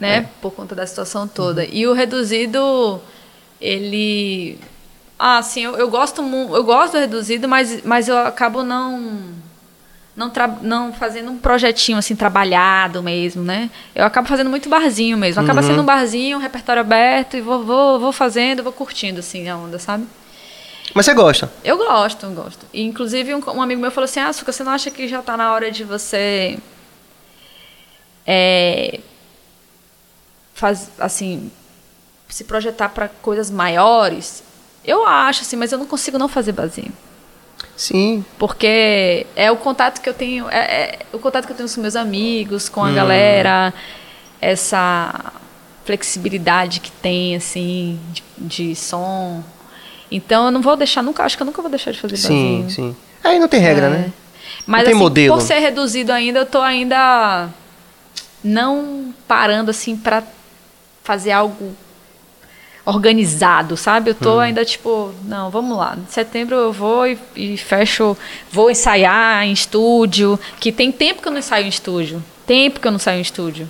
né? 0.00 0.26
Por 0.42 0.50
conta 0.52 0.74
da 0.74 0.84
situação 0.84 1.28
toda. 1.28 1.64
E 1.64 1.86
o 1.86 1.92
reduzido, 1.92 3.00
ele. 3.60 4.58
Ah, 5.22 5.36
assim, 5.36 5.60
eu, 5.60 5.76
eu 5.76 5.90
gosto 5.90 6.22
eu 6.22 6.64
gosto 6.64 6.94
do 6.94 6.98
reduzido, 6.98 7.46
mas, 7.46 7.84
mas 7.84 8.08
eu 8.08 8.16
acabo 8.16 8.62
não. 8.62 9.38
Não, 10.16 10.32
não 10.62 10.92
fazendo 10.94 11.30
um 11.30 11.38
projetinho 11.38 11.98
assim 11.98 12.16
trabalhado 12.16 13.02
mesmo, 13.02 13.42
né? 13.42 13.70
Eu 13.94 14.04
acabo 14.06 14.26
fazendo 14.26 14.48
muito 14.48 14.68
barzinho 14.68 15.18
mesmo. 15.18 15.42
Acaba 15.42 15.62
sendo 15.62 15.82
um 15.82 15.84
barzinho, 15.84 16.38
um 16.38 16.40
repertório 16.40 16.80
aberto 16.80 17.36
e 17.36 17.42
vou, 17.42 17.62
vou, 17.62 18.00
vou 18.00 18.12
fazendo, 18.12 18.62
vou 18.62 18.72
curtindo 18.72 19.20
assim 19.20 19.46
a 19.48 19.56
onda, 19.56 19.78
sabe? 19.78 20.06
Mas 20.94 21.04
você 21.04 21.12
gosta? 21.12 21.52
Eu 21.62 21.76
gosto, 21.76 22.24
eu 22.24 22.32
gosto. 22.32 22.66
E, 22.72 22.82
inclusive, 22.82 23.34
um, 23.34 23.42
um 23.54 23.62
amigo 23.62 23.80
meu 23.80 23.90
falou 23.90 24.06
assim: 24.06 24.20
Ah, 24.20 24.32
Suca, 24.32 24.52
você 24.52 24.64
não 24.64 24.72
acha 24.72 24.90
que 24.90 25.06
já 25.06 25.20
tá 25.20 25.36
na 25.36 25.52
hora 25.52 25.70
de 25.70 25.84
você. 25.84 26.58
É, 28.26 29.00
faz, 30.54 30.90
assim. 30.98 31.50
Se 32.28 32.44
projetar 32.44 32.88
para 32.88 33.08
coisas 33.08 33.50
maiores? 33.50 34.49
Eu 34.84 35.06
acho, 35.06 35.42
assim, 35.42 35.56
mas 35.56 35.72
eu 35.72 35.78
não 35.78 35.86
consigo 35.86 36.18
não 36.18 36.28
fazer 36.28 36.52
barzinho. 36.52 36.92
Sim. 37.76 38.24
Porque 38.38 39.26
é 39.36 39.50
o 39.50 39.56
contato 39.56 40.00
que 40.00 40.08
eu 40.08 40.14
tenho, 40.14 40.48
é, 40.50 40.58
é 40.58 40.98
o 41.12 41.18
contato 41.18 41.46
que 41.46 41.52
eu 41.52 41.56
tenho 41.56 41.68
com 41.68 41.80
meus 41.80 41.96
amigos, 41.96 42.68
com 42.68 42.82
a 42.84 42.90
galera, 42.90 43.72
essa 44.40 45.32
flexibilidade 45.84 46.80
que 46.80 46.90
tem, 46.90 47.36
assim, 47.36 47.98
de, 48.12 48.22
de 48.38 48.76
som. 48.76 49.42
Então 50.10 50.46
eu 50.46 50.50
não 50.50 50.60
vou 50.60 50.76
deixar, 50.76 51.02
nunca, 51.02 51.24
acho 51.24 51.36
que 51.36 51.42
eu 51.42 51.46
nunca 51.46 51.60
vou 51.62 51.70
deixar 51.70 51.90
de 51.92 52.00
fazer 52.00 52.16
Sim, 52.16 52.62
barzinho. 52.62 52.70
sim. 52.92 52.96
Aí 53.24 53.38
não 53.38 53.48
tem 53.48 53.60
regra, 53.60 53.86
É. 53.86 53.90
né? 53.90 54.12
Mas 54.66 54.84
tem 54.84 54.92
assim, 54.92 54.98
modelo. 55.00 55.34
por 55.34 55.40
ser 55.42 55.58
reduzido 55.58 56.12
ainda, 56.12 56.40
eu 56.40 56.46
tô 56.46 56.60
ainda 56.60 57.48
não 58.42 59.14
parando 59.28 59.70
assim 59.70 59.96
pra 59.96 60.22
fazer 61.02 61.30
algo 61.32 61.74
organizado, 62.90 63.76
sabe? 63.76 64.10
Eu 64.10 64.14
tô 64.14 64.36
Hum. 64.36 64.40
ainda 64.40 64.64
tipo, 64.64 65.12
não, 65.24 65.50
vamos 65.50 65.76
lá. 65.76 65.96
Em 65.96 66.10
setembro 66.10 66.54
eu 66.56 66.72
vou 66.72 67.06
e, 67.06 67.18
e 67.36 67.56
fecho, 67.56 68.16
vou 68.50 68.70
ensaiar 68.70 69.44
em 69.44 69.52
estúdio, 69.52 70.38
que 70.58 70.70
tem 70.72 70.90
tempo 70.92 71.22
que 71.22 71.28
eu 71.28 71.32
não 71.32 71.38
ensaio 71.38 71.64
em 71.66 71.68
estúdio. 71.68 72.22
Tempo 72.46 72.80
que 72.80 72.86
eu 72.86 72.92
não 72.92 72.98
saio 72.98 73.18
em 73.18 73.22
estúdio. 73.22 73.68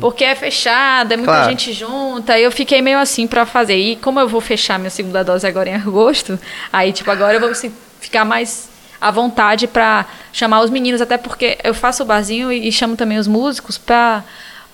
Porque 0.00 0.24
é 0.24 0.34
fechado, 0.34 1.12
é 1.12 1.16
muita 1.16 1.32
Hum. 1.32 1.34
Claro. 1.36 1.50
gente 1.50 1.72
junta, 1.72 2.38
eu 2.38 2.50
fiquei 2.52 2.82
meio 2.82 2.98
assim 2.98 3.26
pra 3.26 3.46
fazer. 3.46 3.76
E 3.76 3.96
como 3.96 4.20
eu 4.20 4.28
vou 4.28 4.40
fechar 4.40 4.78
minha 4.78 4.90
segunda 4.90 5.24
dose 5.24 5.46
agora 5.46 5.70
em 5.70 5.74
agosto, 5.74 6.38
aí 6.72 6.92
tipo, 6.92 7.10
agora 7.10 7.34
eu 7.34 7.40
vou 7.40 7.48
assim, 7.50 7.72
ficar 8.00 8.24
mais 8.26 8.68
à 9.00 9.10
vontade 9.10 9.66
pra 9.66 10.04
chamar 10.32 10.60
os 10.60 10.70
meninos, 10.70 11.00
até 11.00 11.16
porque 11.16 11.56
eu 11.64 11.72
faço 11.72 12.02
o 12.02 12.06
barzinho 12.06 12.52
e, 12.52 12.68
e 12.68 12.72
chamo 12.72 12.94
também 12.96 13.16
os 13.18 13.26
músicos 13.26 13.78
pra 13.78 14.22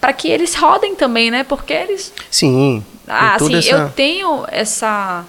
para 0.00 0.12
que 0.12 0.28
eles 0.28 0.54
rodem 0.54 0.94
também, 0.94 1.30
né? 1.30 1.44
Porque 1.44 1.72
eles 1.72 2.12
Sim. 2.30 2.84
Ah, 3.08 3.34
assim, 3.34 3.54
essa- 3.56 3.70
eu 3.70 3.88
tenho 3.90 4.44
essa. 4.48 5.24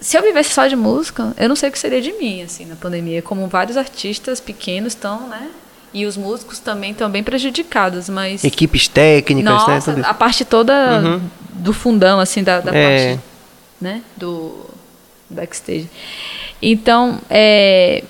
Se 0.00 0.16
eu 0.18 0.22
vivesse 0.22 0.52
só 0.52 0.66
de 0.66 0.76
música, 0.76 1.32
eu 1.38 1.48
não 1.48 1.56
sei 1.56 1.68
o 1.68 1.72
que 1.72 1.78
seria 1.78 2.00
de 2.02 2.12
mim, 2.14 2.42
assim, 2.42 2.66
na 2.66 2.74
pandemia. 2.76 3.22
Como 3.22 3.46
vários 3.48 3.76
artistas 3.76 4.40
pequenos 4.40 4.92
estão, 4.92 5.28
né? 5.28 5.48
E 5.94 6.04
os 6.06 6.16
músicos 6.16 6.58
também 6.58 6.90
estão 6.90 7.08
bem 7.08 7.22
prejudicados, 7.22 8.08
mas. 8.08 8.42
Equipes 8.44 8.88
técnicas, 8.88 9.44
né? 9.66 9.74
Nossa, 9.74 9.92
Tudo 9.92 10.00
isso. 10.00 10.10
a 10.10 10.14
parte 10.14 10.44
toda 10.44 11.20
do 11.50 11.72
fundão, 11.72 12.18
assim, 12.20 12.42
da, 12.42 12.60
da 12.60 12.74
É. 12.74 13.14
parte, 13.14 13.20
né? 13.80 14.02
Do 14.16 14.66
backstage. 15.30 15.88
Então, 16.60 17.20
é, 17.30 18.02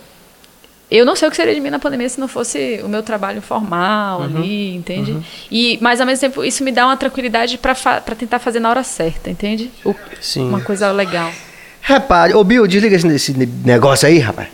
eu 0.96 1.04
não 1.06 1.16
sei 1.16 1.28
o 1.28 1.30
que 1.30 1.36
seria 1.36 1.54
de 1.54 1.60
mim 1.60 1.70
na 1.70 1.78
pandemia 1.78 2.08
se 2.08 2.18
não 2.20 2.28
fosse 2.28 2.80
o 2.84 2.88
meu 2.88 3.02
trabalho 3.02 3.40
formal 3.42 4.20
Uhum. 4.20 4.24
ali, 4.38 4.74
entende? 4.74 5.16
E, 5.50 5.78
mas 5.80 6.00
ao 6.00 6.06
mesmo 6.06 6.20
tempo, 6.20 6.44
isso 6.44 6.62
me 6.64 6.70
dá 6.72 6.86
uma 6.86 6.96
tranquilidade 6.96 7.58
para 7.58 7.74
tentar 8.16 8.38
fazer 8.38 8.60
na 8.60 8.70
hora 8.70 8.82
certa, 8.84 9.30
entende? 9.30 9.70
O- 9.84 9.94
Sim. 10.20 10.48
Uma 10.48 10.60
coisa 10.60 10.90
legal. 10.92 11.32
Repare, 11.80 12.34
ô 12.34 12.42
Bill, 12.44 12.66
desliga 12.66 12.96
esse, 12.96 13.06
esse 13.08 13.32
negócio 13.64 14.06
aí, 14.08 14.18
rapaz. 14.18 14.48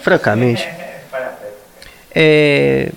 Francamente. 0.00 0.66
É... 2.14 2.90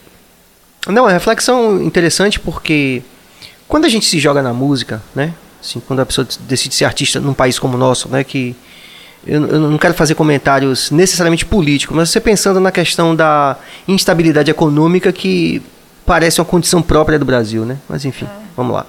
Não, 0.87 1.09
é 1.09 1.13
reflexão 1.13 1.81
interessante 1.83 2.39
porque 2.39 3.01
quando 3.67 3.85
a 3.85 3.89
gente 3.89 4.05
se 4.05 4.17
joga 4.19 4.41
na 4.41 4.53
música, 4.53 5.01
né? 5.13 5.33
Assim, 5.61 5.79
quando 5.81 5.99
a 5.99 6.05
pessoa 6.05 6.25
decide 6.41 6.73
ser 6.73 6.85
artista 6.85 7.19
num 7.19 7.33
país 7.33 7.59
como 7.59 7.75
o 7.75 7.77
nosso, 7.77 8.07
né? 8.09 8.23
Que 8.23 8.55
eu, 9.25 9.45
eu 9.47 9.59
não 9.59 9.77
quero 9.77 9.93
fazer 9.93 10.15
comentários 10.15 10.91
necessariamente 10.91 11.45
políticos, 11.45 11.95
mas 11.95 12.09
você 12.09 12.19
pensando 12.19 12.59
na 12.59 12.71
questão 12.71 13.15
da 13.15 13.57
instabilidade 13.87 14.49
econômica 14.49 15.11
que 15.11 15.61
parece 16.05 16.39
uma 16.39 16.45
condição 16.45 16.81
própria 16.81 17.19
do 17.19 17.25
Brasil, 17.25 17.65
né? 17.65 17.77
Mas 17.87 18.05
enfim, 18.05 18.27
vamos 18.55 18.73
lá. 18.73 18.85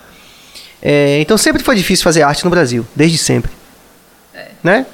É, 0.83 1.20
então 1.20 1.37
sempre 1.37 1.62
foi 1.62 1.76
difícil 1.76 2.05
fazer 2.05 2.22
arte 2.22 2.45
no 2.45 2.51
Brasil, 2.51 2.87
desde 2.95 3.18
sempre, 3.18 3.51
né? 4.62 4.87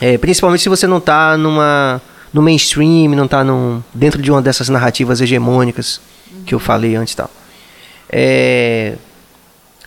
É, 0.00 0.16
principalmente 0.16 0.62
se 0.62 0.68
você 0.68 0.86
não 0.86 0.98
está 0.98 1.36
numa 1.36 2.00
no 2.32 2.42
mainstream, 2.42 3.08
não 3.10 3.24
está 3.24 3.42
num, 3.42 3.82
dentro 3.94 4.20
de 4.20 4.30
uma 4.30 4.42
dessas 4.42 4.68
narrativas 4.68 5.20
hegemônicas 5.20 6.00
que 6.44 6.54
eu 6.54 6.58
falei 6.58 6.94
antes 6.94 7.14
tal. 7.14 7.30
É, 8.10 8.94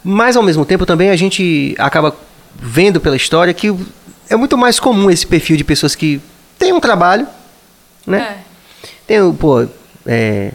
mas 0.03 0.35
ao 0.35 0.43
mesmo 0.43 0.65
tempo 0.65 0.85
também 0.85 1.09
a 1.09 1.15
gente 1.15 1.75
acaba 1.77 2.15
vendo 2.55 2.99
pela 2.99 3.15
história 3.15 3.53
que 3.53 3.73
é 4.29 4.35
muito 4.35 4.57
mais 4.57 4.79
comum 4.79 5.09
esse 5.09 5.25
perfil 5.25 5.57
de 5.57 5.63
pessoas 5.63 5.95
que 5.95 6.21
têm 6.57 6.71
um 6.73 6.79
trabalho, 6.79 7.27
né? 8.05 8.37
É. 8.37 8.49
Tem 9.07 9.21
o, 9.21 9.33
pô, 9.33 9.67
é, 10.05 10.51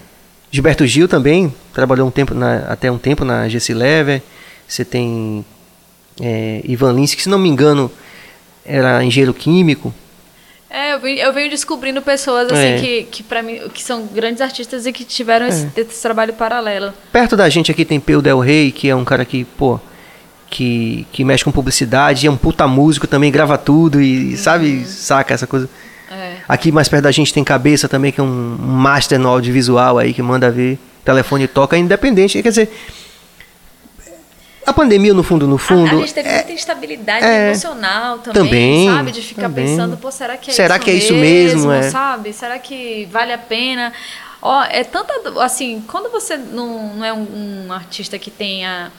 Gilberto 0.51 0.87
Gil 0.87 1.09
também, 1.09 1.53
trabalhou 1.73 2.07
um 2.07 2.11
tempo 2.11 2.35
na- 2.35 2.67
até 2.69 2.91
um 2.91 2.99
tempo 2.99 3.25
na 3.25 3.49
GC 3.49 3.75
Lever. 3.75 4.23
Você 4.67 4.85
tem 4.85 5.45
é, 6.21 6.61
Ivan 6.65 6.93
Lins, 6.93 7.15
que 7.15 7.23
se 7.23 7.29
não 7.29 7.39
me 7.39 7.49
engano 7.49 7.91
era 8.65 9.03
engenheiro 9.05 9.35
químico. 9.35 9.93
É, 10.71 10.93
eu, 10.95 11.01
venho- 11.01 11.19
eu 11.21 11.33
venho 11.33 11.51
descobrindo 11.51 12.01
pessoas 12.03 12.51
assim 12.51 12.63
É. 12.63 12.79
que, 12.81 13.03
que 13.05 13.23
para 13.23 13.43
mim 13.43 13.61
que 13.73 13.83
são 13.83 14.07
grandes 14.07 14.41
artistas 14.41 14.87
e 14.87 14.93
que 14.93 15.05
tiveram 15.05 15.47
esse, 15.47 15.69
esse 15.77 16.01
trabalho 16.03 16.33
paralelo. 16.33 16.93
Perto 17.13 17.37
da 17.37 17.49
gente 17.49 17.71
aqui 17.71 17.85
tem 17.85 18.01
Peu 18.01 18.21
Del 18.23 18.39
Rey, 18.41 18.73
que 18.73 18.89
é 18.89 18.95
um 18.97 19.05
cara 19.05 19.25
que, 19.25 19.45
pô, 19.45 19.79
que, 20.49 21.07
que 21.13 21.25
mexe 21.25 21.45
com 21.45 21.51
publicidade, 21.51 22.27
é 22.27 22.31
um 22.31 22.37
puta 22.37 22.67
músico 22.67 23.07
também, 23.07 23.31
grava 23.31 23.59
tudo 23.59 24.01
e, 24.01 24.37
sabe, 24.37 24.85
saca 24.85 25.35
essa 25.35 25.47
coisa. 25.47 25.69
É. 26.11 26.37
Aqui 26.47 26.71
mais 26.71 26.89
perto 26.89 27.05
da 27.05 27.11
gente 27.13 27.33
tem 27.35 27.43
Cabeça 27.43 27.89
também, 27.89 28.13
que 28.13 28.21
é 28.21 28.23
um 28.23 28.57
master 28.59 29.19
no 29.19 29.29
audiovisual 29.29 29.99
aí, 29.99 30.15
que 30.15 30.23
manda 30.23 30.51
ver, 30.51 30.79
telefone 31.05 31.49
toca, 31.49 31.77
é 31.77 31.79
independente. 31.81 32.41
Quer 32.43 32.49
dizer, 32.51 32.71
a 34.67 34.73
pandemia, 34.73 35.13
no 35.13 35.23
fundo, 35.23 35.47
no 35.47 35.57
A- 35.57 35.59
fundo... 35.59 35.97
a, 35.97 36.01
gente 36.01 36.15
teve 36.15 36.29
é- 36.29 36.35
muita 36.37 36.53
instabilidade 36.53 37.27
é. 37.27 37.49
emocional 37.51 38.19
também, 38.19 38.43
Também, 38.45 38.89
sabe? 38.91 39.13
De 39.13 39.23
ficar 39.23 39.43
também. 39.43 39.67
pensando, 39.67 39.97
pô, 39.97 40.11
será 40.11 40.37
que 40.37 40.51
é 40.51 40.55
Será 40.55 40.77
isso 40.77 40.85
que 40.85 40.91
é 40.91 40.95
isso 40.95 41.15
mesmo, 41.15 41.69
mesmo, 41.69 41.73
é? 41.73 41.91
sabe? 41.91 42.33
Será 42.33 42.59
que 42.59 43.07
vale 43.11 43.33
a 43.33 43.39
pena? 43.39 43.93
Ó, 44.41 44.63
é 44.65 44.85
tanta, 44.85 45.13
assim, 45.43 45.83
quando 45.87 46.11
você 46.11 46.37
não, 46.37 46.95
não 46.97 47.05
é 47.05 47.13
um, 47.13 47.67
um 47.67 47.73
artista 47.73 48.19
que 48.19 48.31
tenha 48.31 48.91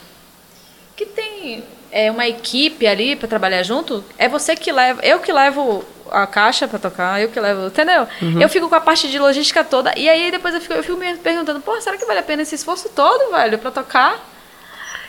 que 0.95 1.05
tem 1.05 1.63
é, 1.91 2.09
uma 2.09 2.27
equipe 2.27 2.85
ali 2.87 3.15
para 3.15 3.27
trabalhar 3.27 3.63
junto, 3.63 4.03
é 4.17 4.27
você 4.27 4.55
que 4.55 4.71
leva, 4.71 5.01
eu 5.03 5.19
que 5.19 5.31
levo 5.31 5.83
a 6.11 6.27
caixa 6.27 6.67
para 6.67 6.79
tocar, 6.79 7.21
eu 7.21 7.29
que 7.29 7.39
levo, 7.39 7.67
entendeu? 7.67 8.07
Uhum. 8.21 8.41
Eu 8.41 8.49
fico 8.49 8.69
com 8.69 8.75
a 8.75 8.81
parte 8.81 9.09
de 9.09 9.19
logística 9.19 9.63
toda 9.63 9.93
e 9.97 10.07
aí 10.07 10.31
depois 10.31 10.53
eu 10.53 10.61
fico, 10.61 10.73
eu 10.73 10.83
fico 10.83 10.97
me 10.97 11.17
perguntando, 11.17 11.59
pô, 11.59 11.79
será 11.81 11.97
que 11.97 12.05
vale 12.05 12.19
a 12.19 12.23
pena 12.23 12.41
esse 12.41 12.55
esforço 12.55 12.89
todo, 12.89 13.31
velho, 13.31 13.57
para 13.57 13.71
tocar? 13.71 14.19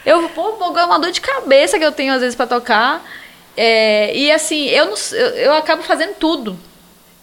Eu, 0.05 0.29
pô, 0.31 0.53
vou 0.53 0.73
ganhar 0.73 0.87
uma 0.87 0.99
dor 0.99 1.11
de 1.11 1.21
cabeça 1.21 1.79
que 1.79 1.85
eu 1.85 1.93
tenho 1.93 2.15
às 2.15 2.21
vezes 2.21 2.37
para 2.37 2.47
tocar. 2.47 3.05
É, 3.57 4.17
e 4.17 4.31
assim, 4.31 4.67
eu, 4.67 4.87
não, 4.87 4.95
eu, 5.13 5.27
eu 5.37 5.55
acabo 5.55 5.83
fazendo 5.83 6.15
tudo. 6.15 6.57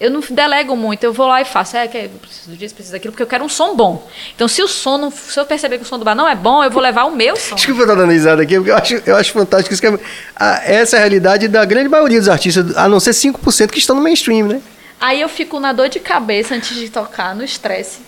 Eu 0.03 0.11
não 0.11 0.19
delego 0.29 0.75
muito, 0.75 1.03
eu 1.03 1.13
vou 1.13 1.27
lá 1.27 1.41
e 1.41 1.45
faço. 1.45 1.77
É, 1.77 1.87
que 1.87 1.97
eu 1.97 2.09
preciso 2.09 2.57
disso, 2.57 2.75
preciso 2.75 2.91
daquilo, 2.93 3.13
porque 3.13 3.23
eu 3.23 3.27
quero 3.27 3.43
um 3.45 3.47
som 3.49 3.73
bom. 3.75 4.05
Então, 4.35 4.47
se 4.49 4.61
o 4.61 4.67
som 4.67 4.97
não, 4.97 5.09
se 5.09 5.39
eu 5.39 5.45
perceber 5.45 5.77
que 5.77 5.83
o 5.83 5.87
som 5.87 5.97
do 5.97 6.03
bar 6.03 6.13
não 6.13 6.27
é 6.27 6.35
bom, 6.35 6.61
eu 6.63 6.69
vou 6.69 6.81
levar 6.81 7.05
o 7.05 7.11
meu 7.15 7.35
som. 7.37 7.55
Desculpa 7.55 7.81
eu 7.81 7.85
estar 7.85 7.95
dando 7.95 8.11
risada 8.11 8.41
aqui, 8.43 8.55
porque 8.55 8.69
eu 8.71 8.75
acho, 8.75 9.01
eu 9.05 9.15
acho 9.15 9.31
fantástico 9.31 9.73
isso. 9.73 9.81
Que 9.81 9.87
é, 9.87 9.99
a- 10.35 10.61
essa 10.65 10.97
é 10.97 10.99
a 10.99 11.01
realidade 11.03 11.47
da 11.47 11.63
grande 11.63 11.87
maioria 11.87 12.19
dos 12.19 12.27
artistas, 12.27 12.75
a 12.75 12.89
não 12.89 12.99
ser 12.99 13.11
5% 13.13 13.71
que 13.71 13.79
estão 13.79 13.95
no 13.95 14.01
mainstream, 14.01 14.45
né? 14.47 14.61
Aí 14.99 15.21
eu 15.21 15.29
fico 15.29 15.59
na 15.59 15.71
dor 15.71 15.87
de 15.89 15.99
cabeça 16.01 16.53
antes 16.53 16.75
de 16.75 16.89
tocar, 16.89 17.33
no 17.33 17.43
estresse. 17.43 17.99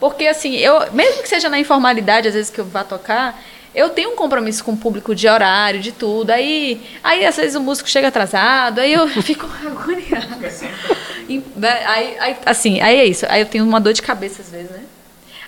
Porque 0.00 0.26
assim, 0.26 0.54
eu, 0.56 0.90
mesmo 0.92 1.22
que 1.22 1.28
seja 1.28 1.48
na 1.48 1.58
informalidade, 1.58 2.28
às 2.28 2.34
vezes 2.34 2.50
que 2.50 2.60
eu 2.60 2.64
vá 2.64 2.82
tocar, 2.84 3.38
eu 3.76 3.90
tenho 3.90 4.12
um 4.12 4.16
compromisso 4.16 4.64
com 4.64 4.72
o 4.72 4.76
público 4.76 5.14
de 5.14 5.28
horário, 5.28 5.78
de 5.78 5.92
tudo. 5.92 6.30
Aí, 6.30 6.80
aí 7.04 7.26
às 7.26 7.36
vezes 7.36 7.54
o 7.54 7.60
músico 7.60 7.86
chega 7.86 8.08
atrasado, 8.08 8.80
aí 8.80 8.94
eu 8.94 9.06
fico 9.22 9.46
agoniada. 9.46 10.50
E, 11.28 11.42
né, 11.54 11.84
aí, 11.86 12.16
aí, 12.18 12.36
assim, 12.46 12.80
aí 12.80 12.96
é 12.98 13.04
isso. 13.04 13.26
Aí 13.28 13.42
eu 13.42 13.46
tenho 13.46 13.64
uma 13.64 13.78
dor 13.78 13.92
de 13.92 14.00
cabeça 14.00 14.40
às 14.40 14.50
vezes, 14.50 14.70
né? 14.70 14.80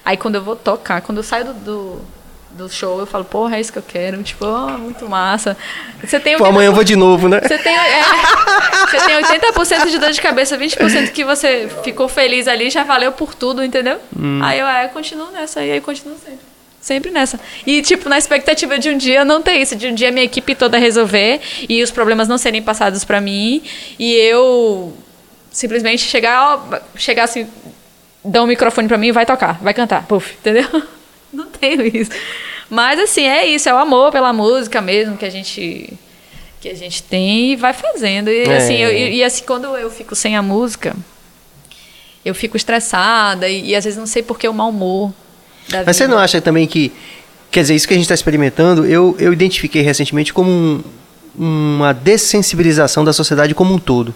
Aí 0.05 0.19
quando 0.19 0.35
eu 0.35 0.43
vou 0.43 0.55
tocar, 0.55 1.01
quando 1.01 1.19
eu 1.19 1.23
saio 1.23 1.47
do, 1.47 1.55
do, 1.55 2.03
do 2.51 2.69
show, 2.69 3.01
eu 3.01 3.07
falo, 3.07 3.25
porra, 3.25 3.57
é 3.57 3.61
isso 3.61 3.73
que 3.73 3.79
eu 3.79 3.83
quero. 3.83 4.23
Tipo, 4.23 4.45
oh, 4.45 4.77
muito 4.77 5.09
massa. 5.09 5.57
Você 6.05 6.21
tem 6.21 6.37
Pô, 6.37 6.45
amanhã 6.45 6.69
eu 6.69 6.75
vou 6.75 6.85
de 6.85 6.97
novo, 6.97 7.31
né? 7.31 7.41
Você 7.41 7.57
tem, 7.57 7.75
é, 7.75 8.03
você 8.91 9.07
tem 9.07 9.23
80% 9.23 9.89
de 9.89 9.99
dor 9.99 10.11
de 10.11 10.21
cabeça, 10.21 10.59
20% 10.59 11.13
que 11.13 11.25
você 11.25 11.71
ficou 11.83 12.09
feliz 12.09 12.47
ali, 12.47 12.69
já 12.69 12.85
valeu 12.85 13.11
por 13.11 13.35
tudo, 13.35 13.65
entendeu? 13.65 13.99
Aí 14.43 14.59
eu, 14.59 14.67
aí 14.67 14.85
eu 14.85 14.91
continuo 14.91 15.31
nessa, 15.31 15.65
e 15.65 15.71
aí 15.71 15.79
eu 15.79 15.83
continuo 15.83 16.19
sempre. 16.19 16.48
Sempre 16.81 17.11
nessa. 17.11 17.39
E, 17.67 17.83
tipo, 17.83 18.09
na 18.09 18.17
expectativa 18.17 18.79
de 18.79 18.89
um 18.89 18.97
dia 18.97 19.25
não 19.25 19.43
ter 19.43 19.55
isso, 19.55 19.75
de 19.77 19.89
um 19.89 19.95
dia 19.95 20.11
minha 20.13 20.25
equipe 20.25 20.55
toda 20.55 20.79
resolver 20.79 21.41
e 21.69 21.83
os 21.83 21.91
problemas 21.91 22.29
não 22.29 22.39
serem 22.39 22.63
passados 22.63 23.05
pra 23.05 23.21
mim 23.21 23.63
e 23.99 24.15
eu 24.15 24.97
simplesmente 25.51 26.03
chegar, 26.03 26.55
ó, 26.73 26.79
chegar 26.97 27.25
assim, 27.25 27.49
dar 28.25 28.43
um 28.43 28.47
microfone 28.47 28.87
pra 28.87 28.97
mim 28.97 29.09
e 29.09 29.13
vai 29.13 29.27
tocar, 29.27 29.59
vai 29.61 29.75
cantar, 29.75 30.07
puf, 30.07 30.35
entendeu? 30.35 30.67
Não 31.33 31.47
tenho 31.47 31.83
isso. 31.85 32.11
Mas, 32.71 32.99
assim, 32.99 33.27
é 33.27 33.45
isso, 33.47 33.69
é 33.69 33.75
o 33.75 33.77
amor 33.77 34.11
pela 34.11 34.33
música 34.33 34.81
mesmo 34.81 35.17
que 35.17 35.25
a 35.27 35.31
gente 35.31 35.93
que 36.61 36.69
a 36.71 36.75
gente 36.75 37.03
tem 37.03 37.53
e 37.53 37.57
vai 37.57 37.73
fazendo. 37.73 38.31
E, 38.31 38.43
É. 38.45 38.57
assim, 38.57 38.77
eu- 38.77 38.93
e, 38.93 39.17
e, 39.17 39.25
assim, 39.25 39.45
quando 39.45 39.77
eu 39.77 39.91
fico 39.91 40.15
sem 40.17 40.37
a 40.37 40.43
música, 40.43 40.97
eu 42.25 42.35
fico 42.35 42.57
estressada 42.57 43.49
e, 43.49 43.69
e 43.71 43.77
às 43.77 43.85
vezes 43.85 43.99
não 43.99 44.07
sei 44.07 44.23
por 44.23 44.39
que 44.39 44.49
o 44.49 44.55
mau 44.55 44.71
humor. 44.71 45.13
Da 45.69 45.85
Mas 45.85 45.97
você 45.97 46.05
vida. 46.05 46.15
não 46.15 46.23
acha 46.23 46.41
também 46.41 46.67
que. 46.67 46.93
Quer 47.51 47.63
dizer, 47.63 47.75
isso 47.75 47.87
que 47.89 47.95
a 47.95 47.97
gente 47.97 48.05
está 48.05 48.15
experimentando, 48.15 48.85
eu, 48.85 49.17
eu 49.19 49.33
identifiquei 49.33 49.81
recentemente 49.83 50.33
como 50.35 50.51
um- 50.51 50.83
uma 51.39 51.93
dessensibilização 51.95 53.05
da 53.05 53.13
sociedade 53.13 53.55
como 53.55 53.73
um 53.75 53.79
todo. 53.79 54.15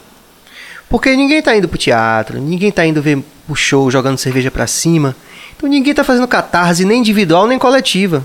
Porque 0.91 1.15
ninguém 1.17 1.39
está 1.39 1.57
indo 1.57 1.67
pro 1.69 1.79
teatro, 1.79 2.39
ninguém 2.41 2.69
está 2.69 2.85
indo 2.85 3.01
ver 3.01 3.19
o 3.49 3.55
show 3.55 3.91
jogando 3.91 4.19
cerveja 4.19 4.51
para 4.51 4.67
cima. 4.67 5.17
Então 5.57 5.69
ninguém 5.69 5.93
está 5.93 6.05
fazendo 6.05 6.29
catarse 6.29 6.85
nem 6.85 6.99
individual 7.01 7.47
nem 7.47 7.59
coletiva. 7.59 8.23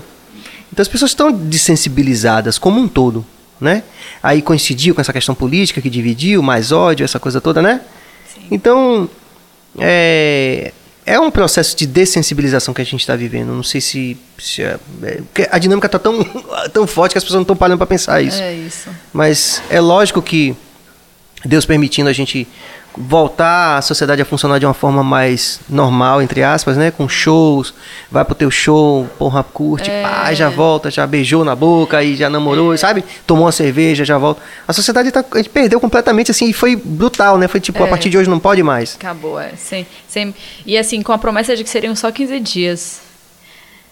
Então 0.70 0.82
as 0.82 0.88
pessoas 0.88 1.12
estão 1.12 1.32
desensibilizadas 1.32 2.58
como 2.58 2.78
um 2.78 2.86
todo, 2.86 3.24
né? 3.58 3.82
Aí 4.22 4.42
coincidiu 4.42 4.94
com 4.94 5.00
essa 5.00 5.12
questão 5.12 5.34
política 5.34 5.80
que 5.80 5.88
dividiu, 5.88 6.42
mais 6.42 6.70
ódio, 6.72 7.04
essa 7.04 7.18
coisa 7.18 7.40
toda, 7.40 7.62
né? 7.62 7.80
Então, 8.50 9.08
é, 9.78 10.72
é 11.14 11.18
um 11.18 11.30
processo 11.30 11.76
de 11.76 11.86
dessensibilização 11.86 12.74
que 12.74 12.82
a 12.82 12.84
gente 12.84 13.00
está 13.00 13.16
vivendo. 13.16 13.48
Não 13.48 13.62
sei 13.62 13.80
se, 13.80 14.16
se 14.38 14.62
é- 14.62 14.78
é- 15.36 15.48
a 15.50 15.58
dinâmica 15.58 15.86
está 15.86 15.98
tão, 15.98 16.22
tão 16.72 16.86
forte 16.86 17.12
que 17.12 17.18
as 17.18 17.24
pessoas 17.24 17.36
não 17.38 17.42
estão 17.42 17.56
parando 17.56 17.78
para 17.78 17.86
pensar 17.86 18.20
isso. 18.22 18.40
É 18.42 18.52
isso. 18.52 18.90
Mas 19.12 19.62
é 19.70 19.80
lógico 19.80 20.20
que 20.20 20.54
Deus 21.44 21.64
permitindo 21.64 22.08
a 22.10 22.12
gente 22.12 22.46
voltar 22.96 23.76
a 23.78 23.82
sociedade 23.82 24.20
a 24.20 24.24
funcionar 24.24 24.58
de 24.58 24.66
uma 24.66 24.74
forma 24.74 25.04
mais 25.04 25.60
normal, 25.68 26.20
entre 26.20 26.42
aspas, 26.42 26.76
né? 26.76 26.90
Com 26.90 27.08
shows, 27.08 27.72
vai 28.10 28.24
pro 28.24 28.34
teu 28.34 28.50
show, 28.50 29.06
porra, 29.18 29.42
curte, 29.44 29.88
pá, 30.02 30.32
já 30.34 30.48
volta, 30.48 30.90
já 30.90 31.06
beijou 31.06 31.44
na 31.44 31.54
boca 31.54 32.02
e 32.02 32.16
já 32.16 32.28
namorou, 32.28 32.76
sabe? 32.76 33.04
Tomou 33.26 33.44
uma 33.44 33.52
cerveja, 33.52 34.04
já 34.04 34.18
volta. 34.18 34.42
A 34.66 34.72
sociedade 34.72 35.10
tá, 35.12 35.20
a 35.20 35.48
perdeu 35.52 35.80
completamente 35.80 36.30
assim 36.30 36.48
e 36.48 36.52
foi 36.52 36.74
brutal, 36.74 37.38
né? 37.38 37.46
Foi 37.46 37.60
tipo, 37.60 37.82
a 37.82 37.86
É. 37.86 37.90
partir 37.90 38.10
de 38.10 38.18
hoje 38.18 38.28
não 38.28 38.40
pode 38.40 38.62
mais. 38.62 38.96
Acabou, 38.96 39.38
é. 39.38 39.52
Sem, 39.56 39.86
sem, 40.08 40.34
e 40.66 40.76
assim, 40.76 41.00
com 41.02 41.12
a 41.12 41.18
promessa 41.18 41.54
de 41.56 41.62
que 41.62 41.70
seriam 41.70 41.94
só 41.94 42.10
15 42.10 42.40
dias. 42.40 43.00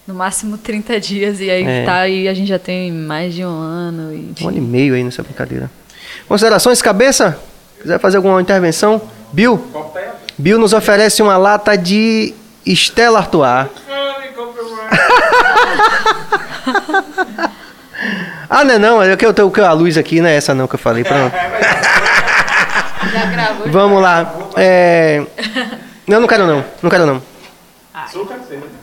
No 0.05 0.13
máximo 0.15 0.57
30 0.57 0.99
dias. 1.01 1.39
E 1.41 1.49
aí 1.49 1.63
É. 1.65 1.83
tá 1.85 1.95
aí, 1.97 2.27
a 2.29 2.33
gente 2.33 2.47
já 2.47 2.57
tem 2.59 2.91
mais 2.91 3.33
de 3.33 3.43
um 3.43 3.49
ano. 3.49 4.13
E, 4.13 4.31
enfim. 4.31 4.45
Um 4.45 4.47
ano 4.49 4.57
e 4.57 4.61
meio 4.61 4.93
aí 4.95 5.03
nessa 5.03 5.21
brincadeira. 5.21 5.69
Considerações, 6.29 6.81
cabeça? 6.81 7.37
Quiser 7.87 7.99
fazer 7.99 8.17
alguma 8.17 8.41
intervenção? 8.41 9.01
Bill? 9.31 9.65
Bill 10.37 10.59
nos 10.59 10.73
oferece 10.73 11.21
uma 11.21 11.37
lata 11.37 11.77
de 11.77 12.33
Stella 12.65 13.19
Artois. 13.19 13.67
Ah, 18.49 18.63
não, 18.63 18.73
é 18.75 18.79
não, 18.79 19.03
é 19.03 19.17
que 19.17 19.25
eu 19.25 19.33
tenho 19.33 19.51
a 19.65 19.73
luz 19.73 19.97
aqui, 19.97 20.21
não 20.21 20.29
é 20.29 20.35
essa 20.35 20.53
não 20.53 20.67
que 20.67 20.75
eu 20.75 20.79
falei, 20.79 21.03
pronto. 21.03 21.33
Já 23.11 23.25
gravou? 23.25 23.67
Vamos 23.67 24.01
lá. 24.01 24.33
É... 24.55 25.25
Não, 26.07 26.21
não 26.21 26.27
quero 26.27 26.47
não, 26.47 26.63
não 26.81 26.89
quero 26.89 27.05
não. 27.05 27.21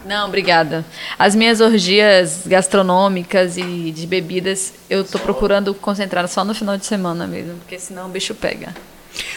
Não, 0.04 0.28
obrigada. 0.28 0.84
As 1.18 1.34
minhas 1.34 1.60
orgias 1.62 2.42
gastronômicas 2.46 3.56
e 3.56 3.90
de 3.90 4.06
bebidas, 4.06 4.74
eu 4.90 5.02
tô 5.02 5.18
procurando 5.18 5.72
concentrar 5.72 6.28
só 6.28 6.44
no 6.44 6.54
final 6.54 6.76
de 6.76 6.84
semana 6.84 7.26
mesmo, 7.26 7.54
porque 7.56 7.78
senão 7.78 8.06
o 8.06 8.10
bicho 8.10 8.34
pega. 8.34 8.74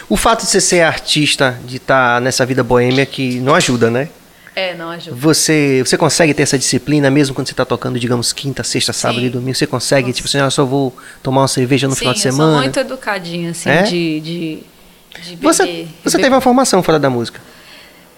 O 0.08 0.16
fato 0.16 0.40
de 0.44 0.50
você 0.50 0.60
ser 0.60 0.80
artista, 0.82 1.58
de 1.64 1.76
estar 1.76 2.20
nessa 2.20 2.46
vida 2.46 2.62
boêmia, 2.64 3.04
que 3.04 3.40
não 3.40 3.54
ajuda, 3.54 3.90
né? 3.90 4.08
É, 4.56 4.74
não 4.74 4.90
ajuda. 4.90 5.14
Você, 5.16 5.82
você 5.84 5.96
consegue 5.96 6.32
ter 6.34 6.42
essa 6.42 6.58
disciplina 6.58 7.10
mesmo 7.10 7.34
quando 7.34 7.46
você 7.46 7.52
está 7.52 7.64
tocando, 7.64 7.98
digamos, 7.98 8.32
quinta, 8.32 8.64
sexta, 8.64 8.92
sábado 8.92 9.20
Sim. 9.20 9.26
e 9.26 9.30
domingo? 9.30 9.54
Você 9.54 9.66
consegue, 9.66 10.12
tipo 10.12 10.26
assim, 10.26 10.38
ah, 10.38 10.44
eu 10.46 10.50
só 10.50 10.64
vou 10.64 10.96
tomar 11.22 11.42
uma 11.42 11.48
cerveja 11.48 11.86
no 11.86 11.92
Sim, 11.94 12.00
final 12.00 12.14
de 12.14 12.20
eu 12.20 12.32
semana? 12.32 12.52
sou 12.54 12.62
muito 12.62 12.80
educadinha, 12.80 13.50
assim, 13.50 13.68
É? 13.68 13.82
de, 13.82 14.20
de, 14.20 14.58
de 15.22 15.30
beber. 15.36 15.42
Você, 15.42 15.64
você 16.02 16.16
beber- 16.16 16.22
teve 16.22 16.28
uma 16.34 16.40
formação 16.40 16.82
fora 16.82 16.98
da 16.98 17.08
música? 17.10 17.40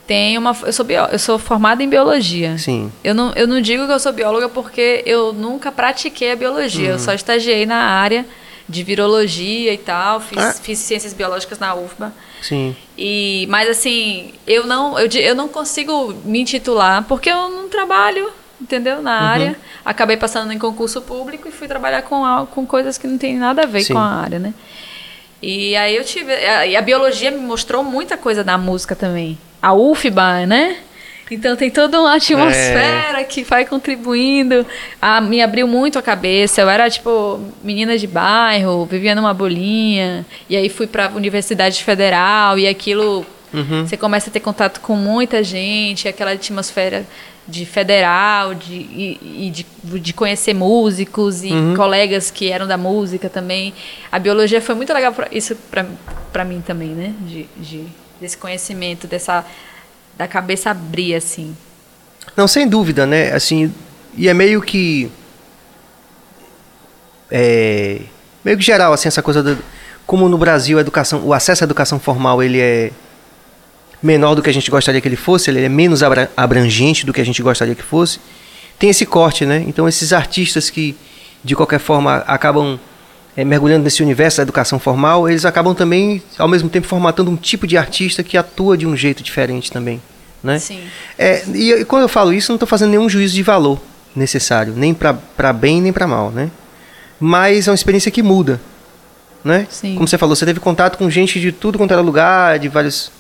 Tenho 0.07 0.41
uma, 0.41 0.57
eu 0.65 0.73
sou 0.73 0.85
bio, 0.85 1.03
eu 1.13 1.19
sou 1.19 1.39
formada 1.39 1.83
em 1.83 1.89
biologia. 1.89 2.57
Sim. 2.57 2.91
Eu 3.05 3.15
não, 3.15 3.33
eu 3.35 3.47
não 3.47 3.61
digo 3.61 3.87
que 3.87 3.93
eu 3.93 3.99
sou 4.01 4.13
bióloga 4.13 4.49
porque 4.49 5.03
eu 5.07 5.33
nunca 5.33 5.71
pratiquei 5.71 6.33
a 6.33 6.37
biologia. 6.37 6.87
Uhum. 6.89 6.93
Eu 6.95 6.99
só 6.99 7.13
estagiei 7.13 7.67
na 7.67 7.77
área 7.77 8.25
de 8.71 8.83
virologia 8.83 9.73
e 9.75 9.79
tal. 9.79 10.21
Fiz, 10.21 10.39
Ah. 10.39 10.53
fiz 10.55 10.79
ciências 10.79 11.13
biológicas 11.13 11.59
na 11.59 11.75
UFBA. 11.75 12.13
Sim. 12.41 12.75
E, 12.97 13.47
mas 13.51 13.69
assim, 13.69 14.33
eu 14.47 14.67
não, 14.67 14.99
eu, 14.99 15.09
eu 15.21 15.35
não 15.35 15.49
consigo 15.49 16.15
me 16.25 16.41
intitular 16.41 17.05
porque 17.05 17.29
eu 17.31 17.49
não 17.51 17.69
trabalho, 17.69 18.31
entendeu? 18.61 19.03
Na 19.03 19.19
Uhum. 19.21 19.27
área. 19.27 19.57
Acabei 19.85 20.17
passando 20.17 20.53
em 20.53 20.59
concurso 20.59 21.03
público 21.03 21.49
e 21.49 21.51
fui 21.53 21.67
trabalhar 21.69 22.03
com, 22.03 22.23
com 22.51 22.65
coisas 22.67 22.97
que 22.97 23.07
não 23.07 23.19
tem 23.19 23.37
nada 23.37 23.63
a 23.63 23.67
ver 23.67 23.83
Sim. 23.83 23.93
com 23.95 23.99
a 23.99 24.07
área, 24.07 24.39
né? 24.39 24.55
E 25.43 25.75
aí 25.77 25.97
eu 25.97 26.05
tive. 26.05 26.33
a- 26.33 26.67
E 26.67 26.77
a 26.77 26.83
biologia 26.83 27.31
me 27.31 27.39
mostrou 27.41 27.83
muita 27.83 28.17
coisa 28.17 28.45
da 28.45 28.57
música 28.59 28.95
também. 28.95 29.39
A 29.63 29.73
UFBA, 29.75 30.47
né? 30.47 30.77
Então 31.31 31.55
tem 31.55 31.71
toda 31.71 32.01
uma 32.01 32.17
atmosfera 32.17 33.23
que 33.23 33.45
vai 33.45 33.65
contribuindo. 33.65 34.67
A, 35.01 35.21
me 35.21 35.41
abriu 35.41 35.69
muito 35.69 35.99
a 35.99 36.03
cabeça. 36.03 36.61
Eu 36.61 36.69
era, 36.69 36.91
tipo, 36.91 37.41
menina 37.63 37.97
de 37.97 38.07
bairro, 38.07 38.85
vivia 38.85 39.15
numa 39.15 39.33
bolinha. 39.33 40.27
E 40.49 40.57
aí 40.57 40.69
fui 40.69 40.87
pra 40.87 41.11
Universidade 41.11 41.85
Federal 41.85 42.59
e 42.59 42.67
aquilo. 42.67 43.25
Você 43.85 43.97
começa 43.97 44.31
a 44.31 44.33
ter 44.33 44.39
contato 44.39 44.81
com 44.81 44.95
muita 44.95 45.43
gente, 45.43 46.07
aquela 46.07 46.31
atmosfera 46.31 47.05
de 47.49 47.67
federal, 47.67 48.55
de, 48.55 48.75
e, 48.75 49.47
e 49.47 49.51
de, 49.51 49.67
de 49.99 50.13
conhecer 50.13 50.55
músicos 50.55 51.43
e 51.43 51.51
colegas 51.77 52.31
que 52.31 52.49
eram 52.49 52.65
da 52.65 52.77
música 52.77 53.29
também. 53.29 53.75
A 54.11 54.21
biologia 54.21 54.61
foi 54.61 54.77
muito 54.77 54.93
legal 54.93 55.13
pra, 55.13 55.27
isso 55.33 55.57
pra 56.33 56.45
mim 56.45 56.63
também, 56.65 56.91
né? 56.91 57.13
De, 57.21 57.49
de, 57.57 57.85
desse 58.21 58.37
conhecimento, 58.37 59.09
dessa 59.09 59.45
da 60.21 60.29
cabeça 60.29 60.71
abrir, 60.71 61.15
assim. 61.15 61.57
Não, 62.37 62.47
sem 62.47 62.69
dúvida, 62.69 63.07
né? 63.07 63.33
Assim, 63.33 63.73
e 64.15 64.29
é 64.29 64.35
meio 64.35 64.61
que. 64.61 65.11
É. 67.31 68.03
Meio 68.45 68.59
que 68.59 68.63
geral, 68.63 68.93
assim, 68.93 69.09
essa 69.09 69.23
coisa 69.23 69.43
do. 69.43 69.59
Como 70.07 70.29
no 70.29 70.37
Brasil 70.37 70.77
a 70.77 70.83
educação, 70.83 71.23
o 71.25 71.33
acesso 71.33 71.65
à 71.65 71.67
educação 71.67 71.99
formal 71.99 72.43
ele 72.43 72.61
é 72.61 72.91
menor 74.03 74.35
do 74.35 74.43
que 74.43 74.51
a 74.51 74.53
gente 74.53 74.71
gostaria 74.71 75.01
que 75.01 75.09
ele 75.09 75.17
fosse, 75.17 75.49
ele 75.51 75.65
é 75.65 75.69
menos 75.71 76.03
abra- 76.03 76.31
abrangente 76.37 77.07
do 77.07 77.15
que 77.15 77.21
a 77.23 77.25
gente 77.25 77.41
gostaria 77.43 77.75
que 77.75 77.83
fosse. 77.83 78.21
Tem 78.79 78.91
esse 78.91 79.07
corte, 79.07 79.47
né? 79.47 79.65
Então 79.67 79.89
esses 79.89 80.13
artistas 80.13 80.69
que 80.69 80.95
de 81.43 81.57
qualquer 81.57 81.79
forma 81.79 82.17
acabam 82.27 82.79
é, 83.41 83.45
mergulhando 83.45 83.85
nesse 83.85 84.03
universo 84.03 84.37
da 84.39 84.43
educação 84.43 84.79
formal, 84.79 85.29
eles 85.29 85.45
acabam 85.45 85.75
também 85.75 86.23
ao 86.39 86.47
mesmo 86.49 86.69
tempo 86.69 86.87
formatando 86.87 87.31
um 87.31 87.37
tipo 87.37 87.67
de 87.67 87.77
artista 87.79 88.23
que 88.23 88.37
atua 88.37 88.77
de 88.77 88.87
um 88.87 88.97
jeito 88.97 89.23
diferente 89.23 89.71
também, 89.73 90.01
né? 90.43 90.59
Sim. 90.59 90.81
É, 91.19 91.43
e 91.55 91.71
eu- 91.71 91.87
quando 91.87 92.03
eu 92.03 92.09
falo 92.09 92.33
isso, 92.33 92.51
não 92.53 92.57
estou 92.57 92.67
fazendo 92.69 92.91
nenhum 92.91 93.09
juízo 93.09 93.35
de 93.35 93.43
valor 93.43 93.81
necessário, 94.15 94.75
nem 94.77 94.93
para 94.93 95.53
bem 95.53 95.81
nem 95.81 95.93
para 95.93 96.07
mal, 96.07 96.31
né? 96.31 96.51
Mas 97.19 97.67
é 97.69 97.71
uma 97.71 97.75
experiência 97.75 98.11
que 98.11 98.23
muda, 98.23 98.61
né? 99.45 99.67
Sim. 99.71 99.95
Como 99.95 100.07
você 100.09 100.19
falou, 100.19 100.35
você 100.37 100.45
teve 100.45 100.61
contato 100.61 100.99
com 100.99 101.09
gente 101.09 101.41
de 101.41 101.53
tudo 101.53 101.79
quanto 101.79 101.93
era 101.93 102.01
lugar, 102.03 102.59
de 102.59 102.69
vários 102.69 103.11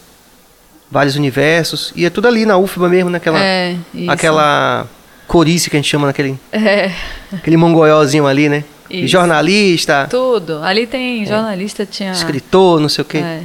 vários 0.90 1.14
universos, 1.14 1.92
e 1.94 2.04
é 2.04 2.10
tudo 2.10 2.26
ali 2.26 2.44
na 2.44 2.56
UFBA 2.58 2.88
mesmo, 2.88 3.10
naquela 3.10 3.38
É, 3.38 3.76
aquela 4.08 4.86
corice 5.28 5.70
que 5.70 5.76
a 5.76 5.78
gente 5.78 5.88
chama 5.88 6.06
naquele 6.08 6.36
É, 6.50 6.90
aquele 7.32 7.56
mongoiózinho 7.56 8.26
ali, 8.26 8.48
né? 8.48 8.64
E 8.90 9.00
Isso. 9.04 9.08
jornalista, 9.12 10.06
tudo. 10.10 10.58
Ali 10.62 10.86
tem 10.86 11.24
jornalista, 11.24 11.86
tinha. 11.86 12.10
escritor, 12.12 12.80
não 12.80 12.88
sei 12.88 13.02
o 13.02 13.04
quê. 13.04 13.18
É, 13.18 13.42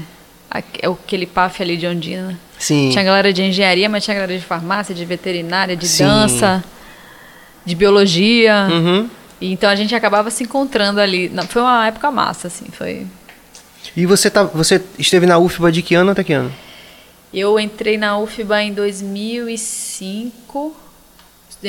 aque- 0.50 0.86
aquele 0.86 1.26
PAF 1.28 1.62
ali 1.62 1.78
de 1.78 1.86
Ondina. 1.86 2.38
Sim. 2.58 2.90
Tinha 2.92 3.04
galera 3.04 3.32
de 3.32 3.44
engenharia, 3.44 3.88
mas 3.88 4.04
tinha 4.04 4.16
galera 4.16 4.36
de 4.38 4.44
farmácia, 4.44 4.96
de 4.96 5.06
veterinária, 5.06 5.76
de 5.76 5.88
Sim. 5.88 6.06
dança. 6.06 6.64
de 7.66 7.76
biologia. 7.76 8.68
Uhum. 8.72 9.10
E 9.42 9.52
então 9.52 9.68
a 9.70 9.76
gente 9.76 9.94
acabava 9.96 10.30
se 10.30 10.44
encontrando 10.44 11.00
ali. 11.00 11.30
Não, 11.30 11.44
foi 11.48 11.62
uma 11.64 11.88
época 11.88 12.12
massa, 12.12 12.48
assim. 12.48 12.66
Foi. 12.72 13.08
E 13.98 14.06
você, 14.06 14.30
tá, 14.30 14.44
você 14.44 14.80
esteve 15.00 15.26
na 15.26 15.38
UFBA 15.40 15.72
de 15.72 15.82
que 15.82 15.96
ano 15.96 16.12
até 16.12 16.24
que 16.24 16.34
ano? 16.34 16.52
Eu 17.34 17.60
entrei 17.60 17.98
na 17.98 18.18
UFBA 18.20 18.62
em 18.64 18.72
2005, 18.74 20.76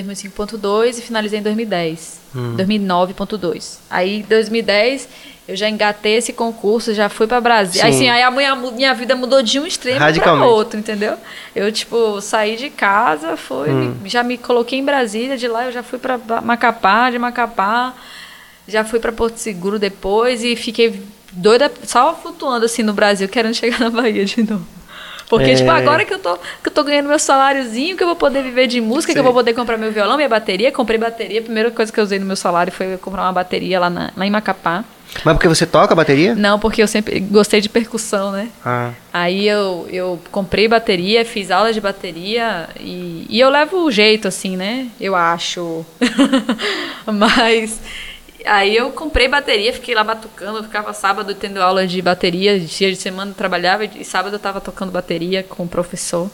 2005.2 0.02 0.98
e 0.98 1.02
finalizei 1.02 1.38
em 1.38 1.42
2010. 1.42 2.20
2009.2. 2.56 3.78
Aí, 3.90 4.18
em 4.18 4.22
2010, 4.22 5.08
eu 5.48 5.56
já 5.56 5.68
engatei 5.68 6.16
esse 6.16 6.32
concurso, 6.32 6.92
já 6.92 7.08
fui 7.08 7.26
pra 7.26 7.40
Brasília. 7.40 7.86
Aí, 7.86 7.92
Sim. 7.92 7.98
assim, 7.98 8.08
aí 8.10 8.22
a 8.22 8.30
minha, 8.30 8.54
minha 8.56 8.94
vida 8.94 9.14
mudou 9.16 9.42
de 9.42 9.58
um 9.60 9.66
extremo 9.66 9.98
Radicalmente. 10.00 10.48
outro, 10.50 10.78
entendeu? 10.78 11.14
Eu, 11.54 11.70
tipo, 11.72 12.20
saí 12.20 12.56
de 12.56 12.68
casa, 12.70 13.36
fui, 13.36 13.70
Hum. 13.70 13.94
já 14.04 14.22
me 14.22 14.36
coloquei 14.36 14.78
em 14.78 14.84
Brasília, 14.84 15.36
de 15.36 15.46
lá 15.48 15.66
eu 15.66 15.72
já 15.72 15.82
fui 15.82 15.98
pra 15.98 16.18
Ba- 16.18 16.40
Macapá, 16.40 17.10
de 17.10 17.18
Macapá, 17.18 17.94
já 18.68 18.84
fui 18.84 18.98
pra 18.98 19.12
Porto 19.12 19.36
Seguro 19.38 19.78
depois 19.78 20.42
e 20.42 20.56
fiquei 20.56 21.00
doida, 21.32 21.70
só 21.84 22.14
flutuando 22.14 22.64
assim 22.66 22.82
no 22.82 22.92
Brasil, 22.92 23.28
querendo 23.28 23.54
chegar 23.54 23.78
na 23.78 23.90
Bahia 23.90 24.24
de 24.24 24.42
novo. 24.42 24.66
Porque, 25.28 25.50
É. 25.50 25.54
tipo, 25.54 25.70
agora 25.70 26.04
que 26.04 26.14
eu, 26.14 26.18
tô, 26.18 26.36
que 26.36 26.68
eu 26.68 26.72
tô 26.72 26.84
ganhando 26.84 27.08
meu 27.08 27.18
saláriozinho, 27.18 27.96
que 27.96 28.02
eu 28.02 28.06
vou 28.06 28.16
poder 28.16 28.42
viver 28.42 28.66
de 28.68 28.80
música, 28.80 29.12
que 29.12 29.18
eu 29.18 29.22
Sim. 29.22 29.24
vou 29.24 29.34
poder 29.34 29.54
comprar 29.54 29.76
meu 29.76 29.90
violão, 29.90 30.16
minha 30.16 30.28
bateria. 30.28 30.70
Comprei 30.70 30.98
bateria. 30.98 31.40
A 31.40 31.42
primeira 31.42 31.70
coisa 31.70 31.92
que 31.92 31.98
eu 31.98 32.04
usei 32.04 32.18
no 32.18 32.26
meu 32.26 32.36
salário 32.36 32.72
foi 32.72 32.96
comprar 32.98 33.22
uma 33.22 33.32
bateria 33.32 33.80
lá, 33.80 33.90
na- 33.90 34.10
lá 34.16 34.26
em 34.26 34.30
Macapá. 34.30 34.84
Mas 35.24 35.34
porque 35.34 35.48
você 35.48 35.64
toca 35.64 35.94
bateria? 35.94 36.34
Não, 36.34 36.58
porque 36.58 36.82
eu 36.82 36.86
sempre 36.86 37.18
gostei 37.20 37.60
de 37.60 37.68
percussão, 37.68 38.30
né? 38.32 38.48
Ah. 38.64 38.90
Aí 39.12 39.48
eu, 39.48 39.88
eu 39.90 40.20
comprei 40.30 40.68
bateria, 40.68 41.24
fiz 41.24 41.50
aula 41.50 41.72
de 41.72 41.80
bateria 41.80 42.68
e, 42.78 43.24
e 43.30 43.40
eu 43.40 43.48
levo 43.48 43.84
o 43.84 43.90
jeito, 43.90 44.28
assim, 44.28 44.56
né? 44.56 44.88
Eu 45.00 45.14
acho. 45.16 45.86
Mas 47.06 47.80
aí 48.46 48.76
eu 48.76 48.90
comprei 48.90 49.28
bateria, 49.28 49.72
fiquei 49.72 49.94
lá 49.94 50.04
batucando, 50.04 50.58
eu 50.58 50.64
ficava 50.64 50.92
sábado 50.92 51.34
tendo 51.34 51.60
aula 51.60 51.86
de 51.86 52.00
bateria, 52.00 52.58
dia 52.58 52.90
de 52.90 52.96
semana 52.96 53.30
eu 53.30 53.34
trabalhava 53.34 53.84
e 53.84 54.04
sábado 54.04 54.34
eu 54.34 54.38
tava 54.38 54.60
tocando 54.60 54.90
bateria 54.90 55.42
com 55.42 55.64
o 55.64 55.68
professor. 55.68 56.30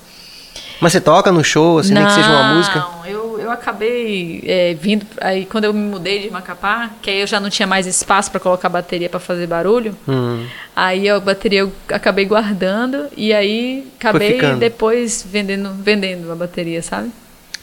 Mas 0.80 0.92
você 0.92 1.00
toca 1.00 1.30
no 1.30 1.44
show, 1.44 1.78
assim, 1.78 1.94
nem 1.94 2.04
que 2.04 2.12
seja 2.12 2.28
uma 2.28 2.54
música? 2.54 2.80
Não, 2.80 3.06
eu, 3.06 3.38
eu 3.38 3.50
acabei 3.50 4.42
é, 4.44 4.74
vindo. 4.74 5.06
Aí 5.20 5.46
quando 5.46 5.64
eu 5.64 5.72
me 5.72 5.88
mudei 5.88 6.18
de 6.18 6.30
Macapá, 6.30 6.90
que 7.00 7.08
aí 7.08 7.20
eu 7.20 7.26
já 7.26 7.38
não 7.38 7.48
tinha 7.48 7.66
mais 7.66 7.86
espaço 7.86 8.30
para 8.30 8.40
colocar 8.40 8.68
bateria 8.68 9.08
para 9.08 9.20
fazer 9.20 9.46
barulho. 9.46 9.96
Hum. 10.08 10.44
Aí 10.74 11.08
a 11.08 11.20
bateria 11.20 11.60
eu 11.60 11.72
acabei 11.88 12.24
guardando 12.24 13.06
e 13.16 13.32
aí 13.32 13.86
acabei 13.98 14.40
depois 14.56 15.24
vendendo, 15.26 15.70
vendendo 15.74 16.30
a 16.32 16.34
bateria, 16.34 16.82
sabe? 16.82 17.12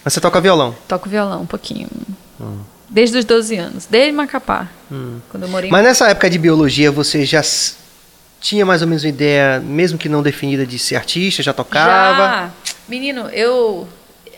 Mas 0.04 0.14
você 0.14 0.22
toca 0.22 0.40
violão? 0.40 0.74
Toco 0.88 1.10
violão 1.10 1.42
um 1.42 1.46
pouquinho. 1.46 1.88
Desde 2.90 3.18
os 3.20 3.26
12 3.26 3.56
anos, 3.56 3.86
desde 3.86 4.12
Macapá. 4.12 4.68
Quando 5.30 5.44
eu 5.44 5.50
morei 5.50 5.70
Mas 5.70 5.84
nessa 5.84 6.10
época 6.10 6.30
de 6.30 6.40
biologia, 6.40 6.92
você 6.92 7.24
já 7.24 7.42
tinha 8.40 8.66
mais 8.66 8.82
ou 8.82 8.88
menos 8.88 9.04
uma 9.04 9.10
ideia, 9.10 9.60
mesmo 9.60 9.98
que 9.98 10.10
não 10.10 10.24
definida, 10.24 10.66
de 10.66 10.80
ser 10.80 10.96
artista? 10.96 11.44
Já 11.44 11.54
tocava? 11.54 12.18
Já, 12.18 12.50
menino, 12.88 13.30
eu 13.30 13.88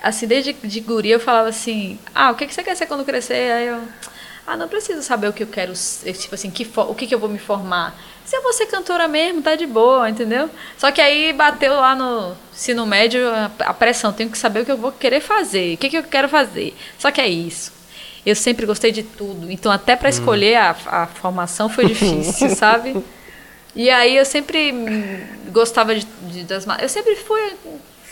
assim 0.02 0.26
desde 0.26 0.54
de 0.54 0.80
guria 0.80 1.16
eu 1.16 1.20
falava 1.20 1.50
assim: 1.50 1.98
"Ah, 2.14 2.32
o 2.32 2.36
que 2.36 2.48
que 2.48 2.54
você 2.54 2.64
quer 2.64 2.76
ser 2.76 2.88
quando 2.88 3.06
crescer?" 3.06 3.52
Aí 3.52 3.68
eu: 3.68 3.80
"Ah, 4.46 4.58
não 4.58 4.68
preciso 4.68 5.02
saber 5.02 5.28
o 5.30 5.34
que 5.34 5.44
eu 5.44 5.48
quero, 5.48 5.76
ser, 5.76 6.14
tipo 6.14 6.36
assim, 6.36 6.50
que 6.50 6.68
o 6.76 6.96
que 6.96 7.08
que 7.08 7.16
eu 7.16 7.20
vou 7.20 7.30
me 7.30 7.40
formar. 7.40 7.96
Se 8.26 8.36
eu 8.36 8.44
vou 8.44 8.54
ser 8.54 8.68
cantora 8.68 9.08
mesmo, 9.08 9.42
tá 9.42 9.56
de 9.56 9.66
boa, 9.66 10.10
entendeu? 10.10 10.50
Só 10.78 10.92
que 10.92 11.02
aí 11.02 11.34
bateu 11.34 11.74
lá 11.74 11.96
no 11.96 12.36
ensino 12.54 12.86
médio 12.86 13.28
a, 13.30 13.52
a 13.60 13.74
pressão, 13.74 14.14
tenho 14.14 14.30
que 14.30 14.38
saber 14.38 14.62
o 14.62 14.66
que 14.66 14.72
eu 14.72 14.78
vou 14.78 14.92
querer 14.92 15.22
fazer, 15.22 15.74
o 15.74 15.78
que 15.78 15.90
que 15.90 15.98
eu 15.98 16.04
quero 16.04 16.30
fazer. 16.30 16.76
Só 16.98 17.12
que 17.12 17.20
é 17.20 17.28
isso. 17.28 17.81
Eu 18.26 18.36
sempre 18.36 18.66
gostei 18.66 18.92
de 18.92 19.04
tudo, 19.04 19.52
então 19.52 19.72
até 19.72 19.96
para 19.96 20.10
escolher 20.10 20.56
a, 20.56 20.76
a 20.86 21.08
formação 21.08 21.68
foi 21.70 21.86
difícil, 21.86 22.50
sabe? 22.56 22.96
E 23.76 23.90
aí 23.90 24.16
eu 24.18 24.26
sempre 24.26 24.74
gostava 25.52 25.96
de, 25.96 26.06
de- 26.24 26.44
das 26.44 26.66
eu 26.82 26.90
sempre 26.90 27.16
fui 27.16 27.40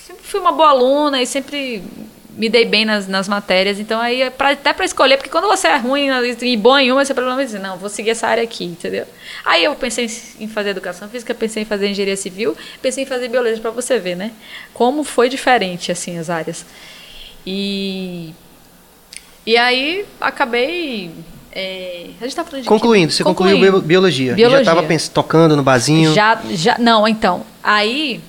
sempre 0.07 0.23
fui 0.23 0.39
uma 0.39 0.51
boa 0.51 0.69
aluna 0.69 1.21
e 1.21 1.27
sempre 1.27 1.83
me 2.31 2.47
dei 2.49 2.63
bem 2.65 2.85
nas, 2.85 3.07
nas 3.07 3.27
matérias. 3.27 3.79
Então 3.79 3.99
aí 3.99 4.21
é 4.21 4.29
pra, 4.29 4.51
até 4.51 4.71
para 4.73 4.85
escolher 4.85 5.17
porque 5.17 5.29
quando 5.29 5.47
você 5.47 5.67
é 5.67 5.75
ruim 5.75 6.07
e 6.41 6.57
bom 6.57 6.77
em 6.79 6.91
uma 6.91 7.03
você 7.05 7.13
provavelmente 7.13 7.51
diz 7.51 7.61
não 7.61 7.77
vou 7.77 7.89
seguir 7.89 8.11
essa 8.11 8.25
área 8.27 8.41
aqui 8.43 8.63
entendeu? 8.65 9.05
Aí 9.45 9.63
eu 9.65 9.75
pensei 9.75 10.05
em, 10.05 10.43
em 10.45 10.47
fazer 10.47 10.69
educação 10.69 11.07
física 11.09 11.35
pensei 11.35 11.63
em 11.63 11.65
fazer 11.65 11.87
engenharia 11.89 12.15
civil 12.15 12.55
pensei 12.81 13.03
em 13.03 13.07
fazer 13.07 13.27
biologia 13.27 13.61
para 13.61 13.71
você 13.71 13.99
ver 13.99 14.15
né? 14.15 14.31
Como 14.73 15.03
foi 15.03 15.27
diferente 15.29 15.91
assim 15.91 16.17
as 16.17 16.29
áreas. 16.29 16.65
E 17.45 18.33
e 19.51 19.57
aí 19.57 20.05
acabei 20.21 21.11
é, 21.51 22.07
a 22.21 22.23
gente 22.23 22.35
tá 22.35 22.43
falando 22.43 22.61
de? 22.63 22.67
Concluindo, 22.69 23.11
você 23.11 23.23
concluiu 23.23 23.55
Concluindo. 23.55 23.79
bio- 23.79 23.87
biologia. 23.87 24.33
Biologia. 24.35 24.63
Já 24.63 24.71
estava 24.83 24.99
tocando 25.11 25.55
no 25.57 25.63
barzinho? 25.63 26.13
Já, 26.13 26.39
já, 26.51 26.77
não, 26.77 27.07
então. 27.07 27.43
Aí 27.63 28.21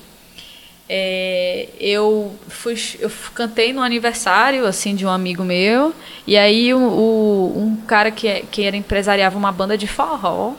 é, 0.88 1.68
eu 1.78 2.34
fui, 2.48 2.74
eu 2.98 3.10
cantei 3.34 3.72
no 3.72 3.82
aniversário 3.82 4.66
assim 4.66 4.94
de 4.94 5.04
um 5.06 5.10
amigo 5.10 5.44
meu 5.44 5.94
e 6.26 6.36
aí 6.36 6.72
o, 6.74 6.78
o- 6.78 7.54
um 7.58 7.76
cara 7.86 8.10
que, 8.10 8.26
é- 8.26 8.42
que 8.50 8.62
era 8.64 8.76
empresariava 8.76 9.36
uma 9.36 9.52
banda 9.52 9.76
de 9.76 9.86
forró, 9.86 10.54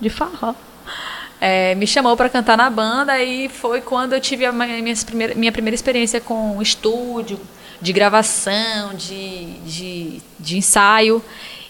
de 0.00 0.08
forró, 0.10 0.54
é, 1.40 1.74
me 1.74 1.86
chamou 1.86 2.16
para 2.16 2.28
cantar 2.28 2.56
na 2.56 2.68
banda 2.70 3.22
e 3.22 3.48
foi 3.50 3.80
quando 3.82 4.14
eu 4.14 4.20
tive 4.20 4.44
a 4.46 4.50
minha, 4.52 4.82
minhas 4.82 5.04
primeira, 5.04 5.34
minha 5.34 5.52
primeira 5.52 5.74
experiência 5.74 6.20
com 6.20 6.60
estúdio, 6.62 7.38
de 7.80 7.92
gravação, 7.92 8.94
de, 8.94 9.46
de, 9.66 10.20
de 10.38 10.56
ensaio. 10.58 11.22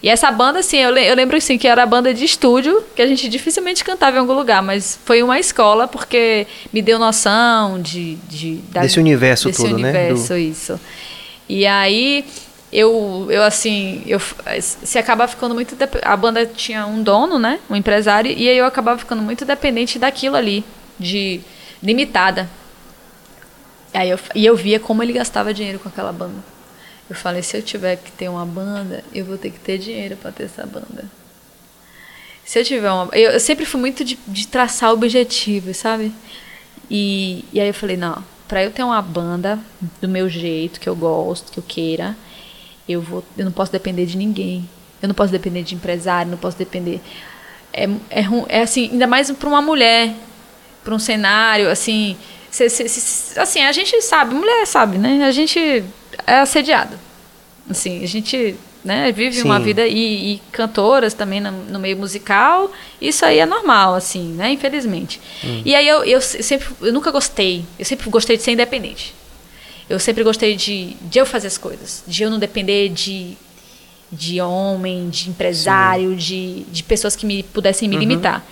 E 0.03 0.09
essa 0.09 0.31
banda, 0.31 0.61
assim, 0.61 0.77
eu, 0.77 0.97
eu 0.97 1.15
lembro 1.17 1.37
assim, 1.37 1.59
que 1.59 1.67
era 1.67 1.83
a 1.83 1.87
banda 1.87 2.15
de 2.15 2.25
estúdio, 2.25 2.85
que 2.95 3.03
a 3.03 3.07
gente 3.07 3.29
dificilmente 3.29 3.83
cantava 3.83 4.17
em 4.17 4.21
algum 4.21 4.33
lugar, 4.33 4.63
mas 4.63 4.99
foi 5.05 5.23
uma 5.23 5.39
escola 5.41 5.89
porque 5.89 6.47
me 6.73 6.81
deu 6.81 6.99
noção 6.99 7.81
de. 7.83 8.15
de 8.29 8.57
da- 8.71 8.83
Desse 8.83 9.01
universo 9.01 9.49
desse 9.49 9.61
todo, 9.63 9.77
né? 9.79 9.91
universo, 9.91 10.37
isso. 10.37 10.81
E 11.49 11.67
aí 11.67 12.25
eu, 12.73 13.27
eu 13.31 13.43
assim, 13.43 14.03
eu 14.07 14.21
se 14.61 14.99
acaba 14.99 15.27
ficando 15.27 15.55
muito 15.55 15.77
a 16.03 16.17
banda 16.17 16.47
tinha 16.47 16.87
um 16.87 17.03
dono, 17.03 17.39
né, 17.39 17.59
um 17.69 17.75
empresário, 17.75 18.31
e 18.31 18.49
aí 18.49 18.57
eu 18.59 18.67
acabava 18.67 18.99
ficando 18.99 19.23
muito 19.23 19.45
dependente 19.45 19.99
daquilo 19.99 20.37
ali, 20.37 20.63
de 20.99 21.41
limitada. 21.83 22.49
Aí 23.93 24.11
eu, 24.11 24.19
e 24.35 24.45
eu 24.45 24.55
via 24.57 24.79
como 24.79 25.03
ele 25.03 25.13
gastava 25.13 25.55
dinheiro 25.55 25.79
com 25.79 25.89
aquela 25.89 26.13
banda. 26.13 26.43
Eu 27.09 27.17
falei, 27.17 27.43
se 27.43 27.57
eu 27.57 27.63
tiver 27.63 27.97
que 27.97 28.13
ter 28.13 28.29
uma 28.29 28.45
banda, 28.45 29.03
eu 29.15 29.25
vou 29.25 29.39
ter 29.39 29.51
que 29.51 29.59
ter 29.59 29.79
dinheiro 29.79 30.17
para 30.17 30.31
ter 30.31 30.45
essa 30.45 30.67
banda. 30.67 31.05
Se 32.45 32.59
eu 32.59 32.65
tiver 32.65 32.91
uma. 32.91 33.09
Eu, 33.13 33.33
eu 33.33 33.41
sempre 33.41 33.65
fui 33.65 33.81
muito 33.81 34.05
de, 34.05 34.19
de 34.27 34.47
traçar 34.47 34.93
objetivos, 34.93 35.77
sabe? 35.77 36.13
E, 36.91 37.45
e 37.53 37.61
aí 37.61 37.69
eu 37.69 37.75
falei, 37.75 37.97
não, 37.97 38.25
para 38.47 38.65
eu 38.65 38.71
ter 38.71 38.83
uma 38.83 39.01
banda 39.03 39.59
do 40.01 40.09
meu 40.09 40.29
jeito, 40.29 40.81
que 40.81 40.89
eu 40.89 40.97
gosto, 40.97 41.53
que 41.53 41.59
eu 41.59 41.65
queira, 41.67 42.17
eu, 42.89 43.03
vou, 43.03 43.23
eu 43.37 43.45
não 43.45 43.53
posso 43.53 43.71
depender 43.71 44.07
de 44.07 44.17
ninguém. 44.17 44.69
Eu 45.01 45.09
não 45.09 45.15
posso 45.15 45.31
depender 45.31 45.63
de 45.63 45.75
empresário, 45.75 46.31
não 46.31 46.39
posso 46.39 46.57
depender. 46.57 47.01
É, 47.73 47.85
é, 47.85 48.25
é 48.49 48.63
assim, 48.63 48.91
ainda 48.93 49.07
mais 49.07 49.31
para 49.31 49.49
uma 49.49 49.61
mulher, 49.63 50.15
para 50.83 50.95
um 50.95 50.99
cenário, 50.99 51.71
assim. 51.71 52.17
Cê- 52.51 52.69
cê- 52.69 52.89
cê- 52.89 53.41
assim, 53.41 53.63
a 53.63 53.73
gente 53.73 54.01
sabe, 54.03 54.35
mulher 54.35 54.67
sabe, 54.67 54.99
né? 54.99 55.25
A 55.25 55.31
gente 55.31 55.85
é 56.27 56.39
assediada. 56.41 56.99
Assim, 57.71 58.03
a 58.03 58.07
gente 58.07 58.57
né, 58.85 59.13
vive 59.13 59.43
uma 59.43 59.59
Sim. 59.59 59.65
vida 59.65 59.87
e, 59.87 60.35
e 60.35 60.43
cantoras 60.53 61.13
também 61.13 61.41
no, 61.41 61.51
no 61.51 61.79
meio 61.79 61.97
musical, 61.97 62.71
isso 63.01 63.25
aí 63.27 63.39
é 63.39 63.45
normal, 63.47 63.95
assim, 63.95 64.33
né? 64.35 64.51
Infelizmente. 64.53 65.21
E 65.65 65.75
aí 65.75 65.87
eu, 65.87 66.05
eu 66.05 66.21
se- 66.21 66.43
sempre, 66.43 66.69
eu 66.81 66.93
nunca 66.93 67.11
gostei, 67.11 67.65
eu 67.79 67.85
sempre 67.85 68.09
gostei 68.09 68.37
de 68.37 68.43
ser 68.43 68.53
independente. 68.53 69.15
Eu 69.91 69.99
sempre 69.99 70.23
gostei 70.23 70.55
de, 70.55 70.95
de 71.03 71.19
eu 71.19 71.27
fazer 71.27 71.47
as 71.49 71.59
coisas, 71.59 72.03
de 72.07 72.23
eu 72.23 72.31
não 72.31 72.39
depender 72.39 72.89
de, 72.91 73.37
de 74.13 74.41
homem, 74.41 75.09
de 75.11 75.29
empresário, 75.31 76.15
de, 76.15 76.61
de 76.71 76.83
pessoas 76.83 77.17
que 77.17 77.27
me 77.27 77.43
pudessem 77.43 77.89
me 77.89 77.97
limitar. 77.97 78.45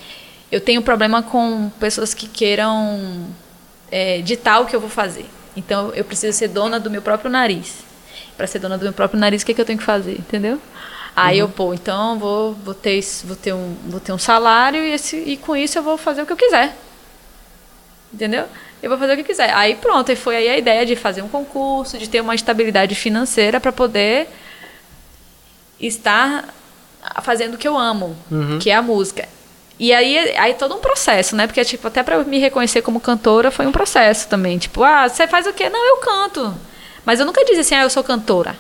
Eu 0.51 0.61
tenho 0.61 0.81
problema 0.83 1.23
com 1.23 1.71
pessoas 1.81 2.13
que 2.15 2.27
queiram 2.29 3.27
é, 3.91 4.21
ditar 4.23 4.61
o 4.61 4.67
que 4.67 4.75
eu 4.75 4.81
vou 4.81 4.91
fazer. 4.91 5.27
Então 5.57 5.91
eu 5.95 6.05
preciso 6.05 6.37
ser 6.37 6.49
dona 6.49 6.79
do 6.79 6.91
meu 6.91 7.01
próprio 7.03 7.31
nariz. 7.31 7.85
Para 8.37 8.47
ser 8.47 8.59
dona 8.59 8.77
do 8.77 8.83
meu 8.85 8.93
próprio 8.93 9.19
nariz, 9.19 9.43
o 9.43 9.47
que, 9.47 9.53
é 9.53 9.55
que 9.55 9.61
eu 9.61 9.65
tenho 9.65 9.79
que 9.79 9.85
fazer, 9.85 10.13
entendeu? 10.13 10.61
Aí 11.15 11.39
eu, 11.39 11.49
pô, 11.49 11.73
então 11.73 12.19
vou, 12.19 12.53
vou, 12.53 12.75
ter, 12.75 12.99
isso- 12.99 13.27
vou, 13.27 13.35
ter 13.37 13.55
um, 13.55 13.75
vou 13.87 13.99
ter 14.01 14.13
um 14.13 14.19
salário 14.19 14.83
e, 14.85 14.93
esse, 14.93 15.17
e 15.17 15.37
com 15.39 15.57
isso 15.57 15.79
eu 15.79 15.83
vou 15.83 15.97
fazer 15.97 16.21
o 16.23 16.27
que 16.27 16.33
eu 16.33 16.37
quiser. 16.37 16.77
Entendeu? 18.13 18.45
Eu 18.83 18.91
vou 18.91 18.99
fazer 18.99 19.13
o 19.13 19.17
que 19.17 19.23
eu 19.23 19.27
quiser. 19.27 19.51
Aí 19.55 19.77
pronto, 19.77 20.13
e 20.13 20.17
foi 20.17 20.37
aí 20.37 20.49
a 20.49 20.59
ideia 20.59 20.85
de 20.85 20.95
fazer 20.95 21.23
um 21.23 21.29
concurso, 21.29 21.97
de 21.97 22.07
ter 22.09 22.21
uma 22.21 22.35
estabilidade 22.35 22.95
financeira 22.95 23.59
para 23.59 23.73
poder 23.73 24.29
estar 25.81 26.53
fazendo 27.23 27.55
o 27.55 27.59
que 27.59 27.67
eu 27.69 27.77
amo, 27.79 28.17
que 28.59 28.71
é 28.71 28.75
a 28.75 28.83
música. 28.83 29.27
E 29.79 29.93
aí, 29.93 30.35
aí 30.37 30.55
todo 30.55 30.75
um 30.75 30.79
processo, 30.79 31.37
né? 31.37 31.47
Porque, 31.47 31.65
tipo, 31.65 31.87
até 31.87 32.03
para 32.03 32.25
me 32.25 32.39
reconhecer 32.39 32.83
como 32.83 32.99
cantora 33.01 33.51
foi 33.51 33.67
um 33.67 33.73
processo 33.73 34.27
também. 34.29 34.59
Tipo, 34.59 34.83
ah, 34.83 35.09
você 35.09 35.27
faz 35.27 35.47
o 35.47 35.53
quê? 35.53 35.69
Não, 35.69 35.85
eu 35.87 35.97
canto. 35.99 36.55
Mas 37.05 37.21
eu 37.21 37.27
nunca 37.27 37.45
disse 37.45 37.61
assim, 37.61 37.75
ah, 37.75 37.83
eu 37.83 37.91
sou 37.91 38.03
cantora. 38.03 38.57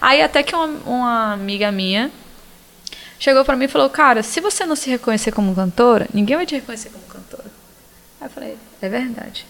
Aí 0.00 0.22
até 0.22 0.42
que 0.42 0.54
uma, 0.54 0.66
uma 0.86 1.32
amiga 1.34 1.70
minha 1.70 2.10
chegou 3.18 3.44
pra 3.44 3.56
mim 3.56 3.66
e 3.66 3.68
falou, 3.68 3.90
cara, 3.90 4.22
se 4.22 4.40
você 4.40 4.64
não 4.64 4.74
se 4.74 4.88
reconhecer 4.88 5.32
como 5.32 5.54
cantora, 5.54 6.08
ninguém 6.14 6.36
vai 6.36 6.46
te 6.46 6.54
reconhecer 6.54 6.90
como 6.90 7.04
cantora. 7.04 7.50
Aí 8.20 8.26
eu 8.26 8.30
falei, 8.30 8.56
é 8.80 8.88
verdade. 8.88 9.44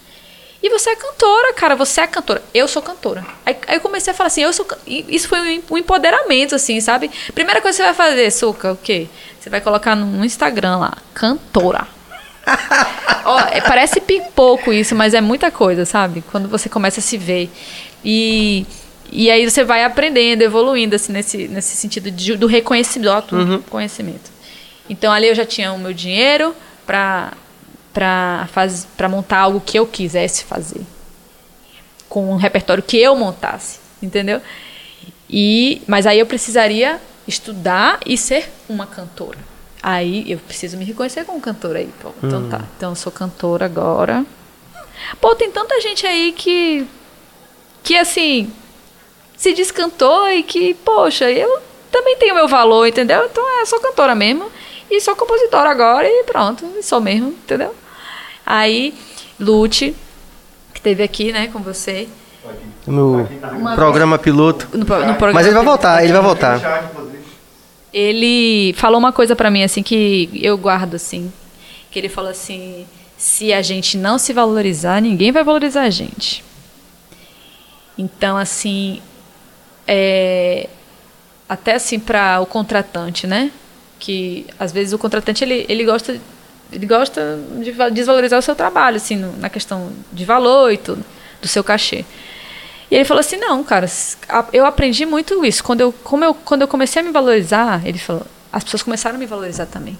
E 0.62 0.68
você 0.68 0.90
é 0.90 0.96
cantora, 0.96 1.54
cara, 1.54 1.74
você 1.74 2.02
é 2.02 2.06
cantora. 2.06 2.42
Eu 2.52 2.68
sou 2.68 2.82
cantora. 2.82 3.24
Aí, 3.46 3.56
aí 3.66 3.76
eu 3.76 3.80
comecei 3.80 4.12
a 4.12 4.16
falar 4.16 4.26
assim, 4.26 4.42
eu 4.42 4.52
sou. 4.52 4.66
Isso 4.86 5.26
foi 5.26 5.62
um 5.70 5.78
empoderamento, 5.78 6.54
assim, 6.54 6.80
sabe? 6.80 7.10
Primeira 7.34 7.62
coisa 7.62 7.76
que 7.78 7.82
você 7.82 7.94
vai 7.94 7.94
fazer, 7.94 8.30
Suca, 8.30 8.72
o 8.72 8.76
quê? 8.76 9.08
Você 9.40 9.48
vai 9.48 9.60
colocar 9.60 9.94
no 9.96 10.24
Instagram 10.24 10.76
lá, 10.76 10.92
cantora. 11.14 11.86
Ó, 13.24 13.38
é, 13.50 13.60
parece 13.60 14.00
pipoco 14.00 14.72
isso, 14.72 14.94
mas 14.94 15.14
é 15.14 15.20
muita 15.20 15.50
coisa, 15.50 15.84
sabe? 15.84 16.22
Quando 16.30 16.48
você 16.48 16.68
começa 16.68 17.00
a 17.00 17.02
se 17.02 17.16
ver. 17.16 17.50
E, 18.04 18.66
e 19.10 19.30
aí 19.30 19.48
você 19.48 19.64
vai 19.64 19.84
aprendendo, 19.84 20.42
evoluindo, 20.42 20.96
assim, 20.96 21.12
nesse, 21.12 21.48
nesse 21.48 21.76
sentido 21.76 22.10
de- 22.10 22.36
do 22.36 22.46
reconhecimento, 22.46 23.08
do 23.08 23.10
autoconhecimento. 23.46 24.30
Então 24.88 25.12
ali 25.12 25.28
eu 25.28 25.34
já 25.34 25.44
tinha 25.46 25.72
o 25.72 25.78
meu 25.78 25.92
dinheiro 25.92 26.54
faz, 28.52 28.86
pra 28.96 29.08
montar 29.08 29.38
algo 29.38 29.60
que 29.60 29.78
eu 29.78 29.86
quisesse 29.86 30.44
fazer. 30.44 30.80
Com 32.08 32.32
um 32.32 32.36
repertório 32.36 32.82
que 32.82 32.96
eu 32.98 33.14
montasse, 33.14 33.78
entendeu? 34.02 34.40
E, 35.28 35.80
mas 35.86 36.06
aí 36.06 36.18
eu 36.18 36.26
precisaria 36.26 37.00
estudar 37.30 38.00
e 38.04 38.18
ser 38.18 38.50
uma 38.68 38.86
cantora. 38.86 39.38
Aí 39.82 40.30
eu 40.30 40.38
preciso 40.38 40.76
me 40.76 40.84
reconhecer 40.84 41.24
como 41.24 41.40
cantora 41.40 41.78
aí. 41.78 41.88
Pô, 42.02 42.12
então 42.22 42.48
tá. 42.50 42.60
Então 42.76 42.90
eu 42.90 42.96
sou 42.96 43.10
cantora 43.10 43.64
agora. 43.64 44.26
Pô, 45.20 45.34
tem 45.34 45.50
tanta 45.50 45.80
gente 45.80 46.06
aí 46.06 46.32
que. 46.32 46.86
que 47.82 47.96
assim. 47.96 48.52
se 49.36 49.54
diz 49.54 49.70
cantor 49.70 50.30
e 50.32 50.42
que, 50.42 50.74
poxa, 50.74 51.30
eu 51.30 51.62
também 51.90 52.16
tenho 52.18 52.34
meu 52.34 52.46
valor, 52.46 52.86
entendeu? 52.86 53.24
Então 53.24 53.42
é, 53.58 53.62
eu 53.62 53.66
sou 53.66 53.80
cantora 53.80 54.14
mesmo. 54.14 54.50
E 54.90 55.00
sou 55.00 55.14
compositora 55.16 55.70
agora 55.70 56.06
e 56.06 56.24
pronto. 56.24 56.66
E 56.76 56.82
sou 56.82 57.00
mesmo, 57.00 57.28
entendeu? 57.28 57.74
Aí, 58.44 58.92
Lute, 59.38 59.94
que 60.74 60.80
teve 60.80 61.02
aqui, 61.02 61.32
né, 61.32 61.46
com 61.46 61.60
você. 61.60 62.08
No 62.86 63.26
programa 63.76 64.18
piloto. 64.18 64.66
No, 64.72 64.78
no 64.78 64.84
programa 64.84 65.32
Mas 65.32 65.46
ele 65.46 65.54
vai 65.54 65.64
voltar, 65.64 66.02
ele 66.02 66.12
vai 66.12 66.22
voltar. 66.22 66.90
Ele 67.92 68.72
falou 68.76 68.98
uma 68.98 69.12
coisa 69.12 69.34
pra 69.34 69.50
mim 69.50 69.62
assim 69.62 69.82
que 69.82 70.30
eu 70.34 70.56
guardo 70.56 70.94
assim, 70.94 71.32
que 71.90 71.98
ele 71.98 72.08
falou 72.08 72.30
assim: 72.30 72.86
se 73.16 73.52
a 73.52 73.62
gente 73.62 73.96
não 73.96 74.18
se 74.18 74.32
valorizar, 74.32 75.00
ninguém 75.02 75.32
vai 75.32 75.42
valorizar 75.42 75.82
a 75.82 75.90
gente. 75.90 76.44
Então 77.98 78.36
assim, 78.36 79.02
é, 79.86 80.68
até 81.48 81.74
assim 81.74 81.98
para 81.98 82.40
o 82.40 82.46
contratante, 82.46 83.26
né? 83.26 83.50
Que 83.98 84.46
às 84.58 84.72
vezes 84.72 84.92
o 84.92 84.98
contratante 84.98 85.44
ele, 85.44 85.66
ele 85.68 85.84
gosta 85.84 86.18
ele 86.72 86.86
gosta 86.86 87.38
de 87.60 87.72
va- 87.72 87.88
desvalorizar 87.88 88.38
o 88.38 88.42
seu 88.42 88.54
trabalho 88.54 88.96
assim 88.96 89.16
na 89.16 89.50
questão 89.50 89.90
de 90.12 90.24
valor 90.24 90.72
e 90.72 90.76
tudo, 90.76 91.04
do 91.42 91.48
seu 91.48 91.64
cachê. 91.64 92.04
E 92.90 92.96
ele 92.96 93.04
falou 93.04 93.20
assim, 93.20 93.36
não, 93.36 93.62
cara, 93.62 93.88
eu 94.52 94.66
aprendi 94.66 95.06
muito 95.06 95.44
isso. 95.44 95.62
Quando 95.62 95.80
eu, 95.80 95.92
como 95.92 96.24
eu, 96.24 96.34
quando 96.34 96.62
eu 96.62 96.68
comecei 96.68 97.00
a 97.00 97.04
me 97.04 97.12
valorizar, 97.12 97.86
ele 97.86 97.98
falou, 97.98 98.26
as 98.52 98.64
pessoas 98.64 98.82
começaram 98.82 99.16
a 99.16 99.18
me 99.18 99.26
valorizar 99.26 99.66
também. 99.66 99.96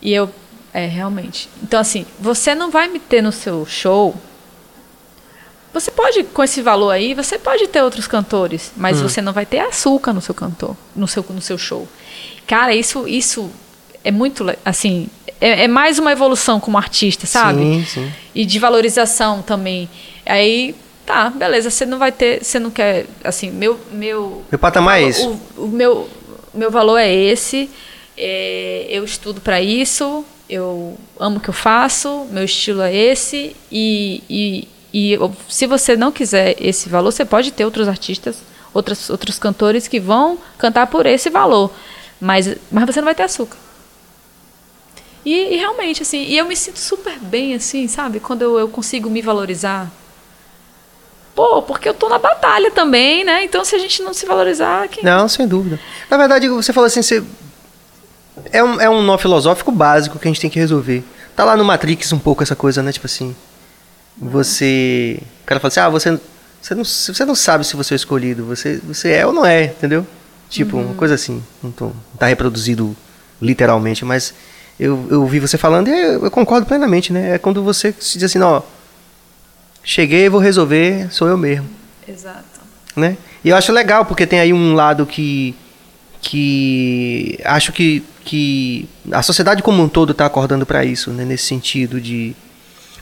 E 0.00 0.12
eu, 0.12 0.28
é, 0.74 0.86
realmente. 0.86 1.48
Então, 1.62 1.80
assim, 1.80 2.04
você 2.18 2.54
não 2.54 2.70
vai 2.70 2.88
me 2.88 2.98
ter 2.98 3.22
no 3.22 3.32
seu 3.32 3.64
show. 3.64 4.14
Você 5.72 5.90
pode, 5.90 6.24
com 6.24 6.44
esse 6.44 6.60
valor 6.60 6.90
aí, 6.90 7.14
você 7.14 7.38
pode 7.38 7.66
ter 7.68 7.82
outros 7.82 8.06
cantores, 8.06 8.72
mas 8.76 9.00
você 9.00 9.22
não 9.22 9.32
vai 9.32 9.46
ter 9.46 9.60
açúcar 9.60 10.12
no 10.12 10.20
seu 10.20 10.34
cantor, 10.34 10.76
no 10.94 11.08
seu, 11.08 11.24
no 11.30 11.40
seu 11.40 11.56
show. 11.56 11.88
Cara, 12.46 12.74
isso, 12.74 13.08
isso 13.08 13.50
é 14.04 14.10
muito, 14.10 14.44
assim, 14.66 15.08
é, 15.40 15.64
é 15.64 15.68
mais 15.68 15.98
uma 15.98 16.12
evolução 16.12 16.60
como 16.60 16.76
artista, 16.76 17.26
sabe? 17.26 17.60
Sim, 17.60 17.84
sim. 17.86 18.12
e 18.34 18.44
de 18.44 18.58
valorização 18.58 19.40
também. 19.40 19.88
Aí, 20.26 20.74
tá, 21.06 21.30
beleza, 21.30 21.70
você 21.70 21.84
não 21.86 21.98
vai 21.98 22.12
ter, 22.12 22.44
você 22.44 22.58
não 22.58 22.70
quer, 22.70 23.06
assim, 23.24 23.50
meu 23.50 23.78
meu 23.90 24.42
Meu 24.50 24.58
patamar 24.58 25.00
é 25.00 25.04
esse. 25.08 25.22
o, 25.22 25.40
o 25.56 25.68
meu 25.68 26.08
o 26.54 26.58
meu 26.58 26.70
valor 26.70 26.98
é 26.98 27.12
esse. 27.12 27.70
é, 28.16 28.86
eu 28.90 29.04
estudo 29.04 29.40
para 29.40 29.60
isso, 29.60 30.24
eu 30.48 30.96
amo 31.18 31.38
o 31.38 31.40
que 31.40 31.48
eu 31.48 31.54
faço, 31.54 32.26
meu 32.30 32.44
estilo 32.44 32.82
é 32.82 32.94
esse 32.94 33.56
e, 33.70 34.22
e, 34.28 34.68
e 34.92 35.18
se 35.48 35.66
você 35.66 35.96
não 35.96 36.12
quiser 36.12 36.54
esse 36.60 36.88
valor, 36.88 37.10
você 37.10 37.24
pode 37.24 37.50
ter 37.52 37.64
outros 37.64 37.88
artistas, 37.88 38.36
outros 38.74 39.08
outros 39.10 39.38
cantores 39.38 39.88
que 39.88 39.98
vão 39.98 40.38
cantar 40.58 40.86
por 40.88 41.06
esse 41.06 41.30
valor, 41.30 41.70
mas 42.20 42.54
mas 42.70 42.84
você 42.86 43.00
não 43.00 43.06
vai 43.06 43.14
ter 43.14 43.22
açúcar. 43.24 43.56
E, 45.24 45.54
e 45.54 45.56
realmente, 45.56 46.02
assim, 46.02 46.24
e 46.24 46.36
eu 46.36 46.44
me 46.46 46.56
sinto 46.56 46.78
super 46.80 47.16
bem, 47.20 47.54
assim, 47.54 47.86
sabe? 47.86 48.18
Quando 48.18 48.42
eu, 48.42 48.58
eu 48.58 48.68
consigo 48.68 49.08
me 49.08 49.22
valorizar. 49.22 49.88
Pô, 51.34 51.62
porque 51.62 51.88
eu 51.88 51.94
tô 51.94 52.08
na 52.08 52.18
batalha 52.18 52.70
também, 52.70 53.24
né? 53.24 53.44
Então, 53.44 53.64
se 53.64 53.74
a 53.74 53.78
gente 53.78 54.02
não 54.02 54.12
se 54.12 54.26
valorizar, 54.26 54.86
quem... 54.88 55.02
Não, 55.02 55.28
sem 55.28 55.48
dúvida. 55.48 55.80
Na 56.10 56.16
verdade, 56.16 56.48
você 56.48 56.72
falou 56.72 56.86
assim, 56.86 57.02
você... 57.02 57.22
É 58.50 58.62
um, 58.62 58.80
é 58.80 58.88
um 58.88 59.02
nó 59.02 59.16
filosófico 59.16 59.70
básico 59.70 60.18
que 60.18 60.26
a 60.26 60.30
gente 60.30 60.40
tem 60.40 60.50
que 60.50 60.58
resolver. 60.58 61.02
Tá 61.34 61.44
lá 61.44 61.56
no 61.56 61.64
Matrix 61.64 62.12
um 62.12 62.18
pouco 62.18 62.42
essa 62.42 62.54
coisa, 62.54 62.82
né? 62.82 62.92
Tipo 62.92 63.06
assim, 63.06 63.34
você... 64.16 65.18
O 65.42 65.46
cara 65.46 65.60
fala 65.60 65.68
assim, 65.68 65.80
ah, 65.80 65.88
você, 65.88 66.20
você, 66.60 66.74
não, 66.74 66.84
você 66.84 67.24
não 67.24 67.34
sabe 67.34 67.64
se 67.64 67.76
você 67.76 67.94
é 67.94 67.96
escolhido, 67.96 68.44
você, 68.44 68.76
você 68.84 69.12
é 69.12 69.26
ou 69.26 69.32
não 69.32 69.44
é, 69.46 69.64
entendeu? 69.64 70.06
Tipo, 70.50 70.76
uma 70.76 70.94
coisa 70.94 71.14
assim. 71.14 71.42
Não, 71.62 71.70
tô, 71.70 71.86
não 71.86 71.94
tá 72.18 72.26
reproduzido 72.26 72.94
literalmente, 73.40 74.04
mas 74.04 74.34
eu, 74.78 75.06
eu 75.10 75.22
ouvi 75.22 75.40
você 75.40 75.56
falando 75.56 75.88
e 75.88 75.90
eu, 75.90 76.24
eu 76.24 76.30
concordo 76.30 76.66
plenamente, 76.66 77.10
né? 77.10 77.36
É 77.36 77.38
quando 77.38 77.62
você 77.62 77.94
se 77.98 78.18
diz 78.18 78.24
assim, 78.24 78.40
ó, 78.40 78.60
cheguei, 79.82 80.28
vou 80.28 80.40
resolver, 80.40 81.12
sou 81.12 81.28
eu 81.28 81.36
mesmo 81.36 81.68
Exato. 82.06 82.44
né? 82.94 83.16
E 83.44 83.48
eu 83.48 83.56
acho 83.56 83.72
legal 83.72 84.04
porque 84.04 84.26
tem 84.26 84.40
aí 84.40 84.52
um 84.52 84.74
lado 84.74 85.04
que 85.06 85.54
que 86.22 87.38
acho 87.44 87.72
que, 87.72 88.02
que 88.24 88.88
a 89.10 89.22
sociedade 89.22 89.62
como 89.62 89.82
um 89.82 89.88
todo 89.88 90.12
está 90.12 90.24
acordando 90.24 90.64
para 90.64 90.84
isso, 90.84 91.10
né? 91.10 91.24
Nesse 91.24 91.44
sentido 91.44 92.00
de 92.00 92.34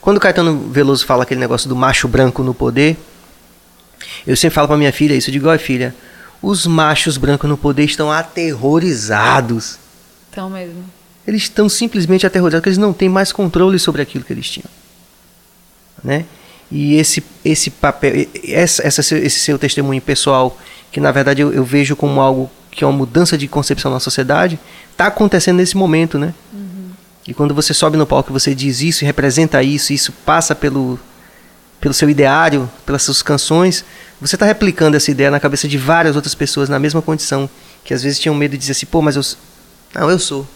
quando 0.00 0.16
o 0.16 0.20
Caetano 0.20 0.70
Veloso 0.70 1.04
fala 1.04 1.24
aquele 1.24 1.38
negócio 1.38 1.68
do 1.68 1.76
macho 1.76 2.08
branco 2.08 2.42
no 2.42 2.54
poder, 2.54 2.96
eu 4.26 4.34
sempre 4.34 4.54
falo 4.54 4.66
para 4.66 4.78
minha 4.78 4.92
filha 4.92 5.14
isso, 5.14 5.28
eu 5.28 5.32
digo, 5.32 5.48
olha 5.48 5.58
filha, 5.58 5.94
os 6.40 6.66
machos 6.66 7.18
brancos 7.18 7.48
no 7.48 7.58
poder 7.58 7.84
estão 7.84 8.10
aterrorizados. 8.10 9.78
Então 10.30 10.48
mesmo. 10.48 10.82
Eles 11.26 11.42
estão 11.42 11.68
simplesmente 11.68 12.26
aterrorizados, 12.26 12.62
porque 12.62 12.70
eles 12.70 12.78
não 12.78 12.94
têm 12.94 13.10
mais 13.10 13.30
controle 13.30 13.78
sobre 13.78 14.00
aquilo 14.00 14.24
que 14.24 14.32
eles 14.32 14.48
tinham. 14.48 14.70
Né? 16.02 16.24
E 16.70 16.94
esse, 16.94 17.22
esse 17.44 17.70
papel, 17.70 18.26
essa, 18.46 18.86
essa 18.86 19.00
esse 19.00 19.40
seu 19.40 19.58
testemunho 19.58 20.00
pessoal, 20.00 20.56
que 20.92 21.00
na 21.00 21.10
verdade 21.10 21.42
eu, 21.42 21.52
eu 21.52 21.64
vejo 21.64 21.96
como 21.96 22.20
algo 22.20 22.50
que 22.70 22.84
é 22.84 22.86
uma 22.86 22.96
mudança 22.96 23.36
de 23.36 23.48
concepção 23.48 23.90
na 23.90 23.98
sociedade, 23.98 24.58
está 24.92 25.06
acontecendo 25.06 25.56
nesse 25.56 25.76
momento, 25.76 26.18
né? 26.18 26.32
E 27.26 27.34
quando 27.34 27.54
você 27.54 27.74
sobe 27.74 27.96
no 27.96 28.06
palco 28.06 28.32
você 28.32 28.54
diz 28.54 28.80
isso, 28.80 29.04
representa 29.04 29.62
isso, 29.62 29.92
isso 29.92 30.12
passa 30.24 30.54
pelo, 30.54 30.98
pelo 31.80 31.94
seu 31.94 32.08
ideário, 32.08 32.70
pelas 32.86 33.02
suas 33.02 33.22
canções, 33.22 33.84
você 34.20 34.36
está 34.36 34.44
replicando 34.44 34.96
essa 34.96 35.10
ideia 35.10 35.30
na 35.30 35.40
cabeça 35.40 35.66
de 35.66 35.78
várias 35.78 36.14
outras 36.14 36.34
pessoas 36.34 36.68
na 36.68 36.78
mesma 36.78 37.00
condição, 37.00 37.48
que 37.82 37.94
às 37.94 38.02
vezes 38.02 38.18
tinham 38.18 38.34
medo 38.34 38.52
de 38.52 38.58
dizer 38.58 38.72
assim, 38.72 38.86
pô, 38.86 39.00
mas 39.00 39.16
eu. 39.16 39.22
Não, 39.94 40.10
eu 40.10 40.18
sou. 40.18 40.46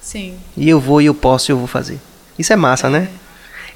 Sim. 0.00 0.36
E 0.56 0.68
eu 0.68 0.80
vou 0.80 1.00
e 1.00 1.06
eu 1.06 1.14
posso 1.14 1.50
e 1.50 1.52
eu 1.52 1.58
vou 1.58 1.66
fazer. 1.66 2.00
Isso 2.38 2.52
é 2.52 2.56
massa, 2.56 2.88
né? 2.88 3.08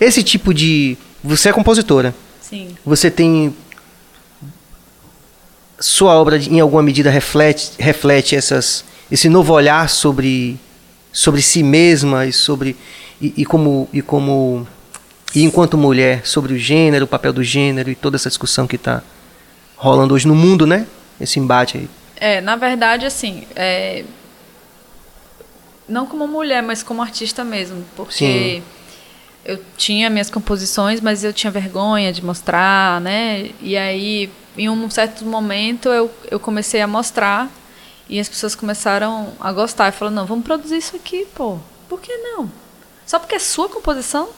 Esse 0.01 0.23
tipo 0.23 0.55
de. 0.55 0.97
Você 1.27 1.49
é 1.49 1.53
compositora. 1.53 2.15
Sim. 2.41 2.77
Você 2.85 3.11
tem. 3.11 3.55
Sua 5.79 6.15
obra, 6.15 6.39
em 6.39 6.61
alguma 6.61 6.83
medida, 6.83 7.11
reflete, 7.11 7.73
reflete 7.79 8.35
essas, 8.35 8.85
esse 9.11 9.29
novo 9.29 9.53
olhar 9.53 9.91
sobre, 9.91 10.59
sobre 11.13 11.43
si 11.43 11.63
mesma 11.63 12.25
e 12.25 12.33
sobre. 12.33 12.77
E, 13.21 13.35
e 13.39 13.45
como. 13.45 13.89
E 13.93 14.01
como. 14.01 14.67
E 15.35 15.43
enquanto 15.43 15.77
mulher, 15.77 16.27
sobre 16.27 16.55
o 16.55 16.59
gênero, 16.59 17.05
o 17.05 17.09
papel 17.09 17.33
do 17.33 17.43
gênero 17.43 17.91
e 17.91 17.95
toda 17.95 18.17
essa 18.17 18.29
discussão 18.29 18.67
que 18.67 18.77
está 18.77 19.03
rolando 19.77 20.15
hoje 20.15 20.27
no 20.27 20.35
mundo, 20.35 20.67
né? 20.67 20.87
Esse 21.21 21.39
embate 21.39 21.77
aí. 21.77 21.89
É, 22.17 22.41
na 22.41 22.57
verdade, 22.57 23.05
assim, 23.05 23.43
é, 23.55 24.05
não 25.89 26.07
como 26.07 26.27
mulher, 26.27 26.63
mas 26.63 26.83
como 26.83 27.03
artista 27.03 27.45
mesmo, 27.45 27.85
porque 27.95 28.15
Sim. 28.15 28.63
Eu 29.47 29.63
tinha 29.77 30.11
minhas 30.11 30.29
composições, 30.29 31.01
mas 31.01 31.23
eu 31.23 31.33
tinha 31.33 31.53
vergonha 31.53 32.13
de 32.13 32.23
mostrar, 32.25 33.01
né? 33.01 33.51
E 33.61 33.77
aí, 33.77 34.29
em 34.59 34.69
um 34.69 34.91
certo 34.91 35.25
momento, 35.25 35.89
eu, 35.89 36.11
eu 36.29 36.41
comecei 36.41 36.81
a 36.81 36.87
mostrar 36.87 37.49
e 38.09 38.19
as 38.19 38.29
pessoas 38.29 38.57
começaram 38.57 39.33
a 39.39 39.53
gostar. 39.53 39.89
E 39.89 39.93
falaram, 39.93 40.17
não, 40.17 40.27
vamos 40.27 40.45
produzir 40.45 40.79
isso 40.79 40.97
aqui, 40.97 41.27
pô. 41.33 41.59
Por 41.89 42.01
que 42.01 42.15
não? 42.17 42.51
Só 43.07 43.21
porque 43.21 43.37
é 43.37 43.39
sua 43.39 43.69
composição? 43.69 44.29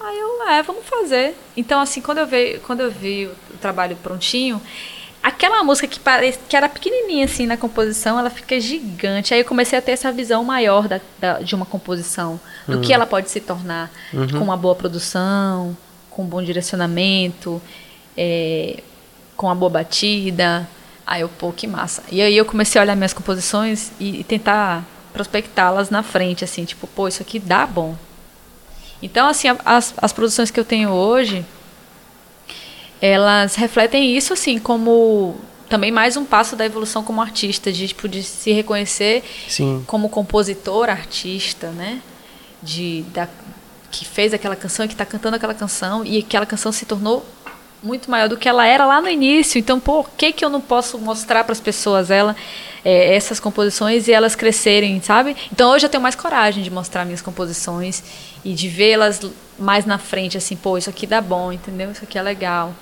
Aí 0.00 0.18
eu, 0.18 0.48
é, 0.48 0.62
vamos 0.62 0.86
fazer. 0.86 1.36
Então, 1.54 1.78
assim, 1.78 2.00
quando 2.00 2.18
eu 2.18 2.26
vi, 2.26 2.58
quando 2.66 2.80
eu 2.80 2.90
vi 2.90 3.26
o 3.26 3.58
trabalho 3.60 3.94
prontinho, 3.96 4.58
aquela 5.22 5.62
música 5.62 5.86
que, 5.86 5.98
pare... 6.00 6.34
que 6.48 6.56
era 6.56 6.68
pequenininha 6.68 7.24
assim 7.24 7.46
na 7.46 7.56
composição, 7.56 8.18
ela 8.18 8.30
fica 8.30 8.58
gigante. 8.60 9.34
Aí 9.34 9.40
eu 9.40 9.44
comecei 9.44 9.78
a 9.78 9.82
ter 9.82 9.92
essa 9.92 10.10
visão 10.12 10.42
maior 10.44 10.88
da, 10.88 11.00
da 11.18 11.40
de 11.40 11.54
uma 11.54 11.66
composição, 11.66 12.40
do 12.66 12.76
Uhum. 12.76 12.80
que 12.80 12.92
ela 12.92 13.06
pode 13.06 13.30
se 13.30 13.40
tornar 13.40 13.90
com 14.32 14.44
uma 14.44 14.56
boa 14.56 14.74
produção, 14.74 15.76
com 16.08 16.22
um 16.22 16.26
bom 16.26 16.42
direcionamento, 16.42 17.60
é, 18.16 18.82
com 19.36 19.46
uma 19.46 19.54
boa 19.54 19.70
batida. 19.70 20.68
Aí 21.06 21.22
eu, 21.22 21.28
pô, 21.28 21.52
que 21.52 21.66
massa. 21.66 22.02
E 22.10 22.22
aí 22.22 22.36
eu 22.36 22.44
comecei 22.44 22.80
a 22.80 22.84
olhar 22.84 22.94
minhas 22.96 23.12
composições 23.12 23.90
e, 23.98 24.20
e 24.20 24.24
tentar 24.24 24.84
prospectá-las 25.12 25.90
na 25.90 26.02
frente, 26.02 26.44
assim, 26.44 26.64
tipo, 26.64 26.86
pô, 26.86 27.08
isso 27.08 27.20
aqui 27.22 27.38
dá 27.38 27.66
bom. 27.66 27.96
Então, 29.02 29.26
assim, 29.26 29.48
as, 29.64 29.94
as 29.96 30.12
produções 30.12 30.50
que 30.50 30.60
eu 30.60 30.64
tenho 30.64 30.90
hoje, 30.90 31.44
elas 33.00 33.54
refletem 33.54 34.16
isso, 34.16 34.32
assim, 34.32 34.58
como 34.58 35.36
também 35.68 35.92
mais 35.92 36.16
um 36.16 36.24
passo 36.24 36.56
da 36.56 36.66
evolução 36.66 37.02
como 37.04 37.20
artista, 37.20 37.70
de, 37.70 37.88
tipo, 37.88 38.08
de 38.08 38.22
se 38.22 38.52
reconhecer 38.52 39.22
Sim. 39.48 39.84
como 39.86 40.08
compositor, 40.08 40.88
artista, 40.88 41.68
né? 41.70 42.00
De, 42.62 43.02
da, 43.14 43.28
que 43.90 44.04
fez 44.04 44.34
aquela 44.34 44.56
canção 44.56 44.86
que 44.86 44.94
está 44.94 45.06
cantando 45.06 45.36
aquela 45.36 45.54
canção 45.54 46.04
e 46.04 46.18
aquela 46.18 46.44
canção 46.44 46.72
se 46.72 46.84
tornou 46.84 47.24
muito 47.82 48.10
maior 48.10 48.28
do 48.28 48.36
que 48.36 48.48
ela 48.48 48.66
era 48.66 48.84
lá 48.84 49.00
no 49.00 49.08
início. 49.08 49.58
Então, 49.58 49.80
por 49.80 50.10
que 50.10 50.32
que 50.32 50.44
eu 50.44 50.50
não 50.50 50.60
posso 50.60 50.98
mostrar 50.98 51.44
para 51.44 51.52
as 51.52 51.60
pessoas 51.60 52.10
ela 52.10 52.36
é, 52.84 53.14
essas 53.14 53.40
composições 53.40 54.08
e 54.08 54.12
elas 54.12 54.34
crescerem, 54.34 55.00
sabe? 55.00 55.36
Então, 55.52 55.70
hoje 55.70 55.86
eu 55.86 55.90
tenho 55.90 56.02
mais 56.02 56.14
coragem 56.14 56.62
de 56.62 56.70
mostrar 56.70 57.04
minhas 57.04 57.22
composições 57.22 58.02
e 58.44 58.52
de 58.52 58.68
vê-las 58.68 59.20
mais 59.58 59.84
na 59.84 59.98
frente, 59.98 60.36
assim, 60.36 60.56
pô, 60.56 60.76
isso 60.78 60.90
aqui 60.90 61.06
dá 61.06 61.20
bom, 61.20 61.52
entendeu? 61.52 61.90
Isso 61.90 62.04
aqui 62.04 62.18
é 62.18 62.22
legal. 62.22 62.74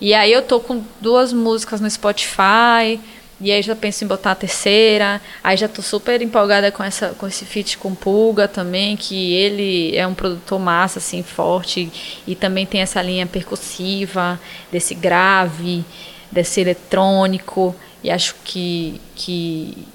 E 0.00 0.12
aí 0.12 0.32
eu 0.32 0.42
tô 0.42 0.60
com 0.60 0.82
duas 1.00 1.32
músicas 1.32 1.80
no 1.80 1.90
Spotify, 1.90 3.00
e 3.40 3.52
aí 3.52 3.60
já 3.62 3.76
penso 3.76 4.02
em 4.04 4.06
botar 4.06 4.32
a 4.32 4.34
terceira. 4.34 5.20
Aí 5.42 5.56
já 5.56 5.68
tô 5.68 5.82
super 5.82 6.20
empolgada 6.22 6.72
com 6.72 6.82
essa 6.82 7.08
com 7.10 7.26
esse 7.26 7.44
feat 7.44 7.76
com 7.78 7.94
Pulga 7.94 8.48
também, 8.48 8.96
que 8.96 9.34
ele 9.34 9.96
é 9.96 10.06
um 10.06 10.14
produtor 10.14 10.58
massa 10.58 10.98
assim, 10.98 11.22
forte 11.22 11.90
e 12.26 12.34
também 12.34 12.64
tem 12.64 12.80
essa 12.80 13.00
linha 13.02 13.26
percussiva, 13.26 14.40
desse 14.72 14.94
grave, 14.94 15.84
desse 16.30 16.60
eletrônico, 16.60 17.74
e 18.02 18.10
acho 18.10 18.34
que 18.44 19.00
que 19.14 19.86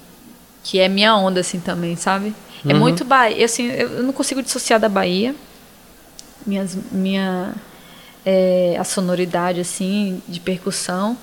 que 0.64 0.78
é 0.78 0.88
minha 0.88 1.16
onda 1.16 1.40
assim 1.40 1.58
também, 1.58 1.96
sabe? 1.96 2.32
É 2.64 2.72
muito 2.72 3.04
Bahia, 3.04 3.44
assim, 3.44 3.66
eu 3.72 4.04
não 4.04 4.12
consigo 4.12 4.40
dissociar 4.40 4.78
da 4.78 4.88
Bahia. 4.88 5.34
Minhas 6.46 6.78
minha 6.92 7.54
é, 8.24 8.76
a 8.78 8.84
sonoridade 8.84 9.60
assim 9.60 10.22
de 10.28 10.40
percussão, 10.40 11.16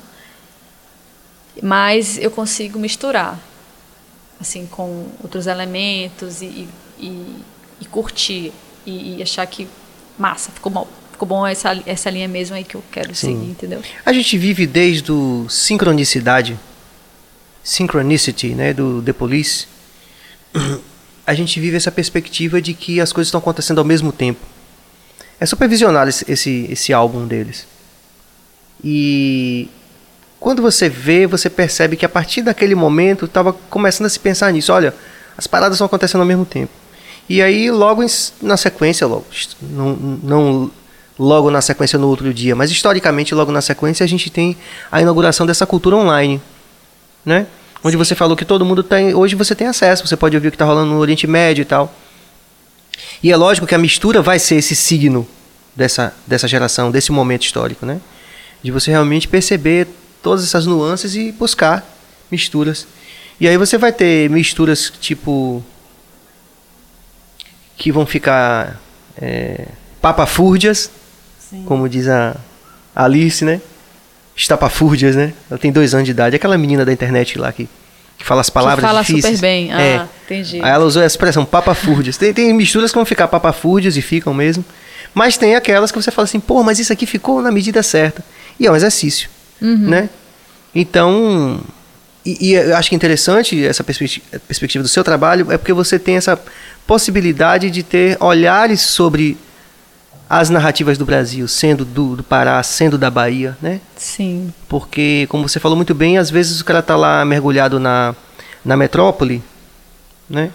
mas 1.62 2.18
eu 2.18 2.32
consigo 2.32 2.80
misturar 2.80 3.39
assim 4.39 4.66
com 4.66 5.08
outros 5.22 5.47
elementos 5.47 6.41
e, 6.41 6.70
e, 6.97 7.43
e 7.82 7.86
curtir 7.86 8.54
e, 8.86 9.18
e 9.18 9.22
achar 9.22 9.45
que 9.45 9.68
massa 10.18 10.52
ficou 10.52 10.72
bom 10.72 10.88
ficou 11.12 11.28
bom 11.28 11.45
essa 11.45 11.78
essa 11.86 12.10
linha 12.10 12.28
mesmo 12.28 12.56
aí 12.56 12.64
que 12.64 12.76
eu 12.76 12.84
quero 12.91 13.14
Sim. 13.14 13.34
seguir 13.34 13.52
entendeu 13.52 13.82
A 14.06 14.14
gente 14.14 14.38
vive 14.38 14.66
desde 14.66 15.12
o 15.12 15.47
sincronicidade, 15.50 16.58
synchronicity, 17.64 18.50
né, 18.50 18.74
do 18.74 19.02
The 19.02 19.14
Police. 19.14 19.68
A 21.28 21.34
gente 21.36 21.60
vive 21.60 21.78
essa 21.78 21.91
perspectiva 21.91 22.60
de 22.60 22.74
que 22.74 23.00
as 23.00 23.14
coisas 23.14 23.28
estão 23.28 23.39
acontecendo 23.39 23.78
ao 23.78 23.86
mesmo 23.86 24.12
tempo. 24.12 24.39
É 25.40 25.46
supervisionado 25.46 26.10
esse, 26.10 26.30
esse, 26.30 26.68
esse 26.70 26.94
álbum 26.94 27.26
deles. 27.26 27.66
E 28.84 29.70
quando 30.40 30.62
você 30.62 30.88
vê, 30.88 31.28
você 31.28 31.50
percebe 31.50 31.96
que 31.96 32.06
a 32.06 32.10
partir 32.10 32.42
daquele 32.42 32.76
momento 32.76 33.26
estava 33.26 33.54
começando 33.54 34.08
a 34.08 34.10
se 34.10 34.20
pensar 34.20 34.52
nisso. 34.52 34.72
Olha, 34.72 34.94
as 35.38 35.48
paradas 35.48 35.76
estão 35.76 35.86
acontecendo 35.86 36.22
ao 36.22 36.28
mesmo 36.28 36.46
tempo. 36.46 36.72
E 37.28 37.42
aí, 37.42 37.70
logo 37.70 38.02
em 38.02 38.08
na 38.42 38.58
sequência, 38.58 39.06
logo, 39.06 39.26
não, 39.62 39.96
não 40.24 40.72
logo 41.18 41.52
na 41.52 41.62
sequência 41.62 42.00
no 42.00 42.08
outro 42.08 42.34
dia, 42.34 42.56
mas 42.56 42.72
historicamente, 42.72 43.36
logo 43.36 43.52
na 43.52 43.62
sequência, 43.62 44.04
a 44.04 44.08
gente 44.08 44.30
tem 44.30 44.58
a 44.92 45.02
inauguração 45.02 45.46
dessa 45.46 45.66
cultura 45.66 45.98
online, 45.98 46.42
né? 47.26 47.46
Onde 47.84 47.96
você 47.96 48.16
falou 48.16 48.36
que 48.36 48.46
todo 48.46 48.66
mundo 48.66 48.82
tem. 48.82 49.14
Hoje 49.14 49.36
você 49.36 49.54
tem 49.54 49.68
acesso, 49.68 50.08
você 50.08 50.18
pode 50.18 50.36
ouvir 50.36 50.48
o 50.48 50.52
que 50.52 50.56
está 50.56 50.66
rolando 50.66 50.92
no 50.92 51.00
Oriente 51.00 51.28
Médio 51.28 51.62
e 51.62 51.66
tal. 51.66 51.94
E 53.22 53.32
é 53.32 53.36
lógico 53.36 53.67
que 53.67 53.76
a 53.76 53.78
mistura 53.78 54.22
vai 54.22 54.39
ser 54.39 54.55
esse 54.55 54.76
signo 54.76 55.28
dessa, 55.76 56.13
dessa 56.26 56.47
geração, 56.47 56.91
desse 56.91 57.11
momento 57.11 57.43
histórico, 57.43 57.86
né? 57.86 57.99
De 58.63 58.72
você 58.72 58.91
realmente 58.91 59.28
perceber 59.28 59.88
todas 60.22 60.43
essas 60.43 60.65
nuances 60.65 61.15
e 61.15 61.32
buscar 61.32 61.86
misturas. 62.32 62.88
E 63.39 63.47
aí 63.47 63.57
você 63.57 63.78
vai 63.78 63.91
ter 63.91 64.30
misturas 64.30 64.91
tipo. 64.99 65.63
que 67.78 67.91
vão 67.91 68.05
ficar. 68.05 68.80
É, 69.22 69.67
papafúrdias, 70.01 70.89
como 71.65 71.89
diz 71.89 72.07
a 72.07 72.38
Alice, 72.95 73.43
né? 73.43 73.61
Estapafúrdias, 74.36 75.15
né? 75.15 75.34
Ela 75.49 75.57
tem 75.57 75.72
dois 75.72 75.93
anos 75.93 76.05
de 76.05 76.11
idade. 76.11 76.36
Aquela 76.36 76.57
menina 76.57 76.86
da 76.86 76.93
internet 76.93 77.38
lá 77.38 77.51
que, 77.51 77.67
que 78.17 78.26
fala 78.26 78.39
as 78.39 78.49
palavras 78.49 78.80
que 78.80 78.88
fala 78.88 79.01
difíceis. 79.01 79.36
super 79.36 79.41
bem 79.41 79.72
ah 79.74 79.82
É. 79.82 80.07
entendi 80.30 80.62
Aí 80.62 80.70
ela 80.72 80.86
usou 80.86 81.02
a 81.02 81.06
expressão 81.06 81.46
papafúrdias. 81.46 82.18
Tem, 82.18 82.34
tem 82.34 82.54
misturas 82.54 82.92
que 82.92 82.96
vão 82.98 83.06
ficar 83.06 83.28
papafúrdias 83.28 83.98
e 83.98 84.02
ficam 84.02 84.34
mesmo. 84.34 84.64
Mas 85.14 85.38
tem 85.38 85.56
aquelas 85.56 85.92
que 85.92 86.02
você 86.02 86.12
fala 86.12 86.26
assim, 86.26 86.40
pô, 86.40 86.64
mas 86.64 86.80
isso 86.80 86.94
aqui 86.94 87.06
ficou 87.06 87.42
na 87.42 87.52
medida 87.52 87.82
certa. 87.82 88.24
E 88.60 88.68
é 88.68 88.72
um 88.72 88.76
exercício, 88.76 89.30
né? 89.62 90.10
Então, 90.74 91.60
e, 92.26 92.50
e 92.50 92.54
eu 92.54 92.76
acho 92.78 92.90
que 92.90 92.96
é 92.96 92.98
interessante 92.98 93.66
essa 93.66 93.84
perspecti- 93.84 94.22
perspectiva 94.48 94.84
do 94.84 94.88
seu 94.88 95.04
trabalho 95.04 95.52
é 95.52 95.58
porque 95.58 95.74
você 95.74 95.98
tem 95.98 96.16
essa 96.16 96.40
possibilidade 96.86 97.70
de 97.72 97.82
ter 97.84 98.18
olhares 98.20 98.82
sobre 98.82 99.38
as 100.30 100.50
narrativas 100.50 100.96
do 100.98 101.06
Brasil, 101.06 101.48
sendo 101.48 101.84
do, 101.84 102.18
do 102.18 102.24
Pará, 102.24 102.62
sendo 102.62 103.00
da 103.00 103.10
Bahia, 103.10 103.58
né? 103.60 103.80
sim 103.98 104.54
Porque, 104.68 105.26
como 105.28 105.48
você 105.50 105.60
falou 105.60 105.76
muito 105.76 105.96
bem, 105.96 106.20
às 106.20 106.30
vezes 106.30 106.62
o 106.62 106.66
cara 106.66 106.84
tá 106.84 106.96
lá 106.96 107.26
mergulhado 107.26 107.80
na, 107.80 108.14
na 108.64 108.78
metrópole, 108.78 109.42
né? 110.30 110.52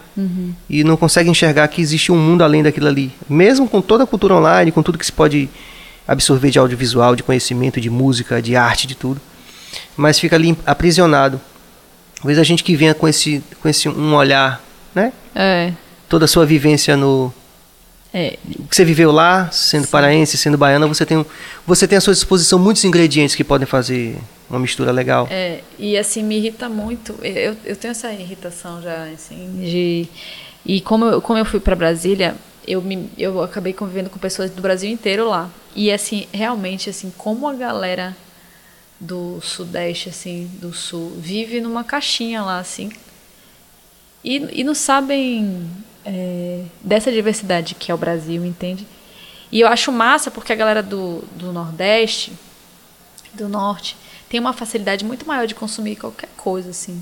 E 0.69 0.83
não 0.83 0.95
consegue 0.95 1.29
enxergar 1.29 1.67
que 1.67 1.81
existe 1.81 2.11
um 2.11 2.17
mundo 2.17 2.43
além 2.43 2.63
daquilo 2.63 2.87
ali. 2.87 3.11
Mesmo 3.29 3.67
com 3.67 3.81
toda 3.81 4.03
a 4.03 4.07
cultura 4.07 4.35
online, 4.35 4.71
com 4.71 4.81
tudo 4.81 4.97
que 4.97 5.05
se 5.05 5.11
pode 5.11 5.49
absorver 6.07 6.49
de 6.49 6.59
audiovisual, 6.59 7.15
de 7.15 7.23
conhecimento, 7.23 7.81
de 7.81 7.89
música, 7.89 8.41
de 8.41 8.55
arte, 8.55 8.87
de 8.87 8.95
tudo. 8.95 9.19
Mas 9.97 10.19
fica 10.19 10.35
ali 10.35 10.57
aprisionado. 10.65 11.41
Talvez 12.15 12.39
a 12.39 12.43
gente 12.43 12.63
que 12.63 12.75
venha 12.75 12.93
com 12.93 13.07
esse, 13.07 13.43
com 13.61 13.67
esse 13.67 13.89
um 13.89 14.15
olhar, 14.15 14.61
né? 14.93 15.11
é 15.35 15.73
Toda 16.07 16.25
a 16.25 16.27
sua 16.27 16.45
vivência 16.45 16.95
no, 16.95 17.33
é 18.17 18.39
o 18.57 18.63
que 18.63 18.73
você 18.73 18.85
viveu 18.85 19.11
lá, 19.11 19.51
sendo 19.51 19.87
paraense, 19.89 20.37
sendo 20.37 20.57
baiana, 20.57 20.87
você 20.87 21.05
tem, 21.05 21.25
você 21.67 21.85
tem 21.85 21.97
à 21.97 22.01
sua 22.01 22.13
disposição 22.13 22.57
muitos 22.57 22.85
ingredientes 22.85 23.35
que 23.35 23.43
podem 23.43 23.67
fazer 23.67 24.17
uma 24.49 24.57
mistura 24.57 24.89
legal. 24.89 25.27
É, 25.29 25.59
e 25.77 25.97
assim, 25.97 26.23
me 26.23 26.37
irrita 26.37 26.69
muito. 26.69 27.13
Eu, 27.21 27.57
eu 27.65 27.75
tenho 27.75 27.91
essa 27.91 28.13
irritação 28.13 28.81
já, 28.81 29.03
assim, 29.13 29.59
de. 29.59 30.07
E 30.65 30.79
como 30.79 31.03
eu, 31.03 31.21
como 31.21 31.37
eu 31.37 31.43
fui 31.43 31.59
para 31.59 31.75
Brasília, 31.75 32.35
eu, 32.65 32.81
me, 32.81 33.11
eu 33.17 33.43
acabei 33.43 33.73
convivendo 33.73 34.09
com 34.09 34.17
pessoas 34.17 34.49
do 34.49 34.61
Brasil 34.61 34.89
inteiro 34.89 35.27
lá. 35.27 35.49
E 35.75 35.91
assim, 35.91 36.25
realmente, 36.31 36.89
assim, 36.89 37.11
como 37.17 37.49
a 37.49 37.53
galera 37.53 38.15
do 38.97 39.41
Sudeste, 39.41 40.07
assim, 40.07 40.49
do 40.61 40.73
Sul, 40.73 41.17
vive 41.17 41.59
numa 41.59 41.83
caixinha 41.83 42.41
lá, 42.41 42.59
assim. 42.59 42.93
E, 44.23 44.61
e 44.61 44.63
não 44.63 44.73
sabem 44.73 45.69
é, 46.05 46.61
dessa 46.81 47.11
diversidade 47.11 47.75
que 47.75 47.91
é 47.91 47.93
o 47.95 47.97
Brasil, 47.97 48.45
entende? 48.45 48.85
E 49.51 49.59
eu 49.61 49.67
acho 49.67 49.91
massa 49.91 50.29
porque 50.29 50.51
a 50.53 50.55
galera 50.55 50.83
do, 50.83 51.23
do 51.35 51.51
Nordeste, 51.51 52.31
do 53.33 53.47
Norte, 53.49 53.95
tem 54.29 54.39
uma 54.39 54.53
facilidade 54.53 55.03
muito 55.05 55.25
maior 55.27 55.47
de 55.47 55.55
consumir 55.55 55.95
qualquer 55.95 56.29
coisa, 56.37 56.69
assim. 56.71 57.01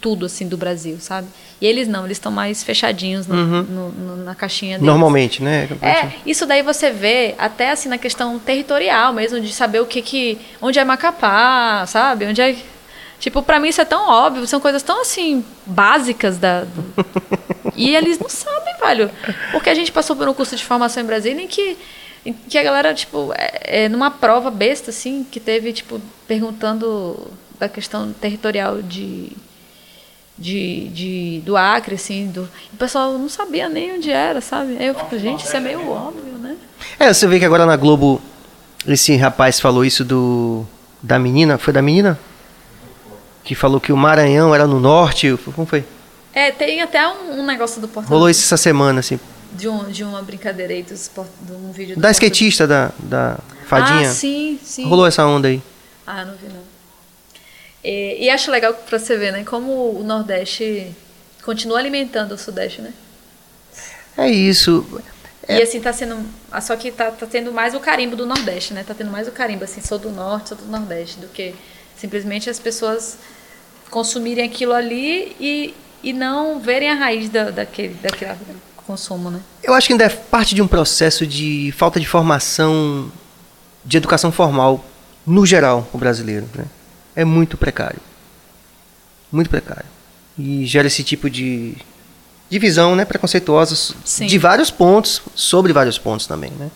Tudo, 0.00 0.26
assim, 0.26 0.48
do 0.48 0.56
Brasil, 0.56 0.98
sabe? 1.00 1.28
E 1.60 1.66
eles 1.66 1.86
não, 1.86 2.04
eles 2.04 2.16
estão 2.16 2.32
mais 2.32 2.62
fechadinhos 2.64 3.26
no- 3.28 3.62
no- 3.62 3.88
no- 3.92 4.16
na 4.24 4.34
caixinha 4.34 4.72
deles. 4.78 4.86
Normalmente, 4.86 5.42
né? 5.42 5.68
É, 5.80 6.10
isso 6.26 6.44
daí 6.44 6.60
você 6.62 6.90
vê 6.90 7.36
até 7.38 7.70
assim 7.70 7.88
na 7.88 7.96
questão 7.98 8.36
territorial 8.40 9.12
mesmo, 9.12 9.40
de 9.40 9.52
saber 9.52 9.80
o 9.80 9.86
que 9.86 10.02
que. 10.02 10.38
onde 10.60 10.78
é 10.80 10.84
Macapá, 10.84 11.84
sabe? 11.86 12.26
Onde 12.26 12.40
é. 12.40 12.56
Tipo, 13.20 13.42
pra 13.42 13.60
mim 13.60 13.68
isso 13.68 13.80
é 13.80 13.84
tão 13.84 14.08
óbvio, 14.08 14.44
são 14.46 14.58
coisas 14.58 14.82
tão 14.82 15.02
assim, 15.02 15.44
básicas 15.64 16.36
da. 16.36 16.64
E 17.76 17.94
eles 17.94 18.18
não 18.18 18.28
sabem, 18.28 18.74
velho. 18.80 19.10
Porque 19.52 19.70
a 19.70 19.74
gente 19.74 19.92
passou 19.92 20.16
por 20.16 20.28
um 20.28 20.34
curso 20.34 20.56
de 20.56 20.64
formação 20.64 21.02
em 21.02 21.06
Brasília 21.06 21.42
em 21.42 21.46
que, 21.46 21.76
em 22.24 22.32
que 22.32 22.58
a 22.58 22.62
galera, 22.62 22.94
tipo, 22.94 23.32
é, 23.34 23.84
é, 23.84 23.88
numa 23.88 24.10
prova 24.10 24.50
besta, 24.50 24.90
assim, 24.90 25.24
que 25.30 25.40
teve, 25.40 25.72
tipo, 25.72 26.00
perguntando 26.26 27.30
da 27.58 27.68
questão 27.68 28.12
territorial 28.12 28.82
de. 28.82 29.32
De, 30.38 30.88
de, 30.88 31.42
do 31.44 31.54
Acre, 31.54 31.96
assim, 31.96 32.28
do, 32.28 32.48
o 32.72 32.76
pessoal 32.78 33.18
não 33.18 33.28
sabia 33.28 33.68
nem 33.68 33.96
onde 33.96 34.10
era, 34.10 34.40
sabe? 34.40 34.74
Aí 34.78 34.86
eu 34.86 34.94
fico, 34.94 35.18
gente, 35.18 35.44
isso 35.44 35.54
é 35.54 35.60
meio 35.60 35.86
óbvio, 35.86 36.32
né? 36.38 36.56
É, 36.98 37.12
você 37.12 37.26
vê 37.26 37.38
que 37.38 37.44
agora 37.44 37.66
na 37.66 37.76
Globo 37.76 38.22
esse 38.88 39.14
rapaz 39.16 39.60
falou 39.60 39.84
isso 39.84 40.02
do 40.02 40.64
da 41.02 41.18
menina, 41.18 41.58
foi 41.58 41.74
da 41.74 41.82
menina? 41.82 42.18
que 43.50 43.54
falou 43.56 43.80
que 43.80 43.92
o 43.92 43.96
Maranhão 43.96 44.54
era 44.54 44.64
no 44.64 44.78
norte. 44.78 45.36
Como 45.56 45.66
foi? 45.66 45.84
É, 46.32 46.50
tem 46.52 46.80
até 46.80 47.06
um, 47.08 47.40
um 47.40 47.46
negócio 47.46 47.80
do 47.80 47.88
Porto 47.88 48.06
Rolou 48.08 48.30
isso 48.30 48.42
essa 48.44 48.56
semana, 48.56 49.00
assim. 49.00 49.18
de, 49.52 49.68
um, 49.68 49.90
de 49.90 50.04
uma 50.04 50.22
brincadeira 50.22 50.72
aí 50.72 50.82
dos 50.82 51.10
de 51.42 51.52
um 51.52 51.72
vídeo 51.72 51.96
do 51.96 52.00
Da 52.00 52.10
skatista, 52.12 52.66
da, 52.66 52.92
da 52.98 53.38
fadinha. 53.66 54.08
Ah, 54.08 54.12
sim, 54.12 54.58
sim. 54.62 54.84
Rolou 54.84 55.06
essa 55.06 55.26
onda 55.26 55.48
aí. 55.48 55.60
Ah, 56.06 56.24
não 56.24 56.34
vi 56.34 56.46
não. 56.48 56.62
E, 57.82 58.24
e 58.24 58.30
acho 58.30 58.50
legal 58.50 58.74
pra 58.74 58.98
você 58.98 59.16
ver, 59.16 59.32
né? 59.32 59.42
Como 59.44 59.98
o 59.98 60.02
Nordeste 60.04 60.94
continua 61.44 61.78
alimentando 61.78 62.32
o 62.32 62.38
Sudeste, 62.38 62.80
né? 62.82 62.92
É 64.16 64.28
isso. 64.30 64.86
E 65.48 65.60
assim 65.62 65.80
tá 65.80 65.92
sendo. 65.92 66.16
ah, 66.52 66.60
Só 66.60 66.76
que 66.76 66.92
tá, 66.92 67.10
tá 67.10 67.26
tendo 67.26 67.50
mais 67.52 67.74
o 67.74 67.80
carimbo 67.80 68.14
do 68.14 68.26
Nordeste, 68.26 68.72
né? 68.74 68.84
Tá 68.86 68.94
tendo 68.94 69.10
mais 69.10 69.26
o 69.26 69.32
carimbo, 69.32 69.64
assim, 69.64 69.80
sou 69.80 69.98
do 69.98 70.10
Norte, 70.10 70.50
sou 70.50 70.58
do 70.58 70.66
Nordeste, 70.66 71.18
do 71.18 71.26
que 71.28 71.54
simplesmente 71.96 72.48
as 72.48 72.60
pessoas 72.60 73.18
consumirem 73.90 74.44
aquilo 74.44 74.72
ali 74.72 75.34
e, 75.40 75.74
e 76.02 76.12
não 76.12 76.60
verem 76.60 76.90
a 76.90 76.94
raiz 76.94 77.28
da, 77.28 77.50
daquele, 77.50 77.94
daquele 77.94 78.34
consumo, 78.86 79.30
né? 79.30 79.40
Eu 79.62 79.74
acho 79.74 79.86
que 79.86 79.92
ainda 79.92 80.04
é 80.04 80.08
parte 80.08 80.54
de 80.54 80.62
um 80.62 80.66
processo 80.66 81.26
de 81.26 81.72
falta 81.76 82.00
de 82.00 82.06
formação 82.06 83.10
de 83.84 83.96
educação 83.96 84.30
formal 84.30 84.84
no 85.26 85.46
geral, 85.46 85.88
o 85.92 85.98
brasileiro. 85.98 86.46
Né? 86.54 86.64
É 87.14 87.24
muito 87.24 87.56
precário. 87.56 88.00
Muito 89.30 89.48
precário. 89.48 89.86
E 90.38 90.64
gera 90.66 90.86
esse 90.86 91.04
tipo 91.04 91.30
de 91.30 91.74
divisão 92.48 92.96
né, 92.96 93.04
preconceituosa 93.04 93.76
Sim. 94.04 94.26
de 94.26 94.38
vários 94.38 94.70
pontos, 94.70 95.22
sobre 95.34 95.72
vários 95.72 95.98
pontos 95.98 96.26
também. 96.26 96.50
Né? 96.58 96.70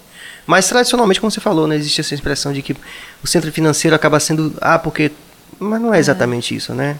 Mas 0.46 0.68
tradicionalmente, 0.68 1.20
como 1.20 1.30
você 1.30 1.40
falou, 1.40 1.66
né, 1.66 1.76
existe 1.76 2.00
essa 2.00 2.14
expressão 2.14 2.52
de 2.52 2.62
que 2.62 2.76
o 3.22 3.26
centro 3.26 3.50
financeiro 3.50 3.94
acaba 3.94 4.20
sendo. 4.20 4.54
Ah, 4.60 4.78
porque. 4.78 5.10
Mas 5.58 5.80
não 5.80 5.94
é 5.94 5.98
exatamente 5.98 6.54
isso, 6.54 6.74
né? 6.74 6.98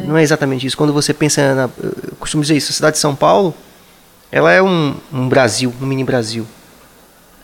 Não 0.00 0.16
é 0.16 0.22
exatamente 0.22 0.66
isso. 0.66 0.76
Quando 0.76 0.92
você 0.92 1.12
pensa 1.12 1.54
na. 1.54 1.62
Eu 1.82 2.16
costumo 2.18 2.42
dizer 2.42 2.56
isso, 2.56 2.70
a 2.70 2.74
cidade 2.74 2.96
de 2.96 3.00
São 3.00 3.14
Paulo, 3.14 3.54
ela 4.30 4.50
é 4.50 4.62
um, 4.62 4.94
um 5.12 5.28
Brasil, 5.28 5.72
um 5.80 5.86
mini 5.86 6.02
Brasil. 6.02 6.46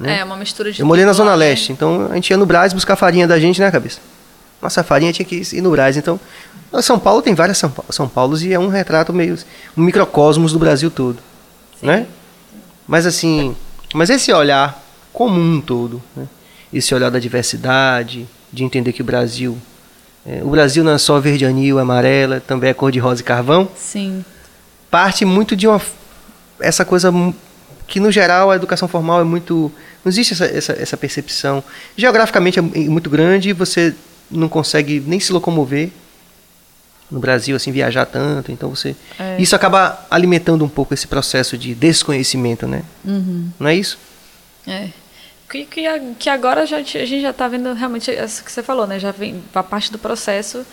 Né? 0.00 0.20
É, 0.20 0.24
uma 0.24 0.36
mistura 0.36 0.72
de. 0.72 0.80
Eu 0.80 0.86
morei 0.86 1.04
na 1.04 1.12
Zona 1.12 1.32
né? 1.32 1.36
Leste, 1.36 1.72
então 1.72 2.08
a 2.10 2.14
gente 2.14 2.30
ia 2.30 2.36
no 2.36 2.46
Brás 2.46 2.72
buscar 2.72 2.96
farinha 2.96 3.26
da 3.26 3.38
gente, 3.38 3.60
né, 3.60 3.70
cabeça? 3.70 4.00
Nossa 4.62 4.82
farinha 4.82 5.12
tinha 5.12 5.26
que 5.26 5.42
ir 5.52 5.60
no 5.60 5.70
Brás. 5.70 5.96
Então, 5.96 6.18
São 6.80 6.98
Paulo 6.98 7.22
tem 7.22 7.34
várias 7.34 7.58
São, 7.58 7.70
Paulo, 7.70 7.92
São 7.92 8.08
Paulos 8.08 8.42
e 8.42 8.52
é 8.52 8.58
um 8.58 8.68
retrato 8.68 9.12
meio. 9.12 9.36
um 9.76 9.82
microcosmos 9.82 10.52
do 10.52 10.58
Brasil 10.58 10.90
todo. 10.90 11.18
Né? 11.82 12.06
Mas 12.86 13.06
assim. 13.06 13.54
Mas 13.94 14.10
esse 14.10 14.32
olhar 14.32 14.82
comum 15.12 15.56
um 15.56 15.60
todo, 15.60 16.02
né? 16.16 16.26
esse 16.72 16.94
olhar 16.94 17.10
da 17.10 17.18
diversidade, 17.18 18.26
de 18.52 18.64
entender 18.64 18.92
que 18.92 19.02
o 19.02 19.04
Brasil. 19.04 19.58
É, 20.28 20.40
o 20.44 20.50
Brasil 20.50 20.84
não 20.84 20.92
é 20.92 20.98
só 20.98 21.18
verde 21.18 21.44
anil, 21.46 21.78
amarela, 21.78 22.40
também 22.40 22.68
é 22.70 22.74
cor 22.74 22.92
de 22.92 22.98
rosa 22.98 23.20
e 23.22 23.24
carvão 23.24 23.68
Sim. 23.76 24.24
parte 24.90 25.24
muito 25.24 25.56
de 25.56 25.66
uma 25.66 25.80
essa 26.60 26.84
coisa 26.84 27.10
que 27.86 27.98
no 28.00 28.10
geral 28.12 28.50
a 28.50 28.56
educação 28.56 28.86
formal 28.88 29.20
é 29.20 29.24
muito 29.24 29.72
não 30.04 30.10
existe 30.10 30.32
essa, 30.34 30.44
essa, 30.44 30.72
essa 30.72 30.96
percepção 30.96 31.62
geograficamente 31.96 32.58
é 32.58 32.62
mu- 32.62 32.72
muito 32.90 33.08
grande 33.08 33.50
e 33.50 33.52
você 33.52 33.94
não 34.30 34.48
consegue 34.48 35.02
nem 35.06 35.18
se 35.20 35.32
locomover 35.32 35.88
no 37.10 37.18
Brasil 37.20 37.56
assim 37.56 37.72
viajar 37.72 38.04
tanto 38.04 38.52
então 38.52 38.68
você 38.68 38.94
É. 39.18 39.40
isso 39.40 39.54
acaba 39.56 40.04
alimentando 40.10 40.64
um 40.64 40.68
pouco 40.68 40.92
esse 40.92 41.06
processo 41.06 41.56
de 41.56 41.74
desconhecimento 41.74 42.66
né 42.66 42.82
Uhum. 43.04 43.48
não 43.58 43.68
é 43.68 43.74
isso 43.76 43.98
É. 44.66 44.88
Que, 45.50 45.64
que, 45.64 45.82
que 46.18 46.28
agora 46.28 46.66
já, 46.66 46.76
a 46.76 46.82
gente 46.82 47.20
já 47.22 47.30
está 47.30 47.48
vendo 47.48 47.72
realmente 47.72 48.10
isso 48.10 48.44
que 48.44 48.52
você 48.52 48.62
falou, 48.62 48.86
né? 48.86 48.98
Já 48.98 49.12
vem 49.12 49.42
a 49.54 49.62
parte 49.62 49.90
do 49.90 49.98
processo 49.98 50.64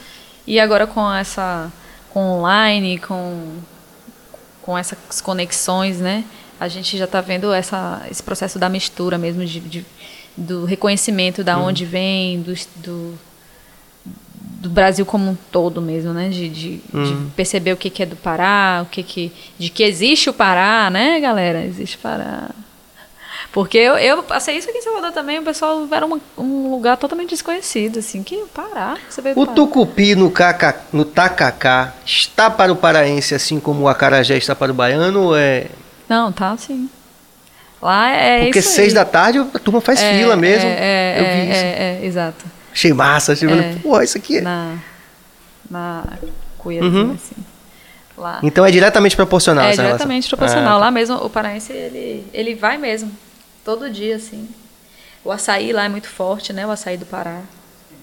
e 0.46 0.60
agora 0.60 0.86
com 0.86 1.12
essa 1.14 1.72
com 2.10 2.20
online, 2.40 2.98
com 3.00 3.58
com 4.62 4.78
essas 4.78 5.22
conexões, 5.22 6.00
né? 6.00 6.24
A 6.60 6.68
gente 6.68 6.98
já 6.98 7.06
está 7.06 7.22
vendo 7.22 7.54
essa, 7.54 8.06
esse 8.10 8.24
processo 8.24 8.58
da 8.58 8.68
mistura 8.68 9.18
mesmo 9.18 9.46
de, 9.46 9.60
de- 9.60 9.86
do 10.36 10.66
reconhecimento 10.66 11.44
da 11.44 11.58
onde 11.58 11.86
vem, 11.86 12.42
do, 12.42 12.54
do 12.78 13.20
do 14.04 14.70
Brasil 14.70 15.06
como 15.06 15.30
um 15.32 15.36
todo 15.52 15.82
mesmo, 15.82 16.12
né? 16.12 16.28
De, 16.30 16.50
de, 16.50 16.78
de 16.78 17.32
perceber 17.36 17.72
o 17.74 17.78
que, 17.78 17.90
que 17.90 18.04
é 18.04 18.06
do 18.06 18.16
Pará, 18.16 18.82
o 18.84 18.88
que 18.88 19.04
que 19.04 19.32
de 19.58 19.70
que 19.70 19.84
existe 19.84 20.30
o 20.30 20.34
Pará, 20.34 20.90
né, 20.90 21.20
galera? 21.22 21.64
Existe 21.64 21.98
Pará. 21.98 22.50
Porque 23.56 23.78
eu, 23.78 23.98
eu 23.98 24.22
passei 24.22 24.58
isso 24.58 24.68
aqui 24.70 24.80
em 24.80 24.82
Salvador 24.82 25.14
também, 25.14 25.40
o 25.40 25.42
pessoal 25.42 25.88
era 25.90 26.06
uma- 26.06 26.20
um 26.38 26.70
lugar 26.72 26.98
totalmente 26.98 27.30
desconhecido, 27.30 28.00
assim, 28.00 28.22
que 28.22 28.36
Pará, 28.54 28.98
você 29.10 29.22
veio 29.22 29.34
o 29.40 29.46
Pará. 29.46 29.56
tucupi 29.56 30.14
no, 30.14 30.30
caca, 30.30 30.76
no 30.92 31.06
tacacá 31.06 31.94
está 32.06 32.50
para 32.52 32.70
o 32.70 32.76
paraense 32.76 33.34
assim 33.34 33.58
como 33.58 33.84
o 33.84 33.88
acarajé 33.88 34.36
está 34.36 34.54
para 34.54 34.74
o 34.74 34.76
baiano 34.76 35.34
é 35.34 35.68
Não, 36.10 36.34
tá 36.34 36.52
assim. 36.52 36.90
Lá 37.82 38.10
é 38.10 38.44
porque 38.44 38.60
isso 38.60 38.68
aí. 38.72 38.76
seis 38.76 38.94
da 38.94 39.06
tarde 39.06 39.40
a 39.40 39.46
turma 39.60 39.80
faz 39.80 40.02
É, 40.04 40.18
fila 40.20 40.36
mesmo 40.36 40.68
É, 40.68 40.74
é, 40.78 41.16
eu 41.18 41.24
vi 41.24 41.30
é, 41.30 41.44
isso 41.54 41.64
é, 41.64 42.02
é, 42.04 42.06
exato. 42.06 42.46
Achei 42.74 42.92
massa, 42.92 43.32
achei, 43.32 43.48
É. 43.50 43.76
pô, 43.82 44.02
isso 44.02 44.18
aqui 44.18 44.40
é. 44.40 44.42
Na, 44.42 44.76
na 45.72 46.04
cuia, 46.58 46.84
Uhum. 46.84 47.14
assim. 47.14 47.36
Lá. 48.18 48.40
Então 48.44 48.66
é 48.66 48.72
diretamente 48.72 49.16
proporcional 49.16 49.64
É 49.66 49.70
essa 49.72 49.82
relação. 49.82 49.98
diretamente 50.00 50.28
proporcional. 50.28 50.74
Ah, 50.78 50.78
Lá 50.86 50.92
mesmo, 50.92 51.16
o 51.16 51.30
paraense, 51.30 51.72
ele, 51.72 52.26
ele 52.34 52.54
vai 52.56 52.78
mesmo. 52.78 53.10
Todo 53.66 53.90
dia, 53.90 54.16
assim. 54.16 54.48
O 55.24 55.32
açaí 55.32 55.74
lá 55.74 55.84
é 55.86 55.90
muito 55.90 56.08
forte, 56.08 56.54
né? 56.54 56.66
O 56.68 56.72
açaí 56.72 56.98
do 56.98 57.06
Pará. 57.06 57.42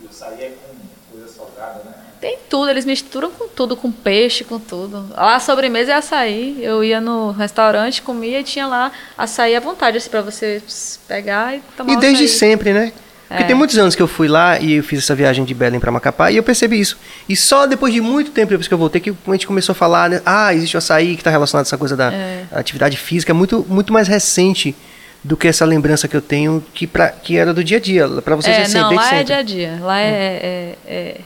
E 0.03 0.07
o 0.07 0.11
açaí 0.11 0.43
é 0.43 0.49
com 0.51 1.17
coisa 1.17 1.33
salgada, 1.33 1.85
né? 1.85 1.93
Tem 2.21 2.37
tudo, 2.51 2.69
eles 2.71 2.85
misturam 2.85 3.31
com 3.31 3.49
tudo, 3.49 3.77
com 3.77 3.91
peixe, 3.91 4.45
com 4.45 4.59
tudo. 4.59 5.09
Lá 5.17 5.37
a 5.37 5.41
sobremesa 5.41 5.93
é 5.93 5.95
açaí. 5.95 6.59
Eu 6.63 6.83
ia 6.85 7.01
no 7.01 7.31
restaurante, 7.31 8.03
comia 8.03 8.41
e 8.41 8.45
tinha 8.45 8.67
lá 8.67 8.91
açaí 9.17 9.55
à 9.57 9.61
vontade, 9.61 9.97
assim, 9.99 10.11
pra 10.11 10.21
você 10.21 10.61
pegar 11.09 11.57
e 11.57 11.61
tomar 11.77 11.93
E 11.93 11.97
desde 11.97 12.25
açaí. 12.25 12.39
sempre, 12.39 12.73
né? 12.73 12.93
Porque 13.29 13.45
É. 13.45 13.47
tem 13.47 13.57
muitos 13.57 13.79
anos 13.79 13.95
que 13.95 14.03
eu 14.03 14.07
fui 14.09 14.29
lá 14.29 14.59
e 14.61 14.75
eu 14.75 14.85
fiz 14.85 14.99
essa 14.99 15.15
viagem 15.15 15.45
de 15.45 15.55
Belém 15.55 15.81
para 15.81 15.91
Macapá 15.91 16.31
e 16.31 16.37
eu 16.37 16.43
percebi 16.43 16.79
isso. 16.79 16.99
E 17.29 17.35
só 17.35 17.67
depois 17.67 17.95
de 17.95 18.01
muito 18.01 18.31
tempo, 18.31 18.51
depois 18.51 18.69
que 18.69 18.75
eu 18.75 18.79
voltei, 18.79 19.01
que 19.01 19.11
a 19.11 19.33
gente 19.33 19.47
começou 19.47 19.73
a 19.73 19.77
falar, 19.77 20.11
né? 20.11 20.21
Ah, 20.27 20.53
existe 20.53 20.77
o 20.77 20.79
açaí 20.79 21.15
que 21.15 21.21
está 21.23 21.31
relacionado 21.31 21.65
a 21.65 21.69
essa 21.69 21.79
coisa 21.79 21.97
da 21.97 22.13
É. 22.13 22.45
atividade 22.53 22.97
física, 22.99 23.33
é 23.33 23.35
muito, 23.35 23.65
muito 23.69 23.91
mais 23.93 24.07
recente 24.07 24.77
do 25.25 25.37
que 25.37 25.47
essa 25.49 25.65
lembrança 25.65 26.09
que 26.09 26.17
eu 26.17 26.23
tenho 26.23 26.65
que, 26.75 26.87
pra, 26.87 27.09
que 27.11 27.37
era 27.37 27.55
do 27.55 27.63
dia 27.63 27.77
a 27.77 27.81
dia. 27.81 28.09
Para 28.23 28.37
vocês 28.37 28.75
É, 28.75 28.79
não, 28.79 28.93
lá 28.93 29.15
é 29.15 29.23
dia 29.25 29.37
a 29.39 29.43
dia. 29.43 29.79
Lá 29.81 30.01
é, 30.01 30.07
é, 30.07 30.77
é- 30.87 31.21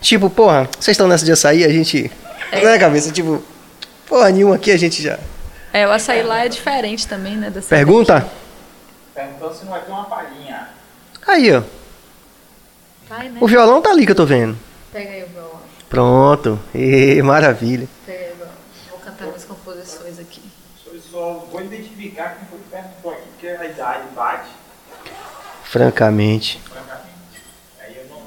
Tipo, 0.00 0.30
porra, 0.30 0.68
vocês 0.78 0.94
estão 0.94 1.08
nessa 1.08 1.24
de 1.24 1.32
açaí, 1.32 1.64
a 1.64 1.68
gente. 1.68 2.10
É. 2.52 2.62
Na 2.64 2.78
cabeça, 2.78 3.10
tipo, 3.12 3.42
porra 4.06 4.30
nenhuma 4.30 4.54
aqui 4.54 4.70
a 4.70 4.76
gente 4.78 5.02
já. 5.02 5.18
é, 5.72 5.86
o 5.86 5.90
açaí 5.90 6.22
lá 6.22 6.44
é 6.44 6.48
diferente 6.48 7.06
também, 7.06 7.36
né? 7.36 7.50
dessa- 7.50 7.68
Pergunta? 7.68 8.26
Perguntando 9.14 9.54
se 9.54 9.64
não 9.64 9.72
vai 9.72 9.80
ter 9.82 9.90
uma 9.90 10.04
palhinha. 10.04 10.68
Aí, 11.26 11.52
ó. 11.54 11.62
Vai, 13.08 13.28
né? 13.28 13.38
O 13.40 13.46
violão 13.46 13.82
tá 13.82 13.90
ali 13.90 14.06
que 14.06 14.12
eu 14.12 14.16
tô 14.16 14.24
vendo. 14.26 14.56
Pega 14.92 15.10
aí 15.10 15.24
o 15.24 15.28
violão. 15.28 15.60
Pronto. 15.90 16.58
Ê, 16.74 17.20
maravilha. 17.22 17.88
Pega 18.06 18.18
aí 18.18 18.32
o 18.32 18.36
violão. 18.36 18.52
Vou 18.90 18.98
cantar 19.00 19.26
minhas 19.26 19.44
composições 19.44 20.18
aqui. 20.18 20.42
Eu 20.86 20.94
vou 21.58 21.66
identificar 21.66 22.36
quem 22.38 22.48
foi 22.48 22.58
que 22.58 22.64
perguntou 22.70 23.10
aqui, 23.12 23.22
porque 23.32 23.46
a 23.48 23.66
idade 23.66 24.02
bate, 24.14 24.48
Francamente. 25.64 26.60
francamente. 26.64 27.08
Aí 27.80 27.96
eu 27.96 28.06
não. 28.08 28.22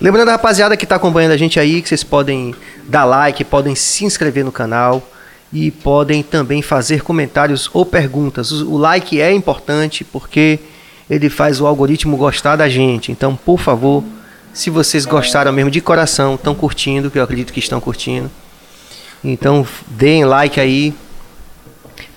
Lembrando 0.00 0.28
a 0.28 0.32
rapaziada 0.32 0.76
que 0.76 0.84
está 0.84 0.96
acompanhando 0.96 1.32
a 1.32 1.36
gente 1.36 1.58
aí, 1.60 1.82
que 1.82 1.88
vocês 1.88 2.04
podem 2.04 2.54
dar 2.84 3.04
like, 3.04 3.44
podem 3.44 3.74
se 3.74 4.04
inscrever 4.04 4.44
no 4.44 4.52
canal 4.52 5.02
e 5.52 5.70
podem 5.70 6.22
também 6.22 6.62
fazer 6.62 7.02
comentários 7.02 7.68
ou 7.72 7.84
perguntas. 7.84 8.50
O 8.52 8.76
like 8.78 9.20
é 9.20 9.30
importante 9.32 10.04
porque 10.04 10.58
ele 11.10 11.28
faz 11.28 11.60
o 11.60 11.66
algoritmo 11.66 12.16
gostar 12.16 12.56
da 12.56 12.68
gente. 12.68 13.12
Então, 13.12 13.36
por 13.36 13.60
favor, 13.60 14.02
se 14.54 14.70
vocês 14.70 15.04
gostaram 15.04 15.52
mesmo 15.52 15.70
de 15.70 15.80
coração, 15.80 16.36
estão 16.36 16.54
curtindo, 16.54 17.10
que 17.10 17.18
eu 17.18 17.22
acredito 17.22 17.52
que 17.52 17.58
estão 17.60 17.80
curtindo. 17.80 18.30
Então, 19.22 19.66
deem 19.88 20.24
like 20.24 20.58
aí. 20.58 20.94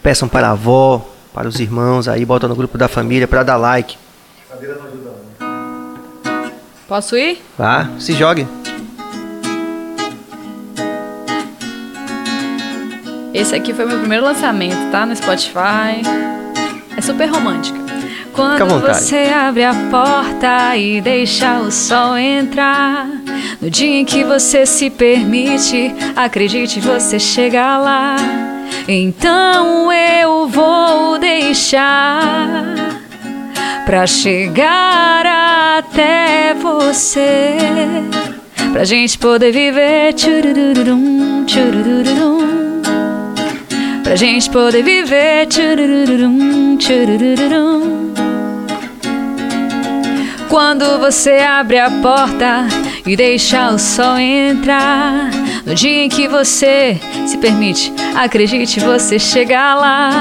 Peçam 0.06 0.28
para 0.28 0.50
a 0.50 0.52
avó, 0.52 1.04
para 1.34 1.48
os 1.48 1.60
irmãos 1.60 2.08
aí, 2.08 2.24
bota 2.24 2.48
no 2.48 2.56
grupo 2.56 2.78
da 2.78 2.88
família 2.88 3.28
para 3.28 3.42
dar 3.42 3.58
like. 3.58 3.98
Posso 6.88 7.18
ir? 7.18 7.44
Vá, 7.58 7.90
se 7.98 8.14
jogue. 8.14 8.48
Esse 13.34 13.56
aqui 13.56 13.74
foi 13.74 13.86
meu 13.88 13.98
primeiro 13.98 14.24
lançamento, 14.24 14.92
tá? 14.92 15.08
No 15.08 15.16
Spotify. 15.16 16.04
É 16.96 17.02
super 17.02 17.26
romântica. 17.26 17.80
Fica 17.80 18.44
à 18.44 18.58
Quando 18.58 18.82
você 18.82 19.32
abre 19.34 19.64
a 19.64 19.74
porta 19.90 20.78
e 20.78 21.02
deixa 21.02 21.62
o 21.62 21.72
sol 21.72 22.16
entrar. 22.16 23.08
No 23.60 23.72
dia 23.72 24.02
em 24.02 24.06
que 24.06 24.24
você 24.24 24.68
se 24.68 24.92
permite, 24.92 25.96
acredite, 26.16 26.80
você 26.80 27.18
chega 27.18 27.80
lá. 27.80 28.55
Então 28.88 29.92
eu 29.92 30.48
vou 30.48 31.18
deixar 31.18 32.76
pra 33.86 34.06
chegar 34.08 35.26
até 35.78 36.54
você. 36.54 37.58
Pra 38.72 38.84
gente 38.84 39.18
poder 39.18 39.52
viver 39.52 40.14
tchurururum, 40.14 41.46
tchurururum. 41.46 42.82
Pra 44.04 44.16
gente 44.16 44.50
poder 44.50 44.84
viver 44.84 45.48
tchurururum, 45.48 46.78
tchurururum. 46.78 48.14
Quando 50.50 51.00
você 51.00 51.40
abre 51.40 51.80
a 51.80 51.90
porta 51.90 52.68
e 53.06 53.16
deixa 53.16 53.72
o 53.72 53.80
sol 53.80 54.18
entrar, 54.18 55.30
no 55.66 55.74
dia 55.74 56.04
em 56.04 56.10
que 56.10 56.28
você 56.28 57.00
se 57.26 57.38
permite, 57.38 57.92
acredite, 58.16 58.80
você 58.80 59.18
chegar 59.18 59.76
lá. 59.76 60.12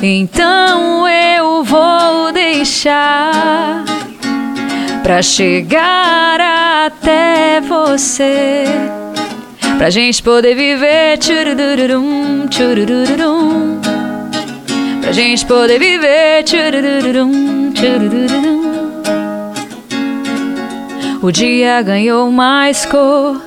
Então 0.00 1.08
eu 1.08 1.64
vou 1.64 2.32
deixar 2.32 3.84
pra 5.02 5.22
chegar 5.22 6.40
até 6.86 7.60
você. 7.60 8.64
Pra 9.76 9.90
gente 9.90 10.22
poder 10.22 10.54
viver 10.54 11.18
tchurururum, 11.18 12.46
tchurururum. 12.48 13.80
Pra 15.02 15.12
gente 15.12 15.44
poder 15.44 15.78
viver 15.78 16.44
tchurururum, 16.44 17.72
tchurururum. 17.72 18.66
O 21.22 21.32
dia 21.32 21.82
ganhou 21.82 22.30
mais 22.30 22.86
cor, 22.86 23.40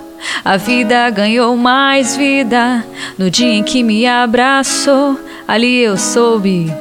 a 0.44 0.58
vida 0.58 1.10
ganhou 1.10 1.56
mais 1.58 2.16
vida. 2.16 2.86
No 3.18 3.30
dia 3.30 3.54
em 3.54 3.64
que 3.64 3.84
me 3.84 4.06
abraçou, 4.06 5.20
ali 5.48 5.80
eu 5.80 5.98
soube. 5.98 6.74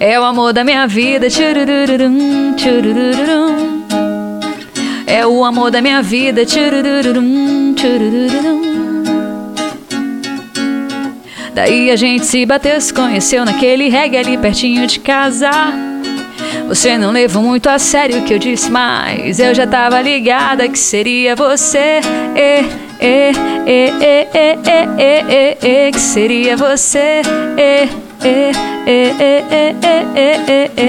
É 0.00 0.18
o 0.18 0.24
amor 0.24 0.52
da 0.52 0.62
minha 0.62 0.86
vida, 0.86 1.28
tchurururum, 1.28 2.54
tchurururum. 2.54 3.84
É 5.06 5.26
o 5.26 5.44
amor 5.44 5.70
da 5.70 5.82
minha 5.82 6.02
vida, 6.02 6.44
tchurururum, 6.44 7.74
tchurururum. 7.74 8.68
Daí 11.54 11.90
a 11.90 11.96
gente 11.96 12.24
se 12.24 12.46
bateu, 12.46 12.80
se 12.80 12.94
conheceu 12.94 13.44
naquele 13.44 13.88
reggae 13.88 14.18
ali 14.18 14.38
pertinho 14.38 14.86
de 14.86 15.00
casa. 15.00 15.50
Você 16.68 16.98
não 16.98 17.10
levou 17.12 17.42
muito 17.42 17.66
a 17.66 17.78
sério 17.78 18.18
o 18.18 18.24
que 18.24 18.34
eu 18.34 18.38
disse, 18.38 18.70
mas 18.70 19.40
eu 19.40 19.54
já 19.54 19.66
tava 19.66 20.02
ligada 20.02 20.68
que 20.68 20.78
seria 20.78 21.34
você. 21.34 22.00
E, 22.36 22.60
e, 23.00 23.32
e, 23.66 23.92
e, 24.04 24.28
e, 24.34 24.58
e, 24.98 25.56
e, 25.64 25.86
e, 25.86 25.90
que 25.90 25.98
seria 25.98 26.58
você. 26.58 27.22
E, 27.56 27.88
e, 28.22 28.52
e, 28.86 29.14
e, 29.18 29.46
e, 29.50 29.96
e, 30.14 30.30
e, 30.50 30.82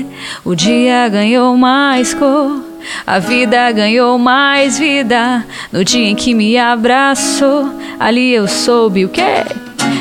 e. 0.00 0.06
O 0.42 0.54
dia 0.54 1.06
ganhou 1.10 1.54
mais 1.54 2.14
cor. 2.14 2.64
A 3.06 3.18
vida 3.18 3.70
ganhou 3.72 4.18
mais 4.18 4.78
vida 4.78 5.44
no 5.70 5.84
dia 5.84 6.08
em 6.08 6.14
que 6.14 6.32
me 6.32 6.56
abraçou. 6.56 7.70
Ali 7.98 8.32
eu 8.32 8.48
soube 8.48 9.04
o 9.04 9.10
que 9.10 9.20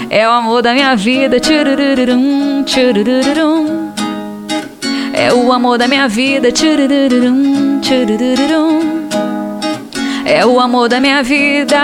é 0.10 0.26
o 0.26 0.32
amor 0.32 0.62
da 0.62 0.74
minha 0.74 0.96
vida. 0.96 1.42
Tchurururum, 1.42 2.64
tchurururum. 2.64 3.89
É 5.20 5.34
o 5.34 5.52
amor 5.52 5.78
da 5.78 5.86
minha 5.86 6.08
vida. 6.08 6.50
Tchurururum, 6.50 7.82
tchurururum. 7.82 9.10
É 10.24 10.46
o 10.46 10.58
amor 10.62 10.88
da 10.88 11.02
minha 11.02 11.22
vida. 11.22 11.76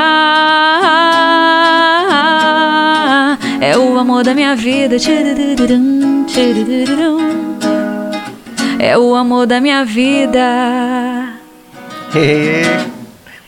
É 3.60 3.78
o 3.78 4.00
amor 4.00 4.24
da 4.24 4.34
minha 4.34 4.56
vida. 4.56 4.98
Tchurururum, 4.98 6.26
tchurururum. 6.26 7.58
É 8.80 8.98
o 8.98 9.14
amor 9.14 9.46
da 9.46 9.60
minha 9.60 9.84
vida. 9.84 11.34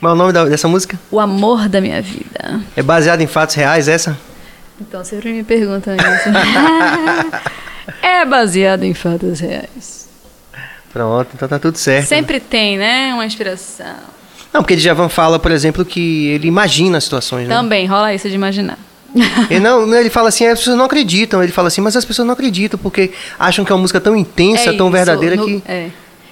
Qual 0.01 0.11
é 0.11 0.13
o 0.13 0.17
nome 0.17 0.33
dessa 0.49 0.67
música? 0.67 0.99
O 1.09 1.17
amor 1.17 1.69
da 1.69 1.79
minha 1.79 2.01
vida. 2.01 2.59
É 2.75 2.83
baseado 2.83 3.21
em 3.21 3.27
fatos 3.27 3.55
reais 3.55 3.87
essa? 3.87 4.17
Então 4.81 5.01
sempre 5.05 5.31
me 5.31 5.45
perguntam 5.45 5.95
isso. 5.95 7.57
é 8.01 8.25
baseado 8.25 8.83
em 8.83 8.93
fatos 8.93 9.39
reais. 9.39 10.07
Pronto, 10.91 11.29
então 11.35 11.47
tá 11.47 11.59
tudo 11.59 11.77
certo. 11.77 12.07
Sempre 12.07 12.39
tem, 12.39 12.77
né? 12.77 13.13
Uma 13.13 13.25
inspiração. 13.25 13.95
Não, 14.53 14.61
porque 14.61 14.75
Djavan 14.75 15.09
fala, 15.09 15.37
por 15.37 15.51
exemplo, 15.51 15.85
que 15.85 16.27
ele 16.27 16.47
imagina 16.47 16.97
as 16.97 17.03
situações, 17.03 17.47
né? 17.47 17.55
Também 17.55 17.85
rola 17.85 18.13
isso 18.13 18.27
de 18.29 18.35
imaginar. 18.35 18.79
Ele, 19.49 19.59
não, 19.59 19.93
ele 19.95 20.09
fala 20.09 20.29
assim, 20.29 20.45
as 20.47 20.59
pessoas 20.59 20.77
não 20.77 20.85
acreditam. 20.85 21.41
Ele 21.43 21.51
fala 21.51 21.67
assim, 21.67 21.81
mas 21.81 21.95
as 21.95 22.05
pessoas 22.05 22.25
não 22.25 22.33
acreditam 22.33 22.79
porque 22.79 23.11
acham 23.37 23.63
que 23.63 23.71
é 23.71 23.75
uma 23.75 23.81
música 23.81 23.99
tão 23.99 24.15
intensa, 24.15 24.73
tão 24.73 24.87
isso, 24.87 24.91
verdadeira 24.91 25.35
no- 25.35 25.45
que... 25.45 25.63
É. 25.67 25.89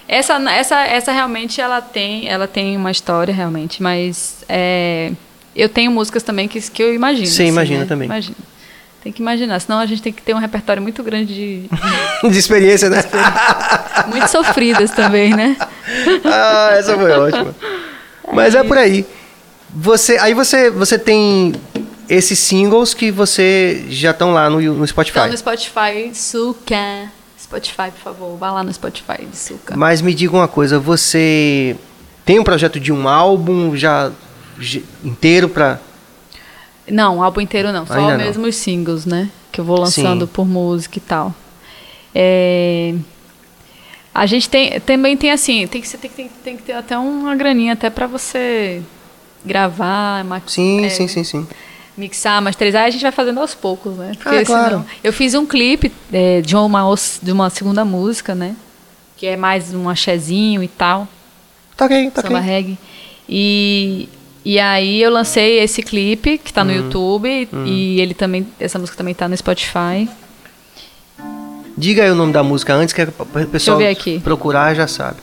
Essa, 0.07 0.36
essa, 0.52 0.82
essa 0.86 1.11
realmente 1.11 1.60
ela 1.60 1.82
tem, 1.82 2.27
ela 2.30 2.48
tem 2.48 2.77
uma 2.77 2.91
história 2.91 3.34
realmente, 3.34 3.82
mas 3.82 4.44
é, 4.48 5.11
eu 5.56 5.68
tenho 5.68 5.90
músicas 5.90 6.22
também 6.22 6.48
que, 6.48 6.61
que 6.61 6.84
eu 6.84 6.94
imagino. 6.94 7.26
Você 7.26 7.45
imagina 7.45 7.86
também. 7.88 8.06
Imagina. 8.06 8.36
Tem 9.06 9.11
que 9.11 9.22
imaginar, 9.22 9.60
senão 9.60 9.77
a 9.77 9.86
gente 9.86 10.02
tem 10.02 10.11
que 10.11 10.23
ter 10.23 10.34
um 10.34 10.40
repertório 10.40 10.82
muito 10.82 11.03
grande 11.03 11.32
de. 11.32 11.69
de 12.27 12.40
experiência, 12.40 12.90
né? 12.90 13.03
muito 14.10 14.27
sofridas 14.30 14.90
também, 14.90 15.32
né? 15.32 15.56
ah, 16.26 16.69
essa 16.72 16.95
foi 16.95 17.11
ótima. 17.11 17.56
Mas 18.34 18.56
é 18.56 18.64
por 18.64 18.80
aí. 18.80 19.06
Você, 19.69 20.18
aí 20.18 20.34
você, 20.34 20.72
você 20.72 20.98
tem 20.98 21.53
esses 22.10 22.40
singles 22.40 22.95
que 22.95 23.11
você 23.11 23.86
já 23.90 24.10
estão 24.10 24.34
lá 24.34 24.49
no, 24.49 24.60
no 24.60 24.88
Spotify. 24.88 25.19
Então 25.19 25.30
no 25.30 25.38
Spotify, 25.38 26.10
Suca. 26.11 27.11
Spotify, 27.40 27.91
por 27.91 28.02
favor, 28.03 28.38
vá 28.40 28.53
lá 28.53 28.64
no 28.64 28.73
Spotify 28.73 29.23
de 29.23 29.38
Suca. 29.38 29.77
Mas 29.77 30.02
me 30.02 30.15
diga 30.15 30.36
uma 30.36 30.48
coisa, 30.48 30.80
você 30.80 31.76
tem 32.26 32.40
um 32.40 32.44
projeto 32.44 32.80
de 32.80 32.91
um 32.91 33.07
álbum 33.07 33.76
já 33.76 34.11
já 34.60 34.80
inteiro 35.03 35.48
pra. 35.48 35.80
Não, 36.88 37.18
o 37.18 37.24
álbum 37.24 37.41
inteiro 37.41 37.72
não, 37.72 37.86
só 37.86 37.94
Ainda 37.95 38.18
não. 38.18 38.26
mesmo 38.26 38.45
os 38.45 38.56
singles, 38.56 39.06
né? 39.06 39.30
Que 39.52 39.60
eu 39.62 39.66
vou 39.66 39.80
lançando 39.80 40.26
Sim. 40.26 40.32
por 40.34 40.45
música 40.48 40.98
e 40.98 41.02
tal. 41.02 41.34
É, 42.14 42.94
A 44.14 44.26
gente 44.26 44.49
tem, 44.49 44.80
também 44.80 45.18
tem 45.18 45.32
assim, 45.32 45.68
tem 45.68 45.82
que, 45.82 45.88
ser- 45.88 45.98
tem, 45.98 46.10
tem, 46.10 46.30
tem 46.44 46.56
que 46.57 46.64
ter 46.64 46.74
até 46.74 46.98
uma 46.98 47.36
graninha 47.36 47.74
até 47.74 47.90
pra 47.90 48.07
você 48.07 48.82
gravar, 49.45 50.24
ma- 50.24 50.41
Sim, 50.48 50.86
é, 50.86 50.90
sim, 50.90 51.07
sim, 51.07 51.24
sim. 51.24 51.45
mixar, 51.98 52.41
masterizar, 52.41 52.84
a 52.86 52.90
gente 52.90 53.02
vai 53.02 53.12
fazendo 53.12 53.40
aos 53.41 53.53
poucos, 53.53 53.95
né? 53.98 54.14
Ah, 54.24 54.41
claro. 54.45 54.45
senão- 54.45 54.86
eu 55.03 55.12
fiz 55.12 55.34
um 55.34 55.45
clipe 55.45 55.91
é, 56.14 56.40
de, 56.41 56.56
uma, 56.56 56.82
de 57.22 57.32
uma 57.32 57.49
segunda 57.49 57.84
música, 57.84 58.34
né? 58.34 58.56
Que 59.18 59.28
é 59.28 59.36
mais 59.38 59.74
um 59.74 59.90
axezinho 59.90 60.62
e 60.64 60.68
tal 60.68 61.07
Tá 61.76 61.86
ok, 61.86 62.10
tá 62.12 62.22
samba 62.22 62.38
ok. 62.40 62.49
reggae. 62.49 62.78
E, 63.28 64.07
e 64.46 64.60
aí 64.60 65.02
eu 65.02 65.10
lancei 65.12 65.60
esse 65.60 65.82
clipe 65.82 66.38
que 66.38 66.54
tá 66.54 66.64
no 66.64 66.72
Hum. 66.72 66.76
YouTube 66.76 67.50
e 67.66 68.00
ele 68.00 68.14
também 68.14 68.48
essa 68.60 68.78
música 68.78 68.96
também 68.98 69.14
tá 69.14 69.28
no 69.28 69.36
Spotify. 69.36 70.08
Diga 71.78 72.04
aí 72.04 72.12
o 72.12 72.16
nome 72.16 72.32
da 72.32 72.42
música 72.44 72.74
antes, 72.74 72.94
que 72.94 73.02
o 73.02 73.48
pessoal 73.52 73.80
procurar 74.24 74.74
já 74.76 74.88
sabe. 74.88 75.18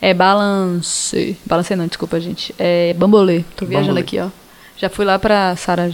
É 0.00 0.12
Balance, 0.12 1.36
Balance 1.46 1.76
não, 1.76 1.86
desculpa, 1.86 2.18
gente. 2.18 2.52
É 2.58 2.92
Bambolê. 2.94 3.44
Tô 3.56 3.64
viajando 3.64 3.94
Bambolê. 3.94 4.00
aqui, 4.00 4.18
ó. 4.18 4.28
Já 4.76 4.88
fui 4.90 5.04
lá 5.04 5.18
pra 5.18 5.54
Sara 5.54 5.92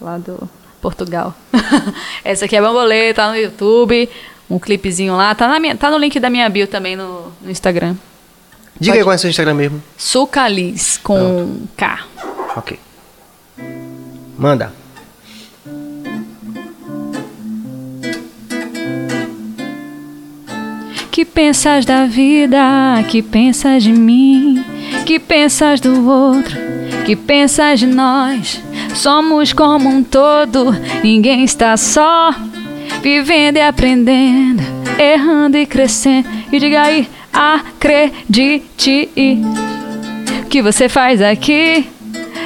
lá 0.00 0.18
do 0.18 0.48
Portugal. 0.82 1.34
Essa 2.22 2.44
aqui 2.44 2.56
é 2.56 2.60
Bambolê, 2.60 3.14
tá 3.14 3.30
no 3.30 3.36
YouTube, 3.36 4.08
um 4.50 4.58
clipezinho 4.58 5.14
lá, 5.16 5.34
tá 5.34 5.46
na 5.48 5.58
minha, 5.60 5.76
tá 5.76 5.90
no 5.90 5.98
link 5.98 6.18
da 6.18 6.30
minha 6.30 6.48
bio 6.48 6.66
também 6.66 6.96
no, 6.96 7.32
no 7.42 7.50
Instagram. 7.50 7.94
Diga 8.80 8.92
Pode- 8.92 8.98
aí 8.98 9.04
qual 9.04 9.12
é 9.12 9.16
o 9.16 9.18
seu 9.18 9.30
Instagram 9.30 9.54
mesmo. 9.54 9.82
Sucalis 9.96 10.98
com 11.02 11.66
K. 11.76 12.00
Ok. 12.56 12.78
Manda. 14.38 14.72
Que 21.10 21.24
pensas 21.24 21.84
da 21.84 22.06
vida? 22.06 22.58
Que 23.08 23.22
pensas 23.22 23.82
de 23.82 23.92
mim? 23.92 24.64
Que 25.04 25.18
pensas 25.18 25.80
do 25.80 26.08
outro? 26.08 26.56
Que 27.04 27.16
pensas 27.16 27.80
de 27.80 27.86
nós? 27.86 28.62
Somos 28.94 29.52
como 29.52 29.88
um 29.88 30.02
todo, 30.02 30.72
ninguém 31.02 31.44
está 31.44 31.76
só. 31.76 32.34
Vivendo 33.02 33.56
e 33.56 33.60
aprendendo, 33.60 34.62
errando 34.98 35.56
e 35.56 35.66
crescendo. 35.66 36.28
E 36.52 36.58
diga 36.58 36.82
aí, 36.82 37.08
acredite. 37.32 39.08
O 40.42 40.46
que 40.48 40.62
você 40.62 40.88
faz 40.88 41.20
aqui 41.22 41.86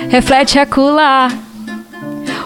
reflete 0.08 0.58
acolá. 0.58 1.30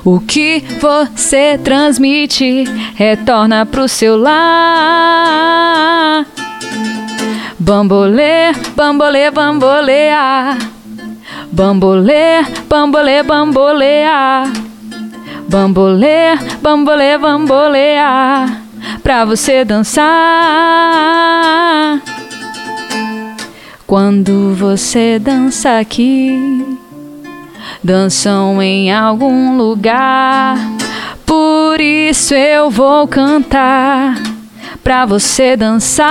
O 0.04 0.20
que 0.20 0.62
você 0.80 1.58
transmite 1.58 2.64
retorna 2.94 3.66
pro 3.66 3.88
seu 3.88 4.16
lar. 4.16 5.56
Bambolê, 7.58 8.52
bambolê, 8.76 9.30
bambolear. 9.32 10.58
Bambolê, 11.50 12.44
bambolê, 12.68 13.22
bambolear. 13.24 14.52
Bambolê, 15.48 16.36
bambolê, 16.60 17.16
bambolear 17.16 18.62
pra 19.02 19.24
você 19.24 19.64
dançar. 19.64 20.06
Quando 23.86 24.52
você 24.54 25.20
dança 25.20 25.78
aqui, 25.78 26.66
dançam 27.82 28.60
em 28.60 28.92
algum 28.92 29.56
lugar. 29.56 30.58
Por 31.24 31.80
isso 31.80 32.34
eu 32.34 32.68
vou 32.68 33.06
cantar 33.06 34.20
pra 34.82 35.06
você 35.06 35.56
dançar. 35.56 36.10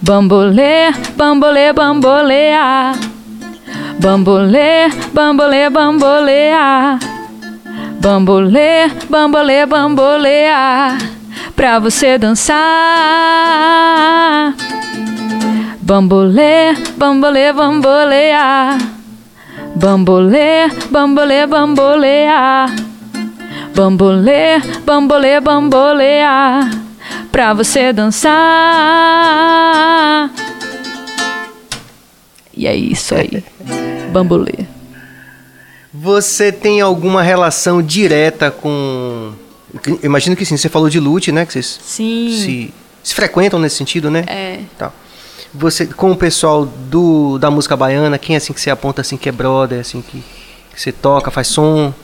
Bambolê, 0.00 0.92
bambolê, 1.16 1.72
bambolear. 1.72 3.15
Bambolê, 3.98 4.88
bambolê, 5.14 5.70
bambolear. 5.70 6.98
Bambolê, 8.00 8.90
bambolê, 9.08 9.66
bambolear. 9.66 10.98
Pra 11.56 11.78
você 11.78 12.18
dançar. 12.18 12.56
Bambolê, 15.80 16.74
bambolê, 16.96 17.52
bambolear. 17.52 18.78
Bambolê, 19.74 20.68
bambolê, 20.90 21.46
bambolear. 21.46 22.70
Bambolê, 23.74 24.60
bambolê, 24.86 25.40
bambolear. 25.40 26.70
Pra 27.32 27.54
você 27.54 27.92
dançar. 27.92 28.36
E 32.56 32.66
é 32.66 32.74
isso 32.74 33.14
aí. 33.14 33.44
Bambolê. 34.10 34.66
Você 35.92 36.50
tem 36.50 36.80
alguma 36.80 37.22
relação 37.22 37.82
direta 37.82 38.50
com. 38.50 39.32
Imagino 40.02 40.34
que 40.34 40.44
sim, 40.44 40.56
você 40.56 40.68
falou 40.68 40.88
de 40.88 40.98
lute, 40.98 41.32
né? 41.32 41.44
Que 41.44 41.52
vocês 41.52 41.78
Sim. 41.82 42.30
se, 42.30 42.74
se 43.02 43.14
frequentam 43.14 43.58
nesse 43.58 43.76
sentido, 43.76 44.10
né? 44.10 44.24
É. 44.26 44.60
Tá. 44.78 44.92
Você, 45.52 45.86
com 45.86 46.12
o 46.12 46.16
pessoal 46.16 46.66
do, 46.66 47.38
da 47.38 47.50
música 47.50 47.76
baiana, 47.76 48.18
quem 48.18 48.36
assim 48.36 48.52
que 48.52 48.60
você 48.60 48.70
aponta 48.70 49.00
assim 49.00 49.16
que 49.16 49.28
é 49.28 49.32
brother, 49.32 49.80
assim, 49.80 50.02
que, 50.02 50.22
que 50.74 50.80
você 50.80 50.92
toca, 50.92 51.30
faz 51.30 51.48
som? 51.48 51.94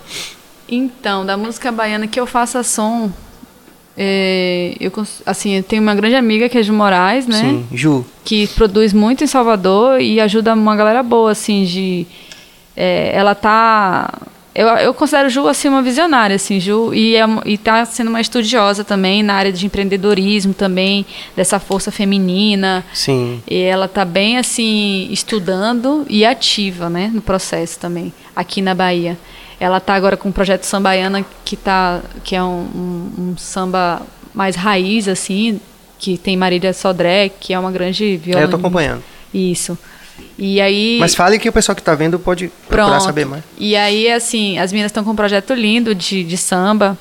Então, 0.68 1.26
da 1.26 1.36
música 1.36 1.70
baiana 1.70 2.06
que 2.06 2.18
eu 2.18 2.26
faça 2.26 2.62
som, 2.62 3.12
é, 3.96 4.74
eu 4.80 4.90
assim, 5.26 5.56
eu 5.56 5.62
tenho 5.62 5.82
uma 5.82 5.94
grande 5.94 6.14
amiga 6.14 6.48
que 6.48 6.56
é 6.56 6.62
de 6.62 6.72
Moraes, 6.72 7.26
né? 7.26 7.40
Sim, 7.40 7.66
Ju. 7.72 8.04
Que 8.24 8.46
produz 8.48 8.92
muito 8.92 9.22
em 9.22 9.26
Salvador 9.26 10.00
e 10.00 10.20
ajuda 10.20 10.54
uma 10.54 10.74
galera 10.74 11.02
boa, 11.02 11.30
assim, 11.30 11.64
de. 11.64 12.06
é, 12.76 13.12
ela 13.14 13.34
tá. 13.34 14.12
Eu, 14.54 14.66
eu 14.68 14.92
considero 14.92 15.30
Ju 15.30 15.48
assim 15.48 15.68
uma 15.68 15.80
visionária, 15.80 16.36
assim, 16.36 16.60
Ju, 16.60 16.92
e, 16.92 17.16
é, 17.16 17.24
e 17.46 17.56
tá 17.56 17.86
sendo 17.86 18.08
uma 18.08 18.20
estudiosa 18.20 18.84
também 18.84 19.22
na 19.22 19.32
área 19.32 19.50
de 19.50 19.64
empreendedorismo 19.64 20.52
também, 20.52 21.06
dessa 21.34 21.58
força 21.58 21.90
feminina. 21.90 22.84
Sim. 22.92 23.42
E 23.48 23.56
ela 23.56 23.88
tá 23.88 24.04
bem 24.04 24.36
assim 24.36 25.08
estudando 25.10 26.04
e 26.06 26.24
ativa, 26.24 26.90
né, 26.90 27.10
no 27.14 27.22
processo 27.22 27.78
também 27.78 28.12
aqui 28.36 28.60
na 28.60 28.74
Bahia. 28.74 29.16
Ela 29.62 29.78
tá 29.80 29.94
agora 29.94 30.16
com 30.16 30.28
o 30.28 30.32
projeto 30.32 30.64
Sambaiana 30.64 31.24
que 31.44 31.56
tá 31.56 32.00
que 32.24 32.34
é 32.34 32.42
um, 32.42 32.46
um- 32.74 33.12
um 33.32 33.36
samba 33.36 34.02
mais 34.34 34.56
raiz 34.56 35.06
assim, 35.06 35.60
que 35.98 36.18
tem 36.18 36.36
Marília 36.36 36.72
Sodré, 36.72 37.28
que 37.28 37.52
é 37.54 37.58
uma 37.58 37.70
grande 37.70 38.04
É, 38.04 38.14
eu 38.14 38.18
violonista. 38.18 38.50
tô 38.50 38.56
acompanhando. 38.56 39.02
Isso. 39.32 39.78
E 40.38 40.60
aí 40.60 40.98
Mas 41.00 41.14
fale 41.14 41.38
que 41.38 41.48
o 41.48 41.52
pessoal 41.52 41.76
que 41.76 41.82
tá 41.82 41.94
vendo 41.94 42.18
pode 42.18 42.48
procurar 42.68 42.88
pronto. 42.96 43.04
saber 43.04 43.24
mais. 43.24 43.42
E 43.58 43.76
aí 43.76 44.10
assim, 44.10 44.58
as 44.58 44.72
meninas 44.72 44.90
estão 44.90 45.04
com 45.04 45.10
um 45.12 45.16
projeto 45.16 45.54
lindo 45.54 45.94
de, 45.94 46.24
de 46.24 46.36
samba, 46.36 46.98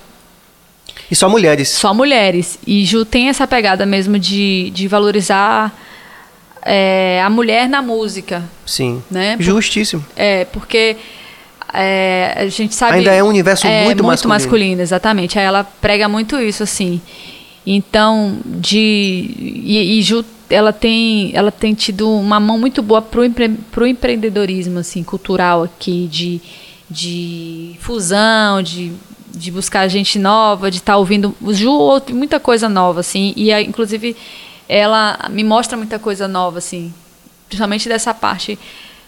E 1.10 1.16
só 1.16 1.28
mulheres. 1.28 1.68
só 1.70 1.94
mulheres. 1.94 2.60
E 2.68 2.86
Ju 2.86 3.04
tem 3.06 3.28
essa 3.30 3.48
pegada 3.48 3.86
mesmo 3.86 4.20
de, 4.20 4.70
de 4.72 4.88
valorizar 4.88 5.74
é, 6.64 7.22
a 7.26 7.30
mulher 7.30 7.68
na 7.68 7.82
música, 7.82 8.44
Sim. 8.66 9.02
né? 9.10 9.36
Justíssimo. 9.40 10.06
É, 10.16 10.46
porque 10.46 10.96
é, 11.74 12.34
a 12.36 12.48
gente 12.48 12.76
sabe. 12.76 12.98
Ainda 12.98 13.12
é 13.12 13.24
um 13.24 13.28
universo 13.28 13.66
muito 13.68 14.04
masculino. 14.04 14.30
masculino. 14.30 14.82
exatamente. 14.82 15.40
Aí 15.40 15.46
ela 15.46 15.64
prega 15.64 16.08
muito 16.08 16.40
isso, 16.40 16.64
assim. 16.64 17.02
Então, 17.66 18.40
de. 18.46 18.78
E, 19.38 20.00
e 20.00 20.02
Ju, 20.02 20.26
ela 20.50 20.74
tem, 20.74 21.32
ela 21.34 21.52
tem 21.52 21.74
tido 21.74 22.10
uma 22.10 22.40
mão 22.40 22.60
muito 22.60 22.82
boa 22.82 23.02
pro, 23.02 23.24
empre, 23.24 23.50
pro 23.72 23.88
empreendedorismo, 23.88 24.80
assim, 24.80 25.04
cultural 25.04 25.64
aqui, 25.64 26.08
de, 26.12 26.42
de 26.90 27.76
fusão, 27.80 28.62
de, 28.62 28.92
de 29.30 29.52
buscar 29.52 29.88
gente 29.88 30.20
nova, 30.20 30.70
de 30.70 30.78
estar 30.78 30.98
ouvindo. 30.98 31.36
O 31.40 31.54
Ju 31.54 32.02
muita 32.10 32.40
coisa 32.40 32.68
nova, 32.68 33.00
assim, 33.00 33.34
e 33.38 33.54
inclusive 33.62 34.16
ela 34.68 35.28
me 35.30 35.44
mostra 35.44 35.78
muita 35.78 36.00
coisa 36.00 36.28
nova, 36.28 36.58
assim, 36.58 36.94
principalmente 37.48 37.88
dessa 37.88 38.14
parte 38.14 38.58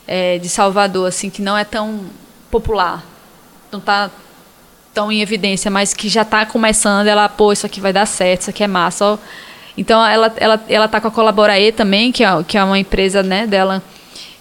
é, 0.07 0.37
de 0.37 0.49
Salvador, 0.49 1.07
assim, 1.07 1.29
que 1.29 1.41
não 1.41 1.57
é 1.57 1.63
tão 1.63 2.01
popular, 2.57 3.03
não 3.71 3.79
tá 3.79 4.09
tão 4.93 5.11
em 5.11 5.21
evidência, 5.21 5.71
mas 5.71 5.91
que 5.93 6.07
já 6.07 6.21
está 6.21 6.45
começando, 6.45 7.07
ela, 7.07 7.27
pô, 7.27 7.51
isso 7.51 7.65
aqui 7.65 7.81
vai 7.81 7.91
dar 7.91 8.05
certo, 8.05 8.41
isso 8.41 8.49
aqui 8.51 8.63
é 8.63 8.67
massa. 8.67 9.05
ó. 9.05 9.17
Então 9.75 10.05
ela, 10.05 10.31
ela, 10.37 10.63
ela 10.69 10.87
tá 10.87 11.01
com 11.01 11.07
a 11.07 11.11
Colaborae 11.11 11.71
também, 11.71 12.11
que 12.11 12.23
é, 12.23 12.29
que 12.47 12.55
é 12.59 12.63
uma 12.63 12.77
empresa 12.77 13.23
né, 13.23 13.47
dela 13.47 13.81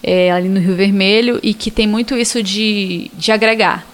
é, 0.03 0.31
ali 0.31 0.49
no 0.51 0.61
Rio 0.61 0.77
Vermelho, 0.77 1.41
e 1.43 1.55
que 1.55 1.71
tem 1.71 1.87
muito 1.87 2.15
isso 2.15 2.43
de, 2.43 3.11
de 3.15 3.33
agregar. 3.33 3.87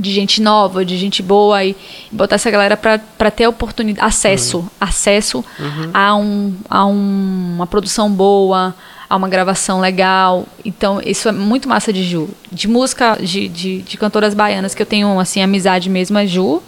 De 0.00 0.10
gente 0.12 0.40
nova, 0.40 0.84
de 0.84 0.96
gente 0.96 1.20
boa 1.22 1.62
e 1.64 1.76
botar 2.12 2.36
essa 2.36 2.50
galera 2.50 2.76
para 2.76 3.30
ter 3.32 3.46
oportunidade, 3.48 4.06
acesso, 4.06 4.66
acesso 4.80 5.44
a, 5.92 6.14
um, 6.14 6.54
a 6.70 6.86
um- 6.86 7.54
uma 7.56 7.66
produção 7.66 8.08
boa, 8.10 8.74
a 9.08 9.16
uma 9.16 9.28
gravação 9.28 9.80
legal. 9.80 10.46
Então, 10.64 11.00
isso 11.04 11.28
é 11.28 11.32
muito 11.32 11.68
massa 11.68 11.92
de 11.92 12.02
Ju. 12.04 12.28
De 12.52 12.68
música 12.68 13.16
de, 13.20 13.48
de, 13.48 13.82
de 13.82 13.96
cantoras 13.96 14.34
baianas 14.34 14.74
que 14.74 14.82
eu 14.82 14.86
tenho 14.86 15.18
assim 15.18 15.42
amizade 15.42 15.88
mesmo 15.88 16.18
é 16.18 16.26
Ju. 16.26 16.62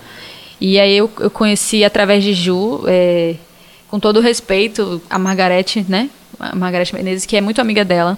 E 0.60 0.78
aí 0.78 0.96
eu, 0.96 1.10
eu 1.20 1.30
conheci 1.30 1.84
através 1.84 2.22
de 2.22 2.32
Ju, 2.34 2.82
é, 2.86 3.34
com 3.88 3.98
todo 3.98 4.18
o 4.18 4.20
respeito, 4.20 5.00
a 5.08 5.18
Margarete, 5.18 5.84
né? 5.88 6.10
A 6.38 6.54
Margarete 6.54 6.94
Menezes, 6.94 7.26
que 7.26 7.36
é 7.36 7.40
muito 7.40 7.60
amiga 7.60 7.84
dela. 7.84 8.16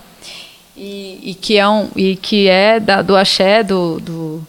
E, 0.77 1.19
e 1.23 1.35
que 1.35 1.57
é, 1.59 1.69
um, 1.69 1.89
e 1.95 2.17
que 2.17 2.49
é 2.49 2.81
da- 2.81 3.03
do 3.03 3.15
axé, 3.17 3.63
do, 3.63 4.01
do, 4.01 4.47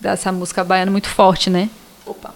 dessa 0.00 0.32
música 0.32 0.64
baiana 0.64 0.90
muito 0.90 1.08
forte, 1.08 1.50
né? 1.50 1.68
Opa. 2.06 2.34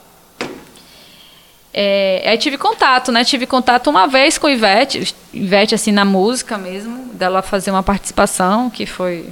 É, 1.74 2.22
aí 2.26 2.36
tive 2.38 2.58
contato, 2.58 3.10
né? 3.10 3.24
Tive 3.24 3.46
contato 3.46 3.88
uma 3.88 4.06
vez 4.06 4.36
com 4.36 4.48
Ivete, 4.48 5.14
Ivete 5.32 5.74
assim 5.74 5.90
na 5.92 6.04
música 6.04 6.58
mesmo, 6.58 7.06
dela 7.14 7.40
fazer 7.40 7.70
uma 7.70 7.82
participação 7.82 8.68
que 8.68 8.84
foi 8.84 9.30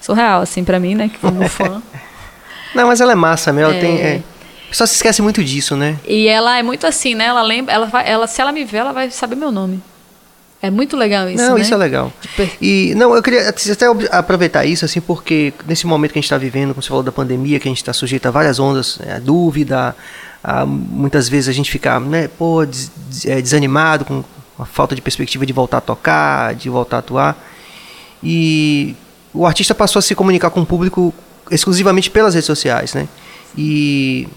surreal 0.00 0.40
assim 0.42 0.62
para 0.62 0.78
mim, 0.78 0.94
né? 0.94 1.08
Que 1.08 1.18
como 1.18 1.48
fã. 1.48 1.82
Não, 2.74 2.86
mas 2.86 3.00
ela 3.00 3.12
é 3.12 3.16
massa 3.16 3.52
mesmo. 3.52 3.70
Ela 3.70 3.76
É. 3.78 3.80
tem. 3.80 4.00
É... 4.00 4.22
Pessoal 4.68 4.86
se 4.86 4.96
esquece 4.96 5.22
muito 5.22 5.42
disso, 5.42 5.74
né? 5.74 5.96
E 6.06 6.28
ela 6.28 6.58
é 6.58 6.62
muito 6.62 6.86
assim, 6.86 7.14
né? 7.14 7.24
Ela 7.24 7.40
lembra, 7.42 7.72
ela 7.74 7.86
vai, 7.86 8.06
ela 8.08 8.26
se 8.26 8.38
ela 8.40 8.52
me 8.52 8.64
ver, 8.64 8.78
ela 8.78 8.92
vai 8.92 9.10
saber 9.10 9.34
meu 9.34 9.50
nome. 9.50 9.82
É 10.60 10.70
muito 10.70 10.96
legal 10.96 11.28
isso, 11.30 11.42
não, 11.42 11.54
né? 11.54 11.60
isso 11.62 11.72
é 11.72 11.76
legal. 11.76 12.12
Tipo, 12.20 12.50
E 12.60 12.92
não, 12.96 13.14
eu 13.14 13.22
queria 13.22 13.48
até 13.48 13.88
ob- 13.88 14.08
aproveitar 14.10 14.66
isso, 14.66 14.84
assim, 14.84 15.00
porque 15.00 15.54
nesse 15.66 15.86
momento 15.86 16.12
que 16.12 16.18
a 16.18 16.20
gente 16.20 16.26
está 16.26 16.36
vivendo, 16.36 16.70
como 16.74 16.82
você 16.82 16.88
falou 16.88 17.02
da 17.02 17.12
pandemia, 17.12 17.58
que 17.60 17.66
a 17.68 17.70
gente 17.70 17.78
está 17.78 17.92
sujeito 17.94 18.26
a 18.26 18.30
várias 18.30 18.58
ondas, 18.58 18.98
né, 18.98 19.14
a 19.14 19.18
dúvida, 19.20 19.96
a, 20.42 20.64
muitas 20.66 21.28
vezes 21.28 21.48
a 21.48 21.52
gente 21.52 21.70
fica, 21.70 21.98
né, 22.00 22.28
pô, 22.28 22.64
des- 22.64 22.90
é, 23.26 23.40
desanimado, 23.40 24.04
com 24.04 24.24
a 24.58 24.64
falta 24.64 24.94
de 24.94 25.00
perspectiva 25.02 25.44
de 25.46 25.52
voltar 25.52 25.78
a 25.78 25.80
tocar, 25.80 26.54
de 26.54 26.68
voltar 26.68 26.96
a 26.96 26.98
atuar. 27.00 27.48
E 28.22 28.94
o 29.32 29.46
artista 29.46 29.74
passou 29.74 30.00
a 30.00 30.02
se 30.02 30.14
comunicar 30.14 30.50
com 30.50 30.60
o 30.62 30.66
público 30.66 31.14
exclusivamente 31.50 32.10
pelas 32.10 32.34
redes 32.34 32.46
sociais, 32.46 32.94
né? 32.94 33.08
E 33.56 34.28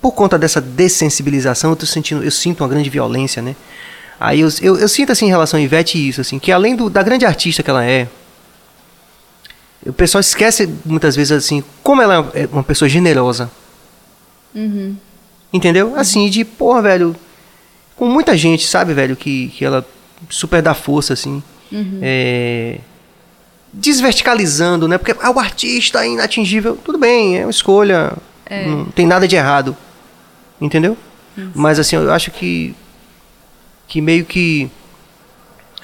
por 0.00 0.12
conta 0.12 0.38
dessa 0.38 0.60
dessensibilização, 0.60 1.70
eu, 1.70 1.76
tô 1.76 1.86
sentindo, 1.86 2.22
eu 2.22 2.30
sinto 2.30 2.62
uma 2.62 2.68
grande 2.68 2.88
violência, 2.90 3.42
né? 3.42 3.56
Aí 4.20 4.40
eu, 4.40 4.48
eu, 4.62 4.78
eu 4.78 4.88
sinto 4.88 5.10
assim 5.12 5.26
em 5.26 5.30
relação 5.30 5.58
a 5.58 5.62
Ivete 5.62 6.08
isso, 6.08 6.20
assim, 6.20 6.38
que 6.38 6.52
além 6.52 6.76
do, 6.76 6.88
da 6.88 7.02
grande 7.02 7.26
artista 7.26 7.62
que 7.62 7.70
ela 7.70 7.84
é, 7.84 8.06
o 9.84 9.92
pessoal 9.92 10.20
esquece 10.20 10.72
muitas 10.84 11.14
vezes 11.16 11.32
assim, 11.32 11.62
como 11.82 12.00
ela 12.00 12.30
é 12.34 12.48
uma 12.50 12.62
pessoa 12.62 12.88
generosa. 12.88 13.50
Uhum. 14.54 14.96
Entendeu? 15.54 15.94
Assim, 15.96 16.28
de, 16.28 16.44
porra, 16.44 16.82
velho, 16.82 17.14
com 17.94 18.06
muita 18.06 18.36
gente, 18.36 18.66
sabe, 18.66 18.92
velho, 18.92 19.14
que, 19.14 19.50
que 19.50 19.64
ela 19.64 19.86
super 20.28 20.60
dá 20.60 20.74
força, 20.74 21.12
assim. 21.12 21.40
Uhum. 21.70 22.00
É, 22.02 22.78
desverticalizando, 23.72 24.88
né? 24.88 24.98
Porque 24.98 25.14
ah, 25.22 25.30
o 25.30 25.38
artista 25.38 26.04
é 26.04 26.08
inatingível. 26.08 26.76
Tudo 26.84 26.98
bem, 26.98 27.38
é 27.38 27.44
uma 27.44 27.52
escolha. 27.52 28.12
Não 28.50 28.86
tem 28.86 29.06
nada 29.06 29.28
de 29.28 29.36
errado. 29.36 29.76
Entendeu? 30.60 30.98
Mas 31.54 31.78
assim, 31.78 31.94
eu 31.94 32.12
acho 32.12 32.32
que. 32.32 32.74
Que 33.86 34.00
meio 34.00 34.24
que. 34.24 34.68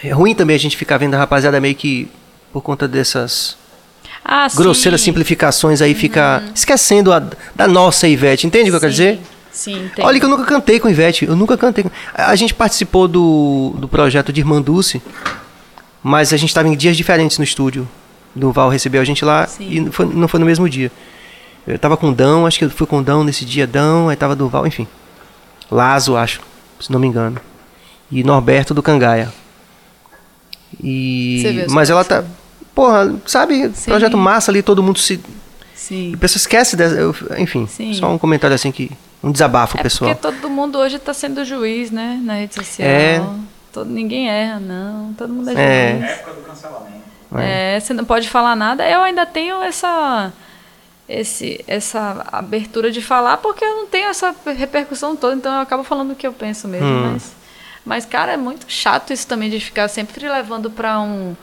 É 0.03 0.11
ruim 0.11 0.35
também 0.35 0.57
a 0.57 0.59
gente 0.59 0.77
ficar 0.77 0.97
vendo 0.99 1.15
a 1.15 1.19
rapaziada 1.19 1.61
meio 1.61 1.77
que. 1.77 2.09
Por 2.53 2.61
conta 2.61 2.89
dessas. 2.89 3.57
Ah, 4.25 4.49
grosseiras 4.53 5.01
sim. 5.01 5.07
simplificações 5.07 5.81
aí 5.81 5.95
fica 5.95 6.43
esquecendo 6.55 7.13
a, 7.13 7.23
da 7.55 7.67
nossa 7.67 8.07
Ivete, 8.07 8.47
entende 8.47 8.69
o 8.69 8.73
que 8.73 8.77
eu 8.77 8.81
quero 8.81 8.93
dizer? 8.93 9.21
Sim, 9.53 9.87
entendo. 9.87 10.05
Olha 10.07 10.19
que 10.19 10.25
eu 10.25 10.29
nunca 10.31 10.45
cantei 10.45 10.79
com 10.79 10.89
Ivete, 10.89 11.25
eu 11.25 11.35
nunca 11.37 11.57
cantei. 11.59 11.85
com- 11.85 11.91
A 12.15 12.35
gente 12.37 12.55
participou 12.55 13.09
do, 13.09 13.75
do 13.79 13.89
projeto 13.89 14.33
de 14.33 14.41
Irmã 14.41 14.63
Dulce, 14.63 15.03
mas 16.03 16.33
a 16.33 16.37
gente 16.37 16.51
estava 16.51 16.69
em 16.69 16.77
dias 16.77 16.97
diferentes 16.97 17.37
no 17.39 17.45
estúdio. 17.45 17.89
Do 18.35 18.53
Val 18.53 18.69
recebeu 18.69 19.01
a 19.01 19.05
gente 19.05 19.25
lá 19.25 19.47
Sim. 19.47 19.67
e 19.69 19.81
não 19.81 19.91
foi, 19.93 20.07
não 20.07 20.29
foi 20.29 20.39
no 20.41 20.47
mesmo 20.47 20.69
dia. 20.69 20.93
Eu 21.67 21.79
tava 21.79 21.97
com 21.97 22.11
o 22.11 22.15
Dão, 22.15 22.47
acho 22.47 22.59
que 22.59 22.65
eu 22.65 22.71
fui 22.71 22.87
com 22.87 22.99
o 22.99 23.03
Dão 23.03 23.25
nesse 23.25 23.45
dia, 23.45 23.67
Dão, 23.67 24.09
aí 24.09 24.17
tava 24.17 24.37
do 24.37 24.49
Val, 24.49 24.67
enfim. 24.67 24.87
Lazo, 25.71 26.17
acho, 26.17 26.41
se 26.81 26.91
não 26.93 27.01
me 27.01 27.07
engano. 27.09 27.39
E 28.11 28.23
Norberto 28.25 28.73
do 28.73 28.83
Cangaia. 28.83 29.33
E 30.83 31.67
mas 31.71 31.91
ela 31.91 32.05
tá, 32.05 32.25
porra, 32.75 33.15
sabe, 33.27 33.71
Sim. 33.75 33.91
projeto 33.91 34.17
massa 34.17 34.51
ali, 34.51 34.63
todo 34.63 34.83
mundo 34.83 34.99
se 34.99 35.21
Sim. 35.75 36.13
a 36.15 36.17
pessoa 36.17 36.39
esquece 36.39 36.77
dessa, 36.77 36.95
eu- 36.95 37.15
enfim, 37.39 37.67
Sim. 37.67 37.93
só 37.95 38.09
um 38.13 38.19
comentário 38.19 38.55
assim 38.55 38.71
que 38.71 38.91
um 39.23 39.31
desabafo 39.33 39.79
É 39.79 39.83
pessoal. 39.83 40.15
porque 40.15 40.21
todo 40.33 40.49
mundo 40.51 40.79
hoje 40.79 40.97
está 40.97 41.13
sendo 41.15 41.45
juiz, 41.45 41.91
né? 41.91 42.19
Na 42.23 42.35
rede 42.35 42.55
social. 42.55 42.89
É. 42.89 43.23
Todo, 43.73 43.89
ninguém 43.91 44.29
erra, 44.29 44.59
não. 44.61 45.13
Todo 45.15 45.33
mundo 45.33 45.51
é, 45.51 45.55
É. 45.55 45.99
juiz. 45.99 46.11
Época 46.11 46.33
do 46.33 46.43
cancelamento. 46.43 47.01
É, 47.39 47.79
você 47.79 47.95
não 47.95 48.05
pode 48.05 48.29
falar 48.29 48.57
nada. 48.57 48.89
Eu 48.89 49.03
ainda 49.03 49.25
tenho 49.25 49.63
essa 49.63 50.33
esse, 51.09 51.63
essa 51.67 52.25
abertura 52.31 52.91
de 52.91 53.03
falar 53.03 53.37
porque 53.39 53.65
eu 53.65 53.77
não 53.79 53.87
tenho 53.87 54.09
essa 54.09 54.35
repercussão 54.57 55.17
toda, 55.17 55.35
então 55.35 55.53
eu 55.53 55.61
acabo 55.61 55.83
falando 55.83 56.13
o 56.13 56.15
que 56.15 56.27
eu 56.27 56.33
penso 56.33 56.69
mesmo. 56.69 56.87
Hum. 56.87 57.13
Mas, 57.13 57.33
mas, 57.85 58.07
cara, 58.07 58.33
é 58.33 58.37
muito 58.37 58.65
chato 58.69 59.13
isso 59.13 59.27
também 59.27 59.51
de 59.51 59.59
ficar 59.59 59.89
sempre 59.89 60.29
levando 60.29 60.71
para 60.71 61.01
um, 61.01 61.35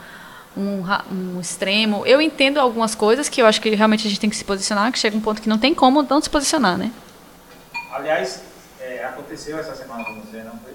um, 0.55 0.83
um 1.11 1.39
extremo. 1.41 2.05
Eu 2.05 2.21
entendo 2.21 2.59
algumas 2.59 2.95
coisas 2.95 3.27
que 3.27 3.41
eu 3.41 3.45
acho 3.45 3.59
que 3.59 3.69
realmente 3.71 4.07
a 4.07 4.09
gente 4.09 4.19
tem 4.21 4.29
que 4.29 4.35
se 4.37 4.45
posicionar, 4.45 4.91
que 4.91 4.99
chega 4.99 5.17
um 5.17 5.21
ponto 5.21 5.41
que 5.41 5.49
não 5.49 5.57
tem 5.57 5.73
como 5.73 6.01
não 6.01 6.21
se 6.21 6.29
posicionar, 6.29 6.77
né? 6.77 6.91
Aliás, 7.91 8.41
é, 8.79 9.03
aconteceu 9.05 9.57
essa 9.57 9.75
semana 9.75 10.03
com 10.03 10.21
você, 10.21 10.43
não 10.43 10.51
foi? 10.59 10.73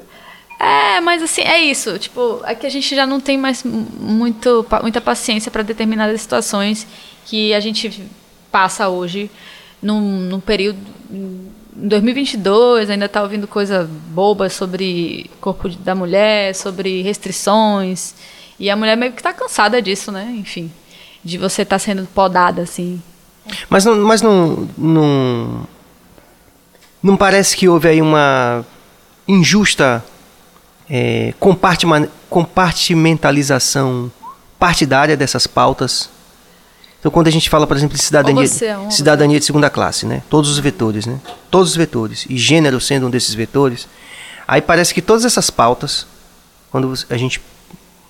É, 0.65 1.01
mas 1.01 1.23
assim, 1.23 1.43
é 1.43 1.59
isso. 1.59 1.99
Tipo, 1.99 2.41
é 2.45 2.55
que 2.55 2.67
a 2.67 2.71
gente 2.71 2.95
já 2.95 3.07
não 3.07 3.21
tem 3.21 3.37
mais 3.37 3.63
mu- 3.65 3.87
muito, 3.99 4.65
muita 4.83 5.01
paciência 5.01 5.51
para 5.51 5.63
determinadas 5.63 6.21
situações 6.21 6.87
que 7.27 7.53
a 7.53 7.61
gente 7.61 8.03
passa 8.51 8.89
hoje 8.89 9.31
num, 9.83 10.01
num 10.01 10.41
período. 10.41 10.79
Em 11.11 11.51
2022, 11.75 12.91
ainda 12.91 13.09
tá 13.09 13.23
ouvindo 13.23 13.49
coisa 13.49 13.89
boba 14.09 14.49
sobre 14.51 15.31
corpo 15.41 15.69
de- 15.69 15.79
da 15.79 15.95
mulher, 15.95 16.55
sobre 16.55 17.03
restrições. 17.03 18.15
E 18.59 18.71
a 18.71 18.77
mulher 18.77 18.97
meio 18.97 19.13
que 19.13 19.23
tá 19.23 19.33
cansada 19.33 19.81
disso, 19.83 20.13
né? 20.13 20.33
Enfim, 20.37 20.71
de 21.25 21.39
você 21.39 21.63
estar 21.63 21.79
sendo 21.79 22.07
podada, 22.15 22.63
assim. 22.63 23.03
Mas 23.69 23.85
não, 23.85 23.97
mas 23.97 24.23
não, 24.23 24.69
não, 24.79 25.67
não 27.03 27.17
parece 27.17 27.57
que 27.57 27.69
houve 27.69 27.89
aí 27.89 28.01
uma 28.01 28.65
injusta 29.27 30.05
é, 30.89 31.35
compartimentalização 32.29 34.11
partidária 34.59 35.17
dessas 35.17 35.47
pautas. 35.47 36.09
Então, 37.01 37.11
quando 37.11 37.27
a 37.27 37.31
gente 37.31 37.51
fala, 37.51 37.67
por 37.67 37.77
exemplo, 37.77 37.97
de 37.97 38.03
cidadania, 38.03 38.49
é 38.63 38.79
um, 38.79 38.91
cidadania 38.91 39.41
de 39.41 39.45
segunda 39.45 39.69
classe, 39.69 40.07
né? 40.07 40.23
Todos 40.31 40.49
os 40.51 40.59
vetores, 40.59 41.05
né? 41.05 41.19
Todos 41.51 41.71
os 41.71 41.77
vetores 41.77 42.27
e 42.31 42.39
gênero 42.39 42.81
sendo 42.81 43.09
um 43.09 43.11
desses 43.11 43.35
vetores, 43.35 43.89
aí 44.47 44.61
parece 44.63 44.95
que 44.95 45.03
todas 45.03 45.25
essas 45.25 45.51
pautas, 45.51 46.07
quando 46.71 46.93
a 47.11 47.17
gente 47.17 47.41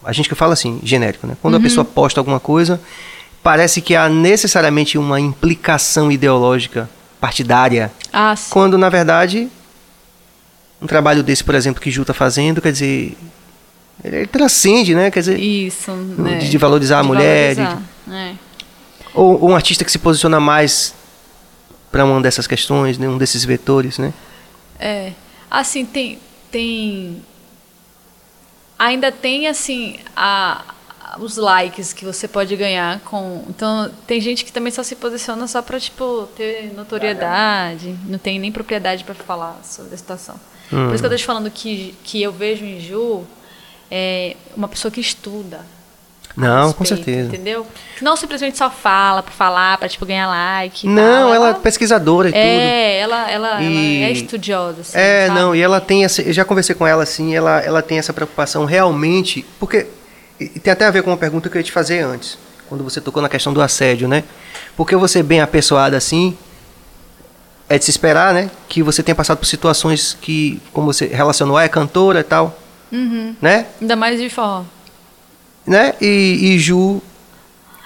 a 0.04 0.12
gente 0.12 0.28
que 0.28 0.34
fala 0.34 0.52
assim, 0.52 0.80
genérico, 0.82 1.26
né? 1.26 1.36
Quando 1.40 1.56
a 1.56 1.60
pessoa 1.60 1.84
posta 1.84 2.20
alguma 2.20 2.40
coisa, 2.40 2.80
parece 3.40 3.80
que 3.80 3.94
há 3.94 4.08
necessariamente 4.08 4.98
uma 4.98 5.20
implicação 5.20 6.10
ideológica 6.10 6.90
partidária, 7.22 7.92
Ah, 8.12 8.34
sim. 8.34 8.50
quando 8.50 8.76
na 8.76 8.88
verdade 8.88 9.48
um 10.80 10.86
trabalho 10.88 11.22
desse, 11.22 11.44
por 11.44 11.54
exemplo, 11.54 11.80
que 11.80 11.88
Ju 11.92 12.02
está 12.02 12.12
fazendo, 12.12 12.60
quer 12.60 12.72
dizer, 12.72 13.16
ele, 14.02 14.26
transcende, 14.26 14.92
né? 14.96 15.08
Quer 15.12 15.20
dizer, 15.20 15.38
Isso, 15.38 15.92
né? 15.92 16.38
de 16.38 16.58
valorizar 16.58 16.98
a 16.98 17.02
mulher, 17.04 17.54
de- 17.54 17.62
valorizar, 17.62 17.82
é. 18.10 18.34
ou, 19.14 19.40
ou 19.40 19.50
um 19.50 19.54
artista 19.54 19.84
que 19.84 19.92
se 19.92 19.98
posiciona 20.00 20.40
mais 20.40 20.92
para 21.92 22.04
uma 22.04 22.20
dessas 22.20 22.48
questões, 22.48 22.98
né? 22.98 23.08
um 23.08 23.16
desses 23.16 23.44
vetores, 23.44 23.96
né? 23.98 24.12
É. 24.80 25.12
Assim, 25.48 25.84
tem. 25.84 26.18
tem 26.50 27.22
ainda 28.76 29.12
tem, 29.12 29.46
assim, 29.46 29.98
a- 30.16 30.62
os 31.18 31.36
likes 31.36 31.92
que 31.92 32.04
você 32.04 32.26
pode 32.28 32.54
ganhar 32.56 33.00
com. 33.00 33.44
Então, 33.48 33.90
tem 34.06 34.20
gente 34.20 34.44
que 34.44 34.52
também 34.52 34.70
só 34.72 34.82
se 34.82 34.94
posiciona 34.96 35.46
só 35.46 35.60
pra, 35.62 35.78
tipo, 35.80 36.28
ter 36.36 36.72
notoriedade. 36.74 37.96
Não 38.06 38.18
tem 38.18 38.38
nem 38.38 38.50
propriedade 38.52 39.04
pra 39.04 39.14
falar 39.14 39.60
sobre 39.64 39.94
a 39.94 39.98
situação. 39.98 40.36
Por 40.70 40.94
isso 40.94 41.02
que 41.02 41.06
eu 41.06 41.10
tô 41.10 41.16
te 41.16 41.24
falando 41.24 41.50
que, 41.50 41.94
que 42.02 42.22
eu 42.22 42.32
vejo 42.32 42.64
em 42.64 42.80
Ju 42.80 43.24
é, 43.90 44.36
uma 44.56 44.68
pessoa 44.68 44.90
que 44.90 45.00
estuda. 45.00 45.60
Não, 46.34 46.72
com 46.72 46.78
respeito, 46.82 47.04
certeza. 47.04 47.28
Entendeu? 47.28 47.66
Não 48.00 48.16
simplesmente 48.16 48.56
só 48.56 48.70
fala 48.70 49.22
por 49.22 49.34
falar, 49.34 49.76
pra, 49.76 49.86
tipo, 49.86 50.06
ganhar 50.06 50.26
like. 50.28 50.86
Não, 50.86 51.24
tal. 51.26 51.34
ela 51.34 51.50
é 51.50 51.54
pesquisadora 51.54 52.30
e 52.30 52.32
tudo. 52.32 52.40
É, 52.40 52.98
ela, 53.00 53.30
ela, 53.30 53.62
E- 53.62 53.96
ela 53.98 54.06
é 54.08 54.12
estudiosa. 54.12 54.80
Assim, 54.80 54.96
É, 54.98 55.26
sabe? 55.26 55.38
não, 55.38 55.54
e 55.54 55.60
ela 55.60 55.78
tem 55.78 56.06
essa, 56.06 56.22
eu 56.22 56.32
já 56.32 56.42
conversei 56.42 56.74
com 56.74 56.86
ela 56.86 57.02
assim, 57.02 57.34
ela, 57.34 57.60
ela 57.60 57.82
tem 57.82 57.98
essa 57.98 58.14
preocupação 58.14 58.64
realmente, 58.64 59.44
porque 59.60 59.86
e 60.40 60.48
tem 60.48 60.72
até 60.72 60.84
a 60.86 60.90
ver 60.90 61.02
com 61.02 61.10
uma 61.10 61.16
pergunta 61.16 61.48
que 61.48 61.56
eu 61.56 61.60
ia 61.60 61.64
te 61.64 61.72
fazer 61.72 62.00
antes, 62.00 62.38
quando 62.68 62.82
você 62.84 63.00
tocou 63.00 63.22
na 63.22 63.28
questão 63.28 63.52
do 63.52 63.60
assédio, 63.62 64.08
né? 64.08 64.24
Porque 64.76 64.96
você 64.96 65.22
bem 65.22 65.40
apessoada 65.40 65.96
assim, 65.96 66.36
é 67.68 67.78
de 67.78 67.84
se 67.84 67.90
esperar, 67.90 68.34
né, 68.34 68.50
que 68.68 68.82
você 68.82 69.02
tenha 69.02 69.14
passado 69.14 69.38
por 69.38 69.46
situações 69.46 70.16
que, 70.20 70.60
como 70.72 70.92
você 70.92 71.06
relacionou, 71.06 71.56
ah, 71.56 71.64
é 71.64 71.68
cantora 71.68 72.20
e 72.20 72.24
tal, 72.24 72.58
Uhum. 72.90 73.34
né? 73.40 73.66
Ainda 73.80 73.96
mais 73.96 74.20
de 74.20 74.28
forró. 74.28 74.64
né? 75.66 75.94
E, 76.00 76.54
e 76.54 76.58
Ju 76.58 77.00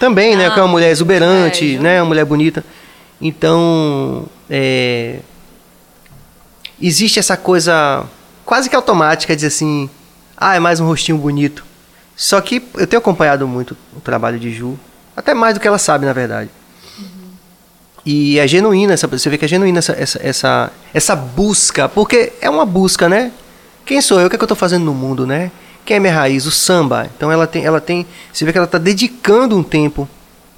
também, 0.01 0.35
né? 0.37 0.47
Ah, 0.47 0.51
Que 0.51 0.59
é 0.61 0.63
uma 0.63 0.69
mulher 0.69 0.91
exuberante, 0.91 1.77
é, 1.77 1.79
né? 1.79 2.01
Uma 2.03 2.09
mulher 2.09 2.25
bonita. 2.25 2.65
Então, 3.21 4.27
é, 4.51 5.21
existe 6.81 7.19
essa 7.19 7.37
coisa 7.37 8.05
quase 8.45 8.69
que 8.69 8.77
automática 8.77 9.33
de 9.35 9.37
dizer 9.37 9.49
assim, 9.49 9.89
ah, 10.37 10.55
é 10.57 10.59
mais 10.61 10.81
um 10.81 10.87
rostinho 10.87 11.19
bonito. 11.19 11.65
Só 12.17 12.41
que 12.41 12.63
eu 12.77 12.87
tenho 12.87 12.99
acompanhado 13.01 13.47
muito 13.47 13.77
o 13.95 14.01
trabalho 14.01 14.39
de 14.39 14.51
Ju, 14.53 14.79
até 15.17 15.35
mais 15.35 15.55
do 15.55 15.61
que 15.61 15.69
ela 15.69 15.79
sabe, 15.79 16.07
na 16.07 16.13
verdade. 16.13 16.51
E 18.05 18.39
é 18.39 18.47
genuína, 18.47 18.93
essa, 18.95 19.07
você 19.09 19.29
vê 19.29 19.37
que 19.37 19.45
é 19.45 19.49
genuína 19.49 19.81
essa, 19.81 19.93
essa, 19.93 20.21
essa, 20.23 20.73
essa 20.95 21.17
busca, 21.17 21.89
porque 21.89 22.33
é 22.41 22.49
uma 22.49 22.65
busca, 22.65 23.09
né? 23.09 23.33
Quem 23.85 24.01
sou 24.01 24.21
eu? 24.21 24.27
O 24.27 24.31
que, 24.31 24.37
é 24.37 24.39
que 24.39 24.45
eu 24.45 24.47
estou 24.47 24.57
fazendo 24.57 24.85
no 24.85 24.95
mundo, 24.95 25.27
né? 25.27 25.51
Quem 25.85 25.97
é 25.97 26.01
minha 26.01 26.13
raiz? 26.15 26.47
O 26.47 26.51
samba. 26.51 27.09
Então 27.17 27.31
ela 27.33 27.47
tem, 27.47 27.65
ela 27.65 27.81
tem, 27.81 28.07
você 28.33 28.45
vê 28.45 28.53
que 28.53 28.59
ela 28.59 28.65
está 28.65 28.79
dedicando 28.79 29.57
um 29.57 29.63
tempo 29.63 30.09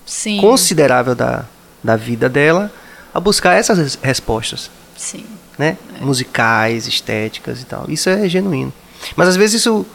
Sim. 0.05 0.39
considerável 0.41 1.15
da, 1.15 1.45
da 1.83 1.97
vida 1.97 2.29
dela 2.29 2.71
a 3.15 3.21
buscar 3.21 3.55
essas 3.55 3.79
res- 3.79 3.99
respostas, 4.03 4.71
Sim. 4.97 5.25
né? 5.59 5.79
Musicais, 6.03 6.87
estéticas 6.87 7.63
e 7.63 7.65
tal. 7.65 7.87
Isso 7.89 8.11
é 8.11 8.29
genuíno. 8.29 8.73
Mas 9.17 9.29
às 9.29 9.37
vezes 9.37 9.61
isso 9.63 9.87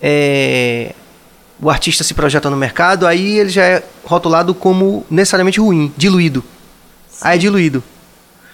é, 0.00 0.94
o 1.60 1.70
artista 1.70 2.04
se 2.04 2.14
projeta 2.14 2.48
no 2.48 2.56
mercado, 2.56 3.06
aí 3.06 3.38
ele 3.38 3.50
já 3.50 3.64
é 3.64 3.82
rotulado 4.04 4.54
como 4.54 5.04
necessariamente 5.10 5.60
ruim, 5.60 5.92
diluído. 5.96 6.44
Aí 7.20 7.36
é 7.36 7.38
diluído. 7.38 7.82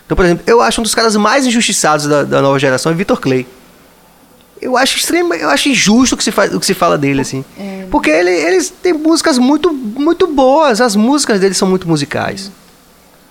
Então, 0.04 0.16
por 0.16 0.24
exemplo, 0.24 0.44
eu 0.46 0.60
acho 0.60 0.80
um 0.80 0.84
dos 0.84 0.94
caras 0.94 1.16
mais 1.16 1.46
injustiçados 1.46 2.06
da, 2.06 2.24
da 2.24 2.42
nova 2.42 2.58
geração 2.58 2.92
é 2.92 2.94
Vitor 2.94 3.20
Clay. 3.20 3.46
Eu 4.60 4.76
acho 4.76 4.96
extremo, 4.96 5.34
eu 5.34 5.50
acho 5.50 5.68
injusto 5.68 6.14
o 6.14 6.18
que 6.18 6.24
se, 6.24 6.30
faz, 6.30 6.54
o 6.54 6.60
que 6.60 6.64
se 6.64 6.74
fala 6.74 6.96
dele, 6.96 7.20
assim. 7.20 7.44
Porque 7.90 8.10
ele, 8.10 8.30
eles 8.30 8.70
têm 8.70 8.94
músicas 8.94 9.36
muito, 9.36 9.72
muito 9.72 10.26
boas, 10.26 10.80
as 10.80 10.96
músicas 10.96 11.40
dele 11.40 11.54
são 11.54 11.68
muito 11.68 11.86
musicais. 11.86 12.50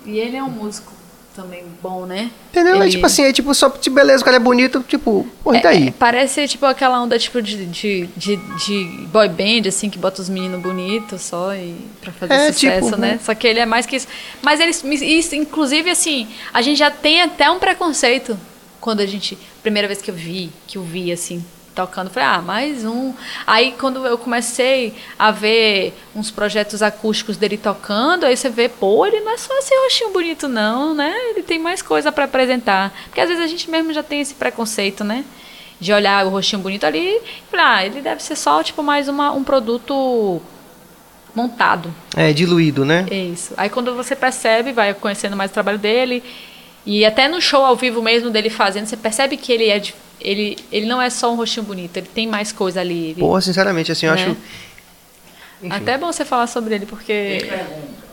E 0.05 0.17
ele 0.17 0.37
é 0.37 0.43
um 0.43 0.49
músico 0.49 0.91
também 1.35 1.63
bom, 1.81 2.05
né? 2.05 2.29
Entendeu? 2.51 2.75
É 2.75 2.85
Ele- 2.85 2.91
tipo 2.91 3.05
assim, 3.05 3.23
é 3.23 3.33
tipo, 3.33 3.53
só 3.53 3.67
de 3.69 3.89
beleza, 3.89 4.21
o 4.21 4.25
cara 4.25 4.37
é 4.37 4.39
bonito, 4.39 4.83
tipo, 4.87 5.27
porra, 5.43 5.57
e 5.57 5.61
daí? 5.61 5.87
É, 5.87 5.91
parece 5.91 6.47
tipo 6.47 6.65
aquela 6.65 7.01
onda 7.01 7.17
tipo 7.17 7.41
de, 7.41 7.65
de, 7.65 8.07
de, 8.15 8.35
de 8.37 8.83
boy 9.11 9.27
band, 9.27 9.67
assim, 9.67 9.89
que 9.89 9.97
bota 9.97 10.21
os 10.21 10.29
meninos 10.29 10.61
bonitos 10.61 11.21
só 11.21 11.53
e 11.55 11.75
pra 12.01 12.11
fazer 12.11 12.33
É, 12.33 12.51
sucesso, 12.51 12.85
tipo, 12.87 12.97
né? 12.97 13.13
né? 13.13 13.19
Só 13.23 13.33
que 13.33 13.47
ele 13.47 13.59
é 13.59 13.65
mais 13.65 13.85
que 13.85 13.95
isso. 13.95 14.07
Mas 14.41 14.59
eles, 14.59 14.83
isso, 15.01 15.35
inclusive, 15.35 15.89
assim, 15.89 16.27
a 16.53 16.61
gente 16.61 16.77
já 16.77 16.91
tem 16.91 17.21
até 17.21 17.49
um 17.49 17.59
preconceito 17.59 18.37
quando 18.79 18.99
a 18.99 19.05
gente. 19.05 19.37
Primeira 19.61 19.87
vez 19.87 20.01
que 20.01 20.11
eu 20.11 20.15
vi, 20.15 20.49
que 20.67 20.77
eu 20.77 20.83
vi, 20.83 21.11
assim, 21.11 21.43
tocando, 21.73 22.09
falei, 22.09 22.29
ah, 22.29 22.41
mais 22.41 22.85
um. 22.85 23.13
Aí 23.45 23.73
quando 23.79 24.05
eu 24.05 24.17
comecei 24.17 24.93
a 25.17 25.31
ver 25.31 25.93
uns 26.15 26.29
projetos 26.31 26.81
acústicos 26.81 27.35
dele 27.37 27.57
tocando, 27.57 28.25
aí 28.25 28.37
você 28.37 28.49
vê, 28.49 28.69
pô, 28.69 29.05
ele 29.05 29.19
não 29.19 29.31
é 29.33 29.37
só 29.37 29.57
esse 29.57 29.75
rostinho 29.75 30.11
bonito, 30.11 30.47
não, 30.47 30.93
né? 30.93 31.13
Ele 31.31 31.43
tem 31.43 31.59
mais 31.59 31.81
coisa 31.81 32.11
pra 32.11 32.25
apresentar. 32.25 32.93
Porque 33.05 33.19
às 33.21 33.27
vezes 33.29 33.43
a 33.43 33.47
gente 33.47 33.69
mesmo 33.69 33.91
já 33.93 34.03
tem 34.03 34.21
esse 34.21 34.33
preconceito, 34.35 35.03
né? 35.03 35.25
De 35.79 35.91
olhar 35.91 36.25
o 36.25 36.29
rostinho 36.29 36.61
bonito 36.61 36.85
ali 36.85 36.99
e 37.17 37.21
falar, 37.51 37.77
ah, 37.77 37.85
ele 37.85 38.01
deve 38.01 38.21
ser 38.23 38.35
só, 38.35 38.61
tipo, 38.63 38.81
mais 38.83 39.07
uma, 39.09 39.31
um 39.31 39.43
produto 39.43 40.41
montado. 41.35 41.93
É, 42.15 42.31
diluído, 42.31 42.85
né? 42.85 43.05
É 43.09 43.15
isso. 43.17 43.53
Aí 43.57 43.69
quando 43.69 43.95
você 43.95 44.15
percebe, 44.15 44.71
vai 44.71 44.93
conhecendo 44.93 45.35
mais 45.35 45.49
o 45.51 45.53
trabalho 45.53 45.79
dele, 45.79 46.23
e 46.85 47.05
até 47.05 47.27
no 47.27 47.41
show 47.41 47.65
ao 47.65 47.75
vivo 47.75 48.01
mesmo 48.01 48.29
dele 48.29 48.49
fazendo, 48.49 48.85
você 48.85 48.97
percebe 48.97 49.35
que 49.37 49.51
ele 49.51 49.67
é 49.69 49.79
de- 49.79 49.95
ele, 50.23 50.57
ele 50.71 50.85
não 50.85 51.01
é 51.01 51.09
só 51.09 51.31
um 51.31 51.35
rostinho 51.35 51.65
bonito, 51.65 51.97
ele 51.97 52.07
tem 52.07 52.25
mais 52.27 52.51
coisa 52.51 52.79
ali. 52.81 53.11
Ele- 53.11 53.19
Pô, 53.19 53.39
sinceramente, 53.41 53.91
assim, 53.91 54.05
eu 54.05 54.15
Né? 54.15 54.21
acho. 54.23 54.37
Enfim. 55.61 55.75
Até 55.75 55.93
é 55.93 55.97
bom 55.97 56.11
você 56.11 56.25
falar 56.25 56.47
sobre 56.47 56.75
ele, 56.75 56.85
Tem 56.85 56.89
porque. 56.95 57.45
pergunta. 57.49 58.03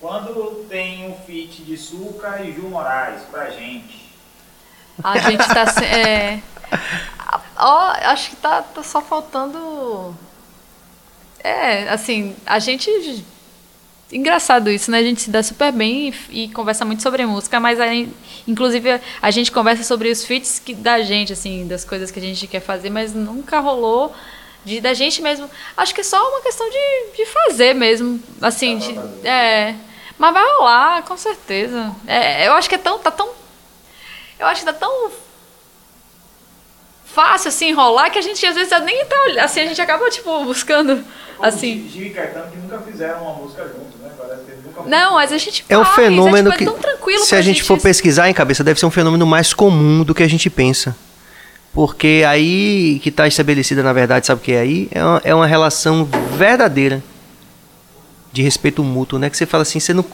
Quando 0.00 0.66
tem 0.68 1.08
um 1.08 1.14
feat 1.26 1.62
de 1.62 1.76
Suca 1.76 2.42
e 2.42 2.52
Ju 2.52 2.62
Moraes 2.68 3.22
pra 3.30 3.50
gente? 3.50 4.02
A 5.02 5.18
gente 5.18 5.46
tá. 5.46 5.66
se- 5.66 5.84
É, 5.84 6.40
ó, 7.56 7.92
acho 8.10 8.30
que 8.30 8.36
tá, 8.36 8.62
tá 8.62 8.82
só 8.82 9.00
faltando. 9.00 10.16
É, 11.42 11.88
assim, 11.88 12.34
a 12.46 12.58
gente. 12.58 13.24
Engraçado 14.12 14.70
isso, 14.70 14.90
né? 14.90 14.98
A 14.98 15.02
gente 15.02 15.22
se 15.22 15.30
dá 15.30 15.42
super 15.42 15.72
bem 15.72 16.14
e, 16.30 16.44
e 16.44 16.48
conversa 16.50 16.84
muito 16.84 17.02
sobre 17.02 17.24
música, 17.24 17.58
mas 17.58 17.80
aí, 17.80 18.08
inclusive 18.46 19.00
a 19.20 19.30
gente 19.30 19.50
conversa 19.50 19.82
sobre 19.82 20.10
os 20.10 20.24
feats 20.24 20.58
que, 20.58 20.74
da 20.74 21.00
gente, 21.02 21.32
assim, 21.32 21.66
das 21.66 21.84
coisas 21.84 22.10
que 22.10 22.18
a 22.18 22.22
gente 22.22 22.46
quer 22.46 22.60
fazer, 22.60 22.90
mas 22.90 23.14
nunca 23.14 23.58
rolou 23.60 24.14
de 24.64 24.80
da 24.80 24.92
gente 24.92 25.22
mesmo. 25.22 25.48
Acho 25.76 25.94
que 25.94 26.02
é 26.02 26.04
só 26.04 26.30
uma 26.30 26.42
questão 26.42 26.68
de, 26.68 27.16
de 27.16 27.26
fazer 27.26 27.74
mesmo, 27.74 28.22
assim, 28.40 28.78
de, 28.78 29.26
é. 29.26 29.74
Mas 30.18 30.32
vai 30.34 30.44
rolar, 30.56 31.02
com 31.04 31.16
certeza. 31.16 31.90
É, 32.06 32.46
eu 32.46 32.52
acho 32.52 32.68
que 32.68 32.74
é 32.74 32.78
tão, 32.78 32.98
tá 32.98 33.10
tão 33.10 33.42
eu 34.42 34.48
acho 34.48 34.62
que 34.62 34.66
tá 34.66 34.72
tão 34.72 35.12
fácil 37.14 37.48
assim 37.48 37.70
enrolar 37.70 38.10
que 38.10 38.18
a 38.18 38.22
gente 38.22 38.44
às 38.46 38.54
vezes 38.54 38.72
nem 38.84 39.04
tá 39.04 39.16
olhando, 39.26 39.44
assim, 39.44 39.60
a 39.60 39.66
gente 39.66 39.80
acaba 39.80 40.08
tipo 40.10 40.44
buscando 40.44 41.04
assim. 41.40 41.88
Gil 41.92 42.06
e 42.06 42.10
Caetano 42.10 42.50
que 42.50 42.56
nunca 42.56 42.78
fizeram 42.78 43.22
uma 43.22 43.34
música 43.34 43.64
juntos, 43.64 44.00
né? 44.00 44.10
Parece 44.16 44.44
que 44.44 44.50
eles 44.52 44.64
nunca 44.64 44.82
Não, 44.84 45.14
mas 45.14 45.32
a 45.32 45.38
gente 45.38 45.64
É 45.68 45.76
um 45.76 45.84
faz, 45.84 45.96
fenômeno 45.96 46.48
é, 46.48 46.52
tipo, 46.52 46.58
que, 46.58 46.64
é 46.64 46.66
tão 46.66 46.78
tranquilo 46.78 47.24
se 47.24 47.34
a 47.34 47.42
gente 47.42 47.62
for 47.62 47.78
pesquisar 47.78 48.30
em 48.30 48.34
cabeça, 48.34 48.64
deve 48.64 48.80
ser 48.80 48.86
um 48.86 48.90
fenômeno 48.90 49.26
mais 49.26 49.52
comum 49.52 50.02
do 50.02 50.14
que 50.14 50.22
a 50.22 50.28
gente 50.28 50.48
pensa. 50.48 50.96
Porque 51.72 52.22
aí 52.26 53.00
que 53.02 53.08
está 53.08 53.26
estabelecida, 53.26 53.82
na 53.82 53.92
verdade, 53.92 54.26
sabe 54.26 54.40
o 54.40 54.44
que 54.44 54.52
é 54.52 54.60
aí? 54.60 54.88
É 54.90 55.02
uma, 55.02 55.20
é 55.24 55.34
uma 55.34 55.46
relação 55.46 56.04
verdadeira 56.36 57.02
de 58.30 58.42
respeito 58.42 58.82
mútuo, 58.84 59.18
né? 59.18 59.30
Que 59.30 59.36
você 59.36 59.46
fala 59.46 59.62
assim, 59.62 59.80
você 59.80 59.94
não 59.94 60.04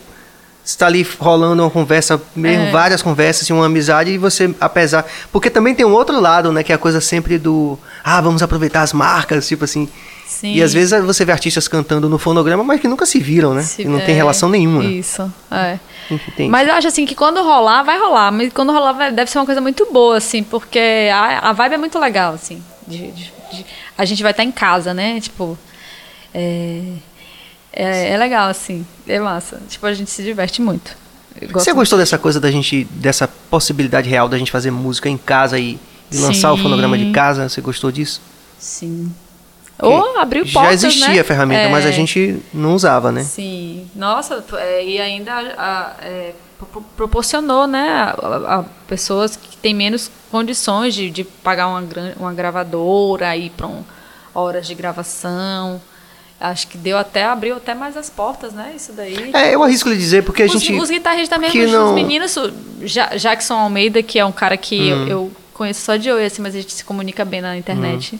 está 0.70 0.86
ali 0.86 1.06
rolando 1.18 1.62
uma 1.62 1.70
conversa, 1.70 2.20
mesmo 2.36 2.66
É. 2.66 2.70
várias 2.70 3.00
conversas, 3.00 3.48
uma 3.50 3.66
amizade, 3.66 4.10
e 4.10 4.18
você, 4.18 4.54
apesar. 4.60 5.06
Porque 5.32 5.48
também 5.48 5.74
tem 5.74 5.86
um 5.86 5.92
outro 5.92 6.20
lado, 6.20 6.52
né? 6.52 6.62
Que 6.62 6.72
é 6.72 6.74
a 6.74 6.78
coisa 6.78 7.00
sempre 7.00 7.38
do. 7.38 7.78
Ah, 8.04 8.20
vamos 8.20 8.42
aproveitar 8.42 8.82
as 8.82 8.92
marcas, 8.92 9.48
tipo 9.48 9.64
assim. 9.64 9.88
Sim. 10.26 10.52
E 10.54 10.62
às 10.62 10.72
vezes 10.74 11.02
você 11.04 11.24
vê 11.24 11.32
artistas 11.32 11.66
cantando 11.66 12.06
no 12.08 12.18
fonograma, 12.18 12.62
mas 12.62 12.80
que 12.80 12.86
nunca 12.86 13.06
se 13.06 13.18
viram, 13.18 13.54
né? 13.54 13.62
Se- 13.62 13.82
e 13.82 13.84
não 13.86 13.98
tem 13.98 14.10
é, 14.14 14.16
relação 14.18 14.48
nenhuma. 14.50 14.84
Isso, 14.84 15.32
é. 15.50 15.78
Tem 16.36 16.48
Mas 16.50 16.68
eu 16.68 16.74
acho 16.74 16.86
assim 16.88 17.04
que 17.06 17.14
quando 17.14 17.42
rolar, 17.42 17.82
vai 17.82 17.98
rolar. 17.98 18.30
Mas 18.30 18.52
quando 18.52 18.70
rolar, 18.72 18.92
vai- 18.92 19.10
deve 19.12 19.30
ser 19.30 19.38
uma 19.38 19.46
coisa 19.46 19.60
muito 19.60 19.86
boa, 19.90 20.18
assim, 20.18 20.42
porque 20.42 21.08
a, 21.12 21.48
a 21.48 21.52
vibe 21.54 21.74
é 21.74 21.78
muito 21.78 21.98
legal, 21.98 22.34
assim. 22.34 22.62
de- 22.86 23.10
de- 23.10 23.32
de- 23.52 23.66
a 23.96 24.04
gente 24.04 24.22
vai 24.22 24.30
estar 24.32 24.44
em 24.44 24.52
casa, 24.52 24.92
né? 24.94 25.18
Tipo. 25.20 25.58
É, 26.34 26.82
é, 27.72 28.10
é 28.10 28.16
legal, 28.16 28.48
assim. 28.48 28.86
É 29.06 29.18
massa. 29.20 29.60
Tipo, 29.68 29.86
a 29.86 29.92
gente 29.94 30.10
se 30.10 30.22
diverte 30.22 30.60
muito. 30.62 30.96
Você 31.52 31.72
gostou 31.72 31.98
dessa 31.98 32.18
coisa 32.18 32.40
da 32.40 32.50
gente, 32.50 32.84
dessa 32.90 33.28
possibilidade 33.50 34.08
real 34.08 34.28
da 34.28 34.36
gente 34.36 34.50
fazer 34.50 34.70
música 34.72 35.08
em 35.08 35.16
casa 35.16 35.58
e, 35.58 35.78
e 36.10 36.18
lançar 36.18 36.52
o 36.52 36.56
fonograma 36.56 36.98
de 36.98 37.12
casa? 37.12 37.48
Você 37.48 37.60
gostou 37.60 37.92
disso? 37.92 38.20
Sim. 38.58 39.12
Ou 39.80 40.18
abriu 40.18 40.44
Já 40.44 40.60
portas, 40.60 40.82
existia 40.82 41.14
né? 41.14 41.20
a 41.20 41.24
ferramenta, 41.24 41.68
mas 41.68 41.86
a 41.86 41.90
É. 41.90 41.92
gente 41.92 42.42
não 42.52 42.74
usava, 42.74 43.12
né? 43.12 43.22
Sim, 43.22 43.88
nossa, 43.94 44.44
é, 44.54 44.84
e 44.84 45.00
ainda 45.00 45.32
a- 45.56 45.94
é, 46.02 46.32
pro- 46.72 46.82
proporcionou, 46.96 47.68
né, 47.68 47.88
a, 47.88 48.10
a- 48.26 48.58
a 48.58 48.64
pessoas 48.88 49.36
que 49.36 49.56
têm 49.58 49.72
menos 49.72 50.10
condições 50.32 50.94
de, 50.96 51.08
de 51.10 51.22
pagar 51.22 51.68
uma, 51.68 51.84
uma 52.18 52.34
gravadora, 52.34 53.36
ir 53.36 53.50
para 53.50 53.68
um, 53.68 53.84
horas 54.34 54.66
de 54.66 54.74
gravação. 54.74 55.80
Acho 56.40 56.68
que 56.68 56.78
deu 56.78 56.96
até, 56.96 57.24
abriu 57.24 57.56
até 57.56 57.74
mais 57.74 57.96
as 57.96 58.08
portas, 58.08 58.52
né, 58.52 58.72
isso 58.76 58.92
daí. 58.92 59.30
É, 59.34 59.54
eu 59.54 59.62
arrisco 59.64 59.88
lhe 59.88 59.96
dizer, 59.96 60.22
porque 60.22 60.42
a 60.42 60.46
os, 60.46 60.52
gente. 60.52 60.72
os 60.80 60.88
guitarristas 60.88 61.36
mesmo, 61.38 61.52
que 61.52 61.64
os 61.64 61.72
não- 61.72 61.92
meninos, 61.94 62.36
Ja- 62.82 63.16
Jackson 63.16 63.54
Almeida, 63.54 64.02
que 64.04 64.18
é 64.20 64.24
um 64.24 64.30
cara 64.30 64.56
que 64.56 64.78
Hum. 64.92 65.02
eu, 65.02 65.08
eu 65.08 65.32
conheço 65.52 65.80
só 65.80 65.96
de 65.96 66.10
oi, 66.12 66.24
assim, 66.24 66.40
mas 66.40 66.54
a 66.54 66.60
gente 66.60 66.72
se 66.72 66.84
comunica 66.84 67.24
bem 67.24 67.40
na 67.40 67.56
internet. 67.56 68.14
Hum. 68.14 68.18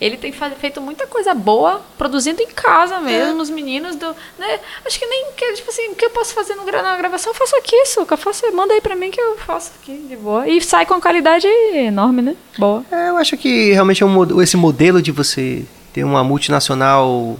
Ele 0.00 0.16
tem 0.16 0.32
feito 0.58 0.80
muita 0.80 1.06
coisa 1.06 1.32
boa, 1.32 1.80
produzindo 1.96 2.42
em 2.42 2.48
casa 2.48 2.96
É. 2.96 3.00
mesmo, 3.00 3.40
os 3.40 3.48
meninos 3.48 3.94
do. 3.94 4.08
Né, 4.36 4.58
acho 4.84 4.98
que 4.98 5.06
nem. 5.06 5.26
Que, 5.36 5.52
tipo 5.52 5.70
assim, 5.70 5.90
o 5.90 5.94
que 5.94 6.04
eu 6.04 6.10
posso 6.10 6.34
fazer 6.34 6.56
no, 6.56 6.64
na 6.64 6.96
gravação? 6.96 7.30
Eu 7.30 7.36
faço 7.38 7.54
aqui, 7.54 7.86
Suca. 7.86 8.16
Faço, 8.16 8.42
manda 8.52 8.74
aí 8.74 8.80
pra 8.80 8.96
mim 8.96 9.12
que 9.12 9.20
eu 9.20 9.36
faço 9.38 9.70
aqui 9.80 9.92
de 10.08 10.16
boa. 10.16 10.48
E 10.48 10.60
sai 10.60 10.84
com 10.86 11.00
qualidade 11.00 11.46
enorme, 11.46 12.20
né? 12.20 12.34
Boa. 12.58 12.84
É, 12.90 13.10
eu 13.10 13.16
acho 13.16 13.36
que 13.36 13.70
realmente 13.70 14.02
é 14.02 14.06
um, 14.06 14.42
esse 14.42 14.56
modelo 14.56 15.00
de 15.00 15.12
você 15.12 15.64
ter 15.92 16.02
uma 16.02 16.24
multinacional 16.24 17.36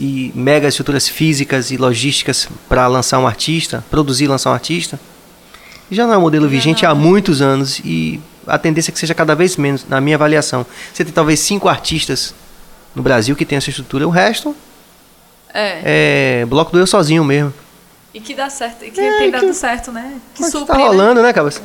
e 0.00 0.32
mega 0.34 0.66
estruturas 0.68 1.08
físicas 1.08 1.70
e 1.70 1.76
logísticas 1.76 2.48
para 2.68 2.86
lançar 2.86 3.18
um 3.18 3.26
artista, 3.26 3.84
produzir 3.90 4.24
e 4.24 4.28
lançar 4.28 4.50
um 4.50 4.54
artista, 4.54 4.98
já 5.90 6.06
não 6.06 6.14
é 6.14 6.18
um 6.18 6.22
modelo 6.22 6.48
vigente 6.48 6.84
há 6.86 6.94
muitos 6.94 7.40
anos 7.42 7.78
e 7.84 8.20
a 8.46 8.58
tendência 8.58 8.90
é 8.90 8.92
que 8.92 8.98
seja 8.98 9.14
cada 9.14 9.34
vez 9.34 9.56
menos, 9.56 9.86
na 9.88 10.00
minha 10.00 10.16
avaliação. 10.16 10.64
Você 10.92 11.04
tem 11.04 11.12
talvez 11.12 11.40
cinco 11.40 11.68
artistas 11.68 12.34
no 12.94 13.02
Brasil 13.02 13.36
que 13.36 13.44
tem 13.44 13.58
essa 13.58 13.68
estrutura, 13.70 14.06
o 14.06 14.10
resto 14.10 14.56
É. 15.52 16.40
é 16.42 16.46
bloco 16.46 16.72
do 16.72 16.78
eu 16.78 16.86
sozinho 16.86 17.22
mesmo. 17.24 17.52
E 18.12 18.20
que 18.20 18.34
dá 18.34 18.48
certo. 18.48 18.84
E 18.84 18.90
que 18.90 19.00
É, 19.00 19.18
tem 19.18 19.30
que- 19.32 19.40
dado 19.40 19.52
certo, 19.54 19.90
né? 19.92 20.14
Que 20.34 20.42
Mas 20.42 20.52
supre, 20.52 20.68
tá 20.68 20.76
né? 20.78 20.84
rolando, 20.84 21.20
né, 21.22 21.32
Cabas? 21.32 21.60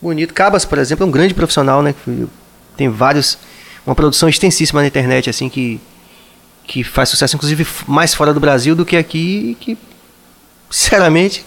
Bonito. 0.00 0.32
Cabas, 0.34 0.64
por 0.64 0.78
exemplo, 0.78 1.04
é 1.04 1.08
um 1.08 1.10
grande 1.10 1.34
profissional, 1.34 1.82
né? 1.82 1.94
que 2.04 2.26
Tem 2.76 2.88
vários. 2.88 3.38
Uma 3.86 3.94
produção 3.94 4.28
extensíssima 4.28 4.80
na 4.80 4.86
internet, 4.86 5.28
assim, 5.28 5.48
que. 5.48 5.80
Que 6.64 6.82
faz 6.84 7.08
sucesso, 7.08 7.36
inclusive, 7.36 7.66
mais 7.86 8.14
fora 8.14 8.32
do 8.32 8.40
Brasil 8.40 8.74
do 8.76 8.84
que 8.84 8.96
aqui. 8.96 9.50
E 9.50 9.54
que, 9.54 9.78
sinceramente, 10.70 11.44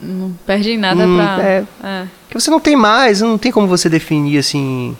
Não 0.00 0.32
perde 0.46 0.70
em 0.70 0.78
nada 0.78 1.04
Hum, 1.06 1.16
pra. 1.16 1.42
é. 1.42 1.64
é. 1.82 2.06
que 2.30 2.38
você 2.38 2.50
não 2.50 2.60
tem 2.60 2.76
mais, 2.76 3.20
não 3.20 3.36
tem 3.36 3.50
como 3.50 3.66
você 3.66 3.88
definir, 3.88 4.38
assim. 4.38 4.96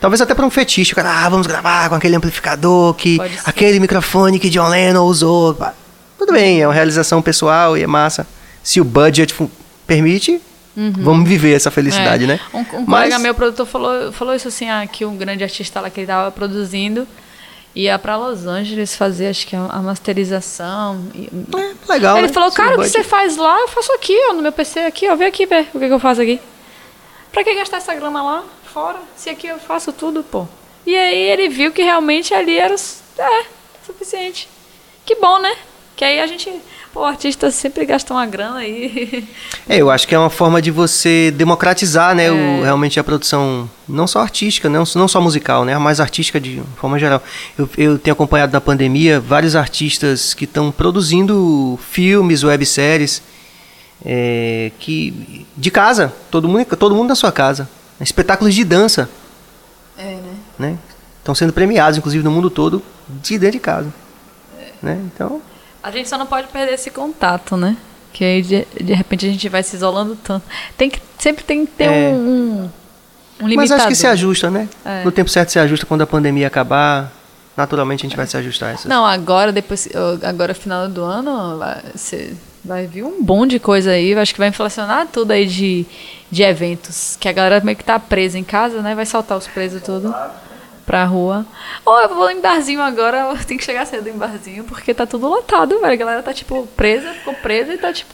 Talvez 0.00 0.20
até 0.20 0.34
para 0.34 0.44
um 0.44 0.50
fetiche, 0.50 0.92
o 0.92 0.96
cara, 0.96 1.24
ah, 1.24 1.28
vamos 1.30 1.46
gravar 1.46 1.88
com 1.88 1.94
aquele 1.94 2.14
amplificador, 2.14 2.92
que 2.92 3.18
aquele 3.44 3.80
microfone 3.80 4.38
que 4.38 4.50
John 4.50 4.68
Lennon 4.68 5.04
usou. 5.06 5.56
Tudo 6.18 6.32
bem, 6.32 6.60
é 6.60 6.66
uma 6.66 6.74
realização 6.74 7.22
pessoal 7.22 7.76
e 7.78 7.82
é 7.82 7.86
massa. 7.86 8.26
Se 8.62 8.80
o 8.82 8.84
budget 8.84 9.34
permite, 9.86 10.40
vamos 10.76 11.26
viver 11.26 11.54
essa 11.54 11.70
felicidade, 11.70 12.24
É. 12.24 12.26
né? 12.26 12.40
Um, 12.52 12.58
um 12.58 12.84
Mas- 12.86 13.04
colega 13.04 13.18
meu 13.20 13.34
produtor 13.34 13.64
falou, 13.66 14.12
falou 14.12 14.34
isso 14.34 14.48
assim, 14.48 14.68
ah, 14.68 14.86
que 14.86 15.06
um 15.06 15.16
grande 15.16 15.42
artista 15.42 15.80
lá 15.80 15.88
que 15.88 16.00
ele 16.00 16.06
tava 16.06 16.30
produzindo 16.30 17.08
ia 17.74 17.98
pra 17.98 18.16
Los 18.16 18.46
Angeles 18.46 18.94
fazer, 18.94 19.28
acho 19.28 19.46
que 19.46 19.56
a, 19.56 19.82
masterização. 19.82 21.08
É, 21.14 21.92
legal. 21.92 22.18
ele 22.18 22.28
né? 22.28 22.32
falou, 22.32 22.52
cara, 22.52 22.76
o 22.76 22.82
que 22.82 22.88
você 22.88 23.02
faz 23.02 23.36
lá, 23.36 23.58
eu 23.60 23.68
faço 23.68 23.92
aqui, 23.92 24.16
ó, 24.30 24.32
no 24.32 24.42
meu 24.42 24.52
PC 24.52 24.80
aqui, 24.80 25.08
ó, 25.08 25.16
vem 25.16 25.26
aqui 25.26 25.44
ver 25.46 25.68
o 25.74 25.78
que, 25.78 25.86
que 25.86 25.92
eu 25.92 25.98
faço 25.98 26.22
aqui. 26.22 26.40
Pra 27.32 27.42
que 27.42 27.54
gastar 27.54 27.78
essa 27.78 27.94
grana 27.94 28.22
lá, 28.22 28.44
fora, 28.72 29.00
se 29.16 29.28
aqui 29.28 29.48
eu 29.48 29.58
faço 29.58 29.92
tudo, 29.92 30.22
pô. 30.22 30.46
E 30.86 30.96
aí 30.96 31.22
ele 31.30 31.48
viu 31.48 31.72
que 31.72 31.82
realmente 31.82 32.32
ali 32.32 32.58
era 32.58 32.74
é, 32.74 33.44
suficiente. 33.84 34.48
Que 35.04 35.16
bom, 35.16 35.38
né? 35.38 35.54
Que 35.96 36.04
aí 36.04 36.20
a 36.20 36.26
gente, 36.26 36.50
pô, 36.94 37.00
o 37.00 37.04
artista 37.04 37.50
sempre 37.50 37.84
gasta 37.84 38.14
uma 38.14 38.24
grana 38.24 38.58
aí. 38.60 39.26
É, 39.68 39.78
eu 39.78 39.90
acho 39.90 40.06
que 40.06 40.14
é 40.14 40.18
uma 40.18 40.30
forma 40.30 40.62
de 40.62 40.70
você 40.70 41.32
democratizar, 41.32 42.14
né, 42.14 42.26
É. 42.26 42.30
o, 42.30 42.62
realmente 42.62 43.00
a 43.00 43.04
produção, 43.04 43.68
não 43.88 44.06
só 44.06 44.20
artística, 44.20 44.68
não, 44.68 44.84
não 44.94 45.08
só 45.08 45.20
musical, 45.20 45.64
né, 45.64 45.76
mas 45.76 45.98
artística 46.00 46.40
de 46.40 46.62
forma 46.76 46.98
geral. 46.98 47.20
Eu, 47.58 47.68
eu 47.76 47.98
tenho 47.98 48.12
acompanhado 48.12 48.52
na 48.52 48.60
pandemia 48.60 49.18
vários 49.18 49.56
artistas 49.56 50.32
que 50.32 50.44
estão 50.44 50.70
produzindo 50.70 51.78
filmes, 51.90 52.44
webséries, 52.44 53.20
é, 54.04 54.70
que 54.78 55.44
de 55.56 55.70
casa, 55.70 56.12
todo 56.30 56.48
mundo, 56.48 56.64
todo 56.76 56.94
mundo 56.94 57.08
na 57.08 57.14
sua 57.16 57.32
casa, 57.32 57.68
espetáculos 58.00 58.54
de 58.54 58.62
dança, 58.64 59.10
É, 59.98 60.02
né? 60.04 60.34
né, 60.58 60.78
estão 61.18 61.34
sendo 61.34 61.52
premiados, 61.52 61.98
inclusive 61.98 62.22
no 62.22 62.30
mundo 62.30 62.50
todo, 62.50 62.80
de 63.08 63.38
dentro 63.38 63.54
de 63.58 63.60
casa, 63.60 63.92
né, 64.80 65.00
então... 65.12 65.42
A 65.84 65.90
gente 65.90 66.08
só 66.08 66.16
não 66.16 66.24
pode 66.24 66.48
perder 66.48 66.72
esse 66.72 66.90
contato, 66.90 67.58
né? 67.58 67.76
Que 68.10 68.24
aí 68.24 68.40
de, 68.40 68.66
de 68.82 68.94
repente 68.94 69.26
a 69.26 69.28
gente 69.28 69.46
vai 69.50 69.62
se 69.62 69.76
isolando 69.76 70.16
tanto. 70.16 70.42
Tem 70.78 70.88
que, 70.88 70.98
sempre 71.18 71.44
tem 71.44 71.66
que 71.66 71.72
ter 71.72 71.84
É. 71.84 72.08
um, 72.08 72.70
um, 73.38 73.46
limitador. 73.46 73.56
Mas 73.56 73.70
acho 73.70 73.88
que 73.88 73.94
se 73.94 74.06
ajusta, 74.06 74.50
né? 74.50 74.66
É. 74.82 75.04
No 75.04 75.12
tempo 75.12 75.28
certo 75.28 75.50
se 75.50 75.58
ajusta 75.58 75.84
quando 75.84 76.00
a 76.00 76.06
pandemia 76.06 76.46
acabar. 76.46 77.12
Naturalmente 77.54 78.00
a 78.00 78.08
gente 78.08 78.16
vai 78.16 78.26
se 78.26 78.34
ajustar 78.34 78.70
a 78.70 78.72
essas. 78.72 78.86
Não, 78.86 79.04
agora, 79.04 79.52
depois, 79.52 79.86
agora 80.22 80.54
final 80.54 80.88
do 80.88 81.04
ano, 81.04 81.58
vai, 81.58 81.82
vai 82.64 82.86
vir 82.86 83.04
um 83.04 83.22
bom 83.22 83.46
de 83.46 83.58
coisa 83.58 83.90
aí. 83.90 84.14
Acho 84.14 84.32
que 84.32 84.38
vai 84.38 84.48
inflacionar 84.48 85.06
tudo 85.08 85.32
aí 85.32 85.44
de, 85.44 85.84
de 86.30 86.42
eventos. 86.42 87.18
Que 87.20 87.28
a 87.28 87.32
galera 87.32 87.62
meio 87.62 87.76
que 87.76 87.84
tá 87.84 87.98
presa 87.98 88.38
em 88.38 88.42
casa, 88.42 88.80
né? 88.80 88.94
Vai 88.94 89.04
saltar 89.04 89.36
os 89.36 89.46
presos 89.46 89.82
tudo. 89.82 90.14
Pra 90.86 91.04
rua. 91.04 91.44
Ou 91.84 91.98
eu 92.00 92.14
vou 92.14 92.30
em 92.30 92.40
barzinho 92.40 92.80
agora, 92.82 93.30
eu 93.36 93.44
tenho 93.44 93.58
que 93.58 93.64
chegar 93.64 93.86
cedo 93.86 94.08
em 94.08 94.12
barzinho, 94.12 94.64
porque 94.64 94.92
tá 94.94 95.06
tudo 95.06 95.28
lotado, 95.28 95.78
velho. 95.80 95.92
A 95.92 95.96
galera 95.96 96.22
tá, 96.22 96.32
tipo, 96.32 96.66
presa, 96.76 97.12
ficou 97.14 97.34
presa 97.34 97.72
e 97.74 97.78
tá, 97.78 97.92
tipo, 97.92 98.12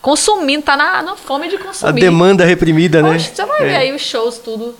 consumindo, 0.00 0.62
tá 0.64 0.76
na, 0.76 1.02
na 1.02 1.16
fome 1.16 1.48
de 1.48 1.56
A 1.56 1.58
consumir. 1.58 2.00
demanda 2.00 2.44
reprimida, 2.44 3.02
né? 3.02 3.12
Poxa, 3.14 3.34
você 3.34 3.44
vai 3.44 3.60
ver 3.62 3.70
É. 3.72 3.76
aí 3.78 3.94
os 3.94 4.02
shows, 4.02 4.38
tudo. 4.38 4.74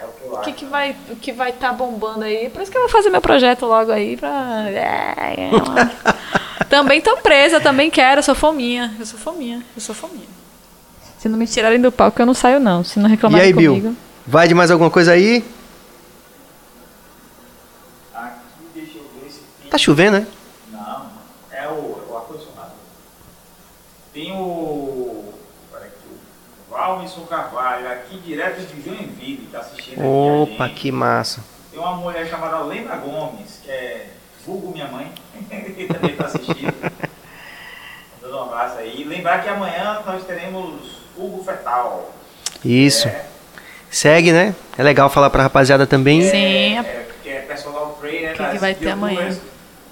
É 0.00 0.04
o 0.04 0.08
que 0.08 0.24
eu 0.24 0.32
o 0.32 0.38
acho. 0.38 0.52
que, 0.52 0.64
vai 0.66 0.96
o 1.10 1.16
que 1.16 1.32
vai 1.32 1.50
estar 1.50 1.72
bombando 1.72 2.24
aí? 2.24 2.48
Por 2.50 2.62
isso 2.62 2.70
que 2.70 2.76
eu 2.76 2.82
vou 2.82 2.90
fazer 2.90 3.10
meu 3.10 3.20
projeto 3.20 3.64
logo 3.66 3.90
aí 3.90 4.16
pra. 4.16 4.64
É, 4.68 5.34
é 5.36 5.50
uma- 5.50 5.90
também 6.68 7.00
tô 7.00 7.16
presa, 7.18 7.60
também 7.60 7.90
quero, 7.90 8.18
eu 8.20 8.22
sou 8.22 8.34
fominha. 8.34 8.94
Eu 8.98 9.06
sou 9.06 9.18
fominha, 9.18 9.62
eu 9.76 9.80
sou 9.80 9.94
fominha. 9.94 10.26
Se 11.18 11.28
não 11.28 11.38
me 11.38 11.46
tirarem 11.46 11.80
do 11.80 11.90
palco, 11.90 12.20
eu 12.20 12.26
não 12.26 12.34
saio, 12.34 12.60
não. 12.60 12.84
Se 12.84 12.98
não 12.98 13.08
reclamarem 13.08 13.46
aí, 13.46 13.54
comigo. 13.54 13.74
Bill? 13.80 13.96
Vai 14.26 14.48
de 14.48 14.54
mais 14.54 14.70
alguma 14.70 14.90
coisa 14.90 15.12
aí? 15.12 15.44
Aqui, 18.14 18.38
deixa 18.74 18.96
eu 18.98 19.04
ver 19.20 19.30
se 19.30 19.40
tem. 19.60 19.70
Tá 19.70 19.76
chovendo, 19.76 20.20
né? 20.20 20.26
Não, 20.72 21.10
é 21.52 21.68
o, 21.68 22.02
é 22.08 22.10
o 22.10 22.16
ar-condicionado. 22.16 22.72
Tem 24.14 24.32
o. 24.32 25.34
Olha 25.70 25.84
aqui, 25.84 26.08
o 26.08 26.72
Valmison 26.72 27.26
Carvalho, 27.26 27.86
aqui 27.92 28.16
direto 28.18 28.60
de 28.62 28.82
Joinville, 28.82 29.48
tá 29.52 29.58
assistindo 29.58 30.02
Opa, 30.02 30.70
que 30.70 30.90
massa. 30.90 31.44
Tem 31.70 31.78
uma 31.78 31.96
mulher 31.96 32.26
chamada 32.26 32.60
Lena 32.60 32.96
Gomes, 32.96 33.60
que 33.62 33.70
é 33.70 34.10
vulgo 34.46 34.72
minha 34.72 34.88
mãe, 34.88 35.12
que 35.76 35.86
também 35.86 36.16
tá 36.16 36.24
assistindo. 36.24 36.72
Dando 38.22 38.36
um 38.38 38.42
abraço 38.44 38.78
aí. 38.78 39.02
E 39.02 39.04
lembrar 39.04 39.42
que 39.42 39.50
amanhã 39.50 40.00
nós 40.06 40.24
teremos 40.24 41.02
Hugo 41.14 41.44
Fetal. 41.44 42.10
Isso. 42.64 43.06
É, 43.08 43.26
Segue, 43.94 44.32
né? 44.32 44.54
É 44.76 44.82
legal 44.82 45.08
falar 45.08 45.30
pra 45.30 45.44
rapaziada 45.44 45.86
também. 45.86 46.20
Sim, 46.22 46.74
é, 46.74 46.78
a- 46.78 46.82
é, 46.82 47.06
que 47.22 47.28
é 47.28 47.40
personal 47.42 47.96
trainer. 48.00 48.32
Que 48.32 48.38
que 48.38 48.42
das 48.52 48.60
vai 48.60 48.74
ter 48.74 48.90
amanhã? 48.90 49.38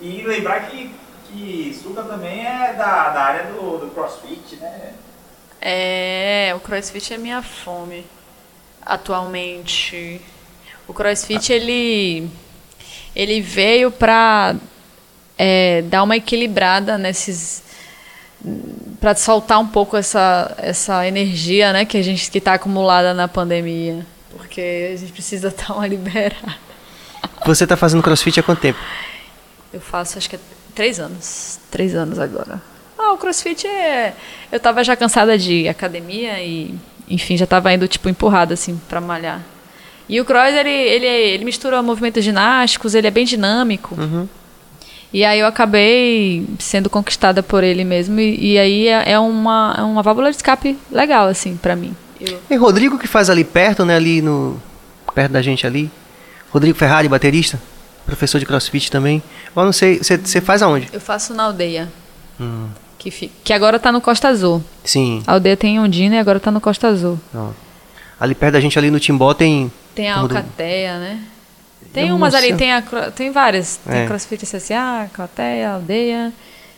E 0.00 0.22
lembrar 0.22 0.68
que, 0.68 0.92
que 1.28 1.78
Suca 1.80 2.02
também 2.02 2.44
é 2.44 2.72
da, 2.72 3.10
da 3.10 3.20
área 3.22 3.44
do, 3.44 3.78
do 3.78 3.90
crossfit, 3.94 4.56
né? 4.56 4.92
É, 5.60 6.52
o 6.56 6.58
CrossFit 6.58 7.14
é 7.14 7.18
minha 7.18 7.40
fome 7.40 8.04
atualmente. 8.84 10.20
O 10.88 10.92
CrossFit 10.92 11.52
ele 11.52 12.28
ele 13.14 13.40
veio 13.40 13.90
pra 13.92 14.56
é, 15.38 15.82
dar 15.82 16.02
uma 16.02 16.16
equilibrada 16.16 16.98
nesses 16.98 17.62
para 19.00 19.14
soltar 19.14 19.58
um 19.60 19.66
pouco 19.66 19.96
essa 19.96 20.54
essa 20.58 21.06
energia, 21.06 21.72
né, 21.72 21.84
que 21.84 21.96
a 21.96 22.02
gente 22.02 22.30
que 22.30 22.40
tá 22.40 22.54
acumulada 22.54 23.14
na 23.14 23.28
pandemia, 23.28 24.06
porque 24.36 24.90
a 24.92 24.96
gente 24.96 25.12
precisa 25.12 25.50
dar 25.56 25.74
uma 25.74 25.86
liberada. 25.86 26.56
Você 27.46 27.66
tá 27.66 27.76
fazendo 27.76 28.02
crossfit 28.02 28.38
há 28.40 28.42
quanto 28.42 28.60
tempo? 28.60 28.78
Eu 29.72 29.80
faço 29.80 30.18
acho 30.18 30.28
que 30.28 30.36
é 30.36 30.40
três 30.74 31.00
anos. 31.00 31.58
Três 31.70 31.94
anos 31.94 32.18
agora. 32.18 32.60
Ah, 32.98 33.12
o 33.12 33.18
crossfit 33.18 33.66
é. 33.66 34.14
Eu 34.50 34.60
tava 34.60 34.84
já 34.84 34.94
cansada 34.94 35.36
de 35.36 35.66
academia 35.68 36.40
e, 36.40 36.74
enfim, 37.08 37.36
já 37.36 37.46
tava 37.46 37.72
indo, 37.72 37.88
tipo, 37.88 38.08
empurrada, 38.08 38.54
assim, 38.54 38.80
pra 38.88 39.00
malhar. 39.00 39.40
E 40.08 40.20
o 40.20 40.24
cross, 40.24 40.54
ele, 40.54 40.68
ele, 40.68 41.06
ele 41.06 41.44
mistura 41.44 41.82
movimentos 41.82 42.22
ginásticos, 42.22 42.94
ele 42.94 43.06
é 43.06 43.10
bem 43.10 43.24
dinâmico. 43.24 43.94
Uhum. 43.98 44.28
E 45.12 45.24
aí 45.24 45.40
eu 45.40 45.46
acabei 45.46 46.46
sendo 46.58 46.88
conquistada 46.88 47.42
por 47.42 47.62
ele 47.62 47.84
mesmo. 47.84 48.18
E, 48.18 48.52
e 48.52 48.58
aí 48.58 48.88
é, 48.88 49.12
é 49.12 49.18
uma, 49.18 49.74
é 49.78 49.82
uma 49.82 50.02
válvula 50.02 50.30
de 50.30 50.36
escape 50.36 50.78
legal, 50.90 51.28
assim, 51.28 51.56
pra 51.56 51.76
mim. 51.76 51.94
Eu, 52.20 52.40
E 52.50 52.56
Rodrigo 52.56 52.98
que 52.98 53.06
faz 53.06 53.28
ali 53.28 53.44
perto, 53.44 53.84
né? 53.84 53.96
Ali 53.96 54.22
no. 54.22 54.60
Perto 55.14 55.32
da 55.32 55.42
gente 55.42 55.66
ali. 55.66 55.90
Rodrigo 56.50 56.76
Ferrari, 56.78 57.08
baterista. 57.08 57.60
Professor 58.06 58.38
de 58.38 58.46
crossfit 58.46 58.90
também. 58.90 59.22
Eu 59.54 59.64
não 59.64 59.72
sei. 59.72 59.98
Você 59.98 60.16
você 60.16 60.40
faz 60.40 60.62
aonde? 60.62 60.88
eu 60.92 61.00
faço 61.00 61.34
na 61.34 61.44
aldeia, 61.44 61.88
Hum, 62.40 62.66
que, 62.98 63.10
fi- 63.10 63.30
que 63.44 63.52
agora 63.52 63.78
tá 63.78 63.92
no 63.92 64.00
Costa 64.00 64.28
Azul. 64.28 64.62
sim. 64.82 65.22
A 65.26 65.32
aldeia 65.34 65.56
tem 65.56 65.78
Ondina 65.78 66.16
e 66.16 66.18
agora 66.18 66.40
tá 66.40 66.50
no 66.50 66.60
Costa 66.60 66.88
Azul. 66.88 67.20
Ó. 67.34 67.50
Ali 68.18 68.34
perto 68.34 68.54
da 68.54 68.60
gente, 68.60 68.78
ali 68.78 68.90
no 68.90 68.98
Timbó, 68.98 69.34
tem. 69.34 69.70
Tem 69.94 70.08
a. 70.10 70.16
Alcateia, 70.16 70.98
né? 70.98 71.20
Tem 71.92 72.08
Eu 72.08 72.16
umas 72.16 72.34
ali, 72.34 72.54
tem, 72.56 72.72
a, 72.72 72.82
tem 73.14 73.30
várias. 73.30 73.76
Tem 73.76 74.02
É. 74.02 74.06
CrossFit 74.06 74.46
CSA, 74.46 75.02
Alcateia, 75.02 75.72
Aldeia. 75.74 76.32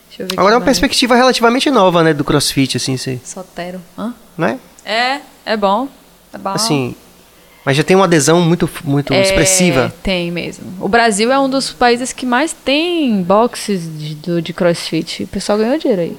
Deixa 0.09 0.23
eu 0.23 0.27
ver 0.27 0.33
Agora 0.33 0.53
é 0.53 0.57
uma 0.57 0.59
mais. 0.65 0.65
perspectiva 0.77 1.15
relativamente 1.15 1.69
nova, 1.71 2.03
né? 2.03 2.13
Do 2.13 2.23
crossfit, 2.23 2.77
assim, 2.77 2.97
você. 2.97 3.19
Sotero. 3.23 3.81
Hã? 3.97 4.13
Não 4.37 4.47
é? 4.47 4.57
É, 4.85 5.21
é 5.45 5.55
bom. 5.57 5.87
É 6.33 6.37
bom. 6.37 6.49
Assim. 6.49 6.95
Mas 7.63 7.75
já 7.77 7.83
tem 7.83 7.95
uma 7.95 8.05
adesão 8.05 8.41
muito, 8.41 8.69
muito 8.83 9.11
É, 9.13 9.21
expressiva. 9.23 9.91
Tem 10.03 10.29
mesmo. 10.31 10.65
O 10.79 10.87
Brasil 10.87 11.31
é 11.31 11.39
um 11.39 11.49
dos 11.49 11.71
países 11.71 12.13
que 12.13 12.25
mais 12.25 12.53
tem 12.53 13.23
boxes 13.23 13.81
de, 13.97 14.15
do- 14.15 14.41
de 14.41 14.53
crossfit. 14.53 15.23
O 15.23 15.27
pessoal 15.27 15.57
ganhou 15.57 15.77
dinheiro 15.79 16.01
aí. 16.03 16.17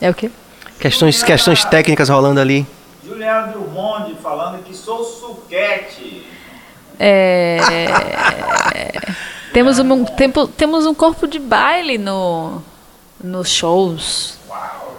É 0.00 0.10
o 0.10 0.14
quê? 0.14 0.30
Questões, 0.78 1.22
questões 1.22 1.64
técnicas 1.64 2.08
rolando 2.08 2.40
ali. 2.40 2.66
Juliana 3.12 3.48
Drummond 3.48 4.14
falando 4.22 4.62
que 4.64 4.74
sou 4.74 5.04
suquete. 5.04 6.26
É, 6.98 7.58
temos, 9.52 9.78
um, 9.78 10.04
tempo, 10.04 10.46
temos 10.46 10.86
um 10.86 10.94
corpo 10.94 11.26
de 11.26 11.38
baile 11.38 11.98
no, 11.98 12.62
nos 13.22 13.50
shows 13.50 14.38
Uau. 14.48 14.96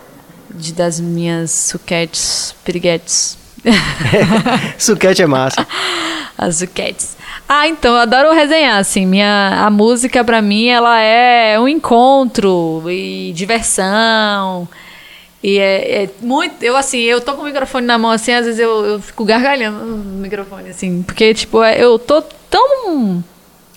de, 0.49 0.73
das 0.73 0.99
minhas 0.99 1.49
suquetes, 1.51 2.53
piriguetes. 2.63 3.37
Suquete 4.77 5.23
é 5.23 5.25
massa. 5.25 5.65
As 6.37 6.57
suquetes. 6.57 7.15
Ah, 7.47 7.67
então, 7.67 7.93
eu 7.93 8.01
adoro 8.01 8.33
resenhar, 8.33 8.77
assim, 8.77 9.05
minha, 9.05 9.65
a 9.65 9.69
música 9.69 10.23
pra 10.23 10.41
mim, 10.41 10.67
ela 10.67 10.99
é 10.99 11.59
um 11.59 11.67
encontro 11.67 12.83
e 12.87 13.31
diversão, 13.33 14.67
e 15.43 15.59
é, 15.59 16.03
é 16.03 16.09
muito, 16.21 16.63
eu 16.63 16.75
assim, 16.77 16.99
eu 17.01 17.19
tô 17.19 17.33
com 17.33 17.41
o 17.41 17.45
microfone 17.45 17.85
na 17.85 17.97
mão, 17.97 18.09
assim, 18.11 18.31
às 18.31 18.45
vezes 18.45 18.59
eu, 18.59 18.85
eu 18.85 18.99
fico 19.01 19.25
gargalhando 19.25 19.83
no 19.85 20.21
microfone, 20.21 20.69
assim, 20.69 21.03
porque, 21.03 21.33
tipo, 21.33 21.61
é- 21.61 21.83
eu 21.83 21.99
tô 21.99 22.21
tão 22.49 23.21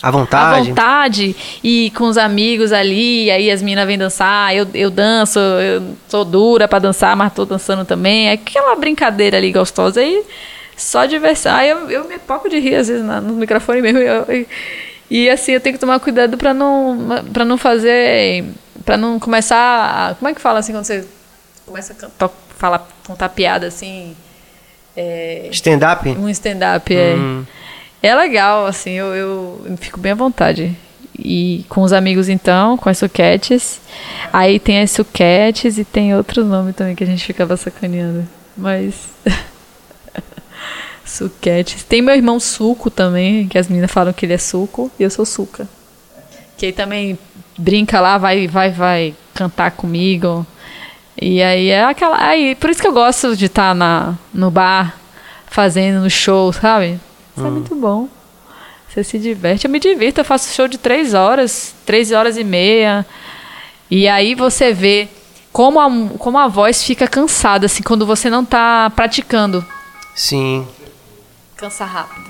À 0.03 0.09
à 0.09 0.11
vontade. 0.11 0.69
vontade 0.69 1.37
e 1.65 1.91
com 1.97 2.05
os 2.05 2.17
amigos 2.19 2.73
ali, 2.73 3.31
aí 3.31 3.51
as 3.51 3.61
meninas 3.63 3.87
vêm 3.87 3.99
dançar, 3.99 4.55
eu, 4.55 4.67
eu 4.75 4.91
danço, 4.91 5.39
eu 5.41 5.83
sou 6.09 6.25
dura 6.25 6.69
pra 6.69 6.79
dançar, 6.79 7.17
mas 7.17 7.33
tô 7.33 7.45
dançando 7.45 7.85
também. 7.85 8.29
É 8.29 8.33
aquela 8.33 8.77
brincadeira 8.77 9.37
ali 9.39 9.51
gostosa 9.51 10.01
aí, 10.01 10.23
só 10.77 11.05
diversão. 11.07 11.55
Aí 11.55 11.71
eu, 11.71 11.91
eu 11.91 12.07
me 12.09 12.19
poco 12.19 12.49
de 12.49 12.59
rir 12.61 12.77
às 12.77 12.87
vezes 12.89 13.03
no 13.05 13.33
microfone 13.33 13.81
mesmo. 13.83 13.99
eu- 13.99 14.25
e, 14.31 14.47
e, 15.11 15.31
assim, 15.31 15.53
eu 15.53 15.61
tenho 15.61 15.75
que 15.75 15.81
tomar 15.81 15.99
cuidado 15.99 16.37
pra 16.37 16.53
não, 16.55 17.25
pra 17.33 17.45
não 17.45 17.57
fazer. 17.59 18.45
pra 18.85 18.97
não 18.97 19.19
começar. 19.19 19.57
a- 20.11 20.15
como 20.15 20.29
é 20.29 20.35
que 20.35 20.41
fala 20.41 20.59
assim 20.61 20.73
quando 20.73 20.85
você 20.85 21.05
começa 21.67 21.93
a 21.93 21.97
cantar, 21.97 22.31
falar, 22.57 22.89
contar 23.07 23.29
piada 23.31 23.67
assim? 23.67 24.17
É, 24.97 25.49
Stand-up? 25.51 26.09
um 26.09 26.29
stand-up, 26.29 26.95
é. 26.95 27.15
Hum. 27.15 27.45
É 28.03 28.15
legal, 28.15 28.67
assim, 28.67 28.93
eu, 28.93 29.15
eu, 29.15 29.67
eu 29.69 29.77
fico 29.77 29.99
bem 29.99 30.13
à 30.13 30.15
vontade. 30.15 30.77
E 31.19 31.65
com 31.69 31.83
os 31.83 31.93
amigos, 31.93 32.29
então, 32.29 32.77
com 32.77 32.89
as 32.89 32.99
suquetes. 32.99 33.81
Aí 34.33 34.59
tem 34.59 34.81
as 34.81 34.91
suquetes 34.91 35.79
e 35.79 35.85
tem 35.85 36.15
outro 36.15 36.45
nome 36.45 36.73
também 36.73 36.95
que 36.95 37.03
a 37.03 37.07
gente 37.07 37.25
ficava 37.25 37.57
sacaneando. 37.57 38.27
Mas. 38.57 39.09
suquetes. 41.05 41.83
Tem 41.83 42.03
meu 42.03 42.15
irmão 42.15 42.39
Suco 42.39 42.91
também, 42.91 43.49
que 43.49 43.59
as 43.59 43.69
meninas 43.69 43.91
falam 43.91 44.13
que 44.13 44.27
ele 44.27 44.35
é 44.35 44.39
suco 44.39 44.91
e 44.99 45.03
eu 45.03 45.11
sou 45.11 45.25
suca. 45.25 45.67
Que 46.57 46.67
aí 46.67 46.73
também 46.73 47.19
brinca 47.59 48.01
lá, 48.01 48.19
vai, 48.19 48.47
vai, 48.47 48.71
vai 48.71 49.15
cantar 49.35 49.71
comigo. 49.71 50.47
E 51.21 51.43
aí 51.43 51.69
é 51.69 51.85
aquela. 51.85 52.23
Aí, 52.23 52.55
por 52.55 52.71
isso 52.71 52.81
que 52.81 52.87
eu 52.87 52.93
gosto 52.93 53.37
de 53.37 53.47
estar 53.47 53.75
na, 53.75 54.15
no 54.33 54.51
bar, 54.51 54.97
fazendo 55.47 56.03
no 56.03 56.11
show, 56.11 56.53
sabe? 56.53 57.01
Isso 57.37 57.47
é 57.47 57.51
muito 57.51 57.75
bom. 57.75 58.09
Você 58.89 59.05
se 59.05 59.19
diverte. 59.19 59.67
Eu 59.67 59.71
me 59.71 59.79
divirto, 59.81 60.21
eu 60.21 60.25
faço 60.25 60.55
show 60.55 60.69
de 60.69 60.79
três 60.79 61.15
horas, 61.15 61.75
três 61.85 62.13
horas 62.13 62.37
e 62.37 62.45
meia. 62.45 63.05
E 63.91 64.09
aí 64.09 64.35
você 64.35 64.73
vê 64.73 65.09
como 65.53 65.81
a, 65.81 65.89
como 66.19 66.39
a 66.39 66.49
voz 66.49 66.83
fica 66.83 67.09
cansada, 67.09 67.67
assim, 67.67 67.83
quando 67.83 68.05
você 68.05 68.29
não 68.29 68.45
tá 68.45 68.91
praticando. 68.95 69.65
Sim. 70.15 70.67
Cansa 71.57 71.85
rápido. 71.85 72.27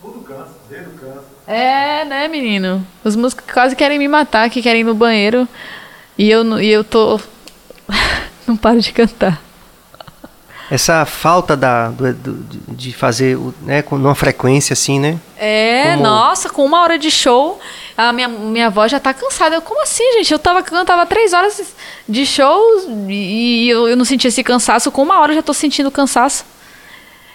Tudo 0.00 0.20
cansa, 0.20 0.54
dedo 0.68 0.90
cansa. 0.98 1.24
É, 1.46 2.04
né, 2.04 2.28
menino? 2.28 2.86
Os 3.04 3.16
músicos 3.16 3.44
quase 3.52 3.76
querem 3.76 3.98
me 3.98 4.08
matar, 4.08 4.48
que 4.48 4.62
querem 4.62 4.80
ir 4.80 4.84
no 4.84 4.94
banheiro. 4.94 5.48
E 6.16 6.30
eu, 6.30 6.60
e 6.60 6.68
eu 6.68 6.84
tô. 6.84 7.20
Não 8.50 8.56
paro 8.56 8.80
de 8.80 8.92
cantar. 8.92 9.40
Essa 10.70 11.04
falta 11.04 11.56
da, 11.56 11.88
do- 11.88 12.12
do- 12.14 12.74
de 12.74 12.92
fazer 12.92 13.36
né, 13.62 13.82
com 13.82 13.96
uma 13.96 14.14
frequência 14.14 14.72
assim, 14.72 15.00
né? 15.00 15.18
É, 15.36 15.92
Como- 15.94 16.04
nossa, 16.04 16.48
com 16.48 16.64
uma 16.64 16.80
hora 16.82 16.96
de 16.96 17.10
show, 17.10 17.58
a 17.96 18.12
minha, 18.12 18.28
minha 18.28 18.70
voz 18.70 18.92
já 18.92 19.00
tá 19.00 19.12
cansada. 19.12 19.56
Eu, 19.56 19.62
como 19.62 19.82
assim, 19.82 20.04
gente? 20.18 20.32
Eu 20.32 20.38
tava 20.38 20.62
cantava 20.62 21.04
três 21.06 21.32
horas 21.32 21.74
de 22.08 22.24
show 22.24 22.60
e, 23.08 23.68
eu, 23.68 23.88
eu 23.88 23.96
não 23.96 24.04
sentia 24.04 24.28
esse 24.28 24.44
cansaço. 24.44 24.92
Com 24.92 25.02
uma 25.02 25.18
hora 25.18 25.32
eu 25.32 25.36
já 25.36 25.42
tô 25.42 25.52
sentindo 25.52 25.90
cansaço. 25.90 26.44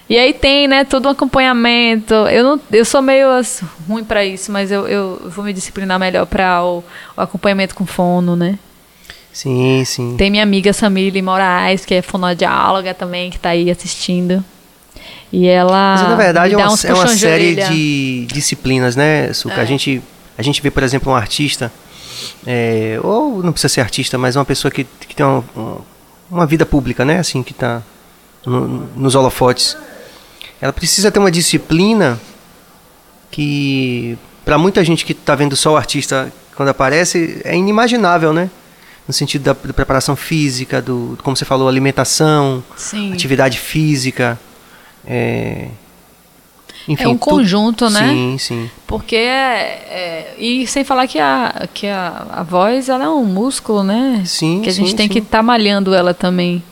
E 0.07 0.17
aí 0.17 0.33
tem, 0.33 0.65
né, 0.67 0.85
todo 0.85 1.07
um 1.07 1.11
acompanhamento. 1.11 2.13
Eu 2.13 2.43
não, 2.43 2.61
eu 2.71 2.85
sou 2.85 3.01
meio 3.01 3.29
assim, 3.31 3.67
ruim 3.89 4.03
para 4.05 4.23
isso, 4.23 4.49
mas 4.49 4.71
eu, 4.71 4.87
eu 4.87 5.29
vou 5.29 5.43
me 5.43 5.51
disciplinar 5.51 5.99
melhor 5.99 6.25
para 6.25 6.63
o, 6.63 6.81
o, 7.17 7.21
acompanhamento 7.21 7.75
com 7.75 7.85
fono, 7.85 8.33
né? 8.35 8.57
Sim, 9.35 9.83
sim. 9.85 10.15
Tem 10.17 10.31
minha 10.31 10.43
amiga 10.43 10.71
Samile 10.71 11.21
Moraes, 11.21 11.83
que 11.85 11.93
é 11.93 12.01
fonoaudióloga 12.01 12.93
também, 12.93 13.29
que 13.29 13.35
está 13.35 13.49
aí 13.49 13.69
assistindo. 13.69 14.43
E 15.31 15.45
ela. 15.45 15.95
Mas 15.99 16.09
na 16.09 16.15
verdade 16.15 16.53
é 16.53 16.57
uma, 16.57 16.77
é 16.85 16.93
uma 16.93 17.07
série 17.07 17.55
de 17.55 18.25
disciplinas, 18.27 18.95
né, 18.95 19.33
Suca? 19.33 19.55
É. 19.55 19.61
A, 19.61 19.65
gente, 19.65 20.01
a 20.37 20.41
gente 20.41 20.61
vê, 20.61 20.71
por 20.71 20.83
exemplo, 20.83 21.11
um 21.11 21.15
artista, 21.15 21.69
é, 22.47 22.97
ou 23.03 23.43
não 23.43 23.51
precisa 23.51 23.73
ser 23.73 23.81
artista, 23.81 24.17
mas 24.17 24.37
uma 24.37 24.45
pessoa 24.45 24.71
que, 24.71 24.87
que 25.01 25.13
tem 25.13 25.25
uma, 25.25 25.43
uma 26.31 26.45
vida 26.45 26.65
pública, 26.65 27.03
né? 27.03 27.19
Assim, 27.19 27.43
que 27.43 27.51
está 27.51 27.83
no, 28.45 28.87
nos 28.95 29.15
holofotes 29.15 29.75
ela 30.61 30.73
precisa 30.73 31.11
ter 31.11 31.19
uma 31.19 31.31
disciplina 31.31 32.19
que 33.29 34.17
para 34.43 34.57
muita 34.57 34.83
gente 34.83 35.05
que 35.05 35.11
está 35.11 35.35
vendo 35.35 35.55
só 35.55 35.73
o 35.73 35.77
artista 35.77 36.31
quando 36.55 36.69
aparece 36.69 37.41
é 37.43 37.55
inimaginável, 37.55 38.31
né? 38.31 38.49
No 39.07 39.13
sentido 39.13 39.43
da, 39.43 39.53
da 39.53 39.73
preparação 39.73 40.15
física, 40.15 40.81
do 40.81 41.17
como 41.23 41.35
você 41.35 41.45
falou, 41.45 41.67
alimentação, 41.67 42.63
Sim. 42.75 43.13
atividade 43.13 43.59
física, 43.59 44.39
é, 45.05 45.69
enfim, 46.87 47.03
é 47.03 47.07
um 47.07 47.17
conjunto, 47.17 47.89
né? 47.89 48.09
Sim, 48.09 48.37
sim. 48.37 48.71
Porque 48.85 49.15
é, 49.15 49.85
é, 49.89 50.35
e 50.37 50.67
sem 50.67 50.83
falar 50.83 51.07
que 51.07 51.17
a 51.19 51.67
que 51.73 51.87
a, 51.87 52.27
a 52.29 52.43
voz 52.43 52.89
ela 52.89 53.05
é 53.05 53.09
um 53.09 53.25
músculo, 53.25 53.83
né? 53.83 54.21
Sim. 54.25 54.61
Que 54.61 54.69
a 54.69 54.73
gente 54.73 54.91
sim, 54.91 54.95
tem 54.95 55.07
sim. 55.07 55.13
que 55.13 55.19
estar 55.19 55.39
tá 55.39 55.43
malhando 55.43 55.93
ela 55.93 56.13
também. 56.13 56.63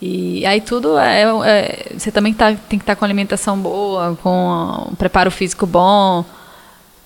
E 0.00 0.44
aí 0.44 0.60
tudo 0.60 0.98
é, 0.98 1.22
é 1.22 1.92
você 1.96 2.12
também 2.12 2.34
tá, 2.34 2.48
tem 2.48 2.78
que 2.78 2.82
estar 2.82 2.94
tá 2.94 2.96
com 2.96 3.04
alimentação 3.04 3.58
boa, 3.58 4.18
com 4.22 4.88
um 4.90 4.94
preparo 4.94 5.30
físico 5.30 5.64
bom, 5.64 6.24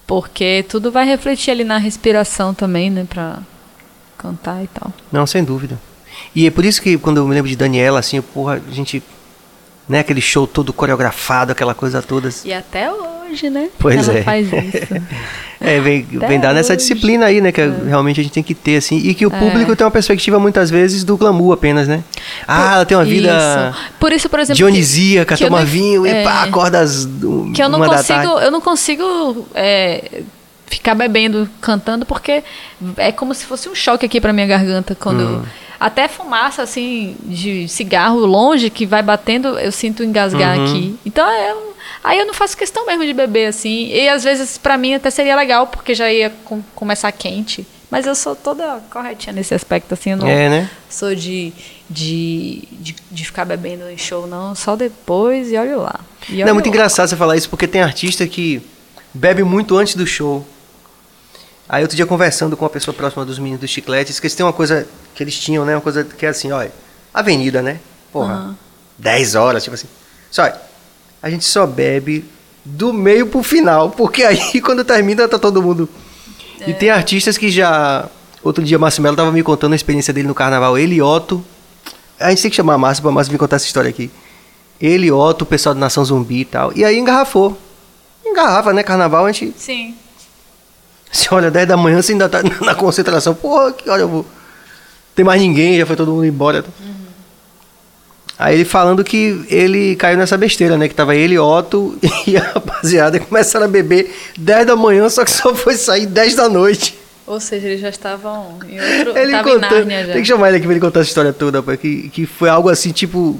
porque 0.04 0.64
tudo 0.68 0.90
vai 0.90 1.06
refletir 1.06 1.52
ali 1.52 1.62
na 1.62 1.78
respiração 1.78 2.52
também, 2.52 2.90
né, 2.90 3.06
para 3.08 3.38
cantar 4.18 4.62
e 4.62 4.66
tal. 4.66 4.92
Não, 5.10 5.26
sem 5.26 5.44
dúvida. 5.44 5.78
E 6.34 6.46
é 6.46 6.50
por 6.50 6.64
isso 6.64 6.82
que 6.82 6.98
quando 6.98 7.18
eu 7.18 7.26
me 7.26 7.34
lembro 7.34 7.48
de 7.48 7.56
Daniela, 7.56 8.00
assim, 8.00 8.20
porra, 8.20 8.60
a 8.68 8.74
gente 8.74 9.02
né, 9.88 10.00
aquele 10.00 10.20
show 10.20 10.46
todo 10.46 10.72
coreografado, 10.72 11.52
aquela 11.52 11.74
coisa 11.74 12.02
toda. 12.02 12.28
E 12.44 12.52
até 12.52 12.92
hoje, 12.92 13.48
né? 13.48 13.70
Pois 13.78 14.06
ela 14.06 14.18
é. 14.18 14.22
faz 14.22 14.46
isso. 14.52 14.94
É, 15.60 15.80
vem, 15.80 16.02
vem 16.02 16.38
dar 16.38 16.52
nessa 16.52 16.76
disciplina 16.76 17.26
aí, 17.26 17.40
né? 17.40 17.50
Que 17.50 17.62
é. 17.62 17.72
realmente 17.86 18.20
a 18.20 18.22
gente 18.22 18.32
tem 18.32 18.42
que 18.42 18.54
ter, 18.54 18.76
assim. 18.76 18.98
E 18.98 19.14
que 19.14 19.24
o 19.24 19.30
público 19.30 19.72
é. 19.72 19.74
tem 19.74 19.84
uma 19.84 19.90
perspectiva, 19.90 20.38
muitas 20.38 20.70
vezes, 20.70 21.04
do 21.04 21.16
glamour 21.16 21.54
apenas, 21.54 21.88
né? 21.88 22.04
Ah, 22.46 22.74
ela 22.74 22.84
tem 22.84 22.96
uma 22.96 23.04
vida 23.04 23.28
isso. 23.72 23.96
Por 23.98 24.12
isso, 24.12 24.28
por 24.28 24.40
exemplo, 24.40 24.56
dionisíaca, 24.56 25.36
toma 25.38 25.64
vinho 25.64 26.06
é, 26.06 26.20
e 26.20 26.24
pá, 26.24 26.42
acorda 26.42 26.80
às 26.80 27.08
Que 27.54 27.62
eu 27.62 27.68
não 27.68 27.80
consigo, 27.80 28.38
eu 28.40 28.50
não 28.50 28.60
consigo 28.60 29.48
é, 29.54 30.22
ficar 30.68 30.94
bebendo, 30.94 31.48
cantando, 31.60 32.04
porque 32.06 32.42
é 32.96 33.12
como 33.12 33.34
se 33.34 33.44
fosse 33.44 33.68
um 33.68 33.74
choque 33.74 34.06
aqui 34.06 34.20
pra 34.20 34.32
minha 34.32 34.46
garganta 34.46 34.94
quando... 34.94 35.22
Hum. 35.22 35.42
Até 35.80 36.08
fumaça, 36.08 36.60
assim, 36.60 37.16
de 37.22 37.68
cigarro 37.68 38.18
longe, 38.26 38.68
que 38.68 38.84
vai 38.84 39.00
batendo, 39.00 39.56
eu 39.60 39.70
sinto 39.70 40.02
engasgar 40.02 40.58
uhum. 40.58 40.64
aqui. 40.64 40.98
Então, 41.06 41.24
é, 41.30 41.54
Aí 42.02 42.18
eu 42.18 42.26
não 42.26 42.34
faço 42.34 42.56
questão 42.56 42.86
mesmo 42.86 43.04
de 43.04 43.12
beber, 43.12 43.46
assim. 43.46 43.88
E 43.88 44.08
às 44.08 44.24
vezes, 44.24 44.56
para 44.56 44.78
mim, 44.78 44.94
até 44.94 45.10
seria 45.10 45.36
legal, 45.36 45.66
porque 45.66 45.94
já 45.94 46.10
ia 46.12 46.30
com, 46.44 46.62
começar 46.74 47.10
quente. 47.12 47.66
Mas 47.90 48.06
eu 48.06 48.14
sou 48.14 48.36
toda 48.36 48.80
corretinha 48.90 49.32
nesse 49.32 49.54
aspecto, 49.54 49.94
assim. 49.94 50.10
Eu 50.10 50.16
não 50.18 50.28
é, 50.28 50.48
né? 50.48 50.70
sou 50.88 51.14
de, 51.14 51.52
de, 51.88 52.68
de, 52.72 52.96
de, 53.10 53.24
ficar 53.24 53.44
bebendo 53.44 53.88
em 53.88 53.96
show, 53.96 54.26
não. 54.26 54.54
Só 54.54 54.76
depois 54.76 55.50
e 55.50 55.56
olho 55.56 55.80
lá. 55.80 56.00
E 56.28 56.34
olho 56.34 56.44
não, 56.44 56.50
é 56.50 56.52
muito 56.52 56.66
lá. 56.66 56.70
engraçado 56.70 57.08
você 57.08 57.16
falar 57.16 57.36
isso, 57.36 57.48
porque 57.48 57.66
tem 57.66 57.80
artista 57.80 58.26
que 58.26 58.62
bebe 59.12 59.42
muito 59.42 59.76
antes 59.76 59.94
do 59.94 60.06
show. 60.06 60.46
Aí 61.68 61.82
outro 61.82 61.96
dia 61.96 62.06
conversando 62.06 62.56
com 62.56 62.64
uma 62.64 62.70
pessoa 62.70 62.94
próxima 62.94 63.24
dos 63.24 63.38
meninos 63.38 63.60
do 63.60 63.68
Chicletes, 63.68 64.18
que 64.18 64.26
eles 64.26 64.34
têm 64.34 64.46
uma 64.46 64.52
coisa 64.52 64.88
que 65.14 65.22
eles 65.22 65.38
tinham, 65.38 65.64
né? 65.64 65.74
Uma 65.74 65.82
coisa 65.82 66.02
que 66.02 66.24
é 66.24 66.30
assim, 66.30 66.50
olha, 66.50 66.72
avenida, 67.12 67.60
né? 67.60 67.78
Porra, 68.10 68.34
uhum. 68.34 68.54
10 68.96 69.34
horas, 69.34 69.62
tipo 69.62 69.74
assim. 69.74 69.86
Só, 70.30 70.50
a 71.22 71.30
gente 71.30 71.44
só 71.44 71.66
bebe 71.66 72.24
do 72.64 72.92
meio 72.92 73.26
pro 73.26 73.42
final, 73.42 73.90
porque 73.90 74.22
aí 74.22 74.60
quando 74.62 74.84
termina 74.84 75.28
tá 75.28 75.38
todo 75.38 75.62
mundo. 75.62 75.88
É. 76.60 76.70
E 76.70 76.74
tem 76.74 76.90
artistas 76.90 77.36
que 77.36 77.50
já. 77.50 78.08
Outro 78.42 78.64
dia, 78.64 78.78
Márcio 78.78 79.02
Melo 79.02 79.16
tava 79.16 79.32
me 79.32 79.42
contando 79.42 79.72
a 79.72 79.76
experiência 79.76 80.12
dele 80.12 80.28
no 80.28 80.34
carnaval. 80.34 80.78
Ele 80.78 80.96
e 80.96 81.02
Otto. 81.02 81.44
A 82.18 82.30
gente 82.30 82.42
tem 82.42 82.50
que 82.50 82.56
chamar 82.56 82.74
a 82.74 82.78
Márcio 82.78 83.02
pra 83.02 83.12
Márcio 83.12 83.32
me 83.32 83.38
contar 83.38 83.56
essa 83.56 83.66
história 83.66 83.90
aqui. 83.90 84.10
Ele, 84.80 85.10
Otto, 85.10 85.42
o 85.42 85.46
pessoal 85.46 85.74
do 85.74 85.80
Nação 85.80 86.04
Zumbi 86.04 86.40
e 86.40 86.44
tal. 86.44 86.72
E 86.74 86.84
aí 86.84 86.98
engarrafou. 86.98 87.58
Engarrafa, 88.24 88.72
né? 88.72 88.82
Carnaval 88.82 89.26
a 89.26 89.32
gente. 89.32 89.54
Sim. 89.58 89.94
Você 91.10 91.28
olha, 91.32 91.50
10 91.50 91.68
da 91.68 91.76
manhã, 91.76 92.00
você 92.00 92.12
ainda 92.12 92.28
tá 92.28 92.42
na 92.64 92.74
concentração. 92.74 93.34
Porra, 93.34 93.72
que 93.72 93.88
hora 93.88 94.02
eu 94.02 94.08
vou. 94.08 94.26
Tem 95.14 95.24
mais 95.24 95.40
ninguém, 95.40 95.78
já 95.78 95.86
foi 95.86 95.96
todo 95.96 96.12
mundo 96.12 96.24
embora. 96.24 96.64
Uhum. 96.80 96.98
Aí 98.38 98.54
ele 98.54 98.64
falando 98.64 99.02
que 99.02 99.44
ele 99.48 99.96
caiu 99.96 100.16
nessa 100.16 100.36
besteira, 100.36 100.76
né? 100.76 100.86
Que 100.86 100.94
tava 100.94 101.16
ele, 101.16 101.36
Otto 101.36 101.98
e 102.24 102.36
a 102.36 102.42
rapaziada 102.42 103.18
começaram 103.18 103.66
a 103.66 103.68
beber 103.68 104.14
10 104.38 104.66
da 104.66 104.76
manhã, 104.76 105.08
só 105.08 105.24
que 105.24 105.30
só 105.30 105.52
foi 105.54 105.74
sair 105.74 106.06
10 106.06 106.36
da 106.36 106.48
noite. 106.48 106.96
Ou 107.26 107.40
seja, 107.40 107.66
eles 107.66 107.80
já 107.80 107.90
estavam 107.90 108.58
em 108.66 108.80
outro. 108.80 109.18
Ele 109.18 109.32
já. 109.32 109.42
Tem 110.12 110.22
que 110.22 110.24
chamar 110.24 110.48
ele 110.48 110.56
aqui 110.56 110.66
pra 110.66 110.72
ele 110.72 110.80
contar 110.80 111.00
essa 111.00 111.08
história 111.08 111.32
toda, 111.32 111.62
que, 111.76 112.08
que 112.08 112.24
foi 112.24 112.48
algo 112.48 112.70
assim, 112.70 112.90
tipo. 112.90 113.38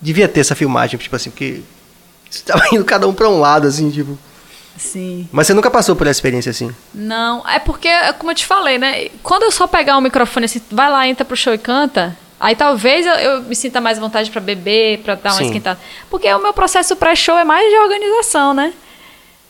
Devia 0.00 0.28
ter 0.28 0.40
essa 0.40 0.54
filmagem, 0.54 0.98
tipo 0.98 1.16
assim, 1.16 1.30
porque. 1.30 1.62
Você 2.30 2.42
tava 2.44 2.62
indo 2.72 2.84
cada 2.84 3.08
um 3.08 3.12
pra 3.12 3.28
um 3.28 3.40
lado, 3.40 3.66
assim, 3.66 3.90
tipo. 3.90 4.16
Sim. 4.82 5.28
Mas 5.30 5.46
você 5.46 5.54
nunca 5.54 5.70
passou 5.70 5.94
por 5.94 6.06
essa 6.06 6.18
experiência 6.18 6.50
assim? 6.50 6.74
Não, 6.92 7.48
é 7.48 7.58
porque, 7.58 7.88
como 8.18 8.32
eu 8.32 8.34
te 8.34 8.44
falei, 8.44 8.78
né? 8.78 9.08
Quando 9.22 9.44
eu 9.44 9.52
só 9.52 9.66
pegar 9.66 9.96
o 9.96 10.00
microfone 10.00 10.46
assim, 10.46 10.60
vai 10.70 10.90
lá, 10.90 11.06
entra 11.06 11.24
pro 11.24 11.36
show 11.36 11.54
e 11.54 11.58
canta, 11.58 12.16
Aí 12.42 12.56
talvez 12.56 13.06
eu, 13.06 13.12
eu, 13.12 13.42
me 13.42 13.54
sinta 13.54 13.80
mais 13.80 14.00
vontade 14.00 14.28
para 14.28 14.40
beber, 14.40 14.98
para 14.98 15.14
dar 15.14 15.30
uma 15.30 15.38
Sim. 15.38 15.44
esquentada. 15.44 15.78
Porque 16.10 16.26
o 16.34 16.42
meu 16.42 16.52
processo 16.52 16.96
pré-show 16.96 17.38
é 17.38 17.44
mais 17.44 17.70
de 17.70 17.78
organização, 17.78 18.52
né? 18.52 18.72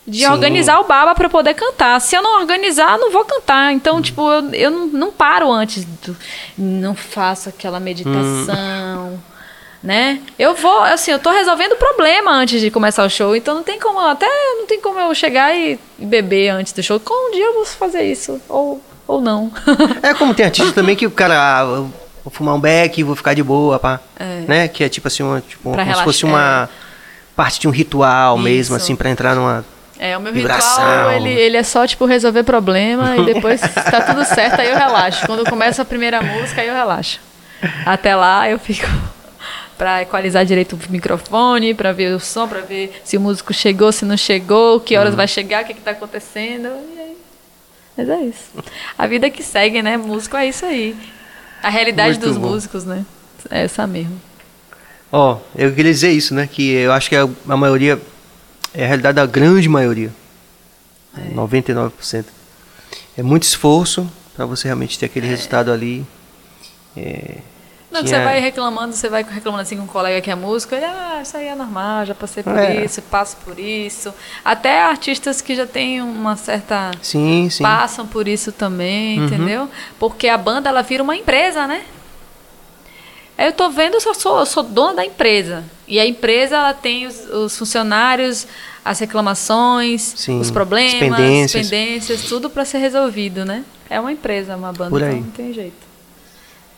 De 0.05 0.19
Sim. 0.19 0.27
organizar 0.27 0.79
o 0.79 0.83
baba 0.83 1.15
para 1.15 1.27
poder 1.27 1.55
cantar. 1.55 1.99
Se 1.99 2.15
eu 2.15 2.21
não 2.21 2.39
organizar, 2.39 2.99
não 2.99 3.11
vou 3.11 3.25
cantar. 3.25 3.73
Então, 3.73 3.97
hum. 3.97 4.01
tipo, 4.01 4.21
eu, 4.21 4.53
eu 4.53 4.69
não, 4.69 4.87
não, 4.87 5.11
paro 5.11 5.51
antes. 5.51 5.83
Do, 5.83 6.15
não 6.55 6.93
faço 6.93 7.49
aquela 7.49 7.79
meditação. 7.79 9.13
Hum. 9.13 9.32
Né? 9.83 10.21
Eu 10.39 10.55
vou, 10.55 10.81
assim, 10.83 11.11
eu 11.11 11.19
tô 11.19 11.29
resolvendo 11.29 11.73
o 11.73 11.75
problema 11.75 12.31
antes 12.31 12.61
de 12.61 12.71
começar 12.71 13.03
o 13.03 13.09
show, 13.09 13.35
então 13.35 13.53
não 13.53 13.63
tem 13.63 13.77
como, 13.77 13.99
até 13.99 14.25
não 14.57 14.65
tem 14.65 14.79
como 14.79 14.97
eu 14.97 15.13
chegar 15.13 15.53
e 15.53 15.77
beber 15.97 16.51
antes 16.51 16.71
do 16.71 16.81
show. 16.81 17.01
Com 17.01 17.29
um 17.29 17.31
dia 17.33 17.47
eu 17.47 17.53
vou 17.53 17.65
fazer 17.65 18.03
isso, 18.03 18.39
ou, 18.47 18.81
ou 19.05 19.19
não. 19.19 19.51
é 20.01 20.13
como 20.13 20.33
tem 20.33 20.45
artista 20.45 20.71
também 20.73 20.95
que 20.95 21.05
o 21.05 21.11
cara, 21.11 21.65
vou 22.23 22.31
fumar 22.31 22.55
um 22.55 22.61
beck, 22.61 23.03
vou 23.03 23.13
ficar 23.13 23.33
de 23.33 23.43
boa, 23.43 23.77
pá. 23.77 23.99
É. 24.17 24.45
Né? 24.47 24.67
Que 24.69 24.85
é 24.85 24.89
tipo 24.89 25.09
assim, 25.09 25.21
uma, 25.21 25.41
tipo, 25.41 25.63
como 25.63 25.75
relaxar, 25.75 25.97
se 25.97 26.03
fosse 26.05 26.23
uma 26.23 26.69
parte 27.35 27.59
de 27.59 27.67
um 27.67 27.71
ritual 27.71 28.35
Isso. 28.35 28.43
mesmo, 28.43 28.75
assim, 28.77 28.95
para 28.95 29.09
entrar 29.09 29.35
numa. 29.35 29.65
É, 29.99 30.17
o 30.17 30.21
meu 30.21 30.31
vibração. 30.31 30.83
ritual, 30.83 31.11
ele, 31.11 31.29
ele 31.29 31.57
é 31.57 31.63
só, 31.63 31.85
tipo, 31.85 32.05
resolver 32.05 32.43
problema 32.43 33.17
e 33.17 33.25
depois 33.25 33.59
tá 33.91 34.01
tudo 34.01 34.23
certo, 34.23 34.61
aí 34.61 34.69
eu 34.69 34.77
relaxo. 34.77 35.25
Quando 35.25 35.43
começa 35.49 35.81
a 35.81 35.85
primeira 35.85 36.21
música, 36.21 36.61
aí 36.61 36.69
eu 36.69 36.73
relaxo. 36.73 37.19
Até 37.85 38.15
lá 38.15 38.49
eu 38.49 38.59
fico 38.59 38.87
para 39.77 40.01
equalizar 40.03 40.45
direito 40.45 40.75
o 40.75 40.91
microfone, 40.91 41.73
para 41.73 41.91
ver 41.91 42.15
o 42.15 42.19
som, 42.19 42.47
para 42.47 42.61
ver 42.61 43.01
se 43.03 43.17
o 43.17 43.21
músico 43.21 43.53
chegou, 43.53 43.91
se 43.91 44.05
não 44.05 44.17
chegou, 44.17 44.79
que 44.79 44.95
horas 44.97 45.11
uhum. 45.11 45.17
vai 45.17 45.27
chegar, 45.27 45.63
o 45.63 45.65
que 45.65 45.73
está 45.73 45.91
acontecendo. 45.91 46.69
Mas 47.95 48.09
é 48.09 48.21
isso. 48.21 48.51
A 48.97 49.07
vida 49.07 49.29
que 49.29 49.43
segue, 49.43 49.81
né? 49.81 49.97
Músico 49.97 50.35
é 50.35 50.47
isso 50.47 50.65
aí. 50.65 50.95
A 51.61 51.69
realidade 51.69 52.17
Muito 52.17 52.27
dos 52.27 52.37
bom. 52.37 52.49
músicos, 52.49 52.83
né? 52.83 53.05
É 53.49 53.63
essa 53.63 53.85
mesmo. 53.85 54.19
Ó, 55.11 55.35
oh, 55.35 55.37
eu 55.55 55.73
queria 55.73 55.91
dizer 55.91 56.11
isso, 56.11 56.33
né? 56.33 56.47
Que 56.51 56.71
eu 56.71 56.91
acho 56.91 57.07
que 57.07 57.15
a, 57.15 57.29
a 57.47 57.57
maioria 57.57 58.01
é 58.73 58.83
a 58.83 58.87
realidade 58.87 59.15
da 59.15 59.25
grande 59.25 59.69
maioria. 59.69 60.11
É. 61.15 61.33
99%. 61.35 62.25
É 63.15 63.21
muito 63.21 63.43
esforço 63.43 64.09
para 64.35 64.45
você 64.45 64.67
realmente 64.67 64.97
ter 64.97 65.05
aquele 65.05 65.27
é. 65.27 65.29
resultado 65.29 65.71
ali. 65.71 66.03
É, 66.97 67.37
não, 67.93 68.03
tinha... 68.03 68.17
você 68.17 68.25
vai 68.25 68.39
reclamando, 68.39 68.93
você 68.93 69.07
vai 69.07 69.23
reclamando 69.23 69.61
assim 69.61 69.77
com 69.77 69.83
um 69.83 69.87
colega 69.87 70.19
que 70.19 70.31
é 70.31 70.35
músico, 70.35 70.73
ele, 70.73 70.83
ah, 70.83 71.19
isso 71.21 71.37
aí 71.37 71.47
é 71.47 71.53
normal, 71.53 72.07
já 72.07 72.15
passei 72.15 72.41
por 72.41 72.57
é. 72.57 72.83
isso, 72.83 73.03
passo 73.03 73.37
por 73.45 73.59
isso. 73.59 74.11
Até 74.43 74.81
artistas 74.81 75.41
que 75.41 75.55
já 75.55 75.67
têm 75.67 76.01
uma 76.01 76.35
certa. 76.35 76.89
Sim, 77.03 77.47
sim. 77.51 77.61
Passam 77.61 78.07
por 78.07 78.27
isso 78.27 78.51
também, 78.51 79.19
uhum. 79.19 79.25
entendeu? 79.27 79.69
Porque 79.99 80.27
a 80.27 80.37
banda, 80.37 80.69
ela 80.69 80.81
vira 80.81 81.03
uma 81.03 81.15
empresa, 81.15 81.67
né? 81.67 81.83
Eu 83.37 83.51
tô 83.51 83.69
vendo, 83.69 83.95
eu 83.95 84.13
sou, 84.15 84.39
eu 84.39 84.45
sou 84.45 84.63
dona 84.63 84.95
da 84.95 85.05
empresa. 85.05 85.63
E 85.87 85.99
a 85.99 86.05
empresa, 86.05 86.55
ela 86.55 86.73
tem 86.73 87.05
os, 87.05 87.29
os 87.29 87.57
funcionários, 87.57 88.47
as 88.83 88.99
reclamações, 88.99 90.01
sim, 90.01 90.39
os 90.39 90.49
problemas, 90.49 90.95
pendências, 90.95 91.69
pendências 91.69 92.23
tudo 92.23 92.49
para 92.49 92.65
ser 92.65 92.79
resolvido, 92.79 93.45
né? 93.45 93.63
É 93.87 93.99
uma 93.99 94.11
empresa, 94.11 94.55
uma 94.55 94.73
banda, 94.73 94.97
então 94.97 95.21
não 95.21 95.31
tem 95.31 95.53
jeito. 95.53 95.92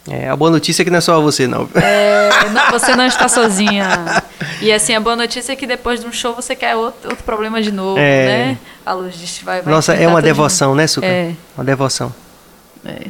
É, 0.07 0.29
a 0.29 0.35
boa 0.35 0.51
notícia 0.51 0.81
é 0.81 0.85
que 0.85 0.91
não 0.91 0.99
é 0.99 1.01
só 1.01 1.19
você, 1.19 1.47
não. 1.47 1.67
É, 1.75 2.29
não, 2.51 2.69
você 2.71 2.95
não 2.95 3.05
está 3.07 3.27
sozinha. 3.27 4.23
E 4.61 4.71
assim, 4.71 4.93
a 4.93 4.99
boa 4.99 5.15
notícia 5.15 5.51
é 5.53 5.55
que 5.55 5.65
depois 5.65 5.99
de 5.99 6.05
um 6.05 6.11
show 6.11 6.35
você 6.35 6.55
quer 6.55 6.75
outro, 6.75 7.09
outro 7.09 7.23
problema 7.23 7.59
de 7.61 7.71
novo, 7.71 7.97
É. 7.97 8.25
né? 8.25 8.57
A 8.85 8.93
luz 8.93 9.41
vai, 9.43 9.61
vai 9.63 9.73
Nossa, 9.73 9.93
é 9.93 10.07
uma 10.07 10.21
devoção, 10.21 10.75
né, 10.75 10.85
Suca? 10.85 11.07
É. 11.07 11.33
Uma 11.57 11.63
devoção. 11.63 12.13
É. 12.85 13.07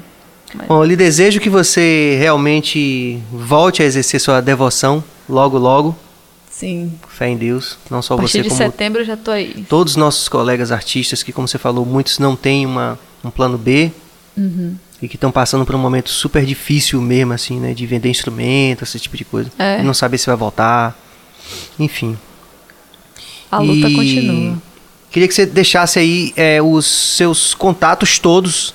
Mas- 0.53 0.67
Bom, 0.67 0.77
eu 0.81 0.85
lhe 0.85 0.95
desejo 0.95 1.41
que 1.41 1.49
você 1.49 2.15
realmente 2.17 3.19
volte 3.29 3.81
a 3.83 3.85
exercer 3.85 4.21
sua 4.21 4.39
devoção 4.39 5.03
logo, 5.27 5.57
logo. 5.57 5.93
Sim. 6.49 6.93
Fé 7.09 7.27
em 7.27 7.35
Deus. 7.35 7.77
Não 7.91 8.01
só 8.01 8.13
A 8.13 8.17
partir 8.17 8.31
você, 8.37 8.41
de 8.43 8.47
como 8.49 8.57
setembro 8.57 9.01
eu 9.01 9.05
já 9.05 9.17
tô 9.17 9.31
aí. 9.31 9.65
todos 9.67 9.93
os 9.93 9.97
nossos 9.97 10.29
colegas 10.29 10.71
artistas, 10.71 11.21
que, 11.21 11.33
como 11.33 11.45
você 11.45 11.57
falou, 11.57 11.85
muitos 11.85 12.19
não 12.19 12.37
têm 12.37 12.65
uma, 12.65 12.97
um 13.21 13.29
plano 13.29 13.57
B 13.57 13.91
Uhum. 14.37 14.75
E 15.01 15.07
que 15.07 15.15
estão 15.15 15.31
passando 15.31 15.65
por 15.65 15.75
um 15.75 15.79
momento 15.79 16.09
super 16.09 16.45
difícil 16.45 17.01
mesmo, 17.01 17.33
assim, 17.33 17.59
né? 17.59 17.73
De 17.73 17.85
vender 17.85 18.09
instrumento, 18.09 18.83
esse 18.83 18.99
tipo 18.99 19.17
de 19.17 19.25
coisa. 19.25 19.51
É. 19.59 19.79
E 19.79 19.83
não 19.83 19.93
saber 19.93 20.17
se 20.17 20.27
vai 20.27 20.35
voltar. 20.35 20.97
Enfim. 21.79 22.17
A 23.51 23.59
luta 23.59 23.87
E 23.89 23.95
continua. 23.95 24.57
Queria 25.11 25.27
que 25.27 25.33
você 25.33 25.45
deixasse 25.45 25.99
aí 25.99 26.33
é, 26.35 26.61
os 26.61 26.85
seus 26.85 27.53
contatos 27.53 28.19
todos 28.19 28.73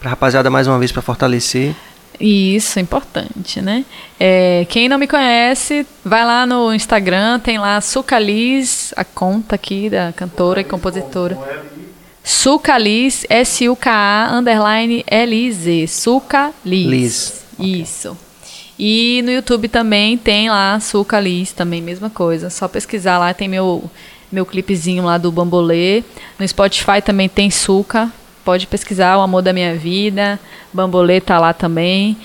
pra 0.00 0.10
rapaziada 0.10 0.48
mais 0.48 0.66
uma 0.66 0.78
vez 0.78 0.90
para 0.92 1.02
fortalecer. 1.02 1.74
E 2.18 2.56
Isso 2.56 2.78
é 2.78 2.82
importante, 2.82 3.60
né? 3.60 3.84
É, 4.18 4.66
quem 4.70 4.88
não 4.88 4.96
me 4.96 5.06
conhece, 5.06 5.86
vai 6.02 6.24
lá 6.24 6.46
no 6.46 6.72
Instagram, 6.72 7.38
tem 7.38 7.58
lá 7.58 7.78
Sucaliz, 7.80 8.94
a 8.96 9.04
conta 9.04 9.54
aqui 9.54 9.90
da 9.90 10.12
cantora 10.14 10.62
e 10.62 10.64
compositora. 10.64 11.38
Sucaliz, 12.28 13.24
S-U-K-A, 13.30 14.36
underline 14.36 15.04
L-I-Z, 15.06 15.86
Sucaliz. 15.86 16.54
Liz. 16.64 17.44
Isso. 17.56 18.18
E 18.76 19.22
no 19.24 19.30
YouTube 19.30 19.68
também 19.68 20.18
tem 20.18 20.50
lá 20.50 20.80
Sucaliz, 20.80 21.52
também 21.52 21.80
mesma 21.80 22.10
coisa. 22.10 22.50
Só 22.50 22.66
pesquisar 22.66 23.18
lá, 23.18 23.32
tem 23.32 23.46
meu, 23.46 23.88
meu 24.30 24.44
clipezinho 24.44 25.04
lá 25.04 25.18
do 25.18 25.30
Bambolê. 25.30 26.02
No 26.36 26.46
Spotify 26.48 27.00
também 27.00 27.28
tem 27.28 27.48
Suca, 27.48 28.12
pode 28.44 28.66
pesquisar 28.66 29.16
O 29.18 29.20
Amor 29.20 29.42
da 29.42 29.52
Minha 29.52 29.76
Vida. 29.76 30.40
Bambolê 30.72 31.20
tá 31.20 31.38
lá 31.38 31.52
também. 31.52 32.16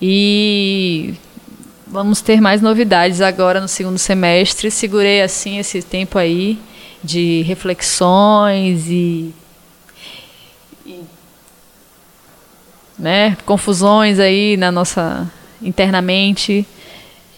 E 0.00 1.14
vamos 1.84 2.20
ter 2.20 2.40
mais 2.40 2.62
novidades 2.62 3.20
agora 3.20 3.60
no 3.60 3.66
segundo 3.66 3.98
semestre. 3.98 4.70
Segurei 4.70 5.20
assim 5.20 5.58
esse 5.58 5.82
tempo 5.82 6.16
aí 6.16 6.60
de 7.02 7.42
reflexões 7.42 8.86
e, 8.88 9.34
né, 12.98 13.36
confusões 13.46 14.18
aí 14.18 14.56
na 14.56 14.72
nossa 14.72 15.30
internamente, 15.62 16.66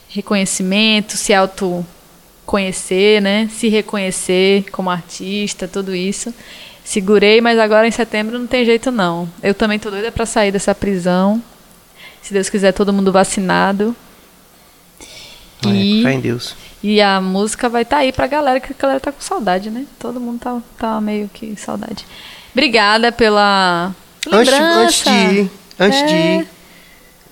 reconhecimento, 0.08 1.16
se 1.16 1.32
auto 1.34 1.84
conhecer, 2.46 3.20
né, 3.22 3.48
se 3.52 3.68
reconhecer 3.68 4.64
como 4.72 4.90
artista, 4.90 5.68
tudo 5.68 5.94
isso. 5.94 6.34
Segurei, 6.84 7.40
mas 7.40 7.58
agora 7.58 7.86
em 7.86 7.90
setembro 7.92 8.38
não 8.38 8.46
tem 8.46 8.64
jeito 8.64 8.90
não. 8.90 9.28
Eu 9.42 9.54
também 9.54 9.78
tô 9.78 9.90
doida 9.90 10.10
para 10.10 10.26
sair 10.26 10.50
dessa 10.50 10.74
prisão. 10.74 11.40
Se 12.22 12.32
Deus 12.32 12.48
quiser, 12.50 12.72
todo 12.72 12.92
mundo 12.92 13.12
vacinado. 13.12 13.94
E, 15.66 16.00
É, 16.00 16.02
fé 16.02 16.12
em 16.14 16.20
Deus. 16.20 16.56
e 16.82 17.00
a 17.00 17.20
música 17.20 17.68
vai 17.68 17.82
estar 17.82 17.98
aí 17.98 18.12
pra 18.12 18.26
galera, 18.26 18.58
que 18.58 18.72
a 18.72 18.76
galera 18.76 18.98
tá 18.98 19.12
com 19.12 19.20
saudade, 19.20 19.70
né? 19.70 19.84
Todo 19.98 20.18
mundo 20.18 20.40
tá, 20.40 20.58
tá 20.78 21.00
meio 21.00 21.28
que 21.32 21.54
saudade. 21.56 22.04
Obrigada 22.52 23.12
pela 23.12 23.94
Antes, 24.30 24.52
antes 24.54 25.02
de 25.04 25.10
ir, 25.10 25.50
antes 25.78 25.98
de 26.06 26.14
É. 26.14 26.36
ir, 26.38 26.48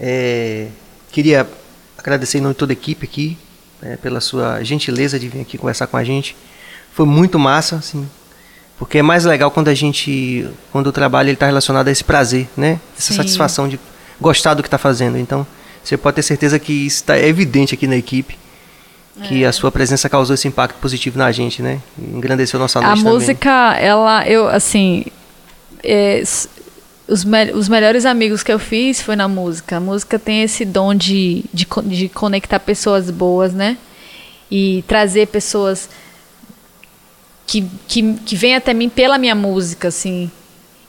é, 0.00 0.66
queria 1.12 1.46
agradecer 1.96 2.38
em 2.38 2.40
nome 2.40 2.54
de 2.54 2.58
toda 2.58 2.72
a 2.72 2.74
equipe 2.74 3.04
aqui, 3.04 3.36
né, 3.82 3.98
pela 4.00 4.20
sua 4.20 4.62
gentileza 4.64 5.18
de 5.18 5.28
vir 5.28 5.40
aqui 5.42 5.58
conversar 5.58 5.86
com 5.86 5.96
a 5.96 6.04
gente. 6.04 6.36
Foi 6.92 7.06
muito 7.06 7.38
massa, 7.38 7.76
assim, 7.76 8.08
porque 8.78 8.98
é 8.98 9.02
mais 9.02 9.24
legal 9.24 9.50
quando 9.50 9.68
a 9.68 9.74
gente, 9.74 10.48
quando 10.72 10.86
o 10.88 10.92
trabalho 10.92 11.30
está 11.30 11.46
relacionado 11.46 11.88
a 11.88 11.90
esse 11.90 12.02
prazer, 12.04 12.48
né? 12.56 12.80
Essa 12.96 13.08
Sim. 13.12 13.16
satisfação 13.16 13.68
de 13.68 13.78
gostar 14.20 14.54
do 14.54 14.62
que 14.62 14.68
está 14.68 14.78
fazendo. 14.78 15.18
Então, 15.18 15.46
você 15.84 15.96
pode 15.96 16.16
ter 16.16 16.22
certeza 16.22 16.58
que 16.58 16.72
isso 16.72 16.96
está 16.96 17.18
evidente 17.18 17.74
aqui 17.74 17.86
na 17.86 17.96
equipe. 17.96 18.38
Que 19.24 19.42
É. 19.42 19.48
a 19.48 19.52
sua 19.52 19.72
presença 19.72 20.08
causou 20.08 20.34
esse 20.34 20.46
impacto 20.46 20.76
positivo 20.78 21.18
na 21.18 21.30
gente, 21.32 21.60
né? 21.60 21.80
Engrandeceu 21.98 22.58
nossa 22.58 22.80
noite 22.80 22.92
A 22.92 22.96
também. 23.02 23.12
música, 23.12 23.74
ela, 23.76 24.24
eu, 24.28 24.46
assim, 24.48 25.04
é, 25.82 26.22
os, 27.08 27.24
me- 27.24 27.52
os 27.52 27.68
melhores 27.68 28.04
amigos 28.06 28.42
que 28.42 28.52
eu 28.52 28.58
fiz 28.58 29.00
foi 29.00 29.16
na 29.16 29.26
música. 29.26 29.78
A 29.78 29.80
música 29.80 30.18
tem 30.18 30.42
esse 30.42 30.64
dom 30.64 30.94
de, 30.94 31.44
de, 31.52 31.66
de 31.84 32.08
conectar 32.08 32.60
pessoas 32.60 33.10
boas, 33.10 33.52
né? 33.52 33.76
E 34.50 34.84
trazer 34.86 35.26
pessoas 35.28 35.88
que, 37.46 37.66
que, 37.86 38.14
que 38.14 38.36
vêm 38.36 38.54
até 38.56 38.72
mim 38.74 38.88
pela 38.88 39.18
minha 39.18 39.34
música, 39.34 39.88
assim. 39.88 40.30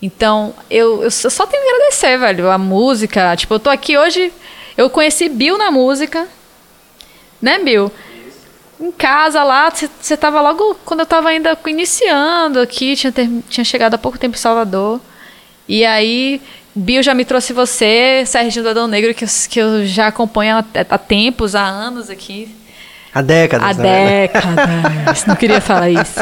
Então, 0.02 0.54
eu, 0.70 1.04
eu 1.04 1.12
só 1.12 1.30
só 1.30 1.46
tenho 1.46 1.64
que 1.64 1.70
agradecer, 1.70 2.18
velho, 2.18 2.50
a 2.50 2.58
música. 2.58 3.36
Tipo, 3.36 3.56
eu 3.56 3.60
tô 3.60 3.70
aqui 3.70 3.98
hoje, 3.98 4.32
eu 4.78 4.90
conheci 4.90 5.28
Bill 5.30 5.58
na 5.58 5.72
música, 5.72 6.28
né, 7.42 7.60
Bill? 7.60 7.92
Em 8.80 8.92
casa 8.94 9.44
lá, 9.44 9.70
você 9.70 10.16
tava 10.16 10.40
logo 10.40 10.76
quando 10.86 11.02
eu 11.02 11.06
tava 11.06 11.30
ainda 11.30 11.58
iniciando 11.68 12.60
aqui, 12.62 12.96
tinha, 12.96 13.12
ter- 13.12 13.30
tinha 13.50 13.64
chegado 13.66 13.94
há 13.96 13.98
pouco 13.98 14.18
tempo 14.18 14.36
em 14.36 14.40
Salvador. 14.40 15.02
E 15.70 15.86
aí, 15.86 16.42
Bill 16.76 17.04
já 17.04 17.14
me 17.14 17.24
trouxe 17.24 17.54
você, 17.54 18.24
Serginho 18.26 18.64
do 18.64 18.70
Adão 18.72 18.88
Negro, 18.88 19.14
que 19.14 19.24
eu, 19.24 19.30
que 19.50 19.60
eu 19.60 19.86
já 19.86 20.08
acompanho 20.08 20.58
há, 20.58 20.66
há 20.90 20.98
tempos, 20.98 21.54
há 21.56 21.64
anos 21.64 22.10
aqui. 22.10 22.54
Há 23.14 23.22
décadas, 23.24 23.70
Há 23.70 23.74
décadas. 23.82 25.26
Não 25.26 25.36
queria 25.36 25.60
falar 25.62 25.90
isso. 25.90 26.20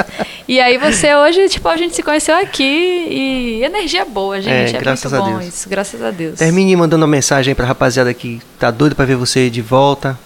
E 0.47 0.59
aí 0.59 0.77
você 0.77 1.13
hoje, 1.15 1.49
tipo, 1.49 1.67
a 1.67 1.75
gente 1.75 1.93
se 1.95 2.01
conheceu 2.03 2.35
aqui 2.37 2.63
e 3.09 3.61
energia 3.63 4.05
boa, 4.05 4.41
gente. 4.41 4.75
É, 4.75 4.79
graças 4.79 5.11
muito 5.11 5.23
a 5.23 5.29
bom 5.29 5.37
Deus. 5.39 5.53
isso, 5.53 5.69
graças 5.69 6.01
a 6.01 6.11
Deus. 6.11 6.39
Termine 6.39 6.75
mandando 6.77 7.03
uma 7.05 7.11
mensagem 7.11 7.51
aí 7.51 7.55
pra 7.55 7.65
rapaziada 7.65 8.13
que 8.13 8.41
tá 8.57 8.71
doido 8.71 8.95
pra 8.95 9.03
ver 9.05 9.15
você 9.17 9.49
de 9.49 9.61
volta. 9.61 10.17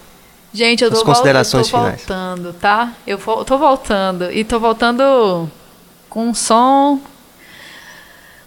Gente, 0.54 0.84
eu 0.84 0.90
tô, 0.92 0.98
As 0.98 1.04
vol- 1.04 1.14
considerações 1.14 1.66
eu 1.68 1.72
tô 1.72 1.78
finais. 1.80 1.98
voltando, 2.02 2.54
tá? 2.54 2.92
Eu 3.08 3.18
vo- 3.18 3.44
tô 3.44 3.58
voltando. 3.58 4.32
E 4.32 4.44
tô 4.44 4.60
voltando 4.60 5.50
com 6.10 6.28
um 6.28 6.34
som 6.34 7.00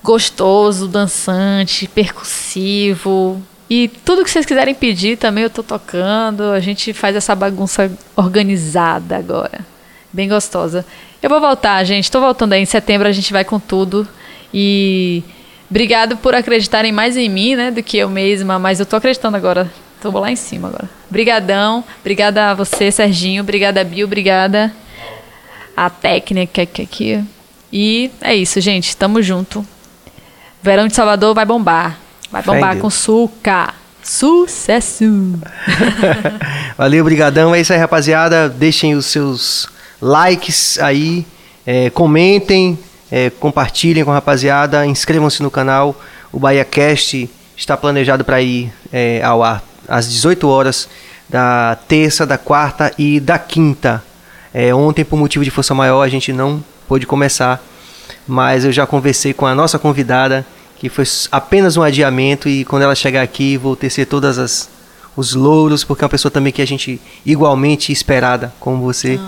gostoso, 0.04 0.86
dançante, 0.86 1.88
percussivo. 1.88 3.42
E 3.70 3.88
tudo 4.04 4.22
que 4.22 4.30
vocês 4.30 4.44
quiserem 4.44 4.74
pedir 4.74 5.16
também 5.16 5.44
eu 5.44 5.50
tô 5.50 5.62
tocando. 5.62 6.42
A 6.42 6.60
gente 6.60 6.92
faz 6.92 7.16
essa 7.16 7.34
bagunça 7.34 7.90
organizada 8.14 9.16
agora. 9.16 9.60
Bem 10.12 10.28
gostosa. 10.28 10.84
Eu 11.22 11.30
vou 11.30 11.40
voltar, 11.40 11.82
gente. 11.84 12.10
Tô 12.10 12.20
voltando 12.20 12.52
aí. 12.52 12.60
Em 12.60 12.66
setembro 12.66 13.08
a 13.08 13.12
gente 13.12 13.32
vai 13.32 13.44
com 13.44 13.58
tudo. 13.58 14.06
E 14.52 15.24
obrigado 15.70 16.18
por 16.18 16.34
acreditarem 16.34 16.92
mais 16.92 17.16
em 17.16 17.30
mim, 17.30 17.56
né, 17.56 17.70
do 17.70 17.82
que 17.82 17.96
eu 17.96 18.10
mesma. 18.10 18.58
Mas 18.58 18.80
eu 18.80 18.86
tô 18.86 18.96
acreditando 18.96 19.38
agora. 19.38 19.72
Tô 20.02 20.10
lá 20.10 20.30
em 20.30 20.36
cima 20.36 20.68
agora. 20.68 20.88
Brigadão. 21.08 21.82
Obrigada 22.00 22.50
a 22.50 22.54
você, 22.54 22.90
Serginho. 22.90 23.42
Obrigada, 23.42 23.82
Bill. 23.82 24.06
Obrigada 24.06 24.70
a 25.74 25.88
técnica 25.88 26.60
aqui. 26.60 27.24
E 27.72 28.10
é 28.20 28.34
isso, 28.36 28.60
gente. 28.60 28.94
Tamo 28.94 29.22
junto. 29.22 29.66
Verão 30.64 30.88
de 30.88 30.94
Salvador 30.94 31.34
vai 31.34 31.44
bombar. 31.44 31.98
Vai 32.32 32.42
bombar 32.42 32.78
com 32.78 32.88
suca. 32.88 33.74
Sucesso! 34.02 35.04
Valeu, 36.78 37.04
brigadão. 37.04 37.54
É 37.54 37.60
isso 37.60 37.70
aí, 37.70 37.78
rapaziada. 37.78 38.48
Deixem 38.48 38.94
os 38.94 39.04
seus 39.04 39.68
likes 40.00 40.78
aí, 40.78 41.26
é, 41.66 41.90
comentem, 41.90 42.78
é, 43.12 43.28
compartilhem 43.28 44.06
com 44.06 44.10
a 44.10 44.14
rapaziada, 44.14 44.86
inscrevam-se 44.86 45.42
no 45.42 45.50
canal. 45.50 45.94
O 46.32 46.38
BahiaCast 46.38 47.28
está 47.54 47.76
planejado 47.76 48.24
para 48.24 48.40
ir 48.40 48.72
é, 48.90 49.22
ao 49.22 49.42
ar 49.42 49.62
às 49.86 50.10
18 50.10 50.48
horas 50.48 50.88
da 51.28 51.76
terça, 51.86 52.24
da 52.24 52.38
quarta 52.38 52.90
e 52.96 53.20
da 53.20 53.38
quinta. 53.38 54.02
É, 54.54 54.74
ontem, 54.74 55.04
por 55.04 55.18
motivo 55.18 55.44
de 55.44 55.50
força 55.50 55.74
maior, 55.74 56.00
a 56.00 56.08
gente 56.08 56.32
não 56.32 56.64
pôde 56.88 57.04
começar, 57.04 57.62
mas 58.26 58.64
eu 58.64 58.72
já 58.72 58.86
conversei 58.86 59.32
com 59.32 59.46
a 59.46 59.54
nossa 59.54 59.78
convidada, 59.78 60.46
que 60.78 60.88
foi 60.88 61.04
apenas 61.30 61.76
um 61.76 61.82
adiamento, 61.82 62.48
e 62.48 62.64
quando 62.64 62.82
ela 62.82 62.94
chegar 62.94 63.22
aqui, 63.22 63.56
vou 63.56 63.76
tecer 63.76 64.06
todas 64.06 64.38
as 64.38 64.68
os 65.16 65.34
louros, 65.34 65.84
porque 65.84 66.02
é 66.02 66.06
uma 66.06 66.10
pessoa 66.10 66.30
também 66.30 66.52
que 66.52 66.62
a 66.62 66.66
gente 66.66 67.00
igualmente 67.24 67.92
esperada, 67.92 68.52
como 68.58 68.82
você. 68.82 69.18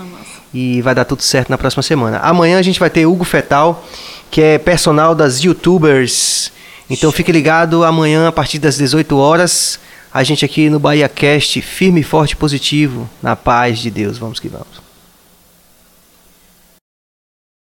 e 0.53 0.81
vai 0.81 0.95
dar 0.95 1.05
tudo 1.05 1.21
certo 1.21 1.49
na 1.49 1.57
próxima 1.57 1.83
semana. 1.83 2.19
Amanhã 2.19 2.57
a 2.57 2.61
gente 2.61 2.79
vai 2.79 2.89
ter 2.89 3.05
Hugo 3.05 3.23
Fetal, 3.23 3.85
que 4.31 4.41
é 4.41 4.57
personal 4.57 5.13
das 5.13 5.43
youtubers. 5.43 6.51
Então 6.89 7.11
fique 7.11 7.31
ligado, 7.31 7.83
amanhã 7.83 8.27
a 8.27 8.31
partir 8.31 8.57
das 8.57 8.77
18 8.77 9.17
horas, 9.17 9.79
a 10.13 10.23
gente 10.23 10.45
aqui 10.45 10.69
no 10.69 10.79
Bahia 10.79 11.09
Cast, 11.09 11.61
firme, 11.61 12.01
forte 12.01 12.31
e 12.31 12.35
positivo, 12.37 13.09
na 13.21 13.35
paz 13.35 13.79
de 13.79 13.91
Deus. 13.91 14.17
Vamos 14.17 14.39
que 14.39 14.47
vamos. 14.47 14.86